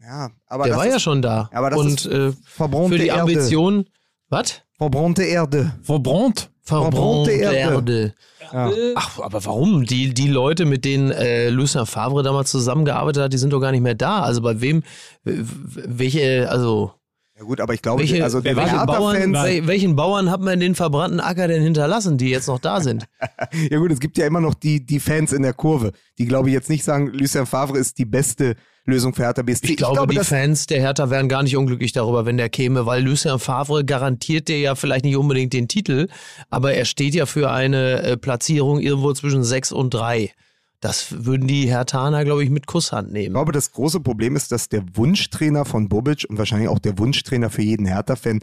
Ja, 0.01 0.29
aber 0.45 0.65
Der 0.65 0.75
war 0.77 0.85
ist 0.85 0.93
ja 0.93 0.99
schon 0.99 1.21
da. 1.21 1.49
aber 1.53 1.69
das 1.69 1.79
und 1.79 1.87
ist 1.93 2.05
äh, 2.05 2.31
für 2.31 2.97
die 2.97 3.07
Erde. 3.07 3.21
Ambition, 3.21 3.85
was? 4.29 4.61
Verbrannte 4.77 5.23
Erde. 5.23 5.73
Verbraunt. 5.83 6.49
Verbrannte 6.61 7.31
Erde. 7.31 8.13
Erde. 8.51 8.93
Ach, 8.95 9.19
aber 9.19 9.43
warum? 9.45 9.85
Die, 9.85 10.13
die 10.13 10.27
Leute, 10.27 10.65
mit 10.65 10.85
denen 10.85 11.11
äh, 11.11 11.49
Lucien 11.49 11.85
Favre 11.85 12.23
damals 12.23 12.51
zusammengearbeitet 12.51 13.23
hat, 13.23 13.33
die 13.33 13.37
sind 13.37 13.51
doch 13.51 13.59
gar 13.59 13.71
nicht 13.71 13.81
mehr 13.81 13.95
da. 13.95 14.21
Also 14.21 14.41
bei 14.41 14.61
wem, 14.61 14.83
welche, 15.23 16.49
also 16.49 16.91
Ja 17.37 17.43
gut, 17.43 17.59
aber 17.59 17.73
ich 17.73 17.81
glaube, 17.81 18.01
welche, 18.01 18.23
also 18.23 18.41
der 18.41 18.55
welche 18.55 18.85
Bauern, 18.85 19.33
welchen 19.33 19.95
Bauern 19.95 20.31
hat 20.31 20.41
man 20.41 20.59
den 20.59 20.75
verbrannten 20.75 21.19
Acker 21.19 21.47
denn 21.47 21.61
hinterlassen, 21.61 22.17
die 22.17 22.29
jetzt 22.29 22.47
noch 22.47 22.59
da 22.59 22.81
sind? 22.81 23.05
ja 23.69 23.77
gut, 23.79 23.91
es 23.91 23.99
gibt 23.99 24.17
ja 24.17 24.25
immer 24.25 24.41
noch 24.41 24.53
die, 24.53 24.85
die 24.85 24.99
Fans 24.99 25.33
in 25.33 25.41
der 25.41 25.53
Kurve, 25.53 25.91
die 26.17 26.25
glaube 26.25 26.49
ich 26.49 26.53
jetzt 26.53 26.69
nicht 26.69 26.83
sagen, 26.83 27.07
Lucien 27.07 27.45
Favre 27.45 27.77
ist 27.77 27.97
die 27.97 28.05
beste 28.05 28.55
Lösung 28.87 29.13
für 29.13 29.23
Hertha 29.23 29.41
BSC. 29.41 29.67
Ich 29.71 29.77
glaube, 29.77 30.07
die 30.13 30.19
Fans 30.19 30.65
der 30.65 30.79
Hertha 30.79 31.09
wären 31.09 31.27
gar 31.29 31.43
nicht 31.43 31.57
unglücklich 31.57 31.91
darüber, 31.91 32.25
wenn 32.25 32.37
der 32.37 32.49
käme, 32.49 32.85
weil 32.85 33.03
Lucien 33.03 33.37
Favre 33.37 33.83
garantiert 33.85 34.47
dir 34.47 34.59
ja 34.59 34.75
vielleicht 34.75 35.03
nicht 35.05 35.17
unbedingt 35.17 35.53
den 35.53 35.67
Titel, 35.67 36.07
aber 36.49 36.73
er 36.73 36.85
steht 36.85 37.13
ja 37.13 37.25
für 37.25 37.51
eine 37.51 38.01
äh, 38.01 38.17
Platzierung 38.17 38.79
irgendwo 38.79 39.11
zwischen 39.13 39.43
sechs 39.43 39.71
und 39.71 39.93
drei. 39.93 40.31
Das 40.79 41.25
würden 41.25 41.47
die 41.47 41.67
Hertaner, 41.67 42.23
glaube 42.23 42.43
ich, 42.43 42.49
mit 42.49 42.65
Kusshand 42.67 43.07
Ich 43.09 43.13
nehmen. 43.13 43.33
glaube, 43.33 43.51
das 43.51 43.71
große 43.71 43.99
Problem 43.99 44.35
ist, 44.35 44.51
dass 44.51 44.69
der 44.69 44.83
Wunschtrainer 44.93 45.65
von 45.65 45.89
Bobic 45.89 46.25
und 46.29 46.37
wahrscheinlich 46.37 46.69
auch 46.69 46.79
der 46.79 46.97
Wunschtrainer 46.97 47.49
für 47.49 47.63
jeden 47.63 47.85
Hertha-Fan 47.87 48.39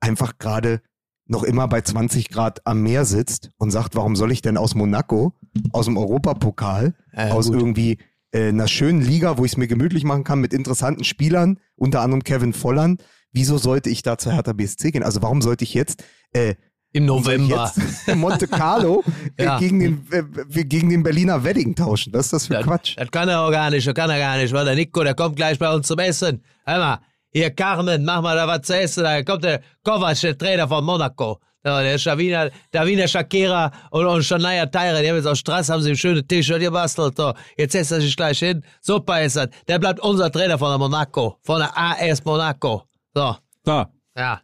einfach 0.00 0.38
gerade 0.38 0.80
noch 1.26 1.44
immer 1.44 1.68
bei 1.68 1.80
20 1.80 2.30
Grad 2.30 2.66
am 2.66 2.82
Meer 2.82 3.04
sitzt 3.04 3.50
und 3.58 3.70
sagt, 3.70 3.94
warum 3.94 4.16
soll 4.16 4.32
ich 4.32 4.42
denn 4.42 4.56
aus 4.56 4.74
Monaco, 4.74 5.34
aus 5.72 5.84
dem 5.84 5.96
Europapokal, 5.96 6.94
Ja, 7.14 7.28
aus 7.32 7.46
gut. 7.48 7.56
irgendwie 7.60 7.98
äh, 8.32 8.48
einer 8.48 8.68
schönen 8.68 9.00
Liga, 9.00 9.38
wo 9.38 9.44
ich 9.44 9.52
es 9.52 9.56
mir 9.56 9.68
gemütlich 9.68 10.04
machen 10.04 10.24
kann 10.24 10.40
mit 10.40 10.52
interessanten 10.52 11.04
Spielern, 11.04 11.58
unter 11.76 12.00
anderem 12.02 12.24
Kevin 12.24 12.52
Volland, 12.52 13.02
wieso 13.32 13.58
sollte 13.58 13.90
ich 13.90 14.02
da 14.02 14.18
zur 14.18 14.32
Hertha 14.32 14.52
BSC 14.52 14.90
gehen? 14.90 15.02
Also 15.02 15.22
warum 15.22 15.42
sollte 15.42 15.64
ich 15.64 15.74
jetzt 15.74 16.04
äh, 16.32 16.54
Im 16.92 17.04
November. 17.06 17.72
Monte 18.14 18.48
Carlo 18.48 19.04
Ja. 19.38 19.58
gegen, 19.58 19.80
den, 19.80 20.06
äh, 20.10 20.64
gegen 20.64 20.88
den 20.90 21.02
Berliner 21.02 21.44
Wedding 21.44 21.74
tauschen? 21.74 22.12
Was 22.12 22.26
ist 22.26 22.32
das 22.32 22.46
für 22.46 22.54
Das, 22.54 22.64
Quatsch? 22.64 22.96
das 22.96 23.10
kann 23.10 23.28
er 23.28 23.42
auch 23.42 23.50
gar 23.50 23.70
nicht, 23.70 23.86
das 23.86 23.94
kann 23.94 24.10
er 24.10 24.18
gar 24.18 24.36
nicht, 24.38 24.52
weil 24.52 24.64
der 24.64 24.74
Nico, 24.74 25.02
der 25.04 25.14
kommt 25.14 25.36
gleich 25.36 25.58
bei 25.58 25.72
uns 25.72 25.86
zum 25.86 25.98
Essen. 25.98 26.42
Hör 26.64 26.78
mal, 26.78 26.98
hier 27.30 27.50
Carmen, 27.50 28.04
mach 28.04 28.22
mal 28.22 28.34
da 28.36 28.48
was 28.48 28.62
zu 28.62 28.74
essen, 28.76 29.04
da 29.04 29.22
kommt 29.22 29.44
der 29.44 29.60
Kovac, 29.84 30.18
der 30.20 30.36
Trainer 30.38 30.66
von 30.66 30.82
Monaco. 30.84 31.38
Ja, 31.64 31.82
der 31.82 31.98
Davina, 31.98 32.48
Davina 32.70 33.08
Shakira 33.08 33.72
und, 33.90 34.06
und 34.06 34.22
Shania 34.22 34.66
Tyre, 34.66 35.02
die 35.02 35.08
haben 35.08 35.16
jetzt 35.16 35.26
aus 35.26 35.38
Straße, 35.40 35.72
haben 35.72 35.82
sie 35.82 35.90
ein 35.90 35.96
schönes 35.96 36.22
T-Shirt 36.28 36.60
gebastelt. 36.60 37.18
Da. 37.18 37.34
Jetzt 37.56 37.72
setzt 37.72 37.92
er 37.92 38.00
sich 38.00 38.16
gleich 38.16 38.38
hin. 38.38 38.62
Super 38.80 39.22
ist 39.22 39.36
das. 39.36 39.48
Der 39.66 39.78
bleibt 39.78 40.00
unser 40.00 40.30
Trainer 40.30 40.56
von 40.58 40.70
der 40.70 40.78
Monaco, 40.78 41.36
von 41.42 41.58
der 41.60 41.76
AS 41.76 42.24
Monaco. 42.24 42.84
So, 43.14 43.36
Da. 43.64 43.90
ja. 44.16 44.40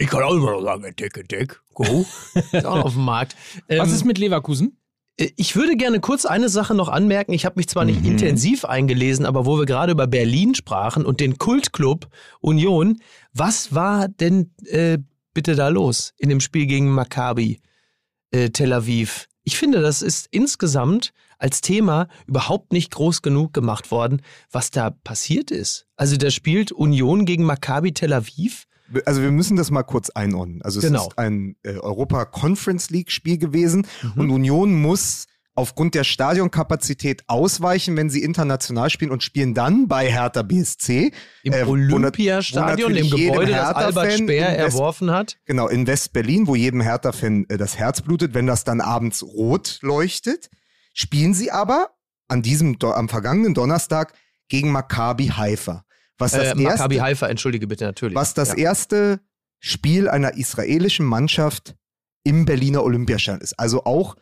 Ich 0.00 0.06
kann 0.06 0.22
auch 0.22 0.32
immer 0.32 0.52
noch 0.52 0.62
sagen, 0.62 0.94
Tick, 0.96 1.28
Tick, 1.28 1.60
go. 1.74 2.06
Ist 2.52 2.64
auch 2.64 2.76
noch 2.76 2.84
auf 2.86 2.92
dem 2.94 3.04
Markt. 3.04 3.34
Was 3.68 3.88
Ähm, 3.88 3.94
ist 3.94 4.04
mit 4.04 4.16
Leverkusen? 4.18 4.76
Ich 5.36 5.56
würde 5.56 5.76
gerne 5.76 5.98
kurz 5.98 6.24
eine 6.24 6.48
Sache 6.48 6.76
noch 6.76 6.88
anmerken. 6.88 7.32
Ich 7.32 7.44
habe 7.44 7.54
mich 7.56 7.66
zwar 7.68 7.84
nicht 7.84 8.04
intensiv 8.06 8.64
eingelesen, 8.64 9.26
aber 9.26 9.44
wo 9.44 9.58
wir 9.58 9.66
gerade 9.66 9.90
über 9.90 10.06
Berlin 10.06 10.54
sprachen 10.54 11.04
und 11.04 11.18
den 11.18 11.38
Kultclub 11.38 12.06
Union, 12.40 13.00
was 13.32 13.74
war 13.74 14.06
denn 14.06 14.52
äh, 14.66 14.98
bitte 15.34 15.54
da 15.54 15.68
los 15.68 16.12
in 16.18 16.28
dem 16.28 16.40
Spiel 16.40 16.66
gegen 16.66 16.88
Maccabi 16.90 17.60
äh, 18.30 18.50
Tel 18.50 18.72
Aviv? 18.72 19.26
Ich 19.44 19.56
finde, 19.56 19.80
das 19.80 20.02
ist 20.02 20.28
insgesamt 20.30 21.12
als 21.38 21.60
Thema 21.60 22.08
überhaupt 22.26 22.72
nicht 22.72 22.90
groß 22.90 23.22
genug 23.22 23.54
gemacht 23.54 23.90
worden, 23.90 24.20
was 24.50 24.70
da 24.70 24.90
passiert 24.90 25.50
ist. 25.50 25.86
Also 25.96 26.16
da 26.16 26.30
spielt 26.30 26.72
Union 26.72 27.24
gegen 27.24 27.44
Maccabi 27.44 27.92
Tel 27.92 28.12
Aviv. 28.12 28.64
Also 29.04 29.22
wir 29.22 29.30
müssen 29.30 29.56
das 29.56 29.70
mal 29.70 29.82
kurz 29.84 30.10
einordnen. 30.10 30.62
Also 30.62 30.80
es 30.80 30.86
Genau. 30.86 31.08
ist 31.08 31.18
ein 31.18 31.56
äh, 31.62 31.74
Europa 31.78 32.24
Conference 32.24 32.90
League 32.90 33.10
Spiel 33.10 33.38
gewesen 33.38 33.86
Mhm. 34.02 34.12
und 34.20 34.30
Union 34.30 34.74
muss 34.74 35.26
aufgrund 35.58 35.96
der 35.96 36.04
Stadionkapazität 36.04 37.24
ausweichen, 37.26 37.96
wenn 37.96 38.10
sie 38.10 38.22
international 38.22 38.90
spielen 38.90 39.10
und 39.10 39.24
spielen 39.24 39.54
dann 39.54 39.88
bei 39.88 40.08
Hertha 40.08 40.42
BSC 40.42 41.10
Im 41.42 41.52
äh, 41.52 41.64
Olympiastadion, 41.64 42.94
jedem 42.94 43.10
Gebäude, 43.10 43.50
das 43.50 43.74
Albert 43.74 44.12
Speer 44.12 44.46
erworfen 44.46 45.10
hat. 45.10 45.36
Genau, 45.46 45.66
in 45.66 45.88
West-Berlin, 45.88 46.46
wo 46.46 46.54
jedem 46.54 46.80
Hertha-Fan 46.80 47.46
äh, 47.48 47.56
das 47.56 47.76
Herz 47.76 48.02
blutet, 48.02 48.34
wenn 48.34 48.46
das 48.46 48.62
dann 48.62 48.80
abends 48.80 49.24
rot 49.24 49.80
leuchtet, 49.82 50.48
spielen 50.94 51.34
sie 51.34 51.50
aber 51.50 51.90
an 52.28 52.42
diesem, 52.42 52.78
am 52.80 53.08
vergangenen 53.08 53.52
Donnerstag 53.54 54.14
gegen 54.48 54.70
Maccabi 54.70 55.26
Haifa. 55.26 55.84
Was 56.18 56.32
das 56.32 56.52
Äh, 56.52 56.54
Maccabi 56.54 56.94
erste, 56.94 57.02
Haifa, 57.02 57.26
entschuldige 57.26 57.66
bitte 57.66 57.84
natürlich. 57.84 58.14
was 58.14 58.32
das 58.32 58.50
ja. 58.50 58.58
erste 58.58 59.18
Spiel 59.58 60.08
einer 60.08 60.36
israelischen 60.36 61.04
Mannschaft 61.04 61.74
im 62.22 62.44
Berliner 62.44 62.84
Olympiastadion 62.84 63.40
ist. 63.40 63.58
Also 63.58 63.84
auch 63.84 64.14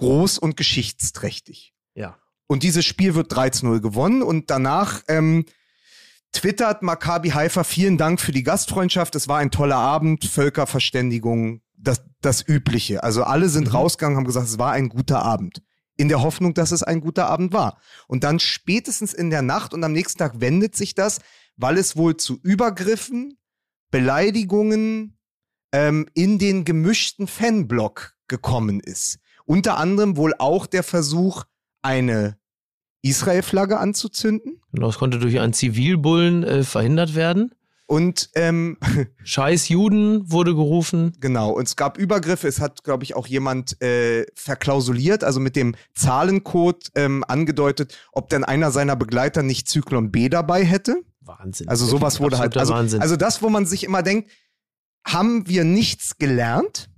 groß 0.00 0.38
und 0.38 0.56
geschichtsträchtig. 0.56 1.74
Ja. 1.94 2.18
Und 2.46 2.62
dieses 2.62 2.84
Spiel 2.84 3.14
wird 3.14 3.32
13-0 3.32 3.80
gewonnen 3.80 4.22
und 4.22 4.50
danach 4.50 5.02
ähm, 5.08 5.44
twittert 6.32 6.82
Maccabi 6.82 7.30
Haifa, 7.30 7.64
vielen 7.64 7.98
Dank 7.98 8.20
für 8.20 8.32
die 8.32 8.42
Gastfreundschaft, 8.42 9.14
es 9.14 9.28
war 9.28 9.38
ein 9.38 9.50
toller 9.50 9.76
Abend, 9.76 10.24
Völkerverständigung, 10.24 11.60
das, 11.76 12.02
das 12.20 12.46
Übliche. 12.46 13.02
Also 13.02 13.24
alle 13.24 13.48
sind 13.48 13.68
Mhm. 13.68 13.74
rausgegangen, 13.74 14.16
haben 14.16 14.24
gesagt, 14.24 14.48
es 14.48 14.58
war 14.58 14.72
ein 14.72 14.88
guter 14.88 15.22
Abend. 15.22 15.62
In 15.96 16.08
der 16.08 16.22
Hoffnung, 16.22 16.54
dass 16.54 16.72
es 16.72 16.82
ein 16.82 17.00
guter 17.00 17.28
Abend 17.28 17.52
war. 17.52 17.78
Und 18.08 18.24
dann 18.24 18.40
spätestens 18.40 19.12
in 19.12 19.28
der 19.28 19.42
Nacht 19.42 19.74
und 19.74 19.84
am 19.84 19.92
nächsten 19.92 20.18
Tag 20.18 20.40
wendet 20.40 20.74
sich 20.74 20.94
das, 20.94 21.20
weil 21.56 21.76
es 21.76 21.94
wohl 21.96 22.16
zu 22.16 22.40
Übergriffen, 22.42 23.38
Beleidigungen 23.90 25.18
ähm, 25.72 26.08
in 26.14 26.38
den 26.38 26.64
gemischten 26.64 27.26
Fanblock 27.26 28.14
gekommen 28.28 28.80
ist. 28.80 29.18
Unter 29.44 29.78
anderem 29.78 30.16
wohl 30.16 30.34
auch 30.38 30.66
der 30.66 30.82
Versuch, 30.82 31.44
eine 31.82 32.36
Israel-Flagge 33.02 33.78
anzuzünden. 33.78 34.60
Genau, 34.72 34.86
das 34.86 34.98
konnte 34.98 35.18
durch 35.18 35.40
einen 35.40 35.52
Zivilbullen 35.52 36.44
äh, 36.44 36.64
verhindert 36.64 37.14
werden. 37.14 37.52
Und 37.86 38.30
ähm, 38.36 38.76
Scheiß 39.24 39.68
Juden 39.68 40.30
wurde 40.30 40.54
gerufen. 40.54 41.12
genau, 41.18 41.50
und 41.50 41.66
es 41.66 41.74
gab 41.74 41.98
Übergriffe. 41.98 42.46
Es 42.46 42.60
hat, 42.60 42.84
glaube 42.84 43.02
ich, 43.02 43.16
auch 43.16 43.26
jemand 43.26 43.82
äh, 43.82 44.26
verklausuliert, 44.36 45.24
also 45.24 45.40
mit 45.40 45.56
dem 45.56 45.74
Zahlencode 45.94 46.90
ähm, 46.94 47.24
angedeutet, 47.26 47.98
ob 48.12 48.28
denn 48.28 48.44
einer 48.44 48.70
seiner 48.70 48.94
Begleiter 48.94 49.42
nicht 49.42 49.66
Zyklon 49.66 50.12
B 50.12 50.28
dabei 50.28 50.64
hätte. 50.64 51.02
Wahnsinn. 51.20 51.68
Also 51.68 51.84
sowas 51.84 52.20
wurde 52.20 52.38
halt. 52.38 52.56
Also, 52.56 52.74
Wahnsinn. 52.74 53.02
also 53.02 53.16
das, 53.16 53.42
wo 53.42 53.48
man 53.48 53.66
sich 53.66 53.82
immer 53.82 54.04
denkt, 54.04 54.30
haben 55.04 55.48
wir 55.48 55.64
nichts 55.64 56.16
gelernt? 56.16 56.89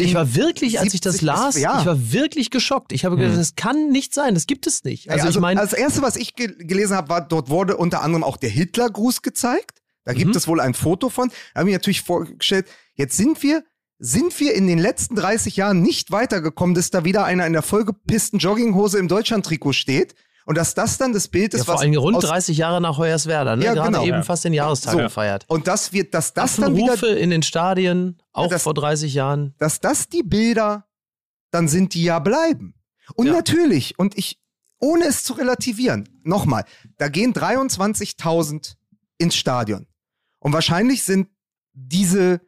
Also 0.00 0.04
ich 0.04 0.14
war 0.14 0.34
wirklich, 0.34 0.80
als 0.80 0.94
ich 0.94 1.00
das 1.00 1.14
70 1.14 1.26
las, 1.26 1.58
ja. 1.58 1.80
ich 1.80 1.86
war 1.86 2.12
wirklich 2.12 2.50
geschockt. 2.50 2.92
Ich 2.92 3.04
habe 3.04 3.16
gedacht, 3.16 3.38
das 3.38 3.54
kann 3.56 3.90
nicht 3.90 4.14
sein, 4.14 4.34
das 4.34 4.46
gibt 4.46 4.66
es 4.66 4.84
nicht. 4.84 5.10
Also, 5.10 5.26
Also, 5.26 5.38
ich 5.38 5.40
meine, 5.42 5.60
das 5.60 5.72
erste, 5.72 6.02
was 6.02 6.16
ich 6.16 6.34
ge 6.34 6.54
gelesen 6.58 6.96
habe, 6.96 7.08
war, 7.08 7.20
dort 7.26 7.48
wurde 7.50 7.76
unter 7.76 8.02
anderem 8.02 8.24
auch 8.24 8.36
der 8.36 8.50
Hitlergruß 8.50 9.22
gezeigt. 9.22 9.80
Da 10.04 10.12
gibt 10.12 10.30
Mhm. 10.32 10.36
es 10.36 10.46
wohl 10.48 10.60
ein 10.60 10.74
Foto 10.74 11.08
von. 11.08 11.28
Da 11.54 11.60
habe 11.60 11.68
ich 11.68 11.72
mir 11.72 11.78
natürlich 11.78 12.02
vorgestellt, 12.02 12.66
jetzt 12.94 13.16
sind 13.16 13.42
wir, 13.42 13.64
sind 13.98 14.38
wir 14.40 14.54
in 14.54 14.66
den 14.66 14.78
letzten 14.78 15.14
30 15.14 15.56
Jahren 15.56 15.80
nicht 15.80 16.10
weitergekommen, 16.10 16.74
dass 16.74 16.90
da 16.90 17.04
wieder 17.04 17.24
einer 17.24 17.46
in 17.46 17.52
der 17.54 17.62
vollgepissten 17.62 18.38
Jogginghose 18.38 18.98
im 18.98 19.08
Deutschland-Trikot 19.08 19.72
steht. 19.72 20.14
Und 20.46 20.58
dass 20.58 20.74
das 20.74 20.98
dann 20.98 21.12
das 21.14 21.28
Bild 21.28 21.54
ist, 21.54 21.60
ja, 21.60 21.64
vor 21.64 21.74
was 21.74 21.80
allem 21.80 21.94
rund 21.96 22.16
aus, 22.18 22.24
30 22.24 22.58
Jahre 22.58 22.80
nach 22.80 22.98
Hoyerswerda, 22.98 23.56
ne? 23.56 23.64
Ja, 23.64 23.72
gerade 23.74 23.92
genau. 23.92 24.04
eben 24.04 24.22
fast 24.24 24.44
den 24.44 24.52
Jahrestag 24.52 24.92
So. 24.92 24.98
gefeiert. 24.98 25.44
und 25.48 25.66
das 25.66 25.92
wird, 25.92 26.12
dass 26.12 26.34
das 26.34 26.56
dann 26.56 26.76
wieder, 26.76 27.16
in 27.16 27.30
den 27.30 27.42
Stadien, 27.42 28.20
auch 28.32 28.48
das- 28.50 28.62
vor 28.62 28.74
30 28.74 29.14
Jahren. 29.14 29.54
dass 29.58 29.80
das 29.80 30.08
die 30.08 30.22
Bilder, 30.22 30.86
dann 31.50 31.66
sind 31.68 31.94
die 31.94 32.04
ja 32.04 32.18
bleiben. 32.18 32.74
Und 33.14 33.26
Ja. 33.28 33.32
natürlich, 33.32 33.98
und 33.98 34.18
ich, 34.18 34.38
ohne 34.80 35.04
es 35.06 35.24
zu 35.24 35.32
relativieren, 35.34 36.08
nochmal, 36.24 36.64
da 36.98 37.08
gehen 37.08 37.32
23.000 37.32 38.76
ins 39.18 39.36
Stadion. 39.36 39.86
Und 40.40 40.52
wahrscheinlich 40.52 41.04
sind 41.04 41.28
diese 41.72 42.40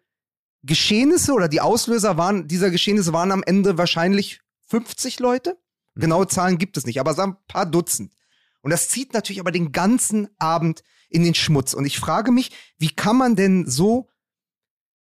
Geschehnisse 0.62 1.32
oder 1.32 1.48
die 1.48 1.60
Auslöser 1.60 2.16
waren, 2.16 2.48
dieser 2.48 2.70
Geschehnisse 2.70 3.12
waren 3.12 3.32
am 3.32 3.42
Ende 3.42 3.78
wahrscheinlich 3.78 4.40
50 4.68 5.18
Leute. 5.20 5.56
Genaue 5.96 6.28
Zahlen 6.28 6.58
gibt 6.58 6.76
es 6.76 6.86
nicht, 6.86 7.00
aber 7.00 7.14
sagen 7.14 7.32
ein 7.32 7.46
paar 7.48 7.66
Dutzend. 7.66 8.12
Und 8.60 8.70
das 8.70 8.88
zieht 8.88 9.12
natürlich 9.12 9.40
aber 9.40 9.52
den 9.52 9.72
ganzen 9.72 10.28
Abend 10.38 10.82
in 11.08 11.22
den 11.22 11.34
Schmutz. 11.34 11.74
Und 11.74 11.84
ich 11.86 11.98
frage 11.98 12.32
mich, 12.32 12.50
wie 12.78 12.90
kann 12.90 13.16
man 13.16 13.36
denn 13.36 13.68
so 13.68 14.08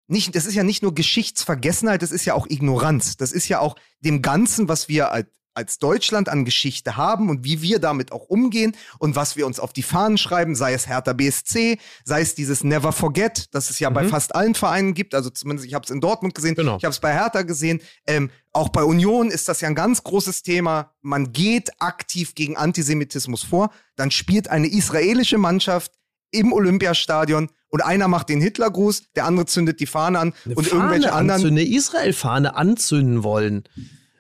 nicht, 0.08 0.36
das 0.36 0.46
ist 0.46 0.56
ja 0.56 0.64
nicht 0.64 0.84
nur 0.84 0.94
Geschichtsvergessenheit, 0.94 2.02
das 2.02 2.12
ist 2.12 2.26
ja 2.26 2.34
auch 2.34 2.48
Ignoranz. 2.48 3.16
Das 3.18 3.32
ist 3.32 3.48
ja 3.48 3.60
auch 3.60 3.78
dem 4.02 4.22
Ganzen, 4.22 4.68
was 4.68 4.90
wir 4.90 5.26
als, 5.54 5.80
Deutschland 5.80 6.30
an 6.30 6.46
Geschichte 6.46 6.98
haben 6.98 7.30
und 7.30 7.44
wie 7.44 7.62
wir 7.62 7.80
damit 7.80 8.12
auch 8.12 8.26
umgehen 8.26 8.76
und 9.00 9.16
was 9.16 9.36
wir 9.36 9.46
uns 9.46 9.60
auf 9.60 9.74
die 9.74 9.84
Fahnen 9.84 10.18
schreiben, 10.18 10.56
sei 10.56 10.74
es 10.74 10.88
Hertha 10.88 11.14
BSC, 11.14 11.78
sei 12.04 12.22
es 12.22 12.36
dieses 12.36 12.64
Never 12.64 12.92
Forget, 12.92 13.54
das 13.54 13.70
es 13.70 13.80
ja 13.80 13.90
bei 13.90 14.08
fast 14.08 14.36
allen 14.36 14.56
Vereinen 14.56 14.94
gibt. 14.94 15.16
Also 15.16 15.30
zumindest, 15.30 15.68
ich 15.68 15.74
habe 15.74 15.86
es 15.86 15.92
in 15.92 16.02
Dortmund 16.02 16.36
gesehen, 16.36 16.56
Genau. 16.56 16.78
ich 16.78 16.84
habe 16.84 16.92
es 16.94 17.00
bei 17.00 17.14
Hertha 17.14 17.42
gesehen. 17.42 17.82
Ähm, 18.08 18.30
auch 18.54 18.70
bei 18.70 18.84
Union 18.84 19.30
ist 19.32 19.48
das 19.48 19.62
ja 19.62 19.68
ein 19.68 19.76
ganz 19.76 20.04
großes 20.04 20.44
Thema. 20.44 20.94
Man 21.02 21.32
geht 21.32 21.72
aktiv 21.80 22.36
gegen 22.36 22.58
Antisemitismus 22.58 23.44
vor. 23.44 23.72
Dann 23.96 24.12
spielt 24.12 24.50
eine 24.50 24.68
israelische 24.68 25.38
Mannschaft 25.38 25.94
im 26.32 26.54
Olympiastadion 26.54 27.50
und 27.70 27.82
einer 27.84 28.08
macht 28.08 28.30
den 28.30 28.42
Hitlergruß, 28.42 29.12
der 29.16 29.26
andere 29.26 29.46
zündet 29.46 29.80
die 29.80 29.86
Fahne 29.86 30.20
an 30.20 30.34
und 30.46 30.68
irgendwelche 30.68 31.14
anderen. 31.14 31.42
Anzünden, 31.42 31.60
eine 31.60 31.68
Israel-Fahne 31.68 32.56
anzünden 32.56 33.24
wollen. 33.24 33.64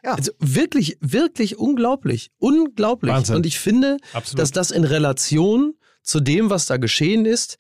Ja. 0.03 0.15
Also 0.15 0.31
wirklich, 0.39 0.97
wirklich 0.99 1.57
unglaublich. 1.57 2.31
Unglaublich. 2.37 3.13
Wahnsinn. 3.13 3.35
Und 3.35 3.45
ich 3.45 3.59
finde, 3.59 3.97
Absolut. 4.13 4.39
dass 4.39 4.51
das 4.51 4.71
in 4.71 4.83
Relation 4.83 5.75
zu 6.01 6.19
dem, 6.19 6.49
was 6.49 6.65
da 6.65 6.77
geschehen 6.77 7.25
ist, 7.25 7.57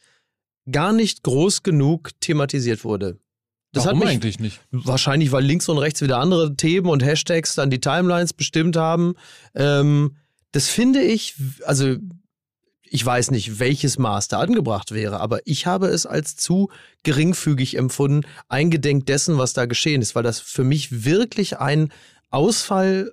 gar 0.71 0.93
nicht 0.93 1.23
groß 1.23 1.63
genug 1.63 2.09
thematisiert 2.19 2.83
wurde. 2.83 3.19
Das 3.73 3.85
Warum 3.85 3.99
hat 3.99 4.05
mich 4.05 4.15
eigentlich 4.15 4.39
nicht? 4.39 4.59
wahrscheinlich, 4.71 5.31
weil 5.31 5.43
links 5.43 5.69
und 5.69 5.77
rechts 5.77 6.01
wieder 6.01 6.17
andere 6.17 6.55
Themen 6.55 6.89
und 6.89 7.03
Hashtags 7.03 7.55
dann 7.55 7.69
die 7.69 7.79
Timelines 7.79 8.33
bestimmt 8.33 8.75
haben. 8.75 9.13
Ähm, 9.55 10.17
das 10.51 10.67
finde 10.67 11.01
ich, 11.01 11.35
also 11.65 11.95
ich 12.83 13.05
weiß 13.05 13.31
nicht, 13.31 13.59
welches 13.59 13.97
Maß 13.97 14.27
da 14.27 14.39
angebracht 14.39 14.91
wäre, 14.91 15.21
aber 15.21 15.39
ich 15.45 15.65
habe 15.65 15.87
es 15.87 16.05
als 16.05 16.35
zu 16.35 16.69
geringfügig 17.03 17.77
empfunden, 17.77 18.27
eingedenk 18.49 19.05
dessen, 19.05 19.37
was 19.37 19.53
da 19.53 19.65
geschehen 19.65 20.01
ist, 20.01 20.13
weil 20.13 20.23
das 20.23 20.41
für 20.41 20.65
mich 20.65 21.05
wirklich 21.05 21.57
ein 21.59 21.93
Ausfall 22.31 23.11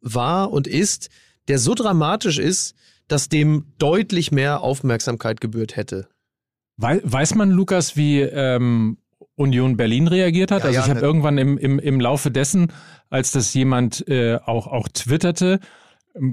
war 0.00 0.50
und 0.52 0.66
ist, 0.66 1.10
der 1.48 1.58
so 1.58 1.74
dramatisch 1.74 2.38
ist, 2.38 2.74
dass 3.08 3.28
dem 3.28 3.66
deutlich 3.78 4.32
mehr 4.32 4.62
Aufmerksamkeit 4.62 5.40
gebührt 5.40 5.76
hätte. 5.76 6.08
Wei 6.76 7.00
weiß 7.02 7.34
man, 7.34 7.50
Lukas, 7.50 7.96
wie 7.96 8.20
ähm, 8.20 8.98
Union 9.34 9.76
Berlin 9.76 10.06
reagiert 10.06 10.50
hat? 10.50 10.60
Ja, 10.60 10.66
also 10.66 10.78
ja, 10.78 10.84
ich 10.84 10.90
habe 10.90 11.00
ne- 11.00 11.06
irgendwann 11.06 11.38
im, 11.38 11.58
im, 11.58 11.78
im 11.78 12.00
Laufe 12.00 12.30
dessen, 12.30 12.72
als 13.10 13.32
das 13.32 13.52
jemand 13.52 14.06
äh, 14.08 14.36
auch, 14.36 14.66
auch 14.66 14.88
twitterte, 14.88 15.60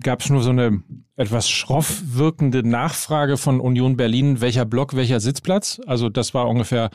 gab 0.01 0.21
es 0.21 0.29
nur 0.29 0.41
so 0.41 0.49
eine 0.51 0.83
etwas 1.15 1.49
schroff 1.49 2.01
wirkende 2.05 2.67
Nachfrage 2.67 3.37
von 3.37 3.59
Union 3.59 3.97
Berlin, 3.97 4.41
welcher 4.41 4.65
Block, 4.65 4.95
welcher 4.95 5.19
Sitzplatz. 5.19 5.81
Also 5.85 6.09
das 6.09 6.33
war 6.33 6.47
ungefähr 6.47 6.89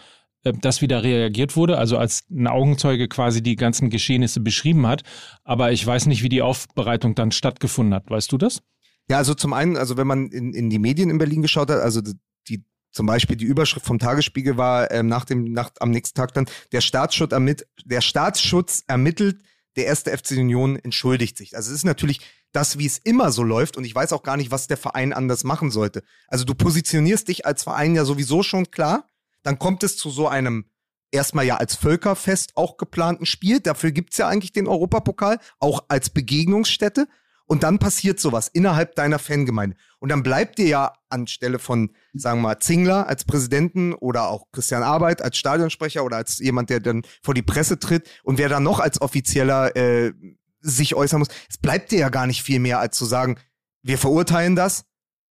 äh, 0.45 0.53
das, 0.61 0.81
wie 0.81 0.89
da 0.89 0.99
reagiert 0.99 1.57
wurde, 1.57 1.79
also 1.79 1.99
als 1.99 2.25
ein 2.31 2.47
Augenzeuge 2.47 3.09
quasi 3.09 3.43
die 3.43 3.57
ganzen 3.57 3.91
Geschehnisse 3.91 4.41
beschrieben 4.41 4.87
hat. 4.87 5.03
Aber 5.45 5.73
ich 5.73 5.87
weiß 5.87 6.07
nicht, 6.07 6.23
wie 6.23 6.29
die 6.29 6.43
Aufbereitung 6.43 7.15
dann 7.15 7.33
stattgefunden 7.33 7.95
hat. 7.95 8.11
Weißt 8.11 8.31
du 8.33 8.39
das? 8.39 8.63
Ja, 9.09 9.19
also 9.19 9.35
zum 9.35 9.53
einen, 9.53 9.77
also 9.77 9.97
wenn 9.97 10.07
man 10.07 10.29
in, 10.29 10.55
in 10.55 10.71
die 10.71 10.79
Medien 10.79 11.11
in 11.11 11.19
Berlin 11.19 11.43
geschaut 11.43 11.71
hat, 11.71 11.81
also 11.81 12.01
die 12.49 12.65
zum 12.93 13.07
Beispiel 13.07 13.37
die 13.37 13.47
Überschrift 13.47 13.87
vom 13.87 13.99
Tagesspiegel 13.99 14.57
war 14.57 14.91
ähm, 14.91 15.07
nach 15.09 15.25
dem 15.25 15.45
nach, 15.53 15.71
am 15.81 15.91
nächsten 15.91 16.17
Tag 16.17 16.35
dann 16.35 16.47
der 16.73 16.83
Staatsschutz 16.83 17.33
ermittelt, 17.33 17.69
der 17.85 18.01
Staatsschutz 18.01 18.85
ermittelt, 18.87 19.43
der 19.77 19.87
erste 19.87 20.17
FC 20.17 20.33
Union 20.33 20.77
entschuldigt 20.77 21.39
sich. 21.39 21.57
Also 21.57 21.71
es 21.71 21.79
ist 21.79 21.85
natürlich 21.85 22.21
das, 22.53 22.79
wie 22.79 22.87
es 22.87 22.99
immer 22.99 23.33
so 23.33 23.43
läuft 23.43 23.79
und 23.79 23.85
ich 23.85 23.95
weiß 23.95 24.13
auch 24.13 24.23
gar 24.23 24.37
nicht, 24.37 24.51
was 24.51 24.67
der 24.67 24.77
Verein 24.77 25.15
anders 25.15 25.45
machen 25.45 25.71
sollte. 25.71 26.03
Also 26.29 26.45
du 26.45 26.55
positionierst 26.55 27.29
dich 27.29 27.47
als 27.47 27.63
Verein 27.63 27.95
ja 27.95 28.05
sowieso 28.05 28.43
schon 28.43 28.71
klar, 28.71 29.09
dann 29.43 29.59
kommt 29.59 29.83
es 29.83 29.97
zu 29.97 30.11
so 30.11 30.29
einem 30.29 30.67
erstmal 31.11 31.45
ja 31.45 31.57
als 31.59 31.75
Völkerfest 31.77 32.57
auch 32.57 32.77
geplanten 32.77 33.27
Spiel. 33.27 33.61
Dafür 33.61 33.93
gibt's 33.93 34.17
ja 34.17 34.29
eigentlich 34.29 34.53
den 34.53 34.67
Europapokal, 34.67 35.39
auch 35.59 35.85
als 35.89 36.11
Begegnungsstätte. 36.11 37.07
Und 37.45 37.65
dann 37.65 37.79
passiert 37.79 38.19
sowas 38.19 38.49
innerhalb 38.49 38.95
deiner 38.95 39.19
Fangemeinde. 39.19 39.77
Und 39.99 40.11
dann 40.11 40.23
bleibt 40.23 40.57
dir 40.59 40.69
ja 40.69 40.93
anstelle 41.11 41.59
von, 41.59 41.91
sagen 42.15 42.39
wir 42.39 42.49
mal, 42.49 42.61
Zingler 42.61 43.07
als 43.09 43.25
Präsidenten 43.25 43.93
oder 43.93 44.29
auch 44.29 44.47
Christian 44.53 44.83
Arbeit 44.83 45.21
als 45.21 45.37
Stadionsprecher 45.37 46.03
oder 46.03 46.17
als 46.17 46.39
jemand, 46.39 46.71
der 46.71 46.81
dann 46.81 47.03
vor 47.21 47.35
die 47.35 47.43
Presse 47.43 47.79
tritt 47.79 48.09
und 48.23 48.39
wer 48.39 48.49
dann 48.49 48.63
noch 48.63 48.81
als 48.81 49.03
Offizieller 49.03 49.77
äh, 49.77 50.13
sich 50.61 50.95
äußern 50.95 51.19
muss, 51.19 51.29
es 51.51 51.59
bleibt 51.59 51.91
dir 51.91 51.99
ja 51.99 52.09
gar 52.09 52.27
nicht 52.27 52.43
viel 52.43 52.61
mehr, 52.61 52.79
als 52.79 52.97
zu 52.97 53.05
sagen, 53.05 53.37
wir 53.83 53.99
verurteilen 53.99 54.57
das, 54.57 54.85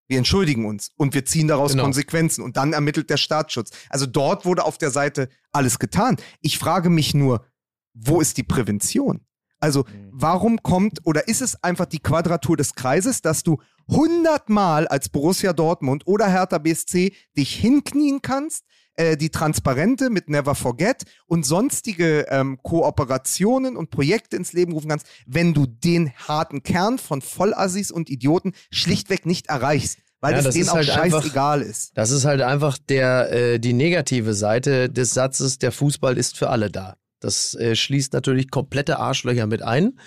wir 0.08 0.18
entschuldigen 0.18 0.66
uns 0.66 0.90
und 0.96 1.14
wir 1.14 1.24
ziehen 1.24 1.48
daraus 1.48 1.72
Genau. 1.72 1.84
Konsequenzen 1.84 2.42
und 2.42 2.56
dann 2.56 2.72
ermittelt 2.72 3.08
der 3.10 3.16
Staatsschutz. 3.16 3.70
Also 3.88 4.06
dort 4.06 4.44
wurde 4.44 4.64
auf 4.64 4.78
der 4.78 4.90
Seite 4.90 5.28
alles 5.52 5.78
getan. 5.78 6.16
Ich 6.40 6.58
frage 6.58 6.90
mich 6.90 7.14
nur, 7.14 7.46
wo 7.94 8.20
ist 8.20 8.36
die 8.36 8.42
Prävention? 8.42 9.20
Also 9.60 9.84
warum 10.10 10.62
kommt 10.62 11.06
oder 11.06 11.28
ist 11.28 11.40
es 11.40 11.62
einfach 11.62 11.86
die 11.86 12.00
Quadratur 12.00 12.56
des 12.56 12.74
Kreises, 12.74 13.22
dass 13.22 13.44
du 13.44 13.58
hundertmal 13.88 14.88
als 14.88 15.08
Borussia 15.08 15.52
Dortmund 15.52 16.06
oder 16.06 16.28
Hertha 16.28 16.58
BSC 16.58 17.14
dich 17.36 17.54
hinknien 17.54 18.22
kannst, 18.22 18.64
äh, 18.96 19.16
die 19.16 19.30
Transparente 19.30 20.10
mit 20.10 20.28
Never 20.28 20.54
Forget 20.54 21.02
und 21.26 21.44
sonstige 21.46 22.26
ähm, 22.28 22.58
Kooperationen 22.62 23.76
und 23.76 23.90
Projekte 23.90 24.36
ins 24.36 24.52
Leben 24.52 24.72
rufen 24.72 24.88
kannst, 24.90 25.06
wenn 25.26 25.54
du 25.54 25.66
den 25.66 26.12
harten 26.14 26.62
Kern 26.62 26.98
von 26.98 27.22
Vollassis 27.22 27.90
und 27.90 28.10
Idioten 28.10 28.52
schlichtweg 28.70 29.26
nicht 29.26 29.46
erreichst, 29.48 29.98
weil 30.20 30.32
Ja, 30.32 30.38
es 30.38 30.44
das 30.44 30.54
denen 30.54 30.64
ist 30.66 30.70
auch 30.70 30.74
halt 30.76 30.90
einfach- 30.90 31.22
scheißegal 31.22 31.62
ist. 31.62 31.92
Das 31.94 32.10
ist 32.10 32.24
halt 32.24 32.42
einfach 32.42 32.78
der, 32.78 33.32
äh, 33.32 33.58
die 33.58 33.72
negative 33.72 34.34
Seite 34.34 34.88
des 34.88 35.10
Satzes, 35.14 35.58
der 35.58 35.72
Fußball 35.72 36.16
ist 36.18 36.36
für 36.36 36.50
alle 36.50 36.70
da. 36.70 36.96
Das 37.20 37.54
äh, 37.54 37.76
schließt 37.76 38.12
natürlich 38.12 38.50
komplette 38.50 38.98
Arschlöcher 38.98 39.46
mit 39.46 39.62
ein, 39.62 39.98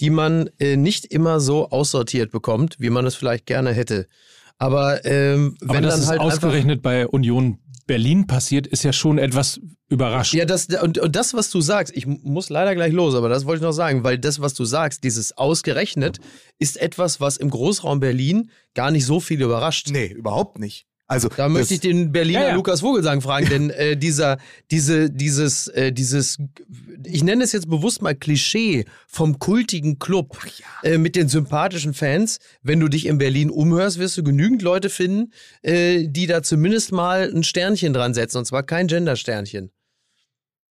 die 0.00 0.10
man 0.10 0.50
äh, 0.58 0.76
nicht 0.76 1.04
immer 1.06 1.38
so 1.40 1.70
aussortiert 1.70 2.30
bekommt, 2.32 2.76
wie 2.80 2.90
man 2.90 3.06
es 3.06 3.14
vielleicht 3.14 3.46
gerne 3.46 3.72
hätte. 3.72 4.06
Aber 4.58 5.04
ähm, 5.04 5.56
Aber 5.62 5.74
wenn 5.74 5.82
dass 5.84 5.94
dann 5.94 6.02
es 6.02 6.08
halt 6.08 6.20
einfach 6.20 6.34
ausgerechnet 6.34 6.82
bei 6.82 7.06
Union 7.06 7.58
Berlin 7.86 8.26
passiert, 8.26 8.66
ist 8.66 8.82
ja 8.84 8.92
schon 8.92 9.18
etwas 9.18 9.60
überraschend. 9.88 10.38
Ja, 10.38 10.44
das, 10.46 10.66
und, 10.82 10.98
und 10.98 11.14
das, 11.16 11.34
was 11.34 11.50
du 11.50 11.60
sagst, 11.60 11.94
ich 11.96 12.06
mu- 12.06 12.18
muss 12.22 12.48
leider 12.50 12.74
gleich 12.74 12.92
los, 12.92 13.14
aber 13.14 13.28
das 13.28 13.44
wollte 13.44 13.58
ich 13.58 13.62
noch 13.66 13.72
sagen, 13.72 14.04
weil 14.04 14.18
das, 14.18 14.40
was 14.40 14.54
du 14.54 14.64
sagst, 14.64 15.04
dieses 15.04 15.36
ausgerechnet, 15.36 16.18
ist 16.58 16.76
etwas, 16.80 17.20
was 17.20 17.36
im 17.36 17.50
Großraum 17.50 18.00
Berlin 18.00 18.50
gar 18.74 18.90
nicht 18.90 19.04
so 19.06 19.20
viel 19.20 19.42
überrascht. 19.42 19.90
Nee, 19.90 20.06
überhaupt 20.06 20.58
nicht. 20.58 20.86
Also, 21.14 21.28
Da 21.28 21.48
möchte 21.48 21.74
ich 21.74 21.80
den 21.80 22.12
Berliner 22.12 22.40
Ja, 22.40 22.48
ja. 22.48 22.54
Lukas 22.54 22.80
Vogelsang 22.80 23.20
fragen, 23.20 23.48
denn 23.48 23.70
äh, 23.70 23.96
dieser, 23.96 24.38
diese, 24.70 25.10
dieses, 25.10 25.68
äh, 25.68 25.92
dieses, 25.92 26.38
ich 27.04 27.22
nenne 27.22 27.44
es 27.44 27.52
jetzt 27.52 27.68
bewusst 27.68 28.02
mal 28.02 28.14
Klischee 28.14 28.84
vom 29.06 29.38
kultigen 29.38 29.98
Club 29.98 30.36
äh, 30.82 30.98
mit 30.98 31.14
den 31.14 31.28
sympathischen 31.28 31.94
Fans. 31.94 32.38
Wenn 32.62 32.80
du 32.80 32.88
dich 32.88 33.06
in 33.06 33.18
Berlin 33.18 33.50
umhörst, 33.50 33.98
wirst 33.98 34.18
du 34.18 34.24
genügend 34.24 34.62
Leute 34.62 34.90
finden, 34.90 35.32
äh, 35.62 36.08
die 36.08 36.26
da 36.26 36.42
zumindest 36.42 36.90
mal 36.90 37.30
ein 37.32 37.44
Sternchen 37.44 37.92
dran 37.92 38.12
setzen, 38.12 38.38
und 38.38 38.44
zwar 38.46 38.64
kein 38.64 38.88
Gender-Sternchen. 38.88 39.70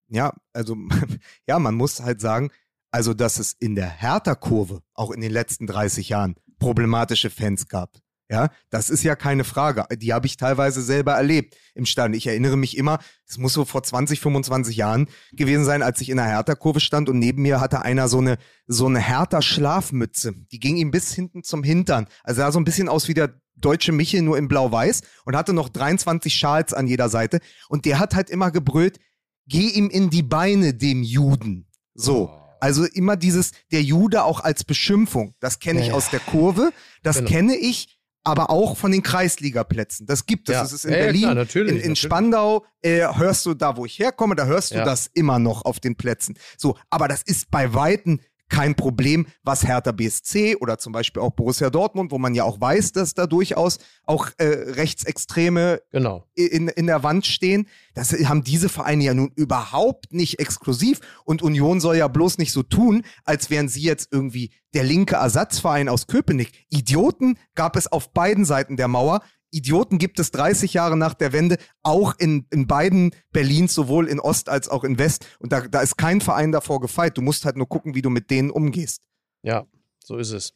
Ja, 0.10 0.34
also, 0.52 0.76
ja, 1.48 1.58
man 1.58 1.76
muss 1.76 2.02
halt 2.02 2.20
sagen, 2.20 2.52
also, 2.92 3.14
dass 3.14 3.40
es 3.40 3.56
in 3.60 3.76
der 3.76 3.90
Hertha-Kurve 3.90 4.82
auch 4.94 5.12
in 5.12 5.22
den 5.22 5.32
letzten 5.32 5.68
30 5.68 6.10
Jahren 6.10 6.36
problematische 6.60 7.30
Fans 7.30 7.68
gab. 7.68 7.98
Ja, 8.34 8.50
das 8.72 8.90
ist 8.90 9.04
ja 9.04 9.16
keine 9.16 9.44
Frage. 9.44 9.86
Die 9.96 10.12
habe 10.12 10.26
ich 10.26 10.38
teilweise 10.38 10.82
selber 10.82 11.14
erlebt 11.14 11.56
im 11.76 11.86
Stand. 11.86 12.16
Ich 12.16 12.26
erinnere 12.26 12.58
mich 12.58 12.76
immer, 12.76 12.98
es 13.30 13.38
muss 13.38 13.54
so 13.54 13.64
vor 13.64 13.84
20, 13.84 14.20
25 14.20 14.76
Jahren 14.76 15.08
gewesen 15.34 15.66
sein, 15.66 15.84
als 15.84 16.02
ich 16.02 16.10
in 16.10 16.18
der 16.18 16.26
Hertha-Kurve 16.26 16.80
stand 16.80 17.10
und 17.10 17.20
neben 17.20 17.44
mir 17.44 17.62
hatte 17.62 17.84
einer 17.84 18.08
so 18.08 18.18
eine, 18.18 18.40
so 18.66 18.88
eine 18.88 18.98
Hertha-Schlafmütze. 19.00 20.34
Die 20.52 20.60
ging 20.60 20.78
ihm 20.78 20.90
bis 20.90 21.14
hinten 21.14 21.44
zum 21.44 21.64
Hintern. 21.64 22.08
Also 22.24 22.42
sah 22.42 22.52
so 22.52 22.60
ein 22.60 22.64
bisschen 22.64 22.90
aus 22.90 23.08
wie 23.08 23.14
der 23.14 23.36
deutsche 23.56 23.92
Michel, 23.92 24.24
nur 24.24 24.40
in 24.40 24.48
blau-weiß 24.48 25.02
und 25.26 25.36
hatte 25.36 25.54
noch 25.54 25.70
23 25.70 26.34
Schals 26.34 26.74
an 26.74 26.88
jeder 26.88 27.10
Seite. 27.10 27.40
Und 27.70 27.86
der 27.86 28.00
hat 28.00 28.16
halt 28.16 28.32
immer 28.32 28.50
gebrüllt, 28.50 29.00
geh 29.46 29.68
ihm 29.68 29.92
in 29.92 30.10
die 30.10 30.24
Beine, 30.24 30.74
dem 30.74 31.04
Juden. 31.04 31.68
So. 31.94 32.32
Also 32.60 32.86
immer 32.86 33.16
dieses, 33.16 33.52
der 33.72 33.84
Jude 33.84 34.24
auch 34.24 34.40
als 34.40 34.64
Beschimpfung. 34.64 35.36
Das 35.40 35.60
kenne 35.60 35.82
ich 35.82 35.88
Ja, 35.90 35.94
aus 35.94 36.10
der 36.10 36.22
Kurve. 36.22 36.72
Das 37.04 37.18
Genau. 37.18 37.30
kenne 37.30 37.56
ich 37.58 38.00
aber 38.24 38.50
auch 38.50 38.78
von 38.78 38.92
den 38.92 39.04
Kreisligaplätzen. 39.04 40.06
Das 40.06 40.26
gibt 40.26 40.50
es. 40.50 40.54
Ja. 40.54 40.62
Das 40.62 40.72
ist 40.74 40.86
in 40.86 40.92
Ja, 40.94 41.00
Berlin, 41.00 41.22
klar, 41.24 41.36
natürlich, 41.36 41.72
in, 41.72 41.76
in 41.78 41.82
natürlich. 41.82 42.00
Spandau 42.00 42.66
äh, 42.82 43.02
hörst 43.16 43.46
du 43.46 43.54
da, 43.54 43.76
wo 43.78 43.86
ich 43.86 44.00
herkomme, 44.00 44.36
da 44.36 44.46
hörst 44.46 44.72
du 44.72 44.76
Ja. 44.76 44.86
das 44.86 45.10
immer 45.14 45.40
noch 45.40 45.66
auf 45.66 45.80
den 45.80 45.96
Plätzen. 45.96 46.36
So, 46.58 46.78
aber 46.90 47.08
das 47.08 47.22
ist 47.24 47.52
bei 47.52 47.74
Weitem 47.74 48.20
kein 48.50 48.76
Problem, 48.76 49.26
was 49.44 49.66
Hertha 49.68 49.92
BSC 49.92 50.58
oder 50.58 50.78
zum 50.78 50.94
Beispiel 50.94 51.22
auch 51.22 51.32
Borussia 51.32 51.70
Dortmund, 51.70 52.12
wo 52.12 52.18
man 52.20 52.36
ja 52.36 52.44
auch 52.44 52.62
weiß, 52.62 52.92
dass 52.92 53.14
da 53.14 53.26
durchaus 53.26 53.80
auch 54.06 54.30
äh, 54.38 54.46
Rechtsextreme 54.46 55.82
Genau. 55.92 56.28
in, 56.36 56.68
in 56.68 56.88
der 56.88 57.04
Wand 57.04 57.26
stehen. 57.26 57.68
Das 57.94 58.12
haben 58.12 58.44
diese 58.44 58.70
Vereine 58.70 59.04
ja 59.04 59.14
nun 59.14 59.32
überhaupt 59.36 60.14
nicht 60.14 60.40
exklusiv. 60.40 61.00
Und 61.26 61.42
Union 61.42 61.80
soll 61.80 61.98
ja 61.98 62.08
bloß 62.08 62.38
nicht 62.38 62.52
so 62.52 62.64
tun, 62.64 63.04
als 63.26 63.50
wären 63.50 63.70
sie 63.70 63.82
jetzt 63.82 64.10
irgendwie 64.12 64.52
der 64.74 64.84
linke 64.84 65.16
Ersatzverein 65.16 65.90
aus 65.90 66.08
Köpenick. 66.08 66.52
Idioten 66.70 67.38
gab 67.56 67.76
es 67.76 67.92
auf 67.92 68.12
beiden 68.12 68.46
Seiten 68.46 68.78
der 68.78 68.88
Mauer. 68.88 69.22
Idioten 69.54 69.98
gibt 69.98 70.20
es 70.20 70.32
30 70.32 70.74
Jahre 70.74 70.98
nach 70.98 71.14
der 71.14 71.32
Wende, 71.32 71.58
auch 71.84 72.16
in, 72.18 72.46
in 72.52 72.68
beiden 72.68 73.16
Berlins, 73.32 73.74
sowohl 73.74 74.08
in 74.08 74.20
Ost 74.20 74.50
als 74.50 74.68
auch 74.68 74.84
in 74.84 74.98
West. 74.98 75.26
Und 75.40 75.52
da, 75.52 75.62
da 75.62 75.82
ist 75.82 75.98
kein 75.98 76.22
Verein 76.22 76.52
davor 76.52 76.82
gefeit. 76.82 77.18
Du 77.18 77.22
musst 77.22 77.46
halt 77.46 77.58
nur 77.58 77.70
gucken, 77.70 77.96
wie 77.96 78.02
du 78.02 78.10
mit 78.10 78.30
denen 78.32 78.52
umgehst. 78.52 79.02
Ja, 79.44 79.66
so 80.04 80.18
ist 80.18 80.32
es. 80.32 80.54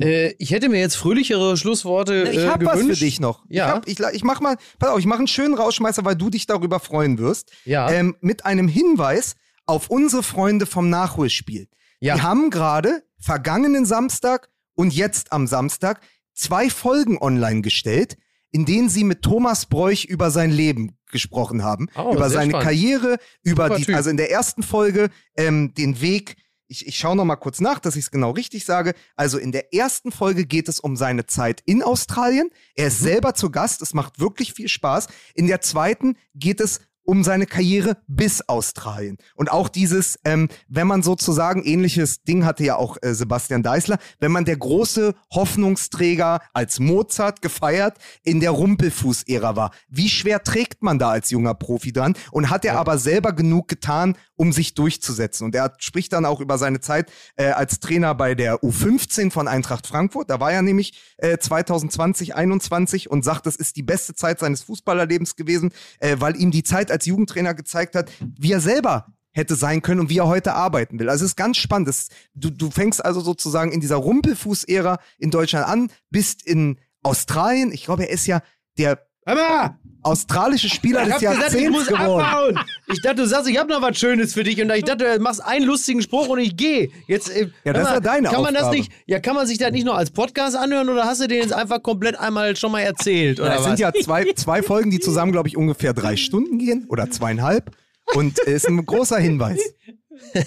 Äh, 0.00 0.34
ich 0.38 0.50
hätte 0.50 0.68
mir 0.68 0.80
jetzt 0.80 0.96
fröhlichere 0.96 1.56
Schlussworte 1.56 2.28
Ich 2.30 2.38
äh, 2.38 2.48
hab 2.48 2.64
was 2.64 2.80
für 2.80 2.94
dich 2.94 3.20
noch. 3.20 3.44
Ja. 3.48 3.66
Ich, 3.84 4.00
hab, 4.00 4.10
ich, 4.10 4.16
ich 4.16 4.24
mach 4.24 4.40
mal, 4.40 4.56
pass 4.78 4.90
auf, 4.90 4.98
ich 4.98 5.06
mache 5.06 5.18
einen 5.18 5.28
schönen 5.28 5.54
Rausschmeißer, 5.54 6.04
weil 6.04 6.16
du 6.16 6.30
dich 6.30 6.46
darüber 6.46 6.80
freuen 6.80 7.18
wirst. 7.18 7.52
Ja. 7.64 7.90
ähm, 7.90 8.16
mit 8.20 8.44
einem 8.44 8.68
Hinweis 8.68 9.34
auf 9.66 9.90
unsere 9.90 10.22
Freunde 10.22 10.66
vom 10.66 10.90
Nachholspiel. 10.90 11.68
Ja. 12.00 12.16
Die 12.16 12.22
haben 12.22 12.50
gerade 12.50 13.04
vergangenen 13.18 13.84
Samstag 13.84 14.48
und 14.74 14.92
jetzt 14.94 15.32
am 15.32 15.46
Samstag 15.46 16.00
zwei 16.42 16.68
Folgen 16.70 17.18
online 17.18 17.62
gestellt, 17.62 18.16
in 18.50 18.64
denen 18.66 18.88
sie 18.88 19.04
mit 19.04 19.22
Thomas 19.22 19.66
Bräuch 19.66 20.04
über 20.04 20.30
sein 20.30 20.50
Leben 20.50 20.96
gesprochen 21.10 21.62
haben, 21.62 21.88
Oh, 21.96 22.12
über 22.14 22.28
seine 22.30 22.50
spannend. 22.50 22.64
Karriere, 22.64 23.16
über 23.42 23.64
Super 23.68 23.76
die, 23.78 23.84
Typ. 23.86 23.94
also 23.96 24.10
in 24.10 24.16
der 24.16 24.30
ersten 24.30 24.62
Folge 24.62 25.08
ähm, 25.36 25.72
den 25.74 26.00
Weg. 26.00 26.36
Ich, 26.68 26.86
ich 26.86 26.98
schaue 26.98 27.16
noch 27.16 27.26
mal 27.26 27.36
kurz 27.36 27.60
nach, 27.60 27.78
dass 27.80 27.96
ich 27.96 28.04
es 28.06 28.10
genau 28.10 28.30
richtig 28.30 28.64
sage. 28.64 28.94
Also 29.14 29.36
in 29.38 29.52
der 29.52 29.74
ersten 29.74 30.10
Folge 30.10 30.46
geht 30.46 30.68
es 30.70 30.80
um 30.80 30.96
seine 30.96 31.26
Zeit 31.26 31.60
in 31.66 31.82
Australien. 31.82 32.48
Er 32.74 32.84
Mhm. 32.84 32.88
ist 32.88 32.98
selber 33.00 33.34
zu 33.34 33.50
Gast. 33.50 33.82
Es 33.82 33.92
macht 33.92 34.20
wirklich 34.20 34.54
viel 34.54 34.68
Spaß. 34.68 35.08
In 35.34 35.46
der 35.46 35.60
zweiten 35.60 36.16
geht 36.34 36.60
es 36.60 36.80
um 37.04 37.24
seine 37.24 37.46
Karriere 37.46 37.96
bis 38.06 38.48
Australien. 38.48 39.16
Und 39.34 39.50
auch 39.50 39.68
dieses, 39.68 40.18
ähm, 40.24 40.48
wenn 40.68 40.86
man 40.86 41.02
sozusagen, 41.02 41.62
ähnliches 41.64 42.22
Ding 42.22 42.44
hatte 42.44 42.64
ja 42.64 42.76
auch 42.76 42.96
äh, 43.02 43.14
Sebastian 43.14 43.62
Deißler, 43.62 43.98
wenn 44.20 44.32
man 44.32 44.44
der 44.44 44.56
große 44.56 45.14
Hoffnungsträger 45.32 46.40
als 46.52 46.80
Mozart 46.80 47.42
gefeiert 47.42 47.98
in 48.24 48.40
der 48.40 48.50
Rumpelfuß-Ära 48.50 49.56
war. 49.56 49.70
Wie 49.88 50.08
schwer 50.08 50.42
trägt 50.42 50.82
man 50.82 50.98
da 50.98 51.10
als 51.10 51.30
junger 51.30 51.54
Profi 51.54 51.92
dran? 51.92 52.14
Und 52.30 52.50
hat 52.50 52.64
er 52.64 52.78
aber 52.78 52.98
selber 52.98 53.32
genug 53.32 53.68
getan, 53.68 54.16
um 54.36 54.52
sich 54.52 54.74
durchzusetzen? 54.74 55.44
Und 55.44 55.54
er 55.54 55.64
hat- 55.64 55.82
spricht 55.82 56.12
dann 56.12 56.24
auch 56.24 56.40
über 56.40 56.58
seine 56.58 56.80
Zeit 56.80 57.10
äh, 57.36 57.46
als 57.50 57.80
Trainer 57.80 58.14
bei 58.14 58.34
der 58.34 58.62
U15 58.62 59.30
von 59.30 59.48
Eintracht 59.48 59.86
Frankfurt. 59.86 60.30
Da 60.30 60.40
war 60.40 60.52
er 60.52 60.62
nämlich 60.62 61.00
äh, 61.18 61.38
2020, 61.38 62.34
21 62.34 63.10
und 63.10 63.24
sagt, 63.24 63.46
das 63.46 63.56
ist 63.56 63.76
die 63.76 63.82
beste 63.82 64.14
Zeit 64.14 64.38
seines 64.40 64.62
Fußballerlebens 64.62 65.36
gewesen, 65.36 65.72
äh, 66.00 66.16
weil 66.18 66.36
ihm 66.36 66.50
die 66.50 66.62
Zeit 66.62 66.90
als 66.92 67.06
Jugendtrainer 67.06 67.54
gezeigt 67.54 67.94
hat, 67.94 68.10
wie 68.38 68.52
er 68.52 68.60
selber 68.60 69.06
hätte 69.32 69.54
sein 69.54 69.82
können 69.82 70.00
und 70.00 70.10
wie 70.10 70.18
er 70.18 70.26
heute 70.26 70.54
arbeiten 70.54 70.98
will. 70.98 71.08
Also 71.08 71.24
es 71.24 71.32
ist 71.32 71.36
ganz 71.36 71.56
spannend. 71.56 71.88
Das, 71.88 72.08
du, 72.34 72.50
du 72.50 72.70
fängst 72.70 73.04
also 73.04 73.20
sozusagen 73.20 73.72
in 73.72 73.80
dieser 73.80 73.96
Rumpelfuß-Ära 73.96 74.98
in 75.18 75.30
Deutschland 75.30 75.66
an, 75.66 75.90
bist 76.10 76.46
in 76.46 76.78
Australien. 77.02 77.72
Ich 77.72 77.84
glaube, 77.84 78.04
er 78.04 78.10
ist 78.10 78.26
ja 78.26 78.42
der 78.78 79.06
Hammer! 79.26 79.78
australische 80.04 80.68
Spieler 80.68 81.02
Ich 81.06 81.14
des 81.14 81.14
hab 81.14 81.20
gesagt, 81.36 81.54
ich 81.54 81.62
Jahrzehnts 81.62 81.70
muss 81.70 81.86
geworden. 81.86 82.58
Ich 82.92 83.00
dachte, 83.02 83.16
du 83.22 83.26
sagst, 83.28 83.48
ich 83.48 83.56
habe 83.56 83.72
noch 83.72 83.80
was 83.82 83.96
Schönes 83.96 84.34
für 84.34 84.42
dich 84.42 84.60
und 84.60 84.68
ich 84.72 84.82
dachte, 84.82 85.14
du 85.16 85.20
machst 85.22 85.40
einen 85.44 85.64
lustigen 85.64 86.02
Spruch 86.02 86.26
und 86.26 86.40
ich 86.40 86.56
gehe. 86.56 86.90
Jetzt, 87.06 87.30
äh, 87.30 87.50
Ja, 87.64 87.72
das 87.72 87.82
hör 87.88 87.88
ist 87.88 87.94
ja 87.94 88.00
deine 88.12 88.28
Kann 88.28 88.42
man 88.42 88.52
das 88.52 88.64
Aufgabe. 88.64 88.78
nicht? 88.78 88.92
Ja, 89.06 89.20
kann 89.20 89.36
man 89.36 89.46
sich 89.46 89.58
das 89.58 89.70
nicht 89.70 89.84
nur 89.84 89.96
als 89.96 90.10
Podcast 90.10 90.56
anhören 90.56 90.88
oder 90.88 91.04
hast 91.04 91.20
du 91.22 91.28
den 91.28 91.40
jetzt 91.40 91.52
einfach 91.52 91.80
komplett 91.84 92.18
einmal 92.18 92.56
schon 92.56 92.72
mal 92.72 92.80
erzählt 92.80 93.38
oder 93.38 93.50
Ja, 93.50 93.54
es 93.54 93.60
was? 93.60 93.66
sind 93.68 93.78
ja 93.78 93.92
zwei, 93.92 94.24
zwei 94.34 94.60
Folgen, 94.64 94.90
die 94.90 94.98
zusammen, 94.98 95.30
glaube 95.30 95.46
ich, 95.46 95.56
ungefähr 95.56 95.94
drei 95.94 96.16
Stunden 96.16 96.58
gehen 96.58 96.86
oder 96.88 97.08
zweieinhalb. 97.08 97.70
Und 98.16 98.44
äh, 98.48 98.54
ist 98.54 98.66
ein 98.66 98.84
großer 98.84 99.18
Hinweis. 99.18 99.60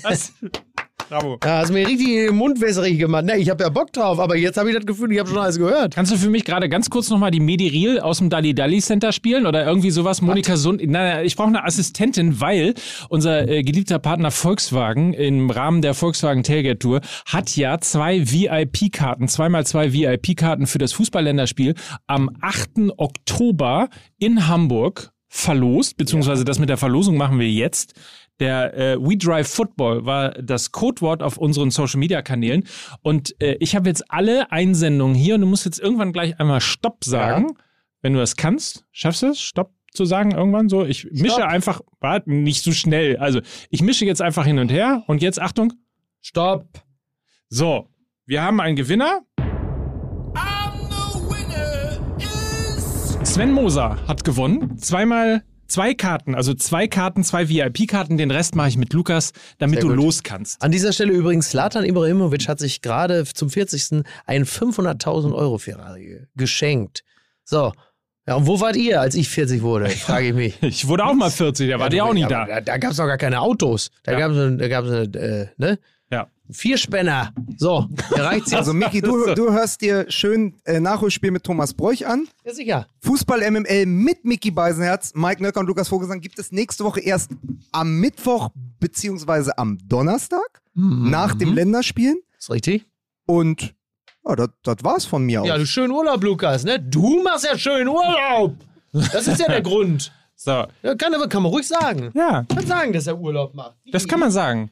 Das, 0.03 0.33
bravo. 1.09 1.37
ja, 1.43 1.57
hast 1.59 1.71
mir 1.71 1.87
richtig 1.87 2.07
den 2.07 2.35
Mund 2.35 2.61
wässrig 2.61 2.97
gemacht. 2.99 3.25
Ne, 3.25 3.37
ich 3.37 3.49
habe 3.49 3.63
ja 3.63 3.69
Bock 3.69 3.91
drauf, 3.93 4.19
aber 4.19 4.35
jetzt 4.35 4.57
habe 4.57 4.69
ich 4.69 4.75
das 4.75 4.85
Gefühl, 4.85 5.11
ich 5.11 5.19
habe 5.19 5.29
schon 5.29 5.37
alles 5.37 5.57
gehört. 5.57 5.95
Kannst 5.95 6.11
du 6.11 6.17
für 6.17 6.29
mich 6.29 6.45
gerade 6.45 6.69
ganz 6.69 6.89
kurz 6.89 7.09
nochmal 7.09 7.31
die 7.31 7.39
Medi 7.39 7.67
Reel 7.67 7.99
aus 7.99 8.19
dem 8.19 8.29
Dali 8.29 8.53
Dali 8.53 8.79
Center 8.81 9.11
spielen 9.11 9.45
oder 9.45 9.65
irgendwie 9.65 9.91
sowas? 9.91 10.21
Monika 10.21 10.57
Sund. 10.57 10.81
Nein, 10.81 10.91
nein, 10.91 11.25
ich 11.25 11.35
brauche 11.35 11.47
eine 11.47 11.63
Assistentin, 11.63 12.39
weil 12.41 12.73
unser 13.09 13.47
äh, 13.47 13.63
geliebter 13.63 13.99
Partner 13.99 14.31
Volkswagen 14.31 15.13
im 15.13 15.49
Rahmen 15.49 15.81
der 15.81 15.93
Volkswagen 15.93 16.43
Tailgate 16.43 16.79
Tour 16.79 17.01
hat 17.25 17.55
ja 17.55 17.79
zwei 17.79 18.31
VIP-Karten, 18.31 19.27
zweimal 19.27 19.65
zwei 19.65 19.93
VIP-Karten 19.93 20.67
für 20.67 20.77
das 20.77 20.93
Fußballländerspiel 20.93 21.75
am 22.07 22.29
8. 22.41 22.91
Oktober 22.97 23.89
in 24.17 24.47
Hamburg 24.47 25.11
verlost, 25.35 25.97
beziehungsweise 25.97 26.45
das 26.45 26.59
mit 26.59 26.69
der 26.69 26.77
Verlosung 26.77 27.17
machen 27.17 27.39
wir 27.39 27.49
jetzt. 27.49 27.93
Der 28.39 28.73
äh, 28.73 28.97
We 28.99 29.17
Drive 29.17 29.47
Football 29.47 30.05
war 30.05 30.31
das 30.31 30.71
Codewort 30.71 31.23
auf 31.23 31.37
unseren 31.37 31.71
Social 31.71 31.99
Media 31.99 32.21
Kanälen. 32.21 32.65
Und 33.01 33.39
äh, 33.41 33.55
ich 33.59 33.75
habe 33.75 33.87
jetzt 33.87 34.11
alle 34.11 34.51
Einsendungen 34.51 35.15
hier 35.15 35.35
und 35.35 35.41
du 35.41 35.47
musst 35.47 35.65
jetzt 35.65 35.79
irgendwann 35.79 36.11
gleich 36.11 36.39
einmal 36.39 36.59
Stopp 36.59 37.03
sagen. 37.03 37.55
Wenn 38.01 38.13
du 38.13 38.19
das 38.19 38.35
kannst, 38.35 38.85
schaffst 38.91 39.23
du 39.23 39.27
es, 39.27 39.41
Stopp 39.41 39.73
zu 39.93 40.05
sagen 40.05 40.31
irgendwann 40.31 40.69
so? 40.69 40.85
Ich 40.85 41.07
mische 41.11 41.47
einfach, 41.47 41.81
warte, 41.99 42.31
nicht 42.31 42.61
so 42.61 42.71
schnell. 42.71 43.17
Also 43.17 43.39
ich 43.69 43.81
mische 43.81 44.05
jetzt 44.05 44.21
einfach 44.21 44.45
hin 44.45 44.59
und 44.59 44.71
her 44.71 45.03
und 45.07 45.21
jetzt 45.21 45.41
Achtung. 45.41 45.73
Stopp. 46.21 46.67
So, 47.49 47.87
wir 48.25 48.43
haben 48.43 48.59
einen 48.59 48.75
Gewinner. 48.75 49.21
Sven 53.23 53.51
Moser 53.51 53.97
hat 54.07 54.23
gewonnen. 54.23 54.77
Zweimal 54.77 55.43
zwei 55.67 55.93
Karten, 55.93 56.35
also 56.35 56.53
zwei 56.53 56.87
Karten, 56.87 57.23
zwei 57.23 57.49
VIP-Karten. 57.49 58.17
Den 58.17 58.31
Rest 58.31 58.55
mache 58.55 58.69
ich 58.69 58.77
mit 58.77 58.93
Lukas, 58.93 59.31
damit 59.57 59.81
du 59.83 59.89
los 59.89 60.23
kannst. 60.23 60.61
An 60.61 60.71
dieser 60.71 60.93
Stelle 60.93 61.11
übrigens, 61.13 61.49
Slatan 61.49 61.85
Ibrahimovic 61.85 62.47
hat 62.47 62.59
sich 62.59 62.81
gerade 62.81 63.25
zum 63.25 63.49
40. 63.49 64.03
einen 64.25 64.45
500.000 64.45 65.33
Euro 65.33 65.57
Ferrari 65.57 66.27
geschenkt. 66.35 67.03
So, 67.43 67.71
Ja, 68.27 68.35
und 68.35 68.47
wo 68.47 68.59
wart 68.59 68.75
ihr, 68.75 69.01
als 69.01 69.13
ich 69.15 69.29
40 69.29 69.61
wurde? 69.61 69.89
Frage 69.89 70.29
ich 70.29 70.33
mich. 70.33 70.55
Ich 70.61 70.87
wurde 70.87 71.05
auch 71.05 71.13
mal 71.13 71.29
40, 71.29 71.69
da 71.69 71.79
war 71.79 71.89
die 71.89 72.01
auch 72.01 72.13
nicht 72.13 72.29
da. 72.31 72.45
Da, 72.45 72.61
da 72.61 72.77
gab 72.77 72.91
es 72.91 72.97
doch 72.97 73.05
gar 73.05 73.17
keine 73.19 73.39
Autos. 73.41 73.91
Da 74.03 74.13
Ja. 74.13 74.19
gab 74.19 74.31
es 74.31 74.57
da 74.57 74.67
gab's, 74.67 74.89
äh, 74.89 75.47
ne? 75.57 75.77
Ja. 76.47 76.53
Vierspänner. 76.53 77.33
So, 77.57 77.87
der 78.15 78.23
reicht 78.25 78.47
jetzt. 78.47 78.53
Also 78.55 78.73
Micky, 78.73 79.01
du, 79.01 79.25
du 79.35 79.51
hörst 79.51 79.81
dir 79.81 80.05
schön 80.09 80.53
äh, 80.65 80.79
Nachholspiel 80.79 81.31
mit 81.31 81.43
Thomas 81.43 81.73
Bräuch 81.73 82.05
an. 82.07 82.27
ja, 82.43 82.53
sicher. 82.53 82.87
Fußball 83.01 83.49
MML 83.51 83.85
mit 83.85 84.25
Micky 84.25 84.51
Beisenherz, 84.51 85.13
Mike 85.15 85.41
Nöcker 85.41 85.59
und 85.61 85.67
Lukas 85.67 85.87
Vogelsang 85.89 86.21
gibt 86.21 86.37
es 86.39 86.51
nächste 86.51 86.83
Woche 86.83 86.99
erst 87.01 87.31
am 87.71 87.99
Mittwoch 87.99 88.49
beziehungsweise 88.79 89.57
am 89.57 89.77
Donnerstag 89.87 90.61
nach 90.73 91.33
dem 91.35 91.53
Länderspielen. 91.53 92.17
Ist 92.37 92.51
richtig? 92.51 92.85
Und 93.25 93.73
ja, 94.27 94.35
das, 94.35 94.49
das 94.63 94.77
war's 94.83 95.05
von 95.05 95.23
mir 95.23 95.43
Ja, 95.45 95.53
aus. 95.53 95.59
du 95.59 95.65
schönen 95.65 95.91
Urlaub, 95.91 96.23
Lukas, 96.23 96.63
ne? 96.63 96.79
Du 96.79 97.21
machst 97.23 97.45
ja 97.45 97.57
schön 97.57 97.87
Urlaub. 97.87 98.55
Das 98.91 99.27
ist 99.27 99.39
ja 99.39 99.47
der 99.47 99.61
Grund. 99.63 100.11
So, 100.35 100.65
Ja, 100.83 100.95
kann, 100.97 101.13
aber- 101.13 101.27
kann 101.29 101.43
man 101.43 101.51
ruhig 101.51 101.67
sagen. 101.67 102.11
ja, 102.13 102.43
Kann 102.43 102.67
sagen, 102.67 102.91
dass 102.93 103.07
er 103.07 103.17
Urlaub 103.17 103.53
macht. 103.53 103.75
das 103.91 104.07
kann 104.07 104.19
man 104.19 104.31
sagen. 104.31 104.69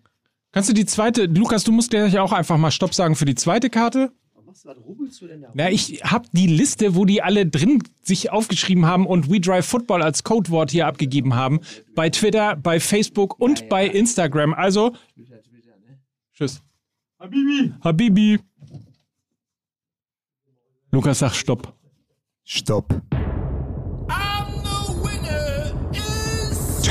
Kannst 0.54 0.70
du 0.70 0.74
die 0.74 0.86
zweite, 0.86 1.26
Lukas, 1.26 1.64
du 1.64 1.72
musst 1.72 1.90
gleich 1.90 2.18
auch 2.20 2.32
einfach 2.32 2.58
mal 2.58 2.70
Stopp 2.70 2.94
sagen 2.94 3.16
für 3.16 3.26
die 3.26 3.34
zweite 3.34 3.72
Karte? 3.72 4.12
Was, 4.46 4.66
was 4.68 4.78
rubbelst 4.78 5.20
du 5.20 5.28
denn 5.28 5.42
da? 5.42 5.50
Na, 5.56 5.72
ich 5.72 6.04
hab 6.04 6.32
die 6.32 6.46
Liste, 6.46 6.94
wo 6.94 7.06
die 7.06 7.24
alle 7.24 7.48
drin 7.48 7.82
sich 8.04 8.32
aufgeschrieben 8.32 8.86
haben 8.86 9.08
und 9.08 9.32
We 9.32 9.42
Drive 9.42 9.66
Football 9.66 10.04
als 10.04 10.24
Codewort 10.24 10.70
hier 10.70 10.86
abgegeben 10.86 11.34
haben. 11.34 11.60
Bei 11.96 12.12
Twitter, 12.12 12.56
bei 12.56 12.80
Facebook 12.80 13.40
und 13.40 13.68
bei 13.68 13.88
Instagram. 13.88 14.54
Also, 14.54 14.94
tschüss. 16.36 16.62
Habibi. 17.20 17.74
Habibi. 17.82 18.40
Lukas, 20.92 21.18
sag 21.18 21.34
Stopp. 21.34 21.74
Stopp. 22.44 23.02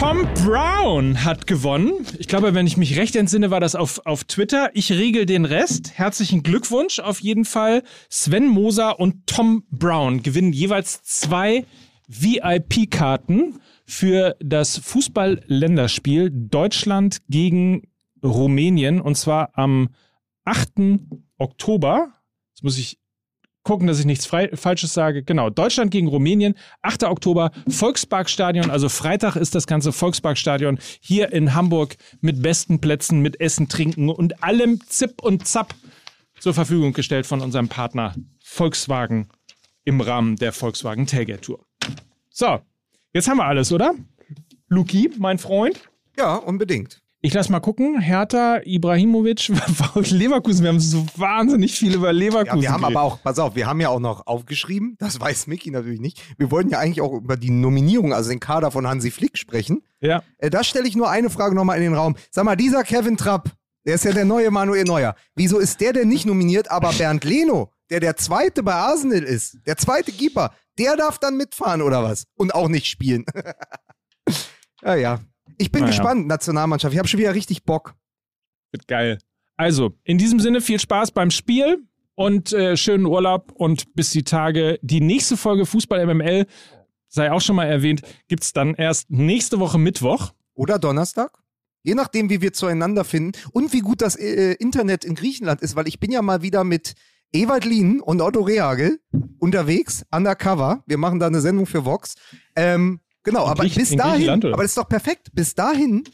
Tom 0.02 0.26
Brown 0.44 1.22
hat 1.22 1.46
gewonnen. 1.46 1.92
Ich 2.18 2.26
glaube, 2.26 2.54
wenn 2.54 2.66
ich 2.66 2.76
mich 2.76 2.98
recht 2.98 3.14
entsinne, 3.14 3.52
war 3.52 3.60
das 3.60 3.76
auf, 3.76 4.04
auf 4.04 4.24
Twitter. 4.24 4.70
Ich 4.74 4.90
regel 4.90 5.26
den 5.26 5.44
Rest. 5.44 5.92
Herzlichen 5.96 6.42
Glückwunsch 6.42 6.98
auf 6.98 7.20
jeden 7.20 7.44
Fall. 7.44 7.84
Sven 8.10 8.48
Moser 8.48 8.98
und 8.98 9.28
Tom 9.28 9.62
Brown 9.70 10.24
gewinnen 10.24 10.52
jeweils 10.52 11.04
zwei 11.04 11.64
VIP-Karten 12.08 13.60
für 13.86 14.34
das 14.40 14.76
Fußball-Länderspiel 14.78 16.32
Deutschland 16.32 17.18
gegen 17.28 17.86
Rumänien 18.24 19.00
und 19.00 19.16
zwar 19.16 19.56
am 19.56 19.90
8. 20.44 20.98
Oktober. 21.38 22.08
Jetzt 22.48 22.64
muss 22.64 22.76
ich 22.76 22.98
gucken, 23.62 23.86
dass 23.86 23.98
ich 23.98 24.05
nichts 24.05 24.26
frei, 24.26 24.51
Falsches 24.55 24.94
sage. 24.94 25.22
Genau, 25.22 25.51
Deutschland 25.51 25.90
gegen 25.90 26.09
Rumänien, 26.09 26.55
8. 26.82 27.05
Oktober, 27.05 27.51
Volksparkstadion, 27.68 28.70
also 28.70 28.89
Freitag 28.89 29.36
ist 29.36 29.55
das 29.55 29.66
ganze 29.66 29.93
Volksparkstadion 29.93 30.78
hier 31.01 31.32
in 31.32 31.55
Hamburg 31.55 31.97
mit 32.20 32.43
besten 32.43 32.80
Plätzen, 32.80 33.20
mit 33.20 33.40
Essen, 33.40 33.68
Trinken 33.68 34.09
und 34.09 34.43
allem 34.43 34.80
Zip 34.86 35.22
und 35.22 35.47
Zap 35.47 35.74
zur 36.39 36.55
Verfügung 36.55 36.93
gestellt 36.93 37.26
von 37.26 37.40
unserem 37.40 37.68
Partner 37.68 38.14
Volkswagen 38.43 39.28
im 39.84 40.01
Rahmen 40.01 40.36
der 40.36 40.52
Volkswagen 40.52 41.06
Tailgate 41.06 41.40
Tour. 41.40 41.66
So, 42.30 42.60
jetzt 43.12 43.28
haben 43.28 43.39
wir 43.39 43.44
alles, 43.44 43.72
oder? 43.72 43.94
Luki, 44.68 45.10
mein 45.18 45.39
Freund. 45.39 45.80
Ja, 46.16 46.36
unbedingt. 46.36 47.01
Ich 47.24 47.32
lass 47.35 47.49
mal 47.49 47.61
gucken. 47.61 48.01
Hertha, 48.01 48.61
Ibrahimovic, 48.65 49.47
Leverkusen. 50.11 50.65
Wir 50.65 50.70
haben 50.70 50.81
so 50.81 51.07
wahnsinnig 51.16 51.73
viel 51.78 51.94
über 51.94 52.12
Leverkusen. 52.12 52.57
Ja, 52.59 52.62
wir 52.62 52.73
haben 52.73 52.81
geredet. 52.81 52.97
aber 52.97 53.07
auch, 53.07 53.23
pass 53.23 53.39
auf, 53.39 53.55
wir 53.55 53.69
haben 53.69 53.81
ja 53.81 53.90
auch 53.90 54.01
noch 54.01 54.27
aufgeschrieben, 54.27 54.97
das 54.99 55.20
weiß 55.20 55.47
Micky 55.47 55.70
natürlich 55.70 56.01
nicht. 56.01 56.20
Wir 56.36 56.51
wollten 56.51 56.70
ja 56.70 56.81
eigentlich 56.81 57.01
auch 57.01 57.12
über 57.12 57.36
die 57.36 57.51
Nominierung, 57.51 58.12
also 58.12 58.31
den 58.31 58.40
Kader 58.40 58.73
von 58.73 58.89
Hansi 58.89 59.12
Flick 59.12 59.39
sprechen. 59.39 59.85
Ja. 60.01 60.24
Äh, 60.39 60.51
da 60.51 60.65
stelle 60.65 60.89
ich 60.89 60.97
nur 60.97 61.11
eine 61.11 61.31
Frage 61.31 61.55
nochmal 61.55 61.77
in 61.77 61.85
den 61.85 61.94
Raum. 61.94 62.16
Sag 62.32 62.44
mal, 62.44 62.57
dieser 62.57 62.82
Kevin 62.82 63.16
Trapp, 63.16 63.51
der 63.86 63.94
ist 63.94 64.05
ja 64.05 64.11
der 64.11 64.24
neue 64.24 64.51
Manuel 64.51 64.82
Neuer. 64.82 65.15
Wieso 65.36 65.61
ist 65.61 65.81
der 65.81 65.93
denn 65.93 66.09
nicht 66.09 66.27
nominiert, 66.27 66.73
aber 66.73 66.93
Bernd 66.93 67.23
Leno, 67.23 67.70
der 67.90 68.01
der 68.01 68.16
zweite 68.16 68.65
bei 68.65 68.74
Arsenal 68.74 69.23
ist, 69.23 69.59
der 69.65 69.77
zweite 69.77 70.11
Keeper, 70.11 70.53
der 70.77 70.97
darf 70.97 71.20
dann 71.20 71.36
mitfahren 71.36 71.82
oder 71.82 72.03
was? 72.03 72.24
Und 72.35 72.53
auch 72.53 72.69
nicht 72.69 72.86
spielen. 72.86 73.27
ja, 74.82 74.97
ja. 74.97 75.20
Ich 75.58 75.70
bin 75.72 75.82
Naja. 75.82 75.92
gespannt, 75.92 76.26
Nationalmannschaft. 76.26 76.92
Ich 76.92 76.98
habe 76.98 77.08
schon 77.08 77.20
wieder 77.20 77.34
richtig 77.34 77.64
Bock. 77.64 77.94
Wird 78.70 78.88
geil. 78.88 79.18
Also, 79.56 79.92
in 80.04 80.18
diesem 80.18 80.40
Sinne 80.40 80.60
viel 80.60 80.80
Spaß 80.80 81.10
beim 81.12 81.30
Spiel 81.30 81.78
und 82.14 82.52
äh, 82.52 82.76
schönen 82.76 83.06
Urlaub 83.06 83.52
und 83.52 83.94
bis 83.94 84.10
die 84.10 84.24
Tage. 84.24 84.78
Die 84.82 85.00
nächste 85.00 85.36
Folge 85.36 85.66
Fußball 85.66 86.04
MML, 86.06 86.46
sei 87.08 87.30
auch 87.32 87.40
schon 87.40 87.56
mal 87.56 87.66
erwähnt, 87.66 88.02
gibt's 88.28 88.52
dann 88.52 88.74
erst 88.74 89.10
nächste 89.10 89.60
Woche 89.60 89.78
Mittwoch. 89.78 90.32
Oder 90.54 90.78
Donnerstag. 90.78 91.30
Je 91.82 91.94
nachdem, 91.94 92.28
wie 92.30 92.40
wir 92.42 92.52
zueinander 92.52 93.04
finden 93.04 93.32
und 93.52 93.72
wie 93.72 93.80
gut 93.80 94.02
das 94.02 94.16
äh, 94.16 94.52
Internet 94.54 95.04
in 95.04 95.14
Griechenland 95.14 95.62
ist, 95.62 95.74
weil 95.76 95.88
ich 95.88 95.98
bin 95.98 96.12
ja 96.12 96.20
mal 96.22 96.42
wieder 96.42 96.62
mit 96.62 96.94
Ewald 97.32 97.64
Lien 97.64 98.00
und 98.00 98.20
Otto 98.20 98.42
Rehagel 98.42 99.00
unterwegs, 99.38 100.04
undercover. 100.10 100.84
Wir 100.86 100.98
machen 100.98 101.18
da 101.18 101.26
eine 101.26 101.40
Sendung 101.40 101.64
für 101.66 101.84
Vox. 101.86 102.14
Ähm, 102.54 103.00
genau, 103.23 103.47
aber 103.47 103.65
bis 103.65 103.90
in 103.93 103.99
dahin, 103.99 104.31
aber 104.31 104.62
das 104.62 104.73
ist 104.73 104.78
doch 104.78 104.89
perfekt. 104.89 105.31
Bis 105.32 105.55
dahin 105.55 106.05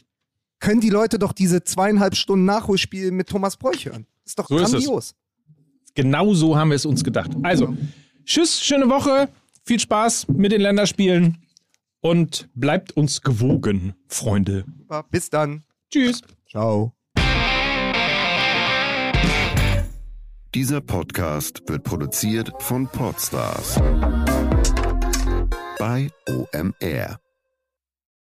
können 0.59 0.81
die 0.81 0.89
Leute 0.89 1.19
doch 1.19 1.33
diese 1.33 1.63
zweieinhalb 1.63 2.15
Stunden 2.15 2.45
Nachholspiel 2.45 3.11
mit 3.11 3.29
Thomas 3.29 3.57
Bräuch 3.57 3.85
hören. 3.85 4.05
Das 4.23 4.31
ist 4.31 4.39
doch 4.39 4.47
So 4.47 4.55
grandios. 4.57 5.15
Genau 5.95 6.33
so 6.33 6.57
haben 6.57 6.69
wir 6.69 6.75
es 6.75 6.85
uns 6.85 7.03
gedacht. 7.03 7.31
Also, 7.43 7.75
tschüss, 8.25 8.61
schöne 8.61 8.89
Woche, 8.89 9.29
viel 9.65 9.79
Spaß 9.79 10.27
mit 10.29 10.51
den 10.51 10.61
Länderspielen 10.61 11.37
und 12.01 12.49
bleibt 12.53 12.95
uns 12.95 13.21
gewogen, 13.21 13.95
Freunde. 14.07 14.65
Bis 15.11 15.29
dann. 15.29 15.63
Tschüss. 15.91 16.21
Ciao. 16.49 16.93
Dieser 20.55 20.81
Podcast 20.81 21.61
wird 21.67 21.83
produziert 21.83 22.51
von 22.59 22.87
Podstars 22.87 23.79
bei 25.79 26.11
OMR. 26.27 27.19